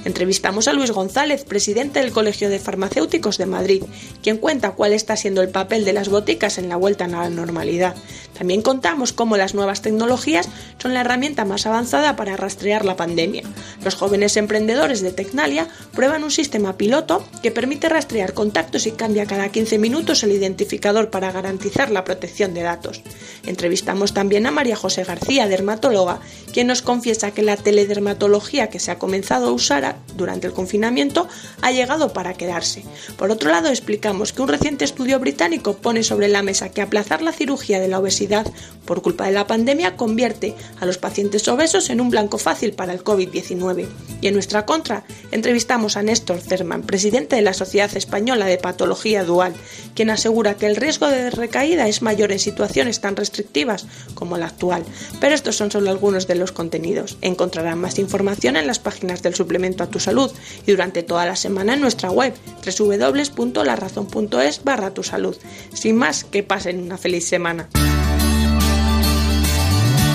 Entrevistamos 0.03 0.67
a 0.67 0.73
Luis 0.73 0.91
González, 0.91 1.45
presidente 1.45 1.99
del 1.99 2.11
Colegio 2.11 2.49
de 2.49 2.59
Farmacéuticos 2.59 3.37
de 3.37 3.45
Madrid, 3.45 3.83
quien 4.21 4.37
cuenta 4.37 4.71
cuál 4.71 4.93
está 4.93 5.15
siendo 5.15 5.41
el 5.41 5.49
papel 5.49 5.85
de 5.85 5.93
las 5.93 6.09
boticas 6.09 6.57
en 6.57 6.69
la 6.69 6.75
vuelta 6.75 7.05
a 7.05 7.07
la 7.07 7.29
normalidad. 7.29 7.95
También 8.37 8.61
contamos 8.61 9.13
cómo 9.13 9.37
las 9.37 9.55
nuevas 9.55 9.81
tecnologías 9.81 10.49
son 10.77 10.93
la 10.93 11.01
herramienta 11.01 11.45
más 11.45 11.65
avanzada 11.65 12.15
para 12.15 12.35
rastrear 12.35 12.83
la 12.85 12.97
pandemia. 12.97 13.43
Los 13.83 13.95
jóvenes 13.95 14.37
emprendedores 14.37 15.01
de 15.01 15.11
Tecnalia 15.11 15.67
prueban 15.93 16.23
un 16.23 16.31
sistema 16.31 16.77
piloto 16.77 17.25
que 17.41 17.51
permite 17.51 17.89
rastrear 17.89 18.33
contactos 18.33 18.87
y 18.87 18.91
cambia 18.91 19.25
cada 19.25 19.49
15 19.49 19.74
minutos 19.77 20.23
el 20.23 20.31
identificador 20.31 21.10
para 21.10 21.31
garantizar 21.31 21.91
la 21.91 22.03
protección 22.03 22.53
de 22.53 22.64
datos. 22.64 23.02
Entrevistamos 23.45 24.14
también 24.14 24.45
a 24.45 24.52
María 24.52 24.76
José 24.76 25.03
García, 25.03 25.47
dermatóloga, 25.47 26.19
quien 26.53 26.68
nos 26.68 26.81
confiesa 26.81 27.31
que 27.31 27.43
la 27.43 27.57
teledermatología 27.57 28.69
que 28.69 28.80
se 28.80 28.91
ha 28.91 28.99
comenzado 28.99 29.47
a 29.47 29.52
usar 29.52 29.97
durante 30.15 30.47
el 30.47 30.53
confinamiento 30.53 31.27
ha 31.61 31.72
llegado 31.72 32.14
para 32.14 32.34
quedarse. 32.34 32.84
Por 33.18 33.31
otro 33.31 33.49
lado, 33.49 33.69
explicamos 33.69 34.34
que 34.34 34.41
un 34.41 34.47
reciente 34.47 34.85
estudio 34.85 35.19
británico 35.19 35.73
pone 35.73 36.03
sobre 36.03 36.27
la 36.27 36.43
mesa 36.43 36.69
que 36.69 36.81
aplazar 36.81 37.22
la 37.22 37.31
cirugía 37.31 37.80
de 37.80 37.88
la 37.88 37.99
obesidad 37.99 38.45
por 38.85 39.02
culpa 39.02 39.26
de 39.26 39.31
la 39.31 39.47
pandemia 39.47 39.97
convierte 39.97 40.56
a 40.80 40.85
los 40.85 40.97
pacientes 40.97 41.47
obesos 41.47 41.89
en 41.89 42.02
un 42.02 42.10
blanco 42.10 42.38
fácil 42.38 42.73
para 42.73 42.93
el 42.93 43.03
COVID-19. 43.03 43.88
Y 44.22 44.27
en 44.27 44.34
nuestra 44.34 44.65
contra, 44.65 45.03
entrevistamos 45.31 45.97
a 45.97 46.03
Néstor 46.03 46.39
Cerman, 46.39 46.84
presidente 46.84 47.35
de 47.35 47.41
la 47.41 47.53
Sociedad 47.53 47.95
Española 47.95 48.45
de 48.45 48.57
Patología 48.57 49.23
Dual, 49.23 49.53
quien 49.93 50.09
asegura 50.09 50.55
que 50.55 50.65
el 50.65 50.75
riesgo 50.75 51.07
de 51.07 51.29
recaída 51.29 51.87
es 51.87 52.01
mayor 52.01 52.31
en 52.31 52.39
situaciones 52.39 53.01
tan 53.01 53.15
restrictivas 53.15 53.85
como 54.13 54.37
la 54.37 54.47
actual. 54.47 54.83
Pero 55.19 55.35
estos 55.35 55.55
son 55.55 55.71
solo 55.71 55.89
algunos 55.89 56.27
de 56.27 56.35
los 56.35 56.51
contenidos. 56.51 57.17
Encontrarán 57.21 57.79
más 57.79 57.99
información 57.99 58.55
en 58.55 58.67
las 58.67 58.79
páginas 58.79 59.21
del 59.23 59.35
suplemento 59.35 59.83
a 59.83 59.87
tu 59.87 59.99
salud 59.99 60.31
y 60.65 60.71
durante 60.71 61.03
toda 61.03 61.25
la 61.25 61.35
semana 61.35 61.73
en 61.73 61.81
nuestra 61.81 62.11
web 62.11 62.33
www.larazón.es 62.65 64.63
barra 64.63 64.93
tu 64.93 65.03
salud. 65.03 65.35
Sin 65.73 65.95
más, 65.95 66.23
que 66.23 66.43
pasen 66.43 66.81
una 66.81 66.97
feliz 66.97 67.27
semana. 67.27 67.69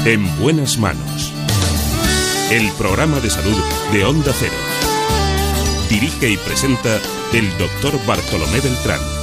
En 0.05 0.41
buenas 0.41 0.79
manos. 0.79 1.33
El 2.51 2.71
programa 2.73 3.21
de 3.21 3.31
salud 3.31 3.57
de 3.93 4.05
Onda 4.05 4.33
Cero. 4.39 4.55
Dirige 5.89 6.31
y 6.31 6.37
presenta 6.37 6.99
el 7.33 7.49
doctor 7.59 7.93
Bartolomé 8.07 8.61
Beltrán. 8.61 9.20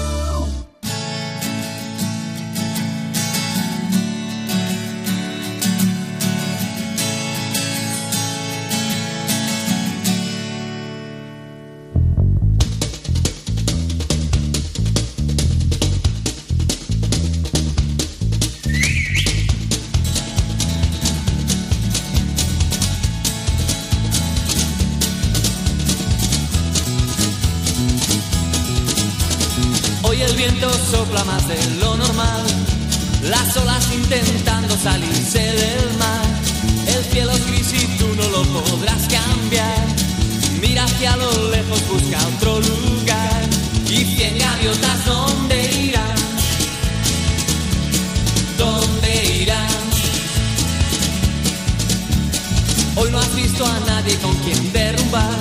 Hoy 52.99 53.11
no 53.11 53.19
has 53.19 53.35
visto 53.35 53.63
a 53.63 53.79
nadie 53.81 54.15
con 54.17 54.35
quien 54.37 54.73
derrumbar 54.73 55.37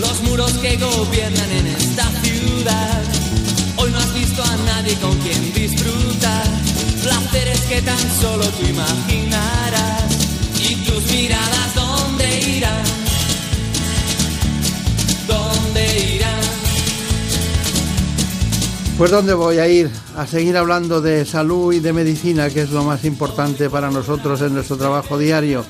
los 0.00 0.22
muros 0.22 0.52
que 0.54 0.78
gobiernan 0.78 1.50
en 1.52 1.66
esta 1.66 2.04
ciudad. 2.22 3.02
Hoy 3.76 3.90
no 3.90 3.98
has 3.98 4.14
visto 4.14 4.42
a 4.42 4.56
nadie 4.56 4.94
con 4.96 5.14
quien 5.18 5.52
disfrutar 5.52 6.44
placeres 7.02 7.60
que 7.62 7.82
tan 7.82 7.98
solo 8.20 8.44
tú 8.44 8.66
imaginarás. 8.66 10.02
Y 10.66 10.76
tus 10.76 11.04
miradas, 11.12 11.74
¿dónde 11.74 12.40
irán? 12.56 12.84
¿Dónde 15.28 16.14
irán? 16.14 16.40
Pues 18.96 19.10
¿dónde 19.10 19.34
voy 19.34 19.58
a 19.58 19.68
ir? 19.68 19.90
A 20.16 20.26
seguir 20.26 20.56
hablando 20.56 21.02
de 21.02 21.26
salud 21.26 21.74
y 21.74 21.80
de 21.80 21.92
medicina, 21.92 22.48
que 22.48 22.62
es 22.62 22.70
lo 22.70 22.82
más 22.82 23.04
importante 23.04 23.68
para 23.68 23.90
nosotros 23.90 24.40
en 24.40 24.54
nuestro 24.54 24.78
trabajo 24.78 25.18
diario. 25.18 25.66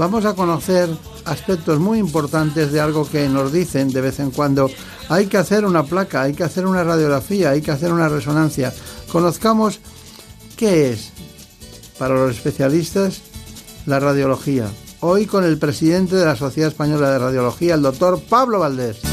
Vamos 0.00 0.24
a 0.24 0.32
conocer 0.32 0.88
aspectos 1.26 1.78
muy 1.78 1.98
importantes 1.98 2.72
de 2.72 2.80
algo 2.80 3.06
que 3.06 3.28
nos 3.28 3.52
dicen 3.52 3.90
de 3.90 4.00
vez 4.00 4.18
en 4.18 4.30
cuando. 4.30 4.70
Hay 5.10 5.26
que 5.26 5.36
hacer 5.36 5.66
una 5.66 5.82
placa, 5.82 6.22
hay 6.22 6.32
que 6.32 6.42
hacer 6.42 6.64
una 6.64 6.82
radiografía, 6.82 7.50
hay 7.50 7.60
que 7.60 7.70
hacer 7.70 7.92
una 7.92 8.08
resonancia. 8.08 8.72
Conozcamos 9.12 9.78
qué 10.56 10.92
es, 10.92 11.10
para 11.98 12.14
los 12.14 12.34
especialistas, 12.34 13.20
la 13.84 14.00
radiología. 14.00 14.68
Hoy 15.00 15.26
con 15.26 15.44
el 15.44 15.58
presidente 15.58 16.16
de 16.16 16.24
la 16.24 16.34
Sociedad 16.34 16.70
Española 16.70 17.10
de 17.10 17.18
Radiología, 17.18 17.74
el 17.74 17.82
doctor 17.82 18.22
Pablo 18.26 18.60
Valdés. 18.60 19.09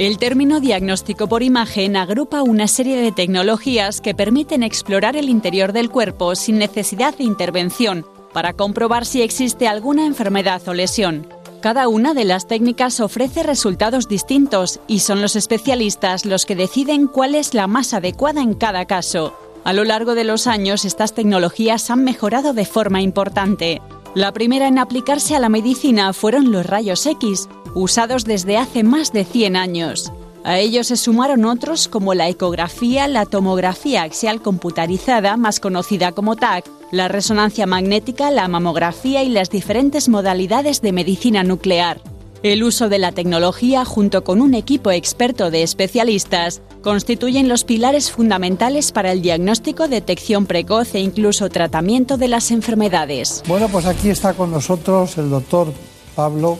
El 0.00 0.16
término 0.16 0.60
diagnóstico 0.60 1.28
por 1.28 1.42
imagen 1.42 1.94
agrupa 1.94 2.42
una 2.42 2.68
serie 2.68 2.96
de 2.96 3.12
tecnologías 3.12 4.00
que 4.00 4.14
permiten 4.14 4.62
explorar 4.62 5.14
el 5.14 5.28
interior 5.28 5.74
del 5.74 5.90
cuerpo 5.90 6.34
sin 6.36 6.56
necesidad 6.56 7.14
de 7.18 7.24
intervención 7.24 8.06
para 8.32 8.54
comprobar 8.54 9.04
si 9.04 9.20
existe 9.20 9.68
alguna 9.68 10.06
enfermedad 10.06 10.66
o 10.66 10.72
lesión. 10.72 11.28
Cada 11.60 11.86
una 11.88 12.14
de 12.14 12.24
las 12.24 12.48
técnicas 12.48 12.98
ofrece 13.00 13.42
resultados 13.42 14.08
distintos 14.08 14.80
y 14.86 15.00
son 15.00 15.20
los 15.20 15.36
especialistas 15.36 16.24
los 16.24 16.46
que 16.46 16.56
deciden 16.56 17.06
cuál 17.06 17.34
es 17.34 17.52
la 17.52 17.66
más 17.66 17.92
adecuada 17.92 18.40
en 18.40 18.54
cada 18.54 18.86
caso. 18.86 19.36
A 19.64 19.74
lo 19.74 19.84
largo 19.84 20.14
de 20.14 20.24
los 20.24 20.46
años 20.46 20.86
estas 20.86 21.12
tecnologías 21.12 21.90
han 21.90 22.04
mejorado 22.04 22.54
de 22.54 22.64
forma 22.64 23.02
importante. 23.02 23.82
La 24.14 24.32
primera 24.32 24.66
en 24.66 24.78
aplicarse 24.78 25.36
a 25.36 25.38
la 25.38 25.48
medicina 25.48 26.12
fueron 26.12 26.50
los 26.50 26.66
rayos 26.66 27.06
X, 27.06 27.48
usados 27.74 28.24
desde 28.24 28.56
hace 28.56 28.82
más 28.82 29.12
de 29.12 29.24
100 29.24 29.54
años. 29.54 30.12
A 30.42 30.58
ellos 30.58 30.88
se 30.88 30.96
sumaron 30.96 31.44
otros 31.44 31.86
como 31.86 32.12
la 32.14 32.28
ecografía, 32.28 33.06
la 33.06 33.24
tomografía 33.24 34.02
axial 34.02 34.42
computarizada, 34.42 35.36
más 35.36 35.60
conocida 35.60 36.10
como 36.10 36.34
TAC, 36.34 36.68
la 36.90 37.06
resonancia 37.06 37.66
magnética, 37.66 38.32
la 38.32 38.48
mamografía 38.48 39.22
y 39.22 39.28
las 39.28 39.48
diferentes 39.48 40.08
modalidades 40.08 40.80
de 40.80 40.90
medicina 40.90 41.44
nuclear. 41.44 42.00
El 42.42 42.62
uso 42.62 42.88
de 42.88 42.98
la 42.98 43.12
tecnología 43.12 43.84
junto 43.84 44.24
con 44.24 44.40
un 44.40 44.54
equipo 44.54 44.90
experto 44.90 45.50
de 45.50 45.62
especialistas 45.62 46.62
constituyen 46.82 47.50
los 47.50 47.64
pilares 47.64 48.10
fundamentales 48.10 48.92
para 48.92 49.12
el 49.12 49.20
diagnóstico, 49.20 49.88
detección 49.88 50.46
precoz 50.46 50.94
e 50.94 51.00
incluso 51.00 51.50
tratamiento 51.50 52.16
de 52.16 52.28
las 52.28 52.50
enfermedades. 52.50 53.42
Bueno, 53.46 53.68
pues 53.68 53.84
aquí 53.84 54.08
está 54.08 54.32
con 54.32 54.50
nosotros 54.50 55.18
el 55.18 55.28
doctor 55.28 55.70
Pablo 56.14 56.58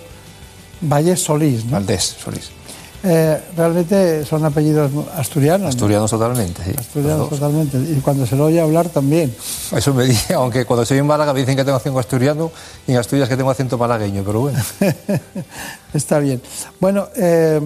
Vallés 0.82 1.22
Solís. 1.22 1.64
¿no? 1.64 1.72
Valdés 1.72 2.16
Solís. 2.22 2.59
Eh, 3.02 3.40
realmente 3.56 4.26
son 4.26 4.44
apellidos 4.44 4.90
asturianos. 5.16 5.62
¿no? 5.62 5.68
Asturianos 5.68 6.10
totalmente, 6.10 6.62
sí. 6.64 6.72
Asturianos 6.76 7.30
totalmente. 7.30 7.78
Y 7.78 8.00
cuando 8.00 8.26
se 8.26 8.36
lo 8.36 8.44
oye 8.44 8.60
hablar 8.60 8.88
también. 8.90 9.34
Eso 9.74 9.94
me 9.94 10.04
dice, 10.06 10.34
aunque 10.34 10.66
cuando 10.66 10.84
soy 10.84 10.98
en 10.98 11.06
Málaga 11.06 11.32
me 11.32 11.40
dicen 11.40 11.56
que 11.56 11.64
tengo 11.64 11.78
acento 11.78 11.98
asturiano 11.98 12.50
y 12.86 12.92
en 12.92 12.98
Asturias 12.98 13.28
que 13.28 13.36
tengo 13.36 13.50
acento 13.50 13.78
malagueño, 13.78 14.22
pero 14.24 14.40
bueno. 14.40 14.58
Está 15.94 16.18
bien. 16.18 16.42
Bueno, 16.78 17.08
eh, 17.16 17.60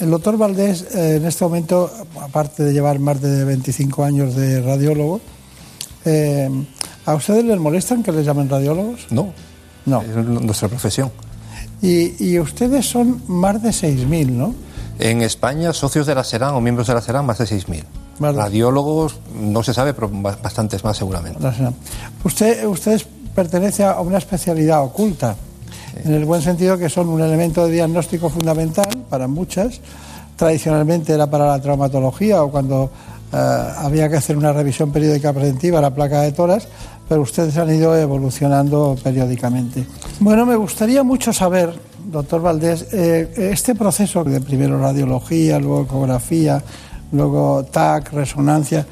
el 0.00 0.10
doctor 0.10 0.38
Valdés 0.38 0.86
eh, 0.94 1.16
en 1.16 1.26
este 1.26 1.44
momento, 1.44 1.90
aparte 2.20 2.62
de 2.62 2.72
llevar 2.72 2.98
más 2.98 3.20
de 3.20 3.44
25 3.44 4.02
años 4.02 4.34
de 4.34 4.62
radiólogo, 4.62 5.20
eh, 6.06 6.48
¿a 7.04 7.14
ustedes 7.14 7.44
les 7.44 7.58
molestan 7.58 8.02
que 8.02 8.12
les 8.12 8.24
llamen 8.24 8.48
radiólogos? 8.48 9.08
No. 9.10 9.34
No. 9.84 10.00
Es 10.00 10.08
nuestra 10.08 10.68
profesión. 10.68 11.10
Y, 11.82 12.32
y 12.32 12.38
ustedes 12.38 12.86
son 12.86 13.22
más 13.26 13.62
de 13.62 13.70
6.000, 13.70 14.30
¿no? 14.30 14.54
En 15.00 15.22
España, 15.22 15.72
socios 15.72 16.06
de 16.06 16.14
la 16.14 16.22
SERAN 16.24 16.54
o 16.54 16.60
miembros 16.60 16.86
de 16.86 16.94
la 16.94 17.00
SERAN, 17.00 17.24
más 17.26 17.38
de 17.38 17.46
6.000. 17.46 17.82
Vale. 18.18 18.36
Radiólogos, 18.38 19.18
no 19.34 19.62
se 19.62 19.72
sabe, 19.72 19.94
pero 19.94 20.10
ba- 20.12 20.36
bastantes 20.42 20.84
más 20.84 20.96
seguramente. 20.96 21.38
Usted, 22.22 22.66
ustedes 22.66 23.06
pertenece 23.34 23.82
a 23.84 24.00
una 24.00 24.18
especialidad 24.18 24.82
oculta, 24.82 25.36
en 26.04 26.12
el 26.14 26.24
buen 26.26 26.42
sentido 26.42 26.76
que 26.76 26.88
son 26.90 27.08
un 27.08 27.20
elemento 27.22 27.66
de 27.66 27.72
diagnóstico 27.72 28.28
fundamental 28.28 28.86
para 29.08 29.26
muchas. 29.26 29.80
Tradicionalmente 30.36 31.12
era 31.14 31.26
para 31.28 31.46
la 31.46 31.60
traumatología 31.60 32.42
o 32.42 32.50
cuando 32.50 32.90
eh, 33.32 33.36
había 33.78 34.08
que 34.08 34.16
hacer 34.16 34.36
una 34.36 34.52
revisión 34.52 34.90
periódica 34.92 35.32
preventiva, 35.32 35.80
la 35.80 35.94
placa 35.94 36.20
de 36.22 36.32
toras, 36.32 36.66
pero 37.08 37.22
ustedes 37.22 37.56
han 37.56 37.74
ido 37.74 37.96
evolucionando 37.96 38.96
periódicamente. 39.02 39.86
Bueno, 40.20 40.46
me 40.46 40.56
gustaría 40.56 41.02
mucho 41.02 41.32
saber, 41.32 41.74
doctor 42.06 42.42
Valdés, 42.42 42.86
eh, 42.92 43.50
este 43.52 43.74
proceso 43.74 44.24
de 44.24 44.40
primero 44.40 44.78
radiología, 44.80 45.58
luego 45.58 45.82
ecografía, 45.82 46.62
luego 47.12 47.64
TAC, 47.64 48.12
resonancia, 48.12 48.86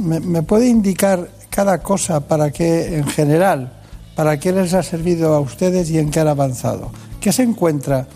¿me, 0.00 0.20
me 0.20 0.42
puede 0.42 0.68
indicar 0.68 1.28
cada 1.50 1.78
cosa 1.78 2.20
para 2.20 2.50
qué, 2.50 2.96
en 2.98 3.06
general, 3.06 3.72
para 4.14 4.38
qué 4.38 4.52
les 4.52 4.74
ha 4.74 4.82
servido 4.82 5.34
a 5.34 5.40
ustedes 5.40 5.90
y 5.90 5.98
en 5.98 6.10
qué 6.10 6.20
han 6.20 6.28
avanzado? 6.28 6.90
¿Qué 7.20 7.32
se 7.32 7.42
encuentra, 7.42 8.06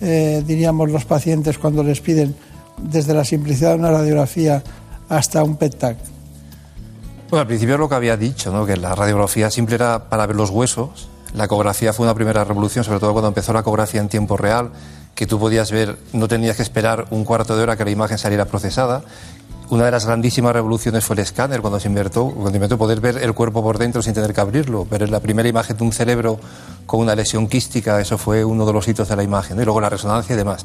eh, 0.00 0.42
diríamos, 0.46 0.90
los 0.90 1.04
pacientes 1.04 1.58
cuando 1.58 1.82
les 1.82 2.00
piden 2.00 2.34
desde 2.82 3.14
la 3.14 3.24
simplicidad 3.24 3.70
de 3.70 3.76
una 3.76 3.90
radiografía 3.90 4.62
hasta 5.08 5.42
un 5.42 5.56
PET-TAC? 5.56 5.96
Bueno, 7.30 7.42
al 7.42 7.46
principio 7.46 7.76
lo 7.76 7.88
que 7.88 7.94
había 7.94 8.16
dicho, 8.16 8.52
¿no? 8.52 8.64
que 8.66 8.76
la 8.76 8.94
radiografía 8.94 9.50
simple 9.50 9.74
era 9.74 10.08
para 10.08 10.26
ver 10.26 10.36
los 10.36 10.50
huesos. 10.50 11.08
La 11.34 11.44
ecografía 11.44 11.92
fue 11.92 12.06
una 12.06 12.14
primera 12.14 12.44
revolución, 12.44 12.84
sobre 12.84 13.00
todo 13.00 13.12
cuando 13.12 13.28
empezó 13.28 13.52
la 13.52 13.60
ecografía 13.60 14.00
en 14.00 14.08
tiempo 14.08 14.36
real, 14.36 14.70
que 15.14 15.26
tú 15.26 15.38
podías 15.38 15.70
ver, 15.70 15.98
no 16.12 16.28
tenías 16.28 16.56
que 16.56 16.62
esperar 16.62 17.06
un 17.10 17.24
cuarto 17.24 17.56
de 17.56 17.62
hora 17.62 17.76
que 17.76 17.84
la 17.84 17.90
imagen 17.90 18.18
saliera 18.18 18.46
procesada. 18.46 19.02
Una 19.70 19.84
de 19.84 19.90
las 19.90 20.06
grandísimas 20.06 20.54
revoluciones 20.54 21.04
fue 21.04 21.14
el 21.14 21.20
escáner, 21.20 21.60
cuando 21.60 21.78
se 21.78 21.88
inventó, 21.88 22.30
cuando 22.30 22.54
inventó 22.54 22.78
poder 22.78 23.00
ver 23.00 23.18
el 23.18 23.34
cuerpo 23.34 23.62
por 23.62 23.76
dentro 23.76 24.00
sin 24.00 24.14
tener 24.14 24.32
que 24.32 24.40
abrirlo. 24.40 24.86
Ver 24.86 25.10
la 25.10 25.20
primera 25.20 25.46
imagen 25.46 25.76
de 25.76 25.84
un 25.84 25.92
cerebro 25.92 26.40
con 26.86 27.00
una 27.00 27.14
lesión 27.14 27.48
quística, 27.48 28.00
eso 28.00 28.16
fue 28.16 28.44
uno 28.44 28.64
de 28.64 28.72
los 28.72 28.88
hitos 28.88 29.08
de 29.08 29.16
la 29.16 29.22
imagen. 29.22 29.60
Y 29.60 29.64
luego 29.64 29.80
la 29.82 29.90
resonancia 29.90 30.32
y 30.32 30.36
demás. 30.38 30.64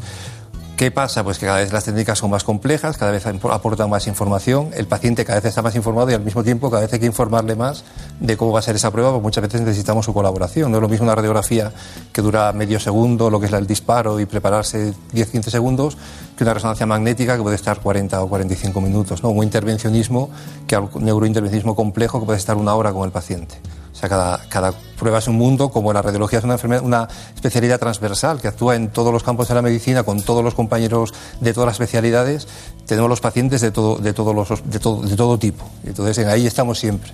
¿Qué 0.78 0.90
pasa? 0.90 1.24
Pues 1.24 1.38
que 1.38 1.46
cada 1.46 1.60
vez 1.60 1.72
las 1.72 1.86
técnicas 1.86 2.18
son 2.18 2.32
más 2.32 2.44
complejas, 2.44 2.98
cada 2.98 3.12
vez 3.12 3.24
aportan 3.28 3.92
más 3.92 4.08
información, 4.08 4.72
el 4.74 4.88
paciente 4.88 5.24
cada 5.24 5.40
vez 5.40 5.46
está 5.46 5.62
más 5.62 5.76
informado 5.76 6.10
y 6.10 6.16
al 6.16 6.22
mismo 6.22 6.44
tiempo 6.44 6.72
cada 6.72 6.82
vez 6.82 6.92
hay 6.92 7.00
que 7.00 7.06
informarle 7.06 7.56
más 7.56 7.84
de 8.20 8.36
cómo 8.38 8.52
va 8.54 8.60
a 8.60 8.64
ser 8.64 8.76
esa 8.76 8.90
prueba, 8.90 9.12
porque 9.12 9.22
muchas 9.22 9.44
veces 9.44 9.62
necesitamos 9.62 10.04
su 10.04 10.16
colaboración. 10.16 10.72
No 10.72 10.78
es 10.78 10.82
lo 10.82 10.90
mismo 10.90 11.04
una 11.04 11.14
radiografía 11.14 11.72
que 12.12 12.24
dura 12.24 12.52
medio 12.54 12.80
segundo, 12.80 13.30
lo 13.30 13.40
que 13.40 13.46
es 13.46 13.54
el 13.54 13.68
disparo 13.68 14.20
y 14.20 14.26
prepararse 14.26 14.96
10-15 15.14 15.44
segundos, 15.44 15.96
que 16.36 16.44
una 16.44 16.56
resonancia 16.56 16.88
magnética 16.88 17.38
que 17.38 17.44
puede 17.44 17.56
estar 17.56 17.80
40 17.80 18.24
o 18.24 18.28
45 18.28 18.82
minutos, 18.82 19.22
¿no? 19.22 19.30
un 19.30 19.44
intervencionismo, 19.44 20.32
que 20.66 20.76
un 20.76 20.90
neurointervencionismo 21.06 21.76
complejo 21.76 22.20
que 22.20 22.26
puede 22.26 22.40
estar 22.40 22.58
una 22.58 22.74
hora 22.74 22.92
con 22.92 23.06
el 23.06 23.12
paciente. 23.12 23.60
O 23.94 23.96
sea, 23.96 24.10
cada, 24.10 24.74
prueba 24.98 25.20
es 25.20 25.28
un 25.28 25.36
mundo, 25.36 25.70
como 25.70 25.94
la 25.94 26.02
radiología 26.02 26.40
es 26.40 26.46
una, 26.46 26.54
enfermedad, 26.54 26.84
una 26.84 27.08
especialidad 27.36 27.80
transversal 27.80 28.42
que 28.42 28.48
actúa 28.48 28.76
en 28.76 28.90
todos 28.90 29.14
los 29.14 29.22
campos 29.22 29.48
de 29.48 29.54
la 29.54 29.62
medicina, 29.62 30.02
con 30.02 30.20
todos 30.22 30.44
los 30.44 30.56
compañeros 30.56 31.14
de 31.40 31.54
todas 31.54 31.68
las 31.68 31.76
especialidades, 31.76 32.48
tenemos 32.88 33.08
los 33.08 33.22
pacientes 33.22 33.62
de 33.62 33.70
todo, 33.70 33.98
todos 34.14 34.36
los, 34.50 34.64
de 34.72 35.38
tipo. 35.38 35.66
Entonces, 35.84 36.26
ahí 36.26 36.48
estamos 36.48 36.80
siempre. 36.80 37.12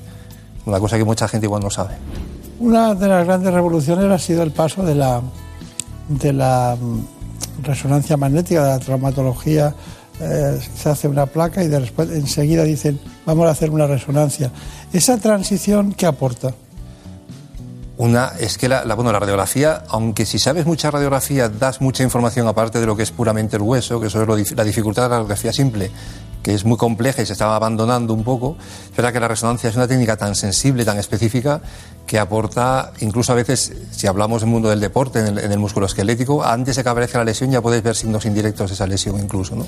Una 0.65 0.79
cosa 0.79 0.97
que 0.97 1.03
mucha 1.03 1.27
gente 1.27 1.47
igual 1.47 1.61
no 1.61 1.69
sabe. 1.69 1.95
Una 2.59 2.95
de 2.95 3.07
las 3.07 3.25
grandes 3.25 3.53
revoluciones 3.53 4.09
ha 4.09 4.17
sido 4.17 4.43
el 4.43 4.51
paso 4.51 4.83
de 4.83 4.95
la, 4.95 5.21
de 6.07 6.31
la 6.31 6.77
mm, 6.79 7.63
resonancia 7.63 8.15
magnética, 8.15 8.63
de 8.63 8.69
la 8.69 8.79
traumatología. 8.79 9.75
Eh, 10.21 10.59
se 10.75 10.89
hace 10.89 11.07
una 11.07 11.25
placa 11.25 11.63
y 11.63 11.67
después 11.67 12.09
enseguida 12.09 12.63
dicen, 12.63 12.99
vamos 13.25 13.47
a 13.47 13.51
hacer 13.51 13.69
una 13.69 13.85
resonancia. 13.85 14.51
¿Esa 14.93 15.17
transición 15.17 15.93
qué 15.93 16.05
aporta? 16.05 16.53
Una 17.99 18.31
es 18.39 18.57
que 18.57 18.69
la, 18.69 18.85
bueno, 18.95 19.11
la 19.11 19.19
radiografía, 19.19 19.83
aunque 19.89 20.25
si 20.25 20.39
sabes 20.39 20.65
mucha 20.65 20.89
radiografía 20.89 21.49
das 21.49 21.81
mucha 21.81 22.01
información 22.01 22.47
aparte 22.47 22.79
de 22.79 22.85
lo 22.85 22.95
que 22.95 23.03
es 23.03 23.11
puramente 23.11 23.57
el 23.57 23.61
hueso, 23.61 23.99
que 23.99 24.07
eso 24.07 24.23
es 24.23 24.55
la 24.55 24.63
dificultad 24.63 25.03
de 25.03 25.09
la 25.09 25.15
radiografía 25.15 25.51
simple, 25.51 25.91
que 26.41 26.53
es 26.53 26.63
muy 26.63 26.77
compleja 26.77 27.21
y 27.21 27.25
se 27.25 27.33
estaba 27.33 27.57
abandonando 27.57 28.13
un 28.13 28.23
poco, 28.23 28.55
es 28.95 29.11
que 29.11 29.19
la 29.19 29.27
resonancia 29.27 29.69
es 29.69 29.75
una 29.75 29.85
técnica 29.85 30.15
tan 30.15 30.33
sensible, 30.35 30.85
tan 30.85 30.97
específica, 30.97 31.59
que 32.09 32.17
aporta, 32.17 32.91
incluso 33.01 33.33
a 33.33 33.35
veces, 33.35 33.71
si 33.91 34.07
hablamos 34.07 34.41
del 34.41 34.49
mundo 34.49 34.69
del 34.69 34.79
deporte, 34.79 35.19
en 35.19 35.37
el, 35.37 35.59
músculo 35.59 35.85
esquelético, 35.85 36.43
antes 36.43 36.75
de 36.75 36.81
que 36.81 36.89
aparezca 36.89 37.19
la 37.19 37.23
lesión 37.23 37.51
ya 37.51 37.61
puedes 37.61 37.83
ver 37.83 37.95
signos 37.95 38.25
indirectos 38.25 38.71
de 38.71 38.73
esa 38.73 38.87
lesión 38.87 39.19
incluso. 39.19 39.55
¿no? 39.55 39.67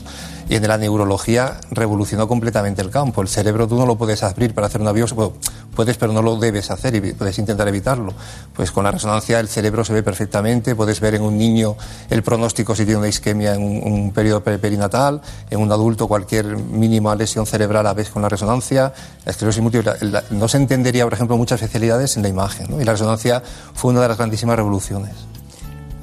Y 0.50 0.56
en 0.56 0.68
la 0.68 0.80
neurología 0.80 1.60
revolucionó 1.70 2.28
completamente 2.28 2.82
el 2.82 2.90
campo. 2.90 3.22
El 3.22 3.28
cerebro 3.28 3.68
tú 3.68 3.78
no 3.78 3.86
lo 3.86 3.96
puedes 3.96 4.24
abrir 4.24 4.56
para 4.56 4.66
hacer 4.66 4.82
una 4.82 4.92
biopsia, 4.92 5.30
puedes, 5.76 5.98
pero 5.98 6.14
no 6.14 6.24
lo 6.24 6.36
debes 6.38 6.72
hacer 6.72 6.96
y 6.96 7.14
puedes 7.14 7.38
intentar 7.38 7.68
evitarlo. 7.68 8.12
Pues 8.56 8.72
con 8.72 8.86
la 8.86 8.92
resonancia 8.92 9.40
el 9.40 9.48
cerebro 9.48 9.86
se 9.86 9.94
ve 9.94 10.02
perfectamente, 10.02 10.74
puedes 10.74 11.00
ver 11.00 11.14
en 11.14 11.22
un 11.22 11.38
niño 11.38 11.76
el 12.10 12.24
pronóstico 12.24 12.76
si 12.76 12.86
tiene 12.86 12.98
una 12.98 13.08
isquemia 13.08 13.54
en 13.54 13.62
un, 13.62 14.12
periodo 14.14 14.44
perinatal, 14.44 15.22
en 15.52 15.60
un 15.60 15.72
adulto 15.72 16.08
cualquier 16.08 16.58
mínima 16.58 17.16
lesión 17.16 17.46
cerebral 17.46 17.86
a 17.86 17.94
veces 17.94 18.12
con 18.12 18.24
la 18.24 18.30
resonancia, 18.30 18.94
la 19.26 19.32
esclerosis 19.32 19.62
múltiple. 19.62 19.92
no 20.32 20.48
se 20.48 20.58
entendería, 20.58 21.04
por 21.04 21.14
ejemplo, 21.14 21.38
muchas 21.38 21.62
especialidades 21.62 22.18
en 22.18 22.24
la 22.24 22.31
imagen. 22.32 22.68
Y 22.80 22.84
la 22.84 22.94
resonancia 22.94 23.42
fue 23.74 23.92
una 23.92 24.02
de 24.02 24.08
las 24.08 24.18
grandísimas 24.18 24.56
revoluciones. 24.56 25.12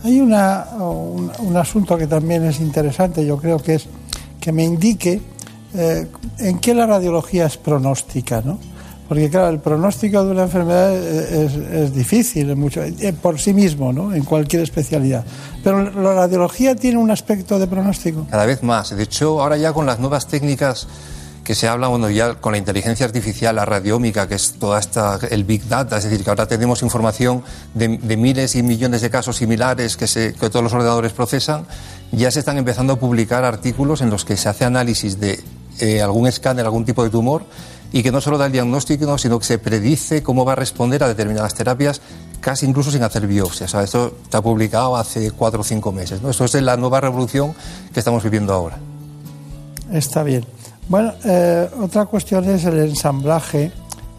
Hay 0.05 0.21
una, 0.21 0.67
un, 0.79 1.57
asunto 1.57 1.99
que 1.99 2.07
también 2.07 2.45
es 2.45 2.61
interesante, 2.61 3.27
yo 3.27 3.37
creo 3.37 3.59
que 3.59 3.75
es 3.75 3.87
que 4.41 4.53
me 4.53 4.63
indique 4.63 5.21
eh, 5.75 6.07
en 6.39 6.61
qué 6.61 6.73
la 6.73 6.87
radiología 6.87 7.47
es 7.47 7.57
pronóstica, 7.57 8.41
¿no? 8.45 8.59
Porque 9.09 9.31
claro, 9.31 9.49
el 9.49 9.59
pronóstico 9.59 10.23
de 10.23 10.33
una 10.33 10.43
enfermedad 10.43 10.95
es, 10.95 11.95
difícil 11.95 12.55
mucho, 12.57 12.83
eh, 12.83 13.15
por 13.21 13.39
sí 13.41 13.55
mismo, 13.55 13.91
¿no? 13.91 14.15
En 14.15 14.23
cualquier 14.23 14.63
especialidad. 14.63 15.25
Pero 15.65 15.91
la 15.91 16.15
radiología 16.15 16.77
tiene 16.77 16.99
un 16.99 17.11
aspecto 17.11 17.59
de 17.59 17.67
pronóstico. 17.67 18.27
Cada 18.31 18.45
vez 18.45 18.63
más. 18.63 18.95
De 18.95 19.03
hecho, 19.03 19.41
ahora 19.41 19.57
ya 19.57 19.73
con 19.73 19.87
las 19.87 19.99
nuevas 19.99 20.27
técnicas 20.27 20.87
que 21.49 21.55
se 21.55 21.67
habla, 21.67 21.89
bueno, 21.89 22.11
ya 22.11 22.35
con 22.35 22.53
la 22.53 22.59
inteligencia 22.59 23.07
artificial, 23.07 23.57
la 23.57 23.65
radiómica, 23.65 24.29
que 24.29 24.35
es 24.35 24.57
toda 24.61 24.79
esta, 24.79 25.19
el 25.31 25.45
Big 25.45 25.67
Data, 25.67 25.97
es 25.97 26.05
decir, 26.05 26.23
que 26.23 26.29
ahora 26.29 26.45
tenemos 26.45 26.83
información 26.83 27.43
de, 27.73 27.89
miles 28.19 28.55
y 28.55 28.63
millones 28.63 29.01
de 29.01 29.09
casos 29.09 29.39
similares 29.39 29.97
que, 29.97 30.07
se, 30.07 30.35
que 30.35 30.51
todos 30.51 30.63
los 30.63 30.75
ordenadores 30.75 31.13
procesan, 31.15 31.65
ya 32.13 32.31
se 32.31 32.41
están 32.41 32.59
empezando 32.59 32.93
a 32.93 32.97
publicar 32.99 33.47
artículos 33.47 34.03
en 34.03 34.11
los 34.11 34.27
que 34.27 34.37
se 34.37 34.51
hace 34.51 34.67
análisis 34.67 35.21
de 35.21 35.43
eh, 35.81 36.03
algún 36.03 36.27
escáner, 36.27 36.67
algún 36.67 36.85
tipo 36.85 37.03
de 37.03 37.09
tumor, 37.09 37.47
y 37.93 38.03
que 38.03 38.13
no 38.13 38.21
solo 38.21 38.37
da 38.37 38.45
el 38.45 38.53
diagnóstico, 38.53 39.17
sino 39.17 39.39
que 39.39 39.47
se 39.47 39.59
predice 39.59 40.23
cómo 40.23 40.45
va 40.45 40.53
a 40.53 40.57
responder 40.57 41.03
a 41.03 41.09
determinadas 41.09 41.55
terapias, 41.55 42.03
casi 42.43 42.67
incluso 42.67 42.91
sin 42.91 43.03
hacer 43.05 43.27
biopsias. 43.27 43.73
esto 43.73 44.19
está 44.23 44.43
publicado 44.43 44.99
hace 44.99 45.31
cuatro 45.31 45.63
o 45.63 45.65
cinco 45.65 45.93
meses. 45.93 46.21
¿no? 46.21 46.29
Esto 46.29 46.45
es 46.45 46.55
la 46.57 46.77
nueva 46.77 47.01
revolución 47.01 47.55
que 47.95 48.01
estamos 48.01 48.23
viviendo 48.23 48.53
ahora. 48.53 48.77
Está 49.91 50.23
bien. 50.23 50.45
Bueno, 50.89 51.13
eh, 51.25 51.69
otra 51.81 52.07
cuestión 52.07 52.49
es 52.49 52.65
el 52.65 52.79
ensamblaje 52.79 53.71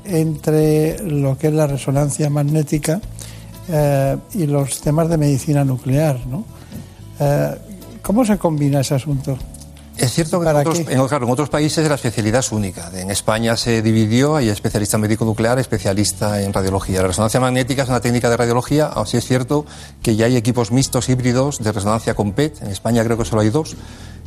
entre 0.06 1.00
lo 1.04 1.38
que 1.38 1.48
es 1.48 1.54
la 1.54 1.66
resonancia 1.66 2.30
magnética 2.30 3.02
eh, 3.68 4.18
y 4.34 4.46
los 4.46 4.80
temas 4.80 5.10
de 5.10 5.18
medicina 5.18 5.64
nuclear. 5.64 6.20
¿no? 6.28 6.46
Eh, 7.20 7.56
¿Cómo 8.04 8.24
se 8.24 8.38
combina 8.38 8.82
ese 8.82 8.96
asunto? 8.96 9.38
Es 9.98 10.14
cierto 10.14 10.40
que 10.40 10.48
en 10.48 10.56
otros, 10.56 10.80
en, 10.80 11.30
otros, 11.30 11.50
países 11.50 11.90
la 11.90 11.96
especialidad 11.96 12.40
es 12.40 12.54
única. 12.54 12.90
En 12.94 13.12
España 13.12 13.58
se 13.58 13.82
dividió, 13.82 14.38
hay 14.38 14.48
especialista 14.48 14.98
médico 14.98 15.26
nuclear, 15.26 15.60
especialista 15.60 16.42
en 16.42 16.54
radiología. 16.54 17.02
La 17.02 17.10
resonancia 17.10 17.42
magnética 17.42 17.84
es 17.84 17.90
una 17.90 18.00
técnica 18.00 18.30
de 18.30 18.38
radiología, 18.38 18.86
así 18.86 19.18
es 19.18 19.26
cierto 19.26 19.66
que 20.02 20.16
ya 20.16 20.28
hay 20.28 20.38
equipos 20.38 20.72
mixtos 20.72 21.10
híbridos 21.10 21.60
de 21.60 21.74
resonancia 21.74 22.14
con 22.14 22.32
PET. 22.32 22.62
En 22.62 22.70
España 22.70 23.04
creo 23.04 23.18
que 23.18 23.26
solo 23.26 23.42
hay 23.42 23.50
dos 23.50 23.76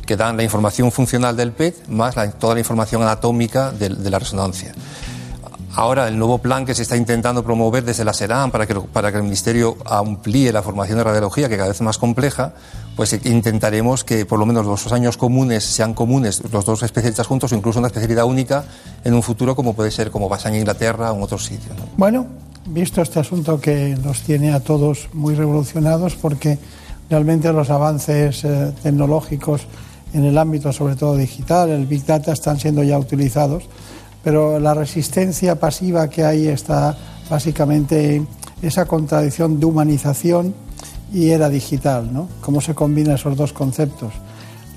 que 0.05 0.17
dan 0.17 0.37
la 0.37 0.43
información 0.43 0.91
funcional 0.91 1.35
del 1.35 1.51
PET 1.51 1.87
más 1.87 2.15
toda 2.39 2.55
la 2.55 2.59
información 2.59 3.01
anatómica 3.01 3.71
de, 3.71 3.89
la 3.89 4.19
resonancia. 4.19 4.73
Ahora, 5.75 6.07
el 6.07 6.19
nuevo 6.19 6.37
plan 6.37 6.65
que 6.65 6.75
se 6.75 6.83
está 6.83 6.95
intentando 6.95 7.43
promover 7.43 7.83
desde 7.83 8.05
la 8.05 8.13
SERAM 8.13 8.51
para 8.51 8.67
que, 8.67 8.75
para 8.75 9.11
que 9.11 9.17
el 9.17 9.23
Ministerio 9.23 9.75
amplíe 9.85 10.53
la 10.53 10.61
formación 10.61 10.99
de 10.99 11.03
radiología, 11.03 11.49
que 11.49 11.57
cada 11.57 11.69
vez 11.69 11.77
es 11.77 11.81
más 11.81 11.97
compleja, 11.97 12.53
pues 12.95 13.11
intentaremos 13.25 14.03
que 14.03 14.27
por 14.27 14.37
lo 14.37 14.45
menos 14.45 14.67
los 14.67 14.83
dos 14.83 14.93
años 14.93 15.17
comunes 15.17 15.63
sean 15.63 15.95
comunes, 15.95 16.43
los 16.51 16.65
dos 16.65 16.83
especialistas 16.83 17.25
juntos, 17.25 17.51
o 17.51 17.55
incluso 17.55 17.79
una 17.79 17.87
especialidad 17.87 18.25
única 18.25 18.65
en 19.03 19.15
un 19.15 19.23
futuro, 19.23 19.55
como 19.55 19.73
puede 19.73 19.89
ser, 19.89 20.11
como 20.11 20.29
pasa 20.29 20.49
en 20.49 20.55
Inglaterra 20.55 21.11
o 21.11 21.15
en 21.17 21.23
otros 21.23 21.43
sitios. 21.43 21.75
Bueno, 21.97 22.27
visto 22.67 23.01
este 23.01 23.19
asunto 23.19 23.59
que 23.59 23.97
nos 24.03 24.21
tiene 24.21 24.53
a 24.53 24.59
todos 24.59 25.09
muy 25.13 25.33
revolucionados, 25.33 26.15
porque 26.15 26.59
realmente 27.09 27.51
los 27.51 27.71
avances 27.71 28.43
eh, 28.43 28.73
tecnológicos 28.83 29.67
en 30.13 30.23
el 30.23 30.37
ámbito 30.37 30.71
sobre 30.71 30.95
todo 30.95 31.17
digital, 31.17 31.69
el 31.69 31.85
Big 31.85 32.05
Data 32.05 32.31
están 32.31 32.59
siendo 32.59 32.83
ya 32.83 32.97
utilizados, 32.99 33.63
pero 34.23 34.59
la 34.59 34.73
resistencia 34.73 35.59
pasiva 35.59 36.09
que 36.09 36.23
hay 36.23 36.47
está 36.47 36.95
básicamente 37.29 38.25
esa 38.61 38.85
contradicción 38.85 39.59
de 39.59 39.65
humanización 39.65 40.53
y 41.11 41.29
era 41.29 41.49
digital, 41.49 42.13
¿no? 42.13 42.29
¿Cómo 42.41 42.61
se 42.61 42.73
combinan 42.73 43.15
esos 43.15 43.35
dos 43.35 43.53
conceptos? 43.53 44.13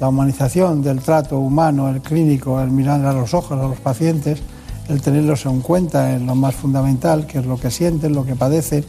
La 0.00 0.08
humanización 0.08 0.82
del 0.82 1.00
trato 1.00 1.38
humano, 1.38 1.88
el 1.88 2.00
clínico, 2.00 2.60
el 2.60 2.70
mirar 2.70 3.04
a 3.04 3.12
los 3.12 3.32
ojos 3.32 3.58
a 3.58 3.68
los 3.68 3.78
pacientes, 3.78 4.40
el 4.88 5.00
tenerlos 5.00 5.46
en 5.46 5.60
cuenta 5.60 6.14
en 6.14 6.26
lo 6.26 6.34
más 6.34 6.54
fundamental, 6.54 7.26
que 7.26 7.38
es 7.38 7.46
lo 7.46 7.58
que 7.58 7.70
sienten, 7.70 8.14
lo 8.14 8.24
que 8.24 8.36
padecen, 8.36 8.84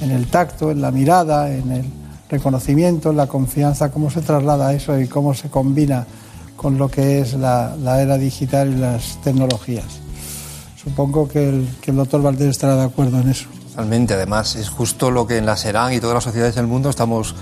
en 0.00 0.10
el 0.10 0.28
tacto, 0.28 0.70
en 0.70 0.80
la 0.80 0.90
mirada, 0.90 1.52
en 1.52 1.72
el 1.72 1.84
reconocimiento, 2.28 3.12
la 3.12 3.26
confianza, 3.26 3.90
cómo 3.90 4.10
se 4.10 4.20
traslada 4.20 4.72
eso 4.72 4.98
y 4.98 5.06
cómo 5.06 5.34
se 5.34 5.48
combina 5.48 6.06
con 6.56 6.76
lo 6.76 6.90
que 6.90 7.20
es 7.20 7.34
la, 7.34 7.76
era 8.00 8.18
digital 8.18 8.72
y 8.72 8.76
las 8.76 9.20
tecnologías. 9.22 9.86
Supongo 10.82 11.28
que 11.28 11.48
el, 11.48 11.68
doctor 11.86 12.22
Valdés 12.22 12.48
estará 12.48 12.76
de 12.76 12.84
acuerdo 12.84 13.20
en 13.20 13.30
eso. 13.30 13.48
Totalmente, 13.70 14.14
además 14.14 14.56
es 14.56 14.68
justo 14.68 15.10
lo 15.10 15.26
que 15.26 15.38
en 15.38 15.46
la 15.46 15.56
SERAN 15.56 15.92
y 15.92 16.00
todas 16.00 16.14
las 16.14 16.24
sociedades 16.24 16.56
del 16.56 16.66
mundo 16.66 16.90
estamos 16.90 17.34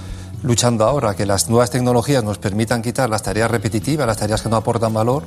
luchando 0.42 0.84
ahora, 0.84 1.14
que 1.14 1.24
las 1.24 1.48
nuevas 1.48 1.70
tecnologías 1.70 2.22
nos 2.22 2.38
permitan 2.38 2.82
quitar 2.82 3.08
las 3.08 3.22
tareas 3.22 3.50
repetitivas, 3.50 4.06
las 4.06 4.18
tareas 4.18 4.42
que 4.42 4.48
no 4.48 4.56
aportan 4.56 4.92
valor 4.92 5.24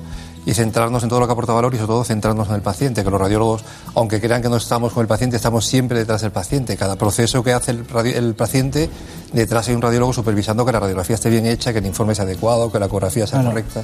y 0.49 0.53
centrarnos 0.55 1.03
en 1.03 1.09
todo 1.09 1.19
lo 1.19 1.27
que 1.27 1.33
aporta 1.33 1.53
valor 1.53 1.75
y 1.75 1.77
sobre 1.77 1.89
todo 1.89 2.03
centrarnos 2.03 2.49
en 2.49 2.55
el 2.55 2.61
paciente, 2.63 3.03
que 3.03 3.11
los 3.11 3.21
radiólogos, 3.21 3.63
aunque 3.93 4.19
crean 4.19 4.41
que 4.41 4.49
no 4.49 4.57
estamos 4.57 4.91
con 4.93 5.01
el 5.01 5.07
paciente, 5.07 5.35
estamos 5.35 5.63
siempre 5.63 5.99
detrás 5.99 6.23
del 6.23 6.31
paciente. 6.31 6.75
Cada 6.75 6.95
proceso 6.95 7.43
que 7.43 7.53
hace 7.53 7.69
el, 7.69 8.33
paciente, 8.33 8.89
detrás 9.31 9.69
hay 9.69 9.75
un 9.75 9.81
radiólogo 9.83 10.11
supervisando 10.11 10.65
que 10.65 10.71
la 10.71 10.79
radiografía 10.79 11.17
esté 11.17 11.29
bien 11.29 11.45
hecha, 11.45 11.71
que 11.71 11.77
el 11.77 11.85
informe 11.85 12.15
sea 12.15 12.25
adecuado, 12.25 12.71
que 12.71 12.79
la 12.79 12.87
ecografía 12.87 13.27
sea 13.27 13.43
correcta. 13.43 13.83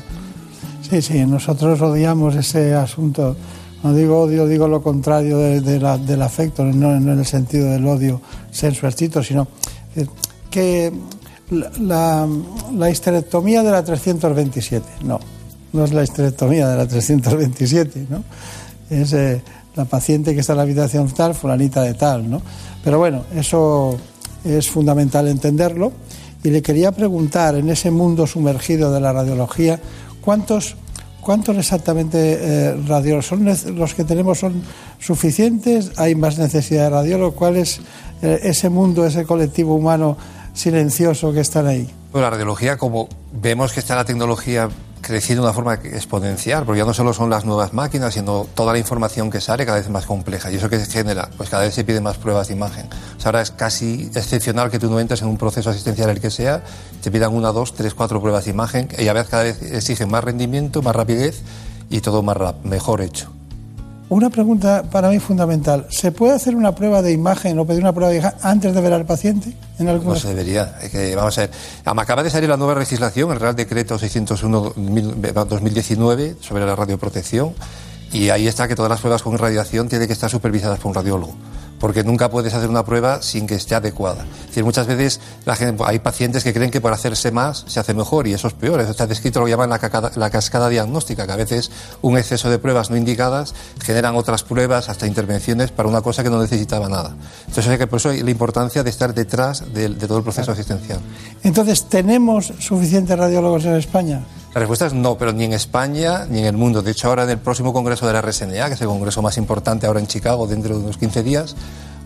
Sí, 0.90 1.04
sí, 1.04 1.24
nosotros 1.24 1.80
odiamos 1.82 2.34
ese 2.36 2.74
asunto. 2.74 3.36
No 3.84 3.94
digo 3.94 4.22
odio, 4.22 4.48
digo 4.48 4.68
lo 4.68 4.82
contrario 4.82 5.38
del 5.38 6.22
afecto, 6.24 6.64
no, 6.64 6.96
en 6.96 7.08
el 7.08 7.26
sentido 7.28 7.70
del 7.70 7.86
odio 7.86 8.22
sensualcito, 8.50 9.22
sino 9.22 9.48
que 10.50 10.92
la, 11.52 12.28
la 12.74 12.90
histerectomía 12.90 13.62
de 13.62 13.70
la 13.70 13.84
327, 13.84 14.88
no, 15.04 15.20
no 15.76 15.84
es 15.84 15.94
la 15.94 16.04
histerectomía 16.04 16.68
de 16.68 16.78
la 16.78 16.88
327, 16.88 18.08
¿no? 18.10 18.24
Es 18.90 19.14
eh, 19.14 19.42
la 19.76 19.86
paciente 19.86 20.34
que 20.34 20.40
está 20.40 20.54
en 20.54 20.58
la 20.58 20.64
habitación 20.64 21.10
tal, 21.12 21.36
fulanita 21.36 21.82
de 21.82 21.94
tal, 21.94 22.30
¿no? 22.30 22.42
Pero 22.84 22.98
bueno, 22.98 23.26
eso 23.36 23.98
es 24.44 24.70
fundamental 24.70 25.28
entenderlo. 25.28 25.92
Y 26.44 26.52
le 26.52 26.62
quería 26.62 26.92
preguntar, 26.92 27.56
en 27.56 27.70
ese 27.70 27.90
mundo 27.92 28.28
sumergido 28.28 28.92
de 28.92 29.02
la 29.02 29.12
radiología, 29.12 29.80
¿cuántos, 30.22 30.76
¿cuántos 31.22 31.58
exactamente 31.58 32.38
eh, 32.40 32.76
radiólogos? 32.88 33.26
¿Son 33.26 33.46
los 33.78 33.94
que 33.96 34.04
tenemos 34.04 34.40
son 34.40 34.62
suficientes? 35.00 35.92
¿Hay 35.98 36.14
más 36.14 36.38
necesidad 36.38 36.84
de 36.84 36.90
radiólogos? 36.92 37.34
¿Cuál 37.34 37.58
es 37.58 37.82
eh, 38.22 38.40
ese 38.44 38.70
mundo, 38.70 39.06
ese 39.06 39.26
colectivo 39.26 39.74
humano 39.74 40.18
silencioso 40.54 41.34
que 41.34 41.40
están 41.40 41.66
ahí? 41.66 41.90
La 42.14 42.30
radiología, 42.30 42.78
como 42.78 43.10
vemos 43.34 43.74
que 43.74 43.80
está 43.80 43.96
la 43.96 44.06
tecnología 44.06 44.70
creciendo 45.06 45.44
de 45.44 45.50
una 45.50 45.54
forma 45.54 45.76
exponencial, 45.76 46.66
porque 46.66 46.80
ya 46.80 46.86
no 46.86 46.94
solo 46.94 47.14
son 47.14 47.30
las 47.30 47.46
nuevas 47.46 47.74
máquinas, 47.74 48.16
sino 48.16 48.48
toda 48.56 48.74
la 48.74 48.80
información 48.80 49.30
que 49.30 49.40
sale 49.40 49.64
cada 49.64 49.78
vez 49.78 49.88
más 49.90 50.08
compleja. 50.08 50.52
¿Y 50.52 50.56
eso 50.56 50.68
que 50.68 50.80
genera? 50.80 51.30
Pues 51.38 51.50
cada 51.50 51.64
vez 51.64 51.76
se 51.76 51.84
piden 51.84 52.02
más 52.02 52.18
pruebas 52.18 52.48
de 52.48 52.56
imagen. 52.56 52.88
Ahora 53.24 53.42
es 53.42 53.52
casi 53.52 54.10
excepcional 54.16 54.72
que 54.72 54.80
tú 54.80 54.90
no 54.90 55.00
entres 55.00 55.22
en 55.22 55.28
un 55.28 55.38
proceso 55.38 55.70
asistencial 55.70 56.10
el 56.10 56.20
que 56.20 56.32
sea, 56.32 56.64
te 57.04 57.12
pidan 57.12 57.34
una, 57.34 57.52
dos, 57.52 57.74
tres, 57.74 57.94
cuatro 57.94 58.20
pruebas 58.20 58.46
de 58.46 58.52
imagen 58.52 58.88
y 58.98 59.08
a 59.08 59.14
veces 59.14 59.30
cada 59.30 59.44
vez 59.44 59.62
exigen 59.62 60.10
más 60.10 60.24
rendimiento, 60.24 60.82
más 60.82 60.96
rapidez 60.96 61.42
y 61.90 62.02
todo 62.02 62.24
más 62.24 62.38
mejor 62.64 63.02
hecho. 63.02 63.35
Una 64.08 64.30
pregunta 64.30 64.84
para 64.92 65.10
mí 65.10 65.18
fundamental. 65.20 65.88
¿Se 65.90 66.12
puede 66.12 66.34
hacer 66.34 66.56
una 66.56 66.76
prueba 66.76 67.02
de 67.02 67.12
imagen 67.12 67.58
o 67.58 67.66
pedir 67.66 67.82
una 67.82 67.92
prueba 67.92 68.12
de 68.12 68.18
imagen 68.20 68.38
antes 68.44 68.74
de 68.76 68.80
ver 68.82 68.94
al 68.94 69.04
paciente? 69.06 69.52
En 69.80 69.86
No 69.86 69.92
algunas... 69.94 70.20
se 70.22 70.28
debería. 70.30 70.76
Es 70.82 70.92
que, 70.92 71.16
vamos 71.16 71.36
a 71.40 71.42
ver. 71.42 71.50
Am- 71.86 71.98
Acaba 72.00 72.22
de 72.22 72.30
salir 72.30 72.48
la 72.50 72.58
nueva 72.58 72.76
legislación, 72.80 73.32
el 73.32 73.40
Real 73.40 73.56
Decreto 73.56 73.98
601-2019 73.98 76.36
sobre 76.40 76.66
la 76.66 76.76
radioprotección, 76.76 77.54
y 78.12 78.30
ahí 78.30 78.48
está 78.48 78.68
que 78.68 78.76
todas 78.76 78.90
las 78.92 79.00
pruebas 79.02 79.24
con 79.24 79.36
radiación 79.38 79.90
tienen 79.90 80.08
que 80.08 80.14
estar 80.14 80.30
supervisadas 80.30 80.80
por 80.80 80.90
un 80.90 80.94
radiólogo. 80.96 81.34
Porque 81.86 82.04
nunca 82.04 82.32
puedes 82.32 82.52
hacer 82.56 82.68
una 82.68 82.84
prueba 82.84 83.22
sin 83.22 83.46
que 83.46 83.54
esté 83.54 83.76
adecuada. 83.76 84.24
Es 84.42 84.48
decir, 84.48 84.64
muchas 84.64 84.88
veces 84.88 85.20
la 85.46 85.56
gente, 85.56 85.84
hay 85.86 86.00
pacientes 86.00 86.44
que 86.44 86.52
creen 86.52 86.72
que 86.72 86.82
por 86.82 86.92
hacerse 86.92 87.30
más 87.30 87.64
se 87.68 87.80
hace 87.80 87.94
mejor 87.94 88.26
y 88.26 88.34
eso 88.34 88.48
es 88.48 88.56
peor. 88.56 88.80
Eso 88.82 88.90
está 88.90 89.06
descrito, 89.06 89.40
lo 89.40 89.48
llaman 89.48 89.70
la, 89.70 89.78
cacada- 89.78 90.12
la 90.16 90.32
cascada 90.32 90.68
diagnóstica, 90.68 91.28
que 91.28 91.32
a 91.34 91.36
veces 91.36 91.70
un 92.02 92.18
exceso 92.18 92.50
de 92.50 92.58
pruebas 92.58 92.90
no 92.90 92.98
indicadas 92.98 93.54
generan 93.84 94.16
otras 94.16 94.42
pruebas, 94.42 94.90
hasta 94.90 95.06
intervenciones 95.06 95.70
para 95.70 95.88
una 95.88 96.02
cosa 96.02 96.24
que 96.24 96.32
no 96.32 96.42
necesitaba 96.42 96.90
nada. 96.90 97.16
Entonces, 97.48 97.78
que 97.78 97.86
por 97.86 97.98
eso 98.00 98.10
hay 98.10 98.24
la 98.24 98.32
importancia 98.32 98.82
de 98.82 98.90
estar 98.90 99.14
detrás 99.14 99.72
de, 99.72 99.90
de 99.90 100.08
todo 100.08 100.18
el 100.18 100.24
proceso 100.24 100.54
asistencial. 100.54 100.98
Entonces, 101.44 101.88
¿tenemos 101.88 102.52
suficientes 102.58 103.16
radiólogos 103.16 103.64
en 103.66 103.76
España? 103.76 104.24
La 104.56 104.60
respuesta 104.60 104.86
es 104.86 104.94
no, 104.94 105.18
pero 105.18 105.34
ni 105.34 105.44
en 105.44 105.52
España 105.52 106.26
ni 106.30 106.40
en 106.40 106.46
el 106.46 106.56
mundo. 106.56 106.82
De 106.82 106.92
hecho, 106.92 107.10
ahora 107.10 107.26
en 107.26 107.30
el 107.30 107.40
próximo 107.40 107.74
congreso 107.74 108.08
de 108.08 108.14
la 108.14 108.22
RSNA, 108.22 108.70
que 108.70 108.76
es 108.76 108.82
el 108.82 108.88
congreso 108.88 109.22
más 109.22 109.38
importante 109.38 109.86
ahora 109.86 110.00
en 110.00 110.08
Chicago, 110.08 110.48
dentro 110.48 110.78
de 110.78 110.82
unos 110.82 110.98
15 110.98 111.24
días, 111.24 111.58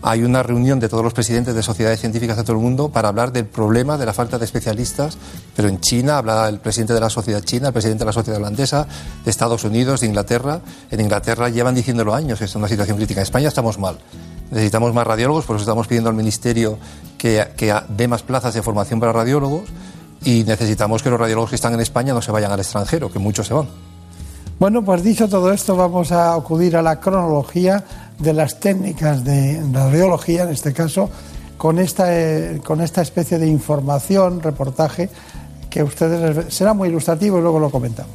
hay 0.02 0.24
una 0.24 0.42
reunión 0.42 0.80
de 0.80 0.88
todos 0.88 1.04
los 1.04 1.12
presidentes 1.12 1.54
de 1.54 1.62
sociedades 1.62 2.00
científicas 2.00 2.36
de 2.36 2.42
todo 2.42 2.56
el 2.56 2.62
mundo 2.62 2.88
para 2.88 3.06
hablar 3.06 3.30
del 3.30 3.44
problema 3.44 3.96
de 3.98 4.04
la 4.04 4.12
falta 4.12 4.36
de 4.36 4.46
especialistas. 4.46 5.16
Pero 5.54 5.68
en 5.68 5.78
China 5.78 6.18
habla 6.18 6.48
el 6.48 6.58
presidente 6.58 6.92
de 6.92 6.98
la 6.98 7.08
sociedad 7.08 7.40
china, 7.40 7.68
el 7.68 7.72
presidente 7.72 8.00
de 8.00 8.06
la 8.06 8.12
sociedad 8.12 8.40
holandesa, 8.40 8.84
de 9.24 9.30
Estados 9.30 9.62
Unidos, 9.62 10.00
de 10.00 10.08
Inglaterra. 10.08 10.60
En 10.90 10.98
Inglaterra 10.98 11.50
llevan 11.50 11.76
diciéndolo 11.76 12.16
años 12.16 12.40
que 12.40 12.46
es 12.46 12.54
una 12.56 12.66
situación 12.66 12.96
crítica. 12.96 13.20
En 13.20 13.26
España 13.26 13.46
estamos 13.46 13.78
mal. 13.78 14.00
Necesitamos 14.50 14.92
más 14.92 15.06
radiólogos, 15.06 15.44
por 15.44 15.54
eso 15.54 15.62
estamos 15.62 15.86
pidiendo 15.86 16.10
al 16.10 16.16
Ministerio 16.16 16.78
que, 17.16 17.46
que 17.56 17.72
dé 17.96 18.08
más 18.08 18.24
plazas 18.24 18.54
de 18.54 18.62
formación 18.62 18.98
para 18.98 19.12
radiólogos 19.12 19.68
y 20.24 20.44
necesitamos 20.44 21.02
que 21.02 21.10
los 21.10 21.18
radiólogos 21.18 21.50
que 21.50 21.56
están 21.56 21.74
en 21.74 21.80
España 21.80 22.12
no 22.12 22.22
se 22.22 22.32
vayan 22.32 22.52
al 22.52 22.60
extranjero, 22.60 23.10
que 23.10 23.18
muchos 23.18 23.46
se 23.46 23.54
van. 23.54 23.68
Bueno, 24.58 24.84
pues 24.84 25.02
dicho 25.02 25.28
todo 25.28 25.52
esto, 25.52 25.74
vamos 25.74 26.12
a 26.12 26.34
acudir 26.34 26.76
a 26.76 26.82
la 26.82 27.00
cronología 27.00 27.82
de 28.18 28.34
las 28.34 28.60
técnicas 28.60 29.24
de 29.24 29.62
radiología, 29.72 30.42
en 30.42 30.50
este 30.50 30.74
caso, 30.74 31.08
con 31.56 31.78
esta, 31.78 32.14
eh, 32.14 32.60
con 32.62 32.80
esta 32.82 33.00
especie 33.00 33.38
de 33.38 33.46
información, 33.46 34.42
reportaje, 34.42 35.08
que 35.70 35.80
a 35.80 35.84
ustedes 35.84 36.52
será 36.52 36.74
muy 36.74 36.88
ilustrativo 36.88 37.38
y 37.38 37.42
luego 37.42 37.58
lo 37.58 37.70
comentamos. 37.70 38.12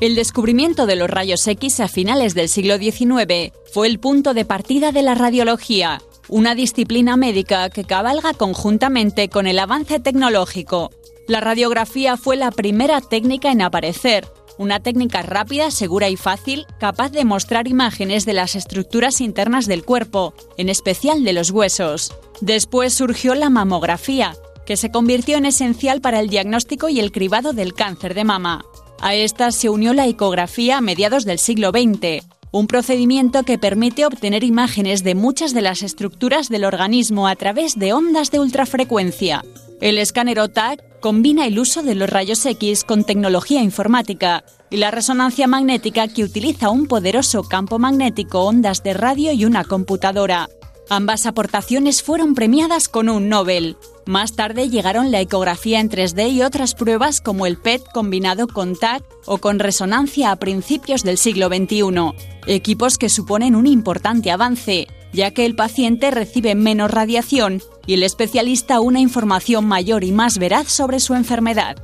El 0.00 0.14
descubrimiento 0.14 0.86
de 0.86 0.94
los 0.94 1.10
rayos 1.10 1.44
X 1.48 1.80
a 1.80 1.88
finales 1.88 2.34
del 2.34 2.48
siglo 2.48 2.78
XIX 2.78 3.52
fue 3.72 3.88
el 3.88 3.98
punto 3.98 4.34
de 4.34 4.44
partida 4.44 4.92
de 4.92 5.02
la 5.02 5.16
radiología, 5.16 6.00
una 6.28 6.54
disciplina 6.54 7.16
médica 7.16 7.70
que 7.70 7.84
cabalga 7.84 8.34
conjuntamente 8.34 9.28
con 9.28 9.46
el 9.46 9.58
avance 9.58 9.98
tecnológico. 10.00 10.90
La 11.26 11.40
radiografía 11.40 12.16
fue 12.16 12.36
la 12.36 12.50
primera 12.50 13.00
técnica 13.00 13.50
en 13.50 13.62
aparecer, 13.62 14.26
una 14.58 14.80
técnica 14.80 15.22
rápida, 15.22 15.70
segura 15.70 16.08
y 16.08 16.16
fácil, 16.16 16.66
capaz 16.78 17.10
de 17.10 17.24
mostrar 17.24 17.68
imágenes 17.68 18.26
de 18.26 18.32
las 18.32 18.56
estructuras 18.56 19.20
internas 19.20 19.66
del 19.66 19.84
cuerpo, 19.84 20.34
en 20.56 20.68
especial 20.68 21.24
de 21.24 21.32
los 21.32 21.50
huesos. 21.50 22.12
Después 22.40 22.92
surgió 22.92 23.34
la 23.34 23.50
mamografía, 23.50 24.34
que 24.66 24.76
se 24.76 24.90
convirtió 24.90 25.38
en 25.38 25.46
esencial 25.46 26.00
para 26.00 26.20
el 26.20 26.28
diagnóstico 26.28 26.88
y 26.88 27.00
el 27.00 27.12
cribado 27.12 27.52
del 27.52 27.72
cáncer 27.72 28.14
de 28.14 28.24
mama. 28.24 28.64
A 29.00 29.14
esta 29.14 29.52
se 29.52 29.68
unió 29.68 29.94
la 29.94 30.06
ecografía 30.08 30.78
a 30.78 30.80
mediados 30.80 31.24
del 31.24 31.38
siglo 31.38 31.70
XX, 31.70 32.26
un 32.50 32.66
procedimiento 32.66 33.42
que 33.42 33.58
permite 33.58 34.06
obtener 34.06 34.44
imágenes 34.44 35.04
de 35.04 35.14
muchas 35.14 35.54
de 35.54 35.62
las 35.62 35.82
estructuras 35.82 36.48
del 36.48 36.64
organismo 36.64 37.28
a 37.28 37.36
través 37.36 37.78
de 37.78 37.92
ondas 37.92 38.30
de 38.30 38.40
ultrafrecuencia. 38.40 39.44
El 39.80 39.98
escáner 39.98 40.40
OTAC 40.40 40.82
combina 41.00 41.46
el 41.46 41.58
uso 41.58 41.82
de 41.82 41.94
los 41.94 42.10
rayos 42.10 42.44
X 42.44 42.84
con 42.84 43.04
tecnología 43.04 43.62
informática 43.62 44.44
y 44.70 44.78
la 44.78 44.90
resonancia 44.90 45.46
magnética 45.46 46.08
que 46.08 46.24
utiliza 46.24 46.70
un 46.70 46.86
poderoso 46.86 47.42
campo 47.44 47.78
magnético, 47.78 48.44
ondas 48.44 48.82
de 48.82 48.94
radio 48.94 49.32
y 49.32 49.44
una 49.44 49.64
computadora. 49.64 50.48
Ambas 50.90 51.26
aportaciones 51.26 52.02
fueron 52.02 52.34
premiadas 52.34 52.88
con 52.88 53.08
un 53.08 53.28
Nobel. 53.28 53.76
Más 54.08 54.32
tarde 54.32 54.70
llegaron 54.70 55.10
la 55.10 55.20
ecografía 55.20 55.80
en 55.80 55.90
3D 55.90 56.32
y 56.32 56.40
otras 56.40 56.74
pruebas 56.74 57.20
como 57.20 57.44
el 57.44 57.58
PET 57.58 57.82
combinado 57.92 58.48
con 58.48 58.74
TAC 58.74 59.04
o 59.26 59.36
con 59.36 59.58
resonancia 59.58 60.30
a 60.30 60.36
principios 60.36 61.02
del 61.02 61.18
siglo 61.18 61.48
XXI. 61.48 62.14
Equipos 62.46 62.96
que 62.96 63.10
suponen 63.10 63.54
un 63.54 63.66
importante 63.66 64.30
avance, 64.30 64.86
ya 65.12 65.32
que 65.32 65.44
el 65.44 65.54
paciente 65.54 66.10
recibe 66.10 66.54
menos 66.54 66.90
radiación 66.90 67.60
y 67.84 67.92
el 67.92 68.02
especialista 68.02 68.80
una 68.80 69.00
información 69.00 69.66
mayor 69.66 70.02
y 70.04 70.12
más 70.12 70.38
veraz 70.38 70.68
sobre 70.68 71.00
su 71.00 71.14
enfermedad. 71.14 71.76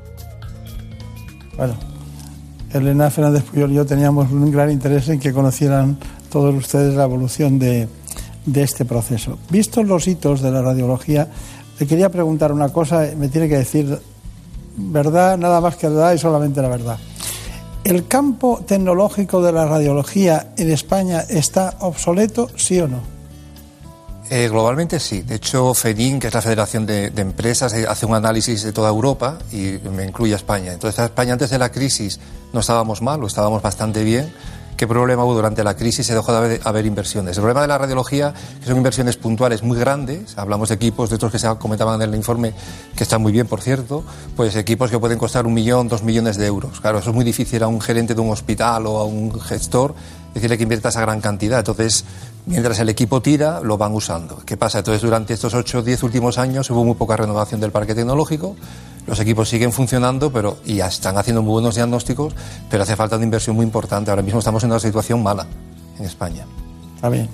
Bueno, 1.59 1.75
Elena 2.73 3.11
Fernández 3.11 3.45
y 3.53 3.59
yo 3.59 3.85
teníamos 3.85 4.33
un 4.33 4.51
gran 4.51 4.71
interés 4.71 5.11
en 5.11 5.21
que 5.21 5.35
conocieran 5.35 5.99
todos 6.31 6.55
ustedes 6.55 6.95
la 6.95 7.05
evolución 7.05 7.59
de, 7.59 7.87
de 8.47 8.63
este 8.63 8.85
proceso. 8.85 9.39
Vistos 9.51 9.87
los 9.87 10.07
hitos 10.07 10.41
de 10.41 10.51
la 10.51 10.63
radiología, 10.63 11.29
le 11.79 11.87
quería 11.87 12.09
preguntar 12.09 12.53
una 12.53 12.69
cosa, 12.69 13.09
me 13.17 13.29
tiene 13.29 13.49
que 13.49 13.59
decir 13.59 13.99
verdad, 14.77 15.39
nada 15.39 15.61
más 15.61 15.77
que 15.77 15.89
verdad 15.89 16.15
y 16.15 16.19
solamente 16.19 16.61
la 16.63 16.69
verdad. 16.69 16.99
¿El 17.85 18.07
campo 18.07 18.63
tecnológico 18.67 19.43
de 19.43 19.53
la 19.53 19.67
radiología 19.67 20.53
en 20.57 20.71
España 20.71 21.21
está 21.29 21.77
obsoleto, 21.81 22.49
sí 22.57 22.81
o 22.81 22.89
no? 22.89 23.15
Eh, 24.31 24.49
globalmente 24.49 24.99
sí. 24.99 25.21
De 25.21 25.35
hecho, 25.35 25.75
FEDIN, 25.75 26.19
que 26.19 26.29
es 26.29 26.35
la 26.35 26.41
Federación 26.41 26.87
de, 26.87 27.11
de 27.11 27.23
Empresas, 27.23 27.75
eh, 27.75 27.85
hace 27.87 28.07
un 28.07 28.15
análisis 28.15 28.63
de 28.63 28.73
toda 28.73 28.89
Europa 28.89 29.39
y 29.53 29.79
me 29.95 30.07
incluye 30.07 30.33
a 30.33 30.37
España. 30.37 30.73
Entonces, 30.73 30.99
a 30.99 31.05
España 31.05 31.35
antes 31.35 31.51
de 31.51 31.59
la 31.59 31.71
crisis 31.71 32.19
no 32.53 32.61
estábamos 32.61 33.03
mal, 33.03 33.23
o 33.23 33.27
estábamos 33.27 33.61
bastante 33.61 34.03
bien. 34.03 34.33
¿Qué 34.77 34.89
problema 34.89 35.25
hubo 35.25 35.35
durante 35.35 35.63
la 35.63 35.77
crisis? 35.77 36.07
Se 36.07 36.15
dejó 36.15 36.33
de 36.33 36.61
haber, 36.65 36.87
inversiones. 36.87 37.37
El 37.37 37.43
problema 37.43 37.63
de 37.63 37.69
la 37.69 37.79
radiología, 37.79 38.35
que 38.61 38.67
son 38.67 38.77
inversiones 38.77 39.17
puntuales 39.17 39.63
muy 39.63 39.79
grandes, 39.79 40.37
hablamos 40.37 40.69
de 40.69 40.75
equipos 40.75 41.11
de 41.11 41.17
otros 41.17 41.31
que 41.31 41.39
se 41.39 41.49
comentaban 41.57 42.03
en 42.03 42.09
el 42.09 42.15
informe, 42.17 42.53
que 42.97 43.05
están 43.05 43.23
muy 43.23 43.31
bien, 43.31 43.47
por 43.47 43.61
cierto, 43.61 44.03
pues 44.35 44.57
equipos 44.57 44.91
que 44.91 44.99
pueden 44.99 45.17
costar 45.17 45.47
un 45.47 45.55
millón, 45.55 45.89
dos 45.89 46.03
millones 46.03 46.37
de 46.39 46.47
euros. 46.47 46.81
Claro, 46.81 46.99
eso 46.99 47.11
es 47.11 47.15
muy 47.15 47.25
difícil 47.25 47.63
a 47.63 47.69
un 47.69 47.81
gerente 47.81 48.15
de 48.15 48.21
un 48.21 48.31
hospital 48.31 48.87
o 48.87 48.99
a 48.99 49.05
un 49.05 49.41
gestor 49.41 49.95
decirle 50.35 50.57
que 50.57 50.65
invierta 50.65 50.89
esa 50.89 51.01
gran 51.01 51.21
cantidad. 51.21 51.61
Entonces, 51.61 52.05
mientras 52.47 52.79
el 52.81 52.89
equipo 52.89 53.23
tira, 53.23 53.61
lo 53.61 53.77
van 53.77 53.93
usando. 53.93 54.39
¿Qué 54.45 54.57
pasa? 54.57 54.79
Entonces, 54.79 55.03
durante 55.03 55.35
estos 55.35 55.55
8 55.55 55.79
o 55.79 55.83
10 55.83 56.03
últimos 56.03 56.39
años 56.39 56.71
hubo 56.71 56.85
muy 56.85 56.95
poca 56.95 57.17
renovación 57.17 57.61
del 57.61 57.71
parque 57.71 57.95
tecnológico. 57.95 58.57
Los 59.07 59.21
equipos 59.21 59.49
siguen 59.49 59.73
funcionando 59.73 60.33
pero, 60.33 60.59
y 60.65 60.77
ya 60.77 60.87
están 60.87 61.19
haciendo 61.19 61.43
muy 61.43 61.53
buenos 61.53 61.75
diagnósticos, 61.75 62.35
pero 62.71 62.83
hace 62.83 62.97
falta 62.97 63.17
una 63.17 63.25
inversión 63.25 63.57
muy 63.57 63.65
importante. 63.65 64.11
Ahora 64.11 64.23
mismo 64.23 64.39
estamos 64.39 64.63
en 64.65 64.71
una 64.71 64.81
situación 64.81 65.23
mala 65.23 65.47
en 65.99 66.05
España. 66.05 66.47
Está 66.95 67.09
bien. 67.09 67.29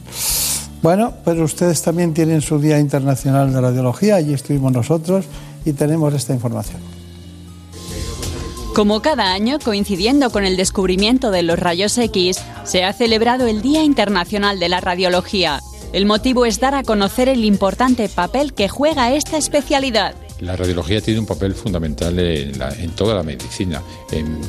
Bueno, 0.83 1.13
pero 1.25 1.45
ustedes 1.45 1.83
también 1.83 2.15
tienen 2.15 2.41
su 2.41 2.59
Día 2.59 2.79
Internacional 2.79 3.53
de 3.53 3.61
Radiología, 3.61 4.17
allí 4.17 4.33
estuvimos 4.33 4.73
nosotros 4.73 5.27
y 5.65 5.75
tenemos 5.75 6.15
esta 6.15 6.33
información. 6.33 7.00
Como 8.75 9.03
cada 9.03 9.33
año, 9.33 9.59
coincidiendo 9.59 10.31
con 10.31 10.45
el 10.45 10.57
descubrimiento 10.57 11.33
de 11.33 11.43
los 11.43 11.59
rayos 11.59 11.99
X, 11.99 12.39
se 12.65 12.85
ha 12.85 12.93
celebrado 12.93 13.49
el 13.49 13.63
Día 13.63 13.83
Internacional 13.83 14.61
de 14.61 14.69
la 14.69 14.81
Radiología. 14.81 15.61
El 15.93 16.07
motivo 16.07 16.47
es 16.47 16.61
dar 16.61 16.77
a 16.77 16.85
conocer 16.85 17.29
el 17.29 17.45
importante 17.45 18.09
papel 18.09 18.55
que 18.55 18.69
juega 18.69 19.13
esta 19.13 19.39
especialidad. 19.39 20.15
La 20.39 20.55
radiología 20.57 21.01
tiene 21.01 21.19
un 21.21 21.27
papel 21.27 21.55
fundamental 21.55 22.17
en, 22.19 22.91
toda 22.95 23.17
la 23.17 23.25
medicina. 23.25 23.83
En 24.13 24.41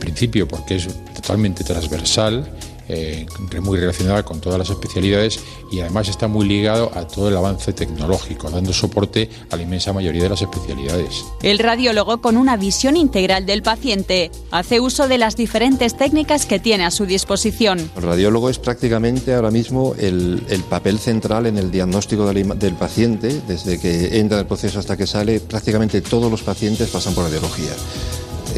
principio 0.00 0.48
porque 0.48 0.76
es 0.76 0.88
totalmente 1.14 1.62
transversal, 1.62 2.50
eh, 2.88 3.26
muy 3.60 3.78
relacionada 3.78 4.24
con 4.24 4.40
todas 4.40 4.58
las 4.58 4.70
especialidades 4.70 5.40
y 5.70 5.80
además 5.80 6.08
está 6.08 6.28
muy 6.28 6.46
ligado 6.46 6.90
a 6.94 7.06
todo 7.06 7.28
el 7.28 7.36
avance 7.36 7.72
tecnológico, 7.72 8.50
dando 8.50 8.72
soporte 8.72 9.28
a 9.50 9.56
la 9.56 9.62
inmensa 9.62 9.92
mayoría 9.92 10.22
de 10.22 10.30
las 10.30 10.42
especialidades. 10.42 11.24
El 11.42 11.58
radiólogo, 11.58 12.20
con 12.20 12.36
una 12.36 12.56
visión 12.56 12.96
integral 12.96 13.46
del 13.46 13.62
paciente, 13.62 14.30
hace 14.50 14.80
uso 14.80 15.08
de 15.08 15.18
las 15.18 15.36
diferentes 15.36 15.96
técnicas 15.96 16.46
que 16.46 16.58
tiene 16.58 16.84
a 16.84 16.90
su 16.90 17.06
disposición. 17.06 17.90
El 17.96 18.02
radiólogo 18.02 18.48
es 18.50 18.58
prácticamente 18.58 19.34
ahora 19.34 19.50
mismo 19.50 19.94
el, 19.98 20.42
el 20.48 20.62
papel 20.62 20.98
central 20.98 21.46
en 21.46 21.58
el 21.58 21.70
diagnóstico 21.70 22.26
del, 22.32 22.58
del 22.58 22.74
paciente, 22.74 23.40
desde 23.46 23.78
que 23.78 24.18
entra 24.18 24.38
en 24.38 24.40
el 24.40 24.46
proceso 24.46 24.78
hasta 24.78 24.96
que 24.96 25.06
sale, 25.06 25.40
prácticamente 25.40 26.00
todos 26.00 26.30
los 26.30 26.42
pacientes 26.42 26.88
pasan 26.88 27.14
por 27.14 27.24
radiología. 27.24 27.72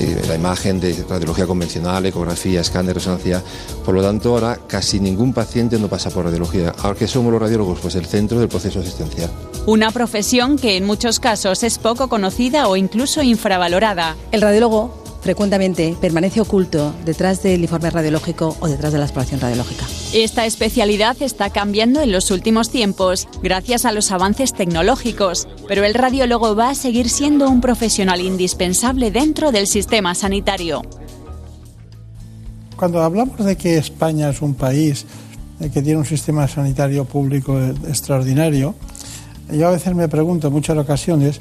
Eh, 0.01 0.23
la 0.27 0.35
imagen 0.35 0.81
de 0.81 1.05
radiología 1.07 1.47
convencional, 1.47 2.07
ecografía, 2.07 2.63
escáner, 2.63 2.95
resonancia. 2.95 3.43
Por 3.85 3.95
lo 3.95 4.03
tanto, 4.03 4.31
ahora 4.31 4.59
casi 4.67 4.99
ningún 4.99 5.35
paciente 5.35 5.79
no 5.79 5.89
pasa 5.89 6.09
por 6.09 6.25
radiología. 6.25 6.73
Ahora 6.79 6.99
que 6.99 7.07
somos 7.07 7.31
los 7.31 7.43
radiólogos, 7.43 7.81
pues 7.81 7.97
el 7.97 8.07
centro 8.07 8.39
del 8.41 8.49
proceso 8.49 8.81
asistencial. 8.81 9.31
Una 9.67 9.91
profesión 9.91 10.57
que 10.57 10.79
en 10.79 10.87
muchos 10.87 11.21
casos 11.21 11.63
es 11.65 11.79
poco 11.79 12.09
conocida 12.09 12.67
o 12.69 12.77
incluso 12.77 13.21
infravalorada. 13.21 14.17
El 14.33 14.41
radiólogo 14.41 15.10
frecuentemente 15.21 15.97
permanece 16.01 16.41
oculto 16.41 16.95
detrás 17.05 17.43
del 17.43 17.63
informe 17.63 17.91
radiológico 17.91 18.57
o 18.61 18.69
detrás 18.69 18.93
de 18.93 18.99
la 18.99 19.05
exploración 19.05 19.41
radiológica. 19.41 19.87
Esta 20.13 20.47
especialidad 20.47 21.17
está 21.21 21.51
cambiando 21.51 22.01
en 22.01 22.13
los 22.13 22.31
últimos 22.31 22.71
tiempos 22.71 23.29
gracias 23.43 23.85
a 23.85 23.93
los 23.93 24.11
avances 24.11 24.53
tecnológicos, 24.53 25.49
pero 25.69 25.85
el 25.85 25.95
radiólogo 25.95 26.57
va 26.57 26.71
a 26.71 26.75
seguir 26.75 27.09
siendo 27.09 27.49
un 27.49 27.61
profesional 27.61 28.21
indispensable 28.21 29.11
dentro 29.11 29.53
del 29.53 29.67
sistema 29.67 30.15
sanitario. 30.15 30.83
Cuando 32.77 33.03
hablamos 33.03 33.45
de 33.45 33.57
que 33.57 33.77
España 33.77 34.31
es 34.31 34.41
un 34.41 34.55
país 34.55 35.05
eh, 35.61 35.69
que 35.69 35.83
tiene 35.83 35.99
un 35.99 36.07
sistema 36.07 36.49
sanitario 36.49 37.05
público 37.05 37.61
eh, 37.61 37.75
extraordinario, 37.87 38.75
yo 39.53 39.69
a 39.69 39.73
veces 39.73 39.95
me 39.95 40.09
pregunto 40.09 40.47
en 40.47 40.53
muchas 40.53 40.79
ocasiones, 40.79 41.41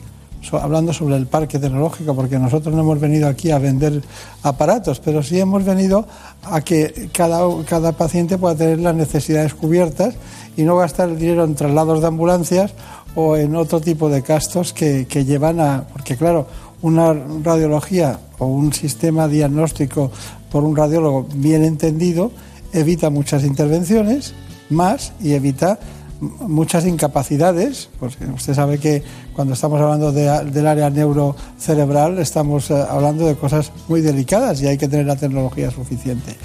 hablando 0.54 0.94
sobre 0.94 1.16
el 1.16 1.28
parque 1.28 1.60
tecnológico, 1.60 2.16
porque 2.16 2.40
nosotros 2.40 2.74
no 2.74 2.82
hemos 2.82 3.00
venido 3.00 3.28
aquí 3.28 3.52
a 3.52 3.60
vender 3.60 4.02
aparatos, 4.44 5.00
pero 5.00 5.22
sí 5.22 5.40
hemos 5.40 5.64
venido 5.66 6.08
a 6.44 6.62
que 6.62 7.10
cada, 7.14 7.42
cada 7.66 7.92
paciente 7.92 8.38
pueda 8.38 8.56
tener 8.56 8.80
las 8.80 8.96
necesidades 8.96 9.54
cubiertas 9.54 10.16
y 10.58 10.64
no 10.64 10.78
gastar 10.78 11.10
el 11.10 11.20
dinero 11.20 11.44
en 11.44 11.56
traslados 11.56 12.02
de 12.02 12.08
ambulancias 12.08 12.74
o 13.16 13.38
en 13.38 13.56
otro 13.56 13.82
tipo 13.82 14.10
de 14.10 14.22
gastos 14.22 14.74
que, 14.74 15.06
que 15.08 15.26
llevan 15.26 15.60
a... 15.60 15.84
Porque 15.92 16.16
claro, 16.16 16.48
una 16.82 17.14
radiología 17.44 18.20
o 18.38 18.46
un 18.46 18.74
sistema 18.74 19.28
diagnóstico 19.28 20.12
por 20.52 20.64
un 20.64 20.76
radiólogo 20.76 21.28
bien 21.34 21.64
entendido 21.64 22.32
evita 22.74 23.10
muchas 23.10 23.44
intervenciones 23.44 24.34
más 24.70 25.14
y 25.20 25.34
evita 25.34 25.80
muchas 26.22 26.86
incapacidades, 26.86 27.90
porque 28.00 28.26
usted 28.26 28.54
sabe 28.54 28.78
que 28.78 29.02
cuando 29.34 29.54
estamos 29.54 29.80
hablando 29.80 30.12
de- 30.12 30.46
del 30.52 30.68
área 30.68 30.90
neurocerebral 30.90 32.20
estamos 32.20 32.70
eh, 32.72 32.76
hablando 32.90 33.26
de 33.26 33.36
cosas 33.36 33.72
muy 33.88 34.02
delicadas 34.02 34.62
y 34.62 34.68
hay 34.68 34.78
que 34.78 34.88
tener 34.88 35.06
la 35.06 35.16
tecnología 35.16 35.72
suficiente. 35.72 36.36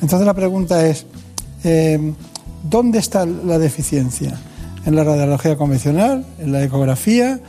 Entonces 0.00 0.26
la 0.26 0.34
pregunta 0.34 0.86
es, 0.86 1.06
eh, 1.64 2.12
¿dónde 2.62 2.98
está 2.98 3.26
la 3.26 3.58
deficiencia? 3.58 4.38
¿En 4.86 4.96
la 4.96 5.04
radiología 5.04 5.56
convencional? 5.56 6.24
¿En 6.38 6.52
la 6.52 6.62
ecografía? 6.62 7.40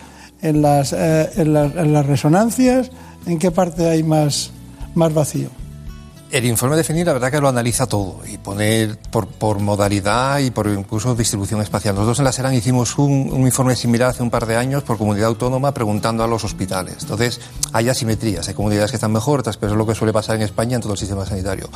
¿En 0.41 0.61
las, 0.61 0.93
eh, 0.93 1.29
en 1.37 1.53
las- 1.53 1.75
en 1.75 1.93
las 1.93 2.05
resonancias? 2.05 2.91
¿En 3.25 3.39
qué 3.39 3.51
parte 3.51 3.87
hay 3.89 4.03
más, 4.03 4.51
más 4.93 5.13
vacío? 5.13 5.49
El 6.31 6.43
informe 6.45 6.75
de 6.75 7.05
la 7.05 7.13
verdad 7.13 7.31
que 7.31 7.39
lo 7.39 7.47
analiza 7.47 7.85
todo 7.85 8.19
y 8.29 8.37
pone 8.37 8.95
por, 9.11 9.59
modalidad 9.59 10.39
y 10.39 10.49
por 10.49 10.67
incluso 10.67 11.15
distribución 11.15 11.61
espacial. 11.61 11.95
Nosotros 11.95 12.17
en 12.19 12.25
la 12.25 12.31
SERAN 12.31 12.53
hicimos 12.55 12.97
un, 12.97 13.29
informe 13.45 13.75
similar 13.75 14.09
hace 14.09 14.23
un 14.23 14.31
par 14.31 14.45
de 14.45 14.57
años 14.57 14.83
por 14.83 14.97
comunidad 14.97 15.27
autónoma 15.27 15.71
preguntando 15.73 16.23
a 16.23 16.27
los 16.27 16.43
hospitales. 16.43 16.97
Entonces 17.01 17.39
hay 17.71 17.89
asimetrías, 17.89 18.47
hay 18.49 18.53
comunidades 18.53 18.91
que 18.91 18.97
están 18.97 19.13
mejor, 19.13 19.41
otras, 19.41 19.55
pero 19.57 19.71
es 19.73 19.77
lo 19.77 19.85
que 19.85 19.93
suele 19.95 20.11
pasar 20.11 20.35
en 20.35 20.41
España 20.41 20.75
en 20.75 20.81
todo 20.81 20.93
el 20.93 20.97
sistema 20.97 21.25
sanitario. 21.25 21.69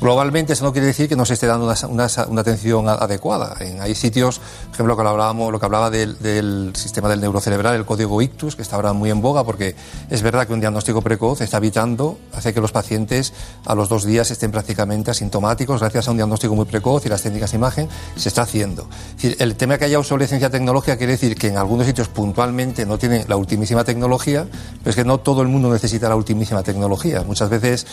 Globalmente 0.00 0.52
eso 0.52 0.64
no 0.64 0.72
quiere 0.72 0.86
decir 0.86 1.08
que 1.08 1.16
no 1.16 1.24
se 1.24 1.34
esté 1.34 1.46
dando 1.46 1.64
una, 1.66 2.06
una- 2.28 2.40
atención 2.40 2.88
adecuada. 2.88 3.56
En- 3.60 3.80
hay 3.80 3.94
sitios, 3.94 4.38
por 4.66 4.74
ejemplo, 4.74 4.96
que 4.96 5.02
lo, 5.02 5.08
hablábamos, 5.08 5.50
lo 5.50 5.58
que 5.58 5.66
hablaba 5.66 5.90
del, 5.90 6.18
del 6.18 6.72
sistema 6.76 7.08
del 7.08 7.20
neurocerebral, 7.20 7.74
el 7.74 7.86
código 7.86 8.20
ictus, 8.20 8.54
que 8.54 8.62
está 8.62 8.76
ahora 8.76 8.92
muy 8.92 9.10
en 9.10 9.22
boga 9.22 9.44
porque 9.44 9.74
es 10.10 10.22
verdad 10.22 10.46
que 10.46 10.52
un 10.52 10.60
diagnóstico 10.60 11.00
precoz 11.00 11.40
está 11.40 11.56
evitando, 11.56 12.18
hace 12.34 12.52
que 12.52 12.60
los 12.60 12.70
pacientes 12.70 13.32
a 13.64 13.74
los 13.74 13.88
dos 13.94 14.04
días 14.04 14.28
estén 14.28 14.50
prácticamente 14.50 15.12
asintomáticos 15.12 15.78
gracias 15.78 16.08
a 16.08 16.10
un 16.10 16.16
diagnóstico 16.16 16.56
muy 16.56 16.64
precoz 16.64 17.06
y 17.06 17.08
las 17.08 17.22
técnicas 17.22 17.52
de 17.52 17.58
imagen 17.58 17.88
se 18.16 18.28
está 18.28 18.42
haciendo. 18.42 18.88
Es 19.10 19.22
decir, 19.22 19.36
el 19.38 19.54
tema 19.54 19.78
que 19.78 19.84
haya 19.84 20.00
obsolescencia 20.00 20.50
tecnológica 20.50 20.96
quiere 20.96 21.12
decir 21.12 21.36
que 21.36 21.46
en 21.46 21.58
algunos 21.58 21.86
sitios 21.86 22.08
puntualmente 22.08 22.86
no 22.86 22.98
tienen 22.98 23.24
la 23.28 23.36
ultimísima 23.36 23.84
tecnología, 23.84 24.48
pero 24.78 24.90
es 24.90 24.96
que 24.96 25.04
no 25.04 25.18
todo 25.18 25.42
el 25.42 25.48
mundo 25.48 25.72
necesita 25.72 26.08
la 26.08 26.16
ultimísima 26.16 26.64
tecnología. 26.64 27.22
Muchas 27.22 27.48
veces 27.48 27.86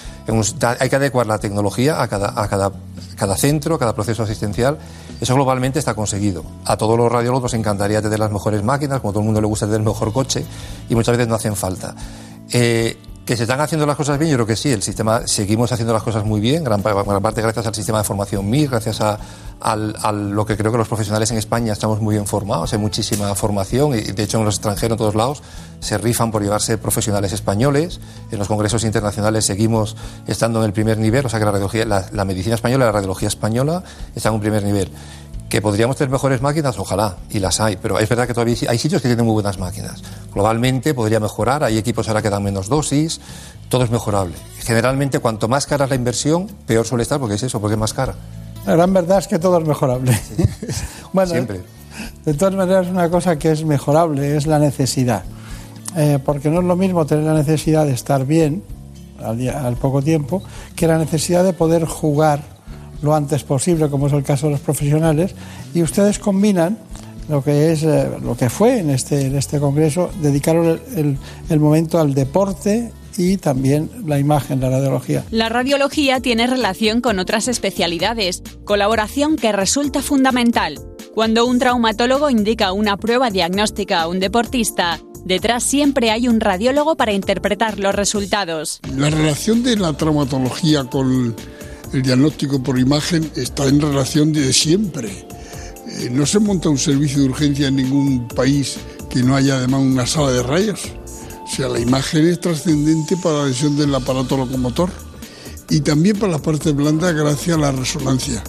hay 0.79 0.89
que 0.89 0.95
adecuar 0.95 1.27
la 1.27 1.37
tecnología 1.37 2.01
a 2.01 2.07
cada, 2.07 2.33
a 2.41 2.47
cada, 2.47 2.71
cada 3.15 3.37
centro, 3.37 3.75
a 3.75 3.79
cada 3.79 3.93
proceso 3.93 4.23
asistencial. 4.23 4.79
Eso 5.21 5.35
globalmente 5.35 5.77
está 5.77 5.93
conseguido. 5.93 6.43
A 6.65 6.77
todos 6.77 6.97
los 6.97 7.11
radiólogos 7.11 7.43
nos 7.43 7.53
encantaría 7.53 8.01
tener 8.01 8.17
las 8.17 8.31
mejores 8.31 8.63
máquinas, 8.63 9.01
como 9.01 9.11
a 9.11 9.13
todo 9.13 9.19
el 9.19 9.25
mundo 9.25 9.39
le 9.39 9.45
gusta 9.45 9.67
tener 9.67 9.81
el 9.81 9.85
mejor 9.85 10.11
coche, 10.11 10.43
y 10.89 10.95
muchas 10.95 11.15
veces 11.15 11.27
no 11.27 11.35
hacen 11.35 11.55
falta. 11.55 11.93
Eh, 12.51 12.97
que 13.31 13.37
se 13.37 13.43
están 13.43 13.61
haciendo 13.61 13.85
las 13.85 13.95
cosas 13.95 14.19
bien, 14.19 14.29
yo 14.31 14.35
creo 14.35 14.45
que 14.45 14.57
sí. 14.57 14.73
El 14.73 14.83
sistema, 14.83 15.25
seguimos 15.25 15.71
haciendo 15.71 15.93
las 15.93 16.03
cosas 16.03 16.25
muy 16.25 16.41
bien, 16.41 16.65
gran, 16.65 16.83
gran 16.83 17.21
parte 17.21 17.41
gracias 17.41 17.65
al 17.65 17.73
sistema 17.73 17.99
de 17.99 18.03
formación 18.03 18.49
MIR, 18.49 18.69
gracias 18.71 18.99
a, 18.99 19.17
al- 19.61 20.31
lo 20.31 20.45
que 20.45 20.57
creo 20.57 20.69
que 20.69 20.77
los 20.77 20.89
profesionales 20.89 21.31
en 21.31 21.37
España 21.37 21.71
estamos 21.71 22.01
muy 22.01 22.15
bien 22.15 22.27
formados, 22.27 22.73
hay 22.73 22.79
muchísima 22.79 23.33
formación 23.35 23.93
y 23.97 24.01
de 24.01 24.23
hecho 24.23 24.37
en 24.39 24.43
los 24.43 24.55
extranjeros, 24.55 24.95
en 24.95 24.97
todos 24.97 25.15
lados, 25.15 25.43
se 25.79 25.97
rifan 25.97 26.29
por 26.29 26.43
llevarse 26.43 26.77
profesionales 26.77 27.31
españoles. 27.31 28.01
En 28.31 28.37
los 28.37 28.49
congresos 28.49 28.83
internacionales 28.83 29.45
seguimos 29.45 29.95
estando 30.27 30.59
en 30.59 30.65
el 30.65 30.73
primer 30.73 30.97
nivel, 30.97 31.25
o 31.25 31.29
sea 31.29 31.39
que 31.39 31.45
la, 31.45 31.51
radiología, 31.51 31.85
la, 31.85 32.25
medicina 32.25 32.55
española, 32.55 32.83
la 32.87 32.91
radiología 32.91 33.29
española 33.29 33.81
está 34.13 34.27
en 34.27 34.35
un 34.35 34.41
primer 34.41 34.63
nivel. 34.65 34.91
Que 35.51 35.61
podríamos 35.61 35.97
tener 35.97 36.09
mejores 36.09 36.41
máquinas, 36.41 36.79
ojalá, 36.79 37.17
y 37.29 37.39
las 37.39 37.59
hay, 37.59 37.75
pero 37.75 37.99
es 37.99 38.07
verdad 38.07 38.25
que 38.25 38.33
todavía 38.33 38.55
hay 38.69 38.77
sitios 38.77 39.01
que 39.01 39.09
tienen 39.09 39.25
muy 39.25 39.33
buenas 39.33 39.59
máquinas. 39.59 40.01
Globalmente 40.33 40.93
podría 40.93 41.19
mejorar, 41.19 41.61
hay 41.65 41.77
equipos 41.77 42.07
ahora 42.07 42.21
que 42.21 42.29
dan 42.29 42.41
menos 42.41 42.69
dosis, 42.69 43.19
todo 43.67 43.83
es 43.83 43.91
mejorable. 43.91 44.33
Generalmente, 44.59 45.19
cuanto 45.19 45.49
más 45.49 45.65
cara 45.67 45.83
es 45.83 45.89
la 45.89 45.97
inversión, 45.97 46.47
peor 46.65 46.87
suele 46.87 47.03
estar, 47.03 47.19
porque 47.19 47.35
es 47.35 47.43
eso, 47.43 47.59
porque 47.59 47.73
es 47.73 47.79
más 47.79 47.93
cara. 47.93 48.15
La 48.65 48.75
gran 48.75 48.93
verdad 48.93 49.17
es 49.19 49.27
que 49.27 49.39
todo 49.39 49.57
es 49.59 49.67
mejorable. 49.67 50.17
bueno, 51.13 51.31
Siempre. 51.31 51.61
de 52.23 52.33
todas 52.33 52.55
maneras, 52.55 52.87
una 52.87 53.09
cosa 53.09 53.37
que 53.37 53.51
es 53.51 53.65
mejorable 53.65 54.37
es 54.37 54.47
la 54.47 54.57
necesidad. 54.57 55.23
Eh, 55.97 56.17
porque 56.23 56.49
no 56.49 56.61
es 56.61 56.65
lo 56.65 56.77
mismo 56.77 57.05
tener 57.05 57.25
la 57.25 57.33
necesidad 57.33 57.85
de 57.85 57.91
estar 57.91 58.25
bien 58.25 58.63
al, 59.21 59.37
día- 59.37 59.65
al 59.67 59.75
poco 59.75 60.01
tiempo 60.01 60.41
que 60.77 60.87
la 60.87 60.97
necesidad 60.97 61.43
de 61.43 61.51
poder 61.51 61.83
jugar 61.85 62.60
lo 63.01 63.15
antes 63.15 63.43
posible, 63.43 63.89
como 63.89 64.07
es 64.07 64.13
el 64.13 64.23
caso 64.23 64.47
de 64.47 64.53
los 64.53 64.61
profesionales, 64.61 65.33
y 65.73 65.81
ustedes 65.81 66.19
combinan 66.19 66.77
lo 67.29 67.43
que 67.43 67.71
es 67.71 67.83
eh, 67.83 68.09
lo 68.21 68.35
que 68.35 68.49
fue 68.49 68.79
en 68.79 68.89
este, 68.89 69.27
en 69.27 69.37
este 69.37 69.59
congreso, 69.59 70.09
dedicaron 70.21 70.65
el, 70.67 70.81
el- 70.97 71.17
el 71.49 71.59
momento 71.59 71.99
al 71.99 72.13
deporte 72.13 72.91
y 73.17 73.37
también 73.37 73.89
la 74.05 74.19
imagen, 74.19 74.59
la 74.61 74.69
radiología. 74.69 75.23
La 75.31 75.49
radiología 75.49 76.19
tiene 76.19 76.47
relación 76.47 77.01
con 77.01 77.19
otras 77.19 77.47
especialidades, 77.47 78.41
colaboración 78.63 79.35
que 79.35 79.51
resulta 79.51 80.01
fundamental. 80.01 80.79
Cuando 81.13 81.45
un 81.45 81.59
traumatólogo 81.59 82.29
indica 82.29 82.71
una 82.71 82.97
prueba 82.97 83.29
diagnóstica 83.29 84.01
a 84.01 84.07
un 84.07 84.19
deportista, 84.19 84.99
detrás 85.25 85.63
siempre 85.63 86.09
hay 86.09 86.27
un 86.29 86.39
radiólogo 86.39 86.95
para 86.95 87.11
interpretar 87.11 87.79
los 87.79 87.93
resultados. 87.93 88.79
La 88.95 89.09
relación 89.09 89.61
de 89.63 89.75
la 89.77 89.91
traumatología 89.93 90.85
con 90.85 91.35
el 91.93 92.01
diagnóstico 92.01 92.61
por 92.61 92.79
imagen 92.79 93.29
está 93.35 93.67
en 93.67 93.81
relación 93.81 94.31
de 94.31 94.53
siempre. 94.53 95.09
Eh, 95.87 96.09
no 96.11 96.25
se 96.25 96.39
monta 96.39 96.69
un 96.69 96.77
servicio 96.77 97.19
de 97.19 97.29
urgencia 97.29 97.67
en 97.67 97.75
ningún 97.75 98.27
país 98.29 98.77
que 99.09 99.23
no 99.23 99.35
haya 99.35 99.57
además 99.57 99.81
una 99.81 100.05
sala 100.05 100.31
de 100.31 100.43
rayos. 100.43 100.81
O 101.43 101.47
sea, 101.53 101.67
la 101.67 101.79
imagen 101.79 102.27
es 102.27 102.39
trascendente 102.39 103.17
para 103.17 103.39
la 103.39 103.45
lesión 103.47 103.75
del 103.75 103.93
aparato 103.93 104.37
locomotor 104.37 104.89
y 105.69 105.81
también 105.81 106.17
para 106.17 106.33
las 106.33 106.41
partes 106.41 106.73
blandas 106.73 107.13
gracias 107.13 107.57
a 107.57 107.59
la 107.59 107.71
resonancia. 107.71 108.41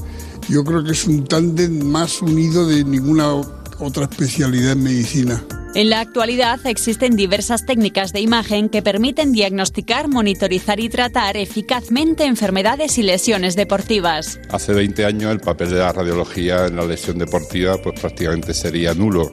Yo 0.49 0.65
creo 0.65 0.85
que 0.85 0.93
es 0.93 1.05
un 1.07 1.25
tándem 1.25 1.85
más 1.85 2.23
unido 2.23 2.67
de 2.67 2.85
ninguna 2.85 3.41
otra 3.83 4.05
especialidad 4.05 4.73
en 4.73 4.83
medicina. 4.83 5.45
En 5.75 5.89
la 5.89 6.01
actualidad 6.01 6.61
existen 6.67 7.17
diversas 7.17 7.65
técnicas 7.65 8.13
de 8.13 8.21
imagen 8.21 8.69
que 8.69 8.83
permiten 8.83 9.33
diagnosticar, 9.33 10.07
monitorizar 10.09 10.81
y 10.81 10.89
tratar 10.89 11.37
eficazmente 11.37 12.25
enfermedades 12.25 12.99
y 12.99 13.03
lesiones 13.03 13.57
deportivas. 13.57 14.39
Hace 14.51 14.75
20 14.75 15.07
años 15.07 15.33
el 15.33 15.41
papel 15.41 15.71
de 15.71 15.79
la 15.79 15.93
radiología 15.93 16.67
en 16.67 16.77
la 16.77 16.85
lesión 16.85 17.19
deportiva 17.19 17.79
pues 17.83 17.99
prácticamente 17.99 18.53
sería 18.53 18.93
nulo, 18.93 19.33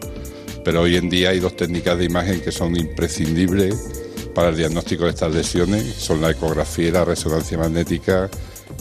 pero 0.64 0.82
hoy 0.82 0.96
en 0.96 1.10
día 1.10 1.30
hay 1.32 1.40
dos 1.40 1.58
técnicas 1.58 1.98
de 1.98 2.06
imagen 2.06 2.42
que 2.42 2.54
son 2.54 2.78
imprescindibles 2.78 3.76
para 4.34 4.50
el 4.50 4.56
diagnóstico 4.56 5.04
de 5.04 5.10
estas 5.10 5.34
lesiones, 5.34 5.94
son 5.96 6.22
la 6.22 6.32
ecografía 6.32 6.88
y 6.88 6.92
la 6.92 7.04
resonancia 7.04 7.58
magnética, 7.58 8.30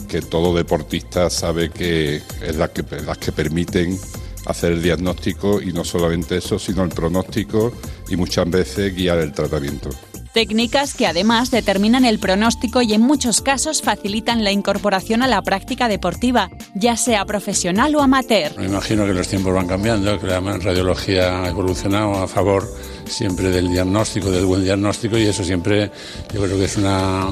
que 0.07 0.21
todo 0.21 0.55
deportista 0.55 1.29
sabe 1.29 1.69
que 1.69 2.21
es 2.41 2.55
la 2.55 2.69
que, 2.69 2.83
las 3.05 3.17
que 3.17 3.33
permiten 3.33 3.97
hacer 4.45 4.73
el 4.73 4.81
diagnóstico 4.81 5.61
y 5.61 5.73
no 5.73 5.83
solamente 5.83 6.37
eso, 6.37 6.59
sino 6.59 6.83
el 6.83 6.89
pronóstico 6.89 7.73
y 8.09 8.15
muchas 8.15 8.49
veces 8.49 8.95
guiar 8.95 9.19
el 9.19 9.33
tratamiento. 9.33 9.89
Técnicas 10.33 10.93
que 10.93 11.07
además 11.07 11.49
determinan 11.49 12.05
el 12.05 12.19
pronóstico 12.19 12.83
y 12.83 12.93
en 12.93 13.01
muchos 13.01 13.41
casos 13.41 13.81
facilitan 13.81 14.43
la 14.43 14.51
incorporación 14.51 15.23
a 15.23 15.27
la 15.27 15.41
práctica 15.41 15.87
deportiva, 15.87 16.51
ya 16.75 16.95
sea 16.97 17.25
profesional 17.25 17.95
o 17.95 18.01
amateur. 18.01 18.55
Me 18.55 18.65
imagino 18.65 19.05
que 19.07 19.13
los 19.13 19.27
tiempos 19.27 19.53
van 19.53 19.67
cambiando, 19.67 20.19
que 20.19 20.27
la 20.27 20.39
radiología 20.39 21.43
ha 21.43 21.49
evolucionado 21.49 22.13
a 22.21 22.27
favor 22.27 22.71
siempre 23.07 23.49
del 23.49 23.69
diagnóstico, 23.69 24.29
del 24.29 24.45
buen 24.45 24.63
diagnóstico 24.63 25.17
y 25.17 25.23
eso 25.23 25.43
siempre 25.43 25.91
yo 26.31 26.43
creo 26.43 26.57
que 26.57 26.65
es 26.65 26.77
una 26.77 27.31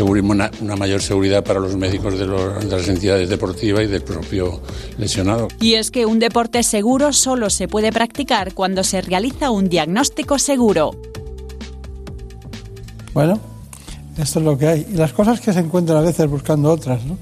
una, 0.00 0.50
una, 0.60 0.76
mayor 0.76 1.02
seguridad 1.02 1.44
para 1.44 1.60
los 1.60 1.76
médicos 1.76 2.18
de, 2.18 2.26
de, 2.26 2.76
las 2.76 2.88
entidades 2.88 3.28
deportivas 3.28 3.84
y 3.84 3.86
del 3.86 4.02
propio 4.02 4.60
lesionado. 4.98 5.48
Y 5.60 5.74
es 5.74 5.90
que 5.90 6.06
un 6.06 6.18
deporte 6.18 6.62
seguro 6.62 7.12
solo 7.12 7.50
se 7.50 7.68
puede 7.68 7.92
practicar 7.92 8.54
cuando 8.54 8.84
se 8.84 9.00
realiza 9.00 9.50
un 9.50 9.68
diagnóstico 9.68 10.38
seguro. 10.38 10.92
Bueno, 13.12 13.38
esto 14.16 14.38
es 14.38 14.44
lo 14.44 14.56
que 14.56 14.68
hay. 14.68 14.86
Y 14.92 14.96
las 14.96 15.12
cosas 15.12 15.40
que 15.40 15.52
se 15.52 15.60
encuentran 15.60 15.98
a 15.98 16.02
veces 16.02 16.28
buscando 16.28 16.70
otras, 16.70 17.04
¿no? 17.04 17.16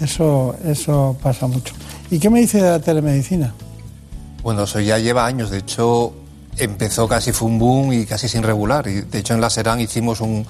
Eso, 0.00 0.54
eso 0.64 1.16
pasa 1.22 1.46
mucho. 1.46 1.74
¿Y 2.10 2.18
qué 2.18 2.30
me 2.30 2.40
dice 2.40 2.62
de 2.62 2.70
la 2.70 2.78
telemedicina? 2.78 3.54
Bueno, 4.42 4.62
eso 4.62 4.80
ya 4.80 4.98
lleva 4.98 5.26
años. 5.26 5.50
De 5.50 5.58
hecho, 5.58 6.14
empezó 6.56 7.08
casi 7.08 7.32
fue 7.32 7.48
un 7.48 7.58
boom 7.58 7.92
y 7.92 8.06
casi 8.06 8.28
sin 8.28 8.42
regular. 8.42 8.86
Y 8.88 9.02
de 9.02 9.18
hecho 9.18 9.34
en 9.34 9.40
la 9.40 9.50
Serán 9.50 9.80
hicimos 9.80 10.20
un, 10.20 10.46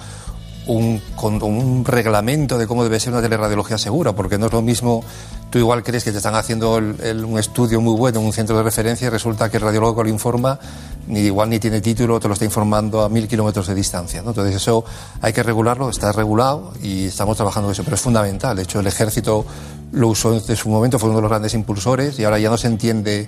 un, 0.69 1.83
reglamento 1.85 2.57
de 2.57 2.67
cómo 2.67 2.83
debe 2.83 2.99
ser 2.99 3.13
una 3.13 3.21
teleradiología 3.21 3.77
segura, 3.77 4.13
porque 4.13 4.37
no 4.37 4.47
es 4.47 4.53
lo 4.53 4.61
mismo, 4.61 5.03
tú 5.49 5.57
igual 5.57 5.83
crees 5.83 6.03
que 6.03 6.11
te 6.11 6.17
están 6.17 6.35
haciendo 6.35 6.75
un 6.75 7.39
estudio 7.39 7.81
muy 7.81 7.95
bueno 7.97 8.19
en 8.19 8.25
un 8.25 8.33
centro 8.33 8.55
de 8.57 8.63
referencia 8.63 9.07
y 9.07 9.09
resulta 9.09 9.49
que 9.49 9.57
el 9.57 9.63
radiólogo 9.63 9.97
que 9.97 10.03
lo 10.03 10.09
informa 10.09 10.59
ni 11.07 11.21
igual 11.21 11.49
ni 11.49 11.59
tiene 11.59 11.81
título, 11.81 12.19
te 12.19 12.27
lo 12.27 12.33
está 12.33 12.45
informando 12.45 13.01
a 13.01 13.09
mil 13.09 13.27
kilómetros 13.27 13.65
de 13.65 13.73
distancia. 13.73 14.21
Entonces 14.23 14.55
eso 14.55 14.85
hay 15.21 15.33
que 15.33 15.41
regularlo, 15.41 15.89
está 15.89 16.11
regulado 16.11 16.73
y 16.83 17.07
estamos 17.07 17.35
trabajando 17.35 17.69
en 17.69 17.71
eso, 17.71 17.83
pero 17.83 17.95
es 17.95 18.01
fundamental. 18.01 18.55
De 18.55 18.63
hecho, 18.63 18.79
el 18.79 18.87
ejército 18.87 19.43
lo 19.91 20.09
usó 20.09 20.35
en 20.35 20.55
su 20.55 20.69
momento, 20.69 20.99
fue 20.99 21.09
uno 21.09 21.17
de 21.17 21.23
los 21.23 21.31
grandes 21.31 21.55
impulsores 21.55 22.19
y 22.19 22.25
ahora 22.25 22.37
ya 22.37 22.51
no 22.51 22.57
se 22.57 22.67
entiende 22.67 23.27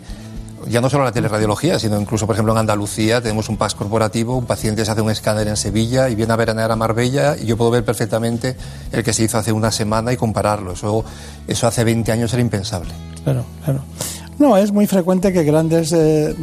ya 0.67 0.81
no 0.81 0.89
solo 0.89 1.03
la 1.03 1.11
teleradiología, 1.11 1.79
sino 1.79 1.99
incluso, 1.99 2.25
por 2.25 2.35
ejemplo, 2.35 2.53
en 2.53 2.59
Andalucía 2.59 3.21
tenemos 3.21 3.49
un 3.49 3.57
PAS 3.57 3.75
corporativo, 3.75 4.37
un 4.37 4.45
paciente 4.45 4.85
se 4.85 4.91
hace 4.91 5.01
un 5.01 5.11
escáner 5.11 5.47
en 5.47 5.57
Sevilla 5.57 6.09
y 6.09 6.15
viene 6.15 6.33
a 6.33 6.35
veranear 6.35 6.71
a 6.71 6.75
Marbella 6.75 7.35
y 7.37 7.45
yo 7.45 7.57
puedo 7.57 7.71
ver 7.71 7.83
perfectamente 7.83 8.55
el 8.91 9.03
que 9.03 9.13
se 9.13 9.23
hizo 9.23 9.37
hace 9.37 9.51
una 9.51 9.71
semana 9.71 10.13
y 10.13 10.17
compararlo. 10.17 10.73
Eso, 10.73 11.03
eso 11.47 11.67
hace 11.67 11.83
20 11.83 12.11
años 12.11 12.33
era 12.33 12.41
impensable. 12.41 12.91
Claro, 13.23 13.45
claro. 13.63 13.81
No, 14.39 14.57
es 14.57 14.71
muy 14.71 14.87
frecuente 14.87 15.31
que 15.31 15.43
grandes 15.43 15.93
eh, 15.93 16.33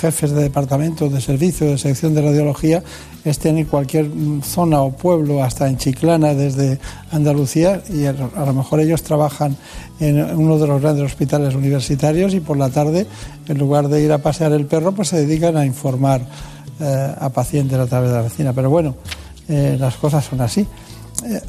jefes 0.00 0.30
de 0.30 0.42
departamento, 0.42 1.10
de 1.10 1.20
servicio, 1.20 1.66
de 1.66 1.76
sección 1.76 2.14
de 2.14 2.22
radiología 2.22 2.82
estén 3.24 3.58
en 3.58 3.66
cualquier 3.66 4.08
zona 4.42 4.80
o 4.80 4.90
pueblo, 4.90 5.44
hasta 5.44 5.68
en 5.68 5.76
Chiclana, 5.76 6.34
desde 6.34 6.78
Andalucía, 7.10 7.82
y 7.92 8.06
a 8.06 8.12
lo 8.12 8.54
mejor 8.54 8.80
ellos 8.80 9.02
trabajan 9.02 9.56
en 10.00 10.18
uno 10.36 10.58
de 10.58 10.66
los 10.66 10.80
grandes 10.80 11.04
hospitales 11.04 11.54
universitarios 11.54 12.34
y 12.34 12.40
por 12.40 12.56
la 12.56 12.70
tarde, 12.70 13.06
en 13.46 13.58
lugar 13.58 13.88
de 13.88 14.02
ir 14.02 14.12
a 14.12 14.18
pasear 14.18 14.52
el 14.52 14.66
perro, 14.66 14.92
pues 14.92 15.08
se 15.08 15.24
dedican 15.24 15.56
a 15.56 15.66
informar 15.66 16.22
eh, 16.80 17.14
a 17.18 17.28
pacientes 17.28 17.78
a 17.78 17.86
través 17.86 18.10
de 18.10 18.16
la 18.16 18.22
vecina. 18.22 18.52
Pero 18.52 18.70
bueno, 18.70 18.96
eh, 19.48 19.76
las 19.78 19.96
cosas 19.96 20.24
son 20.24 20.40
así. 20.40 20.66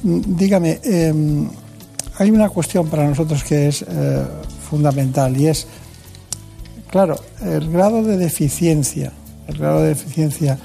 dígame, 0.03 0.79
em, 0.83 1.47
hay 2.19 2.29
una 2.29 2.49
cuestión 2.49 2.87
para 2.87 3.07
nosotros 3.07 3.43
que 3.43 3.69
es 3.69 3.83
fundamental 4.69 5.35
y 5.39 5.47
es 5.47 5.67
Claro, 6.93 7.15
el 7.43 7.71
grado 7.71 8.03
de 8.03 8.17
deficiencia, 8.17 9.11
el 9.47 9.57
grado 9.57 9.81
de 9.81 9.87
deficiencia 9.87 10.59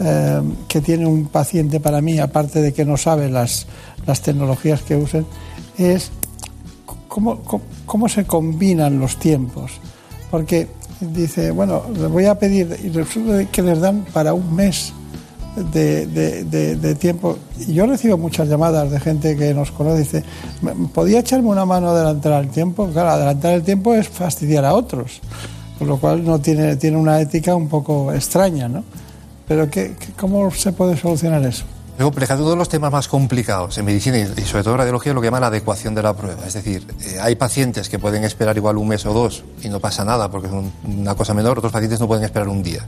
eh, 0.00 0.40
que 0.66 0.80
tiene 0.80 1.04
un 1.04 1.26
paciente 1.26 1.78
para 1.78 2.00
mí, 2.00 2.18
aparte 2.18 2.62
de 2.62 2.72
que 2.72 2.86
no 2.86 2.96
sabe 2.96 3.28
las, 3.28 3.66
las 4.06 4.22
tecnologías 4.22 4.80
que 4.80 4.96
usen, 4.96 5.26
es 5.76 6.10
cómo, 7.06 7.42
cómo, 7.84 8.08
se 8.08 8.24
combinan 8.24 8.98
los 8.98 9.18
tiempos. 9.18 9.72
Porque 10.30 10.68
dice, 11.00 11.50
bueno, 11.50 11.82
le 11.94 12.06
voy 12.06 12.24
a 12.24 12.38
pedir, 12.38 12.80
y 12.82 12.88
resulta 12.88 13.44
que 13.50 13.60
les 13.60 13.78
dan 13.78 14.06
para 14.10 14.32
un 14.32 14.56
mes 14.56 14.94
de, 15.54 16.06
de, 16.06 16.94
tiempo. 16.94 17.36
Y 17.58 17.74
yo 17.74 17.84
recibo 17.84 18.16
muchas 18.16 18.48
llamadas 18.48 18.90
de 18.90 19.00
gente 19.00 19.36
que 19.36 19.52
nos 19.52 19.70
conoce 19.70 19.98
dice, 19.98 20.24
¿podía 20.94 21.18
echarme 21.18 21.50
una 21.50 21.66
mano 21.66 21.90
adelantar 21.90 22.42
el 22.42 22.48
tiempo? 22.48 22.88
Claro, 22.90 23.10
adelantar 23.10 23.52
el 23.52 23.62
tiempo 23.62 23.92
es 23.92 24.08
fastidiar 24.08 24.64
a 24.64 24.72
otros 24.72 25.20
con 25.78 25.88
lo 25.88 25.98
cual 25.98 26.24
no 26.24 26.40
tiene, 26.40 26.76
tiene 26.76 26.96
una 26.96 27.20
ética 27.20 27.54
un 27.54 27.68
poco 27.68 28.12
extraña, 28.12 28.68
¿no? 28.68 28.84
Pero 29.46 29.70
¿qué, 29.70 29.94
cómo 30.18 30.50
se 30.50 30.72
puede 30.72 30.96
solucionar 30.96 31.44
eso? 31.44 31.64
Es 31.96 32.02
complicado. 32.02 32.42
Uno 32.42 32.52
de 32.52 32.56
los 32.56 32.68
temas 32.68 32.90
más 32.90 33.06
complicados 33.06 33.78
en 33.78 33.84
medicina 33.84 34.18
y 34.18 34.26
sobre 34.42 34.64
todo 34.64 34.74
en 34.74 34.78
radiología 34.78 35.12
es 35.12 35.14
lo 35.14 35.20
que 35.20 35.28
llama 35.28 35.40
la 35.40 35.46
adecuación 35.46 35.94
de 35.94 36.02
la 36.02 36.14
prueba. 36.14 36.44
Es 36.46 36.54
decir, 36.54 36.84
eh, 37.04 37.18
hay 37.20 37.36
pacientes 37.36 37.88
que 37.88 37.98
pueden 37.98 38.24
esperar 38.24 38.56
igual 38.56 38.78
un 38.78 38.88
mes 38.88 39.06
o 39.06 39.12
dos 39.12 39.44
y 39.62 39.68
no 39.68 39.78
pasa 39.78 40.04
nada 40.04 40.30
porque 40.30 40.48
es 40.48 40.52
una 40.84 41.14
cosa 41.14 41.34
menor, 41.34 41.58
otros 41.58 41.72
pacientes 41.72 42.00
no 42.00 42.08
pueden 42.08 42.24
esperar 42.24 42.48
un 42.48 42.62
día. 42.62 42.84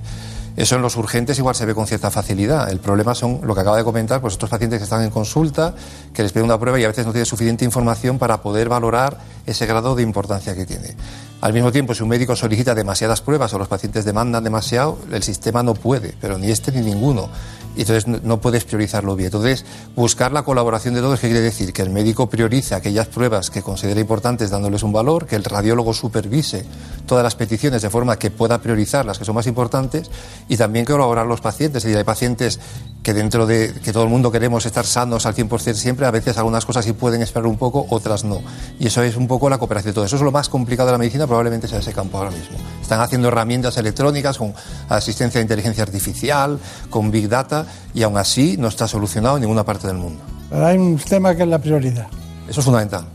Eso 0.57 0.77
en 0.77 0.83
los 0.83 0.97
urgentes 0.97 1.39
igual 1.39 1.55
se 1.55 1.67
ve 1.67 1.75
con 1.75 1.87
cierta 1.87 2.11
facilidad. 2.11 2.71
El 2.71 2.81
problema 2.81 3.15
son 3.15 3.41
lo 3.43 3.55
que 3.55 3.61
acaba 3.61 3.77
de 3.77 3.85
comentar, 3.85 4.23
pues 4.23 4.35
estos 4.35 4.49
pacientes 4.49 4.79
que 4.79 4.85
están 4.85 5.03
en 5.03 5.11
consulta, 5.11 5.75
que 6.15 6.23
les 6.23 6.33
piden 6.33 6.47
una 6.47 6.59
prueba 6.59 6.81
y 6.81 6.85
a 6.85 6.89
veces 6.89 7.05
no 7.05 7.13
tienen 7.13 7.27
suficiente 7.27 7.65
información 7.65 8.19
para 8.19 8.41
poder 8.41 8.69
valorar 8.71 9.19
ese 9.45 9.67
grado 9.67 9.95
de 9.95 10.03
importancia 10.03 10.55
que 10.55 10.65
tiene. 10.65 10.97
Al 11.43 11.53
mismo 11.53 11.71
tiempo, 11.71 11.95
si 11.95 12.03
un 12.03 12.09
médico 12.09 12.35
solicita 12.35 12.75
demasiadas 12.75 13.21
pruebas 13.21 13.53
o 13.53 13.59
los 13.59 13.69
pacientes 13.69 14.07
demandan 14.07 14.43
demasiado, 14.43 14.99
el 15.13 15.23
sistema 15.23 15.63
no 15.63 15.75
puede, 15.75 16.15
pero 16.21 16.39
ni 16.39 16.51
este 16.51 16.73
ni 16.73 16.81
ninguno. 16.81 17.29
Y 17.77 17.83
entonces 17.83 18.07
no 18.07 18.41
puedes 18.41 18.65
priorizarlo 18.65 19.15
bien. 19.17 19.27
Entonces, 19.27 19.67
buscar 19.95 20.33
la 20.33 20.45
colaboración 20.45 20.95
de 20.95 21.03
todos, 21.03 21.21
¿qué 21.21 21.27
quiere 21.27 21.43
decir? 21.43 21.75
Que 21.75 21.83
el 21.83 21.91
médico 21.91 22.27
priorice 22.31 22.75
aquellas 22.75 23.07
pruebas 23.09 23.51
que 23.51 23.61
considera 23.61 24.01
importantes 24.01 24.49
dándoles 24.49 24.83
un 24.83 24.95
valor, 24.95 25.27
que 25.27 25.37
el 25.37 25.45
radiólogo 25.45 25.93
supervise 25.93 26.65
todas 27.05 27.23
las 27.23 27.35
peticiones 27.35 27.83
de 27.83 27.91
forma 27.91 28.19
que 28.19 28.31
pueda 28.31 28.59
priorizar 28.63 29.05
las 29.05 29.19
que 29.19 29.27
son 29.27 29.35
más 29.35 29.47
importantes 29.47 30.11
y 30.49 30.57
también 30.57 30.85
colaborar 30.85 31.27
los 31.27 31.41
pacientes. 31.41 31.79
Es 31.79 31.85
decir, 31.85 31.99
hay 31.99 32.05
pacientes 32.05 32.61
que 33.03 33.15
dentro 33.15 33.47
de 33.47 33.73
que 33.85 33.93
todo 33.93 34.03
el 34.03 34.09
mundo 34.09 34.33
queremos 34.33 34.67
estar 34.67 34.85
sanos 34.85 35.27
al 35.27 35.35
100% 35.35 35.75
siempre, 35.75 36.07
a 36.07 36.11
veces 36.11 36.39
algunas 36.39 36.67
cosas 36.67 36.85
sí 36.85 36.93
pueden 36.93 37.23
esperar 37.23 37.47
un 37.47 37.57
poco, 37.57 37.87
otras 37.91 38.25
no. 38.25 38.41
Y 38.81 38.87
eso 38.89 39.03
es 39.03 39.17
un 39.17 39.29
poco 39.29 39.49
la 39.49 39.59
cooperación 39.59 39.93
de 39.93 39.95
todo. 39.95 40.05
Eso 40.05 40.17
es 40.17 40.23
lo 40.23 40.33
más 40.33 40.49
complicado 40.49 40.89
de 40.89 40.93
la 40.93 40.99
medicina 40.99 41.27
probablemente 41.27 41.69
sea 41.69 41.79
ese 41.79 41.93
campo 41.93 42.19
ahora 42.19 42.31
mismo. 42.31 42.57
Están 42.83 43.01
haciendo 43.01 43.29
herramientas 43.29 43.77
electrónicas 43.77 44.39
con 44.39 44.55
asistencia 44.89 45.39
de 45.39 45.43
inteligencia 45.43 45.85
artificial, 45.85 46.59
con 46.91 47.11
Big 47.11 47.29
Data, 47.29 47.67
y 47.95 48.03
aún 48.03 48.19
así 48.19 48.57
no 48.59 48.69
está 48.69 48.89
solucionado 48.89 49.37
en 49.37 49.43
ninguna 49.43 49.65
parte 49.65 49.87
del 49.87 49.99
mundo. 49.99 50.23
Pero 50.51 50.67
hay 50.67 50.79
un 50.79 50.97
tema 50.99 51.35
que 51.35 51.43
es 51.43 51.49
la 51.49 51.59
prioridad. 51.59 52.09
Eso 52.49 52.61
es 52.61 52.65
fundamental. 52.65 53.07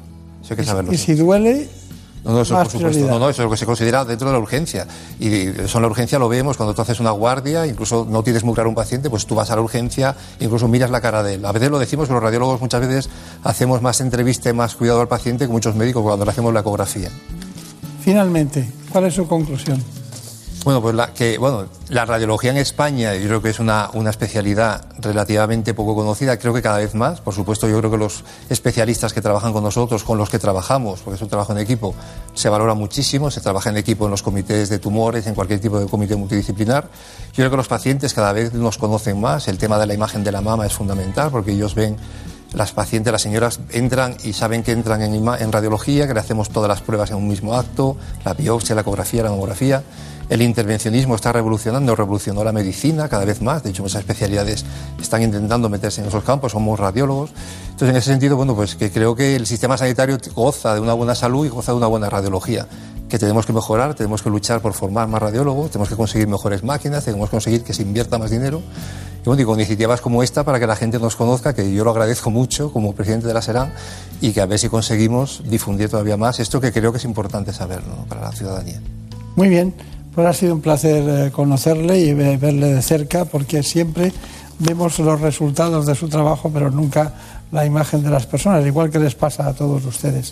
Eso 0.44 0.54
hay 0.54 0.58
que 0.58 0.64
saberlo. 0.64 0.94
Y 0.94 0.98
si 0.98 1.16
duele, 1.16 1.70
no, 2.24 2.34
no, 2.34 2.42
eso 2.42 2.56
por 2.56 2.70
supuesto. 2.70 3.08
No, 3.08 3.18
no, 3.18 3.30
eso 3.30 3.42
es 3.42 3.46
lo 3.46 3.52
que 3.52 3.58
se 3.58 3.66
considera 3.66 4.06
dentro 4.06 4.28
de 4.28 4.34
la 4.34 4.40
urgencia. 4.40 4.88
Y 5.20 5.48
eso 5.48 5.78
en 5.78 5.82
la 5.82 5.88
urgencia 5.88 6.20
lo 6.20 6.30
vemos 6.30 6.58
cuando 6.58 6.76
tú 6.76 6.82
haces 6.82 7.00
una 7.00 7.12
guardia, 7.12 7.66
incluso 7.66 8.06
no 8.08 8.24
tienes 8.24 8.44
muy 8.44 8.54
claro 8.54 8.70
un 8.70 8.76
paciente, 8.76 9.10
pues 9.10 9.26
tú 9.26 9.36
vas 9.36 9.50
a 9.50 9.56
la 9.56 9.62
urgencia, 9.62 10.16
incluso 10.40 10.68
miras 10.68 10.92
la 10.92 11.02
cara 11.02 11.24
de 11.24 11.36
él. 11.36 11.46
A 11.46 11.52
veces 11.52 11.72
lo 11.72 11.80
decimos 11.80 12.08
que 12.08 12.14
los 12.14 12.22
radiólogos 12.22 12.62
muchas 12.62 12.82
veces 12.82 13.10
hacemos 13.44 13.82
más 13.82 14.02
entrevista 14.02 14.50
y 14.50 14.54
más 14.54 14.76
cuidado 14.76 15.02
al 15.02 15.08
paciente 15.08 15.46
que 15.46 15.52
muchos 15.52 15.76
médicos 15.76 16.04
cuando 16.04 16.26
le 16.26 16.32
hacemos 16.32 16.54
la 16.54 16.60
ecografía. 16.60 17.10
Finalmente, 18.04 18.70
¿cuál 18.92 19.06
es 19.06 19.16
su 19.16 19.28
conclusión? 19.28 19.84
Bueno, 20.64 20.80
pues 20.80 20.94
la, 20.94 21.12
que, 21.12 21.40
bueno, 21.40 21.66
la 21.90 22.06
radiología 22.06 22.52
en 22.52 22.58
España 22.58 23.16
yo 23.16 23.26
creo 23.26 23.42
que 23.42 23.50
es 23.50 23.60
una, 23.60 23.90
una, 23.94 24.12
especialidad 24.12 24.86
relativamente 25.00 25.74
poco 25.74 25.96
conocida, 25.96 26.38
creo 26.38 26.54
que 26.54 26.62
cada 26.62 26.78
vez 26.78 26.94
más. 26.94 27.20
Por 27.20 27.34
supuesto, 27.34 27.68
yo 27.68 27.80
creo 27.80 27.90
que 27.90 27.98
los 27.98 28.24
especialistas 28.48 29.12
que 29.12 29.22
trabajan 29.22 29.54
con 29.54 29.64
nosotros, 29.64 30.04
con 30.04 30.20
los 30.20 30.30
que 30.30 30.38
trabajamos, 30.38 31.00
porque 31.00 31.16
es 31.16 31.22
un 31.24 31.30
trabajo 31.30 31.52
en 31.54 31.58
equipo, 31.58 31.96
se 32.36 32.48
valora 32.48 32.76
muchísimo, 32.76 33.32
se 33.32 33.42
trabaja 33.42 33.72
en 33.72 33.78
equipo 33.78 34.06
en 34.06 34.12
los 34.12 34.22
comités 34.22 34.70
de 34.70 34.78
tumores, 34.78 35.26
en 35.26 35.34
cualquier 35.34 35.60
tipo 35.60 35.80
de 35.80 35.88
comité 35.88 36.16
multidisciplinar. 36.16 36.84
Yo 36.84 37.38
creo 37.38 37.50
que 37.50 37.58
los 37.58 37.68
pacientes 37.68 38.14
cada 38.14 38.32
vez 38.32 38.54
nos 38.54 38.78
conocen 38.78 39.20
más, 39.20 39.48
el 39.48 39.58
tema 39.58 39.80
de 39.80 39.88
la 39.88 39.96
imagen 39.96 40.24
de 40.24 40.32
la 40.32 40.42
mama 40.42 40.68
es 40.68 40.74
fundamental 40.74 41.32
porque 41.32 41.54
ellos 41.54 41.74
ven 41.74 41.98
las 42.54 42.74
pacientes, 42.74 43.12
las 43.12 43.22
señoras 43.22 43.60
entran 43.72 44.16
y 44.24 44.34
saben 44.34 44.64
que 44.64 44.72
entran 44.72 45.02
en, 45.02 45.52
radiología, 45.52 46.08
que 46.08 46.14
le 46.14 46.20
hacemos 46.20 46.50
todas 46.50 46.68
las 46.68 46.82
pruebas 46.82 47.12
en 47.12 47.18
un 47.18 47.28
mismo 47.28 47.56
acto, 47.56 47.96
la 48.26 48.34
biopsia, 48.34 48.76
la 48.76 48.82
ecografía, 48.82 49.24
la 49.24 49.30
mamografía. 49.30 49.84
El 50.30 50.42
intervencionismo 50.42 51.16
está 51.16 51.34
revolucionando, 51.34 51.94
revolucionó 51.94 52.44
la 52.44 52.54
medicina 52.54 53.10
cada 53.10 53.26
vez 53.26 53.42
más. 53.42 53.64
De 53.64 53.72
hecho, 53.72 53.84
muchas 53.84 54.00
especialidades 54.00 54.64
están 55.02 55.22
intentando 55.24 55.68
meterse 55.68 56.02
en 56.02 56.08
esos 56.08 56.24
campos, 56.24 56.54
somos 56.54 56.80
radiólogos. 56.80 57.32
Entonces, 57.72 57.90
en 57.90 57.96
ese 57.98 58.12
sentido, 58.12 58.38
bueno, 58.38 58.56
pues 58.56 58.76
que 58.76 58.92
creo 58.92 59.14
que 59.14 59.36
el 59.36 59.46
sistema 59.46 59.78
sanitario 59.78 60.18
goza 60.34 60.74
de 60.74 60.80
una 60.80 60.94
buena 60.94 61.16
salud 61.16 61.46
y 61.46 61.50
goza 61.50 61.74
de 61.74 61.78
una 61.78 61.88
buena 61.88 62.10
radiología 62.10 62.66
que 63.12 63.20
tenemos 63.20 63.46
que 63.46 63.52
mejorar, 63.52 63.94
tenemos 63.94 64.24
que 64.24 64.30
luchar 64.30 64.62
por 64.62 64.74
formar 64.74 65.10
más 65.10 65.22
radiólogos, 65.22 65.70
tenemos 65.70 65.90
que 65.90 65.98
conseguir 65.98 66.30
mejores 66.30 66.64
máquinas, 66.64 67.04
tenemos 67.04 67.30
que 67.30 67.32
conseguir 67.32 67.62
que 67.62 67.74
se 67.74 67.82
invierta 67.82 68.18
más 68.18 68.32
dinero 68.32 68.62
Y 69.22 69.26
bueno, 69.26 69.36
digo, 69.36 69.54
iniciativas 69.54 70.00
como 70.00 70.24
esta 70.24 70.46
para 70.46 70.62
que 70.62 70.66
la 70.66 70.78
gente 70.78 70.98
nos 70.98 71.18
conozca, 71.18 71.54
que 71.54 71.74
yo 71.74 71.84
lo 71.84 71.92
agradezco 71.92 72.30
mucho 72.30 72.72
como 72.72 72.96
presidente 72.96 73.28
de 73.28 73.34
la 73.34 73.42
SERAN 73.42 73.74
y 74.22 74.32
que 74.32 74.40
a 74.40 74.46
ver 74.46 74.60
si 74.60 74.70
conseguimos 74.70 75.44
difundir 75.46 75.90
todavía 75.90 76.16
más 76.16 76.40
esto 76.40 76.62
que 76.62 76.72
creo 76.72 76.94
que 76.94 77.00
es 77.00 77.04
importante 77.04 77.52
saberlo 77.52 77.94
¿no? 77.98 78.06
para 78.06 78.22
la 78.22 78.32
ciudadanía. 78.32 78.80
Muy 79.36 79.50
bien, 79.50 79.74
pues 80.16 80.26
ha 80.26 80.34
sido 80.34 80.56
un 80.56 80.62
placer 80.62 81.04
eh, 81.08 81.32
conocerle 81.32 82.00
y 82.00 82.14
verle 82.14 82.74
de 82.74 82.82
cerca 82.82 83.26
porque 83.26 83.62
siempre 83.62 84.14
vemos 84.58 84.98
los 85.00 85.20
resultados 85.20 85.86
de 85.86 85.96
su 85.96 86.08
trabajo, 86.08 86.50
pero 86.54 86.72
nunca 86.72 87.14
la 87.52 87.66
imagen 87.66 88.04
de 88.04 88.10
las 88.10 88.26
personas, 88.26 88.66
igual 88.66 88.90
que 88.90 89.00
les 89.00 89.16
pasa 89.16 89.48
a 89.48 89.54
todos 89.54 89.84
ustedes. 89.86 90.32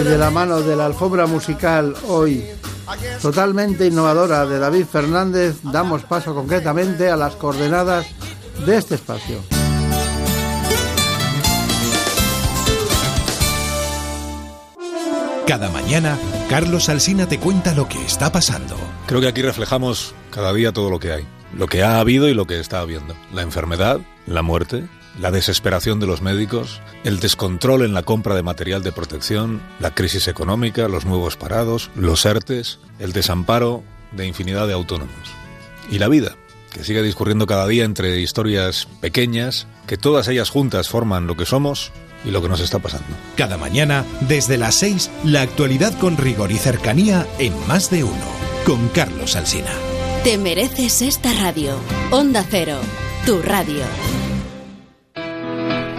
Y 0.00 0.02
de 0.02 0.16
la 0.16 0.30
mano 0.30 0.62
de 0.62 0.76
la 0.76 0.86
alfombra 0.86 1.26
musical 1.26 1.94
hoy 2.08 2.42
totalmente 3.20 3.86
innovadora 3.86 4.46
de 4.46 4.58
David 4.58 4.86
Fernández, 4.86 5.56
damos 5.62 6.04
paso 6.04 6.34
concretamente 6.34 7.10
a 7.10 7.16
las 7.16 7.34
coordenadas 7.36 8.06
de 8.64 8.78
este 8.78 8.94
espacio. 8.94 9.42
Cada 15.46 15.68
mañana, 15.68 16.18
Carlos 16.48 16.88
Alsina 16.88 17.28
te 17.28 17.38
cuenta 17.38 17.74
lo 17.74 17.86
que 17.86 18.02
está 18.02 18.32
pasando. 18.32 18.76
Creo 19.06 19.20
que 19.20 19.28
aquí 19.28 19.42
reflejamos 19.42 20.14
cada 20.30 20.54
día 20.54 20.72
todo 20.72 20.88
lo 20.88 20.98
que 20.98 21.12
hay, 21.12 21.26
lo 21.54 21.66
que 21.66 21.82
ha 21.82 22.00
habido 22.00 22.26
y 22.26 22.32
lo 22.32 22.46
que 22.46 22.58
está 22.58 22.80
habiendo. 22.80 23.14
La 23.34 23.42
enfermedad, 23.42 24.00
la 24.26 24.40
muerte, 24.40 24.88
la 25.20 25.30
desesperación 25.30 26.00
de 26.00 26.06
los 26.06 26.22
médicos, 26.22 26.80
el 27.04 27.20
descontrol 27.20 27.84
en 27.84 27.92
la 27.92 28.02
compra 28.02 28.34
de 28.34 28.42
material 28.42 28.82
de 28.82 28.92
protección, 28.92 29.60
la 29.78 29.94
crisis 29.94 30.28
económica, 30.28 30.88
los 30.88 31.04
nuevos 31.04 31.36
parados, 31.36 31.90
los 31.94 32.24
ERTES, 32.24 32.78
el 32.98 33.12
desamparo 33.12 33.82
de 34.12 34.26
infinidad 34.26 34.66
de 34.66 34.72
autónomos. 34.72 35.14
Y 35.90 35.98
la 35.98 36.08
vida, 36.08 36.36
que 36.72 36.84
sigue 36.84 37.02
discurriendo 37.02 37.46
cada 37.46 37.66
día 37.66 37.84
entre 37.84 38.18
historias 38.20 38.88
pequeñas, 39.00 39.66
que 39.86 39.98
todas 39.98 40.26
ellas 40.28 40.50
juntas 40.50 40.88
forman 40.88 41.26
lo 41.26 41.36
que 41.36 41.46
somos 41.46 41.92
y 42.24 42.30
lo 42.30 42.40
que 42.40 42.48
nos 42.48 42.60
está 42.60 42.78
pasando. 42.78 43.08
Cada 43.36 43.58
mañana, 43.58 44.04
desde 44.22 44.56
las 44.56 44.76
6, 44.76 45.10
la 45.24 45.42
actualidad 45.42 45.96
con 45.98 46.16
rigor 46.16 46.50
y 46.50 46.56
cercanía 46.56 47.26
en 47.38 47.54
más 47.66 47.90
de 47.90 48.04
uno. 48.04 48.40
Con 48.64 48.88
Carlos 48.88 49.36
Alsina. 49.36 49.72
Te 50.24 50.38
mereces 50.38 51.02
esta 51.02 51.32
radio. 51.32 51.76
Onda 52.10 52.44
Cero, 52.48 52.78
tu 53.24 53.40
radio. 53.40 53.84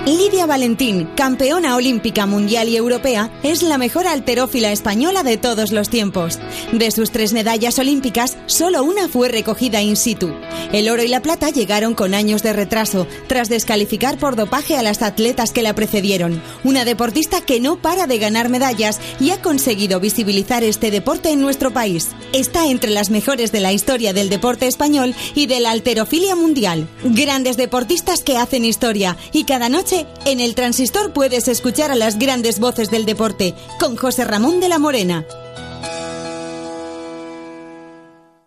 Lidia 0.06 0.48
Valentín, 0.48 1.08
campeona 1.16 1.76
olímpica 1.76 2.26
mundial 2.26 2.68
y 2.70 2.76
europea, 2.76 3.30
es 3.44 3.62
la 3.62 3.78
mejor 3.78 4.08
alterófila 4.08 4.72
española 4.72 5.22
de 5.22 5.38
todos 5.38 5.72
los 5.72 5.90
tiempos. 5.90 6.40
De 6.72 6.90
sus 6.90 7.12
tres 7.12 7.34
medallas 7.34 7.78
olímpicas, 7.78 8.36
solo 8.48 8.84
una 8.84 9.08
fue 9.08 9.30
recogida 9.30 9.80
in 9.84 9.96
situ. 9.96 10.34
El 10.74 10.90
oro 10.90 11.04
y 11.04 11.08
la 11.08 11.22
plata 11.22 11.52
llegaron 11.52 11.94
con 11.94 12.16
años 12.16 12.42
de 12.42 12.52
retraso, 12.52 13.06
tras 13.28 13.48
descalificar 13.48 14.18
por 14.18 14.36
dopaje 14.36 14.76
a 14.76 14.82
las 14.82 15.04
atletas 15.04 15.52
que 15.52 15.62
la 15.62 15.76
precedieron. 15.76 16.42
Una 16.64 16.84
deportista 16.84 17.42
que 17.42 17.60
no 17.60 17.80
para 17.80 18.08
de 18.08 18.18
ganar 18.18 18.50
medallas 18.50 19.00
y 19.20 19.30
ha 19.30 19.40
conseguido 19.40 20.00
visibilizar 20.00 20.64
este 20.64 20.90
deporte 20.90 21.30
en 21.30 21.42
nuestro 21.42 21.72
país. 21.74 22.10
Está 22.34 22.66
entre 22.68 22.90
las 22.90 23.12
mejores 23.12 23.52
de 23.52 23.60
la 23.60 23.72
historia 23.72 24.14
del 24.14 24.30
deporte 24.30 24.66
español 24.66 25.14
y 25.36 25.46
de 25.46 25.60
la 25.60 25.70
alterofilia 25.70 26.36
mundial. 26.36 26.88
Grandes 27.04 27.56
deportistas 27.56 28.24
que 28.24 28.38
hacen 28.38 28.66
historia 28.66 29.16
y 29.32 29.44
cada 29.44 29.70
noche 29.70 29.91
en 30.26 30.40
el 30.40 30.56
transistor 30.56 31.14
puedes 31.14 31.48
escuchar 31.48 31.92
a 31.92 31.96
las 31.96 32.18
grandes 32.18 32.60
voces 32.60 32.90
del 32.90 33.06
deporte 33.06 33.54
con 33.80 33.96
José 33.96 34.24
Ramón 34.26 34.60
de 34.60 34.70
la 34.70 34.80
Morena. 34.80 35.26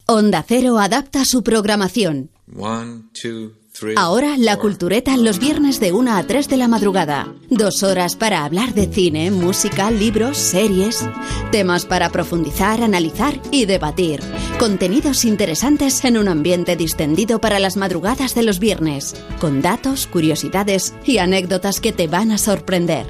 Onda 0.07 0.45
Cero 0.47 0.79
adapta 0.79 1.25
su 1.25 1.43
programación. 1.43 2.31
One, 2.57 3.05
two. 3.13 3.53
Ahora 3.97 4.37
la 4.39 4.57
cultureta 4.57 5.17
los 5.17 5.41
viernes 5.41 5.81
de 5.81 5.93
1 5.93 6.17
a 6.17 6.23
3 6.23 6.49
de 6.49 6.57
la 6.57 6.69
madrugada. 6.69 7.33
Dos 7.51 7.83
horas 7.83 8.15
para 8.15 8.45
hablar 8.45 8.73
de 8.73 8.87
cine, 8.87 9.33
música, 9.33 9.91
libros, 9.91 10.39
series. 10.39 11.05
Temas 11.51 11.85
para 11.85 12.11
profundizar, 12.11 12.83
analizar 12.83 13.41
y 13.51 13.67
debatir. 13.67 14.21
Contenidos 14.61 15.25
interesantes 15.25 16.05
en 16.05 16.19
un 16.19 16.29
ambiente 16.29 16.77
distendido 16.77 17.41
para 17.41 17.59
las 17.59 17.77
madrugadas 17.77 18.37
de 18.37 18.45
los 18.45 18.61
viernes. 18.61 19.17
Con 19.41 19.61
datos, 19.61 20.07
curiosidades 20.07 20.95
y 21.05 21.19
anécdotas 21.19 21.81
que 21.81 21.93
te 21.93 22.07
van 22.07 22.31
a 22.31 22.39
sorprender. 22.39 23.07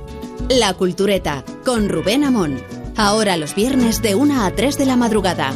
La 0.49 0.73
cultureta 0.73 1.45
con 1.65 1.91
Rubén 1.91 2.25
Amón. 2.25 2.59
Ahora 2.97 3.37
los 3.37 3.55
viernes 3.55 4.01
de 4.01 4.15
1 4.15 4.45
a 4.45 4.51
3 4.51 4.79
de 4.79 4.87
la 4.87 4.97
madrugada. 4.97 5.53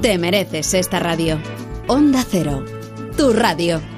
Te 0.00 0.16
mereces 0.16 0.72
esta 0.72 0.98
radio. 0.98 1.38
Onda 1.88 2.24
Cero. 2.26 2.64
Tu 3.18 3.32
radio. 3.32 3.93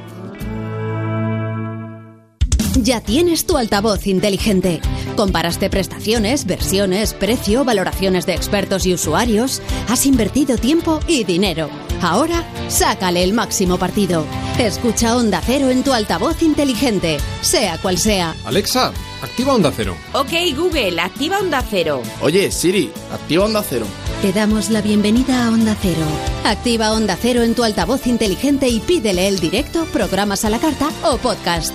Ya 2.82 3.00
tienes 3.00 3.46
tu 3.46 3.56
altavoz 3.56 4.06
inteligente. 4.06 4.80
Comparaste 5.16 5.70
prestaciones, 5.70 6.44
versiones, 6.44 7.14
precio, 7.14 7.64
valoraciones 7.64 8.26
de 8.26 8.34
expertos 8.34 8.84
y 8.84 8.92
usuarios. 8.92 9.62
Has 9.88 10.04
invertido 10.04 10.58
tiempo 10.58 11.00
y 11.06 11.24
dinero. 11.24 11.70
Ahora, 12.02 12.44
sácale 12.68 13.22
el 13.22 13.32
máximo 13.32 13.78
partido. 13.78 14.26
Escucha 14.58 15.16
Onda 15.16 15.40
Cero 15.44 15.70
en 15.70 15.84
tu 15.84 15.94
altavoz 15.94 16.42
inteligente, 16.42 17.16
sea 17.40 17.78
cual 17.78 17.96
sea. 17.96 18.34
Alexa, 18.44 18.92
activa 19.22 19.54
Onda 19.54 19.72
Cero. 19.74 19.96
Ok, 20.12 20.32
Google, 20.54 21.00
activa 21.00 21.38
Onda 21.38 21.64
Cero. 21.68 22.02
Oye, 22.20 22.50
Siri, 22.50 22.90
activa 23.10 23.46
Onda 23.46 23.64
Cero. 23.66 23.86
Te 24.20 24.32
damos 24.32 24.68
la 24.68 24.82
bienvenida 24.82 25.46
a 25.46 25.48
Onda 25.48 25.74
Cero. 25.80 26.04
Activa 26.44 26.92
Onda 26.92 27.16
Cero 27.20 27.42
en 27.42 27.54
tu 27.54 27.64
altavoz 27.64 28.06
inteligente 28.06 28.68
y 28.68 28.80
pídele 28.80 29.28
el 29.28 29.40
directo, 29.40 29.86
programas 29.86 30.44
a 30.44 30.50
la 30.50 30.58
carta 30.58 30.90
o 31.04 31.16
podcast. 31.16 31.74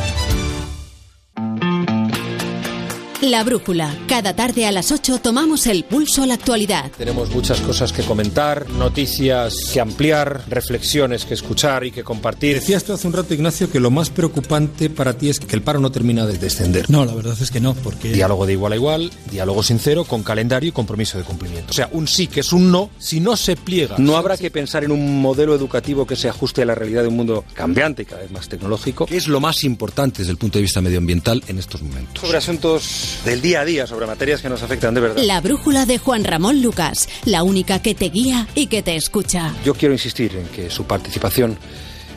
La 3.21 3.43
Brújula. 3.43 3.95
Cada 4.07 4.35
tarde 4.35 4.65
a 4.65 4.71
las 4.71 4.91
8 4.91 5.19
tomamos 5.19 5.67
el 5.67 5.83
pulso 5.83 6.23
a 6.23 6.25
la 6.25 6.33
actualidad. 6.33 6.89
Tenemos 6.97 7.29
muchas 7.29 7.61
cosas 7.61 7.93
que 7.93 8.01
comentar, 8.01 8.67
noticias 8.71 9.53
que 9.71 9.79
ampliar, 9.79 10.43
reflexiones 10.49 11.25
que 11.25 11.35
escuchar 11.35 11.83
y 11.83 11.91
que 11.91 12.03
compartir. 12.03 12.55
Decías 12.55 12.83
tú 12.83 12.93
hace 12.93 13.05
un 13.05 13.13
rato, 13.13 13.35
Ignacio, 13.35 13.69
que 13.69 13.79
lo 13.79 13.91
más 13.91 14.09
preocupante 14.09 14.89
para 14.89 15.13
ti 15.13 15.29
es 15.29 15.39
que 15.39 15.55
el 15.55 15.61
paro 15.61 15.79
no 15.79 15.91
termina 15.91 16.25
de 16.25 16.39
descender. 16.39 16.89
No, 16.89 17.05
la 17.05 17.13
verdad 17.13 17.37
es 17.39 17.51
que 17.51 17.59
no, 17.59 17.75
porque... 17.75 18.11
Diálogo 18.11 18.47
de 18.47 18.53
igual 18.53 18.73
a 18.73 18.75
igual, 18.75 19.11
diálogo 19.29 19.61
sincero, 19.61 20.03
con 20.03 20.23
calendario 20.23 20.69
y 20.69 20.71
compromiso 20.71 21.19
de 21.19 21.23
cumplimiento. 21.23 21.69
O 21.69 21.73
sea, 21.73 21.89
un 21.91 22.07
sí 22.07 22.25
que 22.25 22.39
es 22.39 22.51
un 22.51 22.71
no, 22.71 22.89
si 22.97 23.19
no 23.19 23.37
se 23.37 23.55
pliega. 23.55 23.97
No 23.99 24.17
habrá 24.17 24.35
que 24.35 24.49
pensar 24.49 24.83
en 24.83 24.91
un 24.91 25.21
modelo 25.21 25.53
educativo 25.53 26.07
que 26.07 26.15
se 26.15 26.27
ajuste 26.27 26.63
a 26.63 26.65
la 26.65 26.73
realidad 26.73 27.03
de 27.03 27.09
un 27.09 27.17
mundo 27.17 27.45
cambiante 27.53 28.01
y 28.01 28.05
cada 28.05 28.23
vez 28.23 28.31
más 28.31 28.49
tecnológico. 28.49 29.05
¿Qué 29.05 29.17
es 29.17 29.27
lo 29.27 29.39
más 29.39 29.63
importante 29.63 30.19
desde 30.23 30.31
el 30.31 30.37
punto 30.37 30.57
de 30.57 30.63
vista 30.63 30.81
medioambiental 30.81 31.43
en 31.47 31.59
estos 31.59 31.83
momentos? 31.83 32.19
Sobre 32.19 32.39
asuntos 32.39 33.10
del 33.25 33.41
día 33.41 33.61
a 33.61 33.65
día, 33.65 33.87
sobre 33.87 34.05
materias 34.07 34.41
que 34.41 34.49
nos 34.49 34.63
afectan 34.63 34.93
de 34.93 35.01
verdad. 35.01 35.23
La 35.23 35.41
Brújula 35.41 35.85
de 35.85 35.97
Juan 35.97 36.23
Ramón 36.23 36.61
Lucas, 36.61 37.09
la 37.25 37.43
única 37.43 37.81
que 37.81 37.95
te 37.95 38.09
guía 38.09 38.47
y 38.55 38.67
que 38.67 38.81
te 38.81 38.95
escucha. 38.95 39.53
Yo 39.63 39.73
quiero 39.73 39.93
insistir 39.93 40.35
en 40.35 40.47
que 40.47 40.69
su 40.69 40.85
participación 40.85 41.57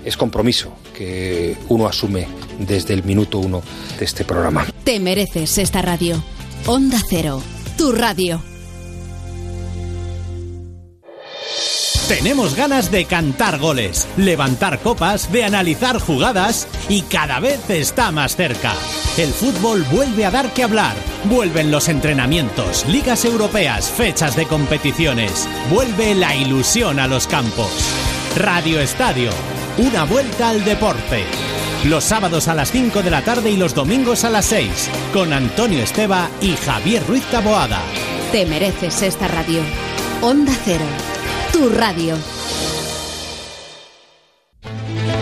es 0.05 0.17
compromiso 0.17 0.77
que 0.95 1.57
uno 1.69 1.87
asume 1.87 2.27
desde 2.59 2.95
el 2.95 3.05
minuto 3.05 3.39
uno 3.39 3.63
de 3.99 4.05
este 4.05 4.25
programa. 4.25 4.67
Te 4.85 5.01
mereces 5.01 5.59
esta 5.59 5.83
radio. 5.83 6.23
Onda 6.67 7.01
Cero, 7.09 7.43
tu 7.77 7.93
radio. 7.93 8.54
Tenemos 12.09 12.55
ganas 12.55 12.91
de 12.91 13.07
cantar 13.07 13.59
goles, 13.59 14.07
levantar 14.19 14.81
copas, 14.81 15.33
de 15.33 15.45
analizar 15.45 15.99
jugadas 15.99 16.69
y 16.89 17.01
cada 17.03 17.41
vez 17.41 17.71
está 17.71 18.11
más 18.13 18.37
cerca. 18.37 18.75
El 19.17 19.33
fútbol 19.33 19.83
vuelve 19.91 20.27
a 20.27 20.31
dar 20.31 20.53
que 20.53 20.65
hablar. 20.65 20.95
Vuelven 21.25 21.71
los 21.71 21.89
entrenamientos, 21.89 22.85
ligas 22.89 23.25
europeas, 23.25 23.89
fechas 23.89 24.37
de 24.37 24.47
competiciones. 24.47 25.49
Vuelve 25.71 26.15
la 26.15 26.37
ilusión 26.37 26.99
a 26.99 27.07
los 27.07 27.27
campos. 27.27 27.71
Radio 28.37 28.81
Estadio, 28.81 29.31
una 29.79 30.05
vuelta 30.05 30.51
al 30.51 30.63
deporte. 30.65 31.25
Los 31.85 32.05
sábados 32.05 32.49
a 32.49 32.55
las 32.55 32.71
5 32.71 33.03
de 33.03 33.11
la 33.11 33.23
tarde 33.23 33.51
y 33.51 33.57
los 33.57 33.75
domingos 33.75 34.25
a 34.25 34.31
las 34.31 34.47
6, 34.47 34.91
con 35.13 35.33
Antonio 35.33 35.83
Esteba 35.83 36.29
y 36.41 36.57
Javier 36.57 37.03
Ruiz 37.07 37.25
Taboada. 37.31 37.81
Te 38.33 38.45
mereces 38.45 39.03
esta 39.03 39.29
radio. 39.29 39.61
Onda 40.23 40.53
Cero, 40.65 40.87
tu 41.55 41.69
radio. 41.69 42.17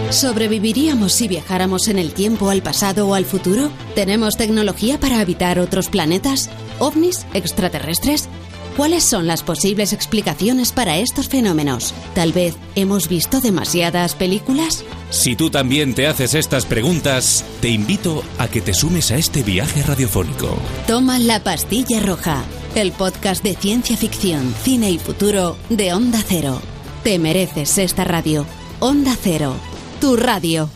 ¿Sobreviviríamos 0.09 1.13
si 1.13 1.29
viajáramos 1.29 1.89
en 1.89 1.99
el 1.99 2.15
tiempo 2.15 2.49
al 2.49 2.63
pasado 2.63 3.07
o 3.07 3.15
al 3.15 3.27
futuro? 3.27 3.71
¿Tenemos 3.95 4.39
tecnología 4.39 4.99
para 4.99 5.21
habitar 5.21 5.59
otros 5.59 5.91
planetas? 5.91 6.49
¿OVNIs? 6.79 7.27
¿Extraterrestres? 7.35 8.31
¿Cuáles 8.79 9.05
son 9.05 9.27
las 9.27 9.43
posibles 9.43 9.93
explicaciones 9.93 10.73
para 10.73 10.97
estos 10.97 11.29
fenómenos? 11.29 11.93
Tal 12.15 12.33
vez 12.33 12.57
hemos 12.77 13.11
visto 13.11 13.43
demasiadas 13.43 14.15
películas. 14.15 14.85
Si 15.11 15.37
tú 15.37 15.51
también 15.51 15.95
te 15.95 16.07
haces 16.07 16.33
estas 16.33 16.65
preguntas, 16.65 17.45
te 17.61 17.69
invito 17.69 18.23
a 18.39 18.49
que 18.49 18.63
te 18.63 18.73
sumes 18.73 19.11
a 19.11 19.17
este 19.17 19.43
viaje 19.43 19.83
radiofónico. 19.83 20.57
Toma 20.87 21.19
la 21.19 21.41
pastilla 21.41 22.01
roja, 22.01 22.43
el 22.75 22.93
podcast 22.93 23.43
de 23.45 23.55
ciencia 23.55 23.97
ficción, 23.97 24.55
cine 24.63 24.91
y 24.91 24.99
futuro 24.99 25.57
de 25.69 25.93
Onda 25.93 26.21
Cero. 26.27 26.61
Te 27.03 27.19
mereces 27.19 27.77
esta 27.79 28.05
radio. 28.05 28.47
Onda 28.81 29.17
Cero, 29.21 29.55
tu 30.01 30.17
radio. 30.17 30.71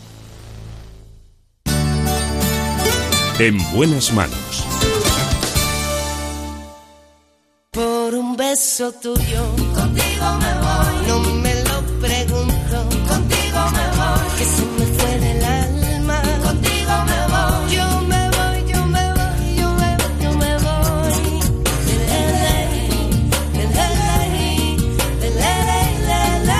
En 3.39 3.57
buenas 3.73 4.13
manos. 4.13 4.65
Por 7.71 8.15
un 8.15 8.35
beso 8.35 8.91
tuyo, 8.91 9.55
contigo 9.75 10.25
me 10.39 10.53
voy. 10.55 11.07
No 11.07 11.19
me 11.35 11.56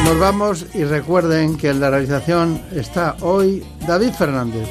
Nos 0.07 0.19
vamos 0.19 0.65
y 0.73 0.85
recuerden 0.85 1.57
que 1.57 1.69
en 1.69 1.81
la 1.81 1.89
realización 1.89 2.61
está 2.73 3.17
hoy 3.19 3.61
David 3.85 4.13
Fernández. 4.13 4.65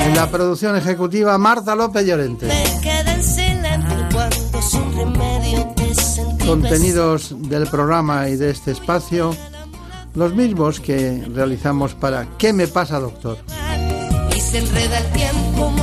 En 0.00 0.16
la 0.16 0.28
producción 0.28 0.74
ejecutiva 0.74 1.38
Marta 1.38 1.76
López 1.76 2.04
Llorente. 2.04 2.48
Contenidos 6.44 7.36
del 7.48 7.68
programa 7.68 8.28
y 8.28 8.34
de 8.34 8.50
este 8.50 8.72
espacio, 8.72 9.32
los 10.14 10.34
mismos 10.34 10.80
que 10.80 11.24
realizamos 11.32 11.94
para 11.94 12.26
¿Qué 12.36 12.52
me 12.52 12.66
pasa, 12.66 12.98
doctor? 12.98 13.38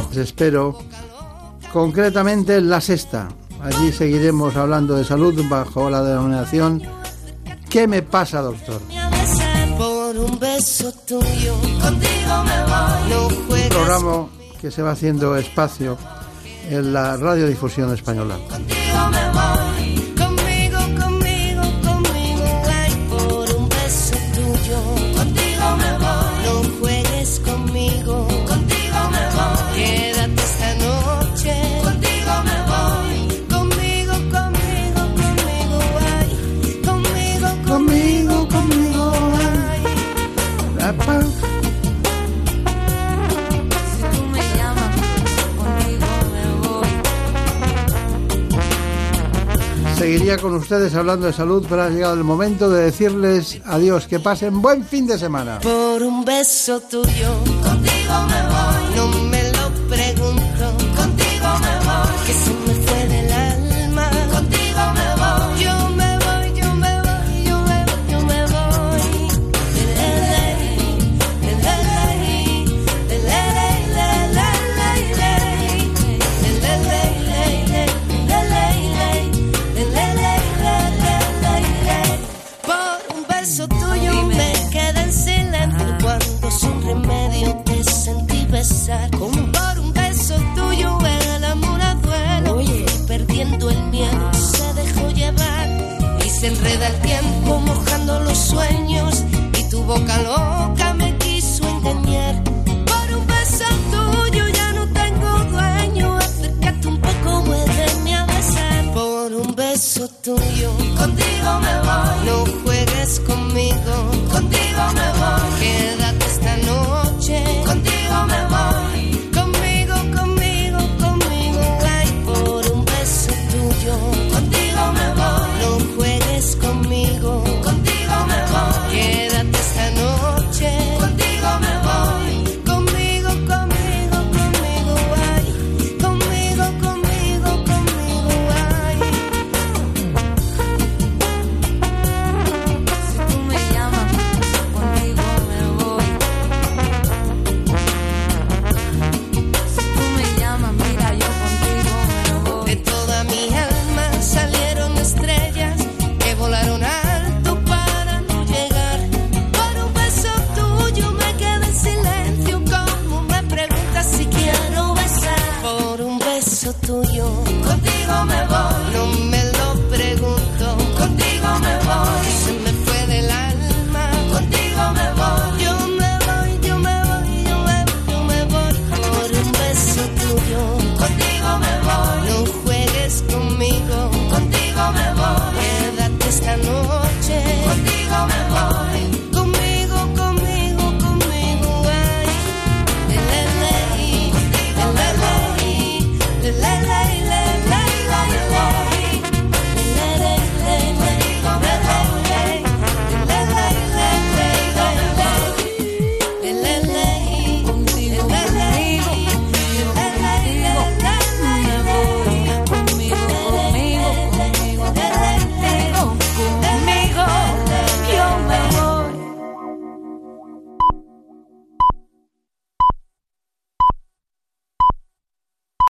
Les 0.09 0.17
espero 0.17 0.79
concretamente 1.71 2.57
en 2.57 2.69
la 2.69 2.81
sexta. 2.81 3.29
Allí 3.63 3.91
seguiremos 3.91 4.55
hablando 4.55 4.95
de 4.95 5.03
salud 5.03 5.41
bajo 5.49 5.89
la 5.89 6.03
denominación 6.03 6.81
¿Qué 7.73 7.87
me 7.87 8.03
pasa, 8.03 8.39
doctor? 8.39 8.79
Por 9.79 10.15
un 10.15 10.37
beso 10.37 10.91
tuyo, 11.07 11.55
contigo 11.81 12.43
me 12.45 12.61
voy. 12.65 13.09
No 13.09 13.27
Un 13.27 13.47
juegues 13.47 13.69
programa 13.69 14.27
que 14.61 14.69
se 14.69 14.83
va 14.83 14.91
haciendo 14.91 15.35
espacio 15.35 15.97
en 16.69 16.93
la 16.93 17.17
radiodifusión 17.17 17.91
española. 17.91 18.37
contigo 18.47 19.09
me 19.09 19.29
voy. 19.31 19.82
Con 50.41 50.55
ustedes 50.55 50.93
hablando 50.95 51.27
de 51.27 51.33
salud, 51.33 51.65
pero 51.69 51.83
ha 51.83 51.89
llegado 51.89 52.15
el 52.15 52.23
momento 52.23 52.69
de 52.69 52.85
decirles 52.85 53.61
adiós, 53.65 54.07
que 54.07 54.19
pasen 54.19 54.61
buen 54.61 54.83
fin 54.83 55.05
de 55.05 55.17
semana. 55.17 55.59
Por 55.59 56.01
un 56.01 56.25
beso 56.25 56.81
tuyo, 56.81 57.33
contigo 57.63 58.13
me 58.27 58.41
voy. 58.47 58.52
sueño. 98.35 98.82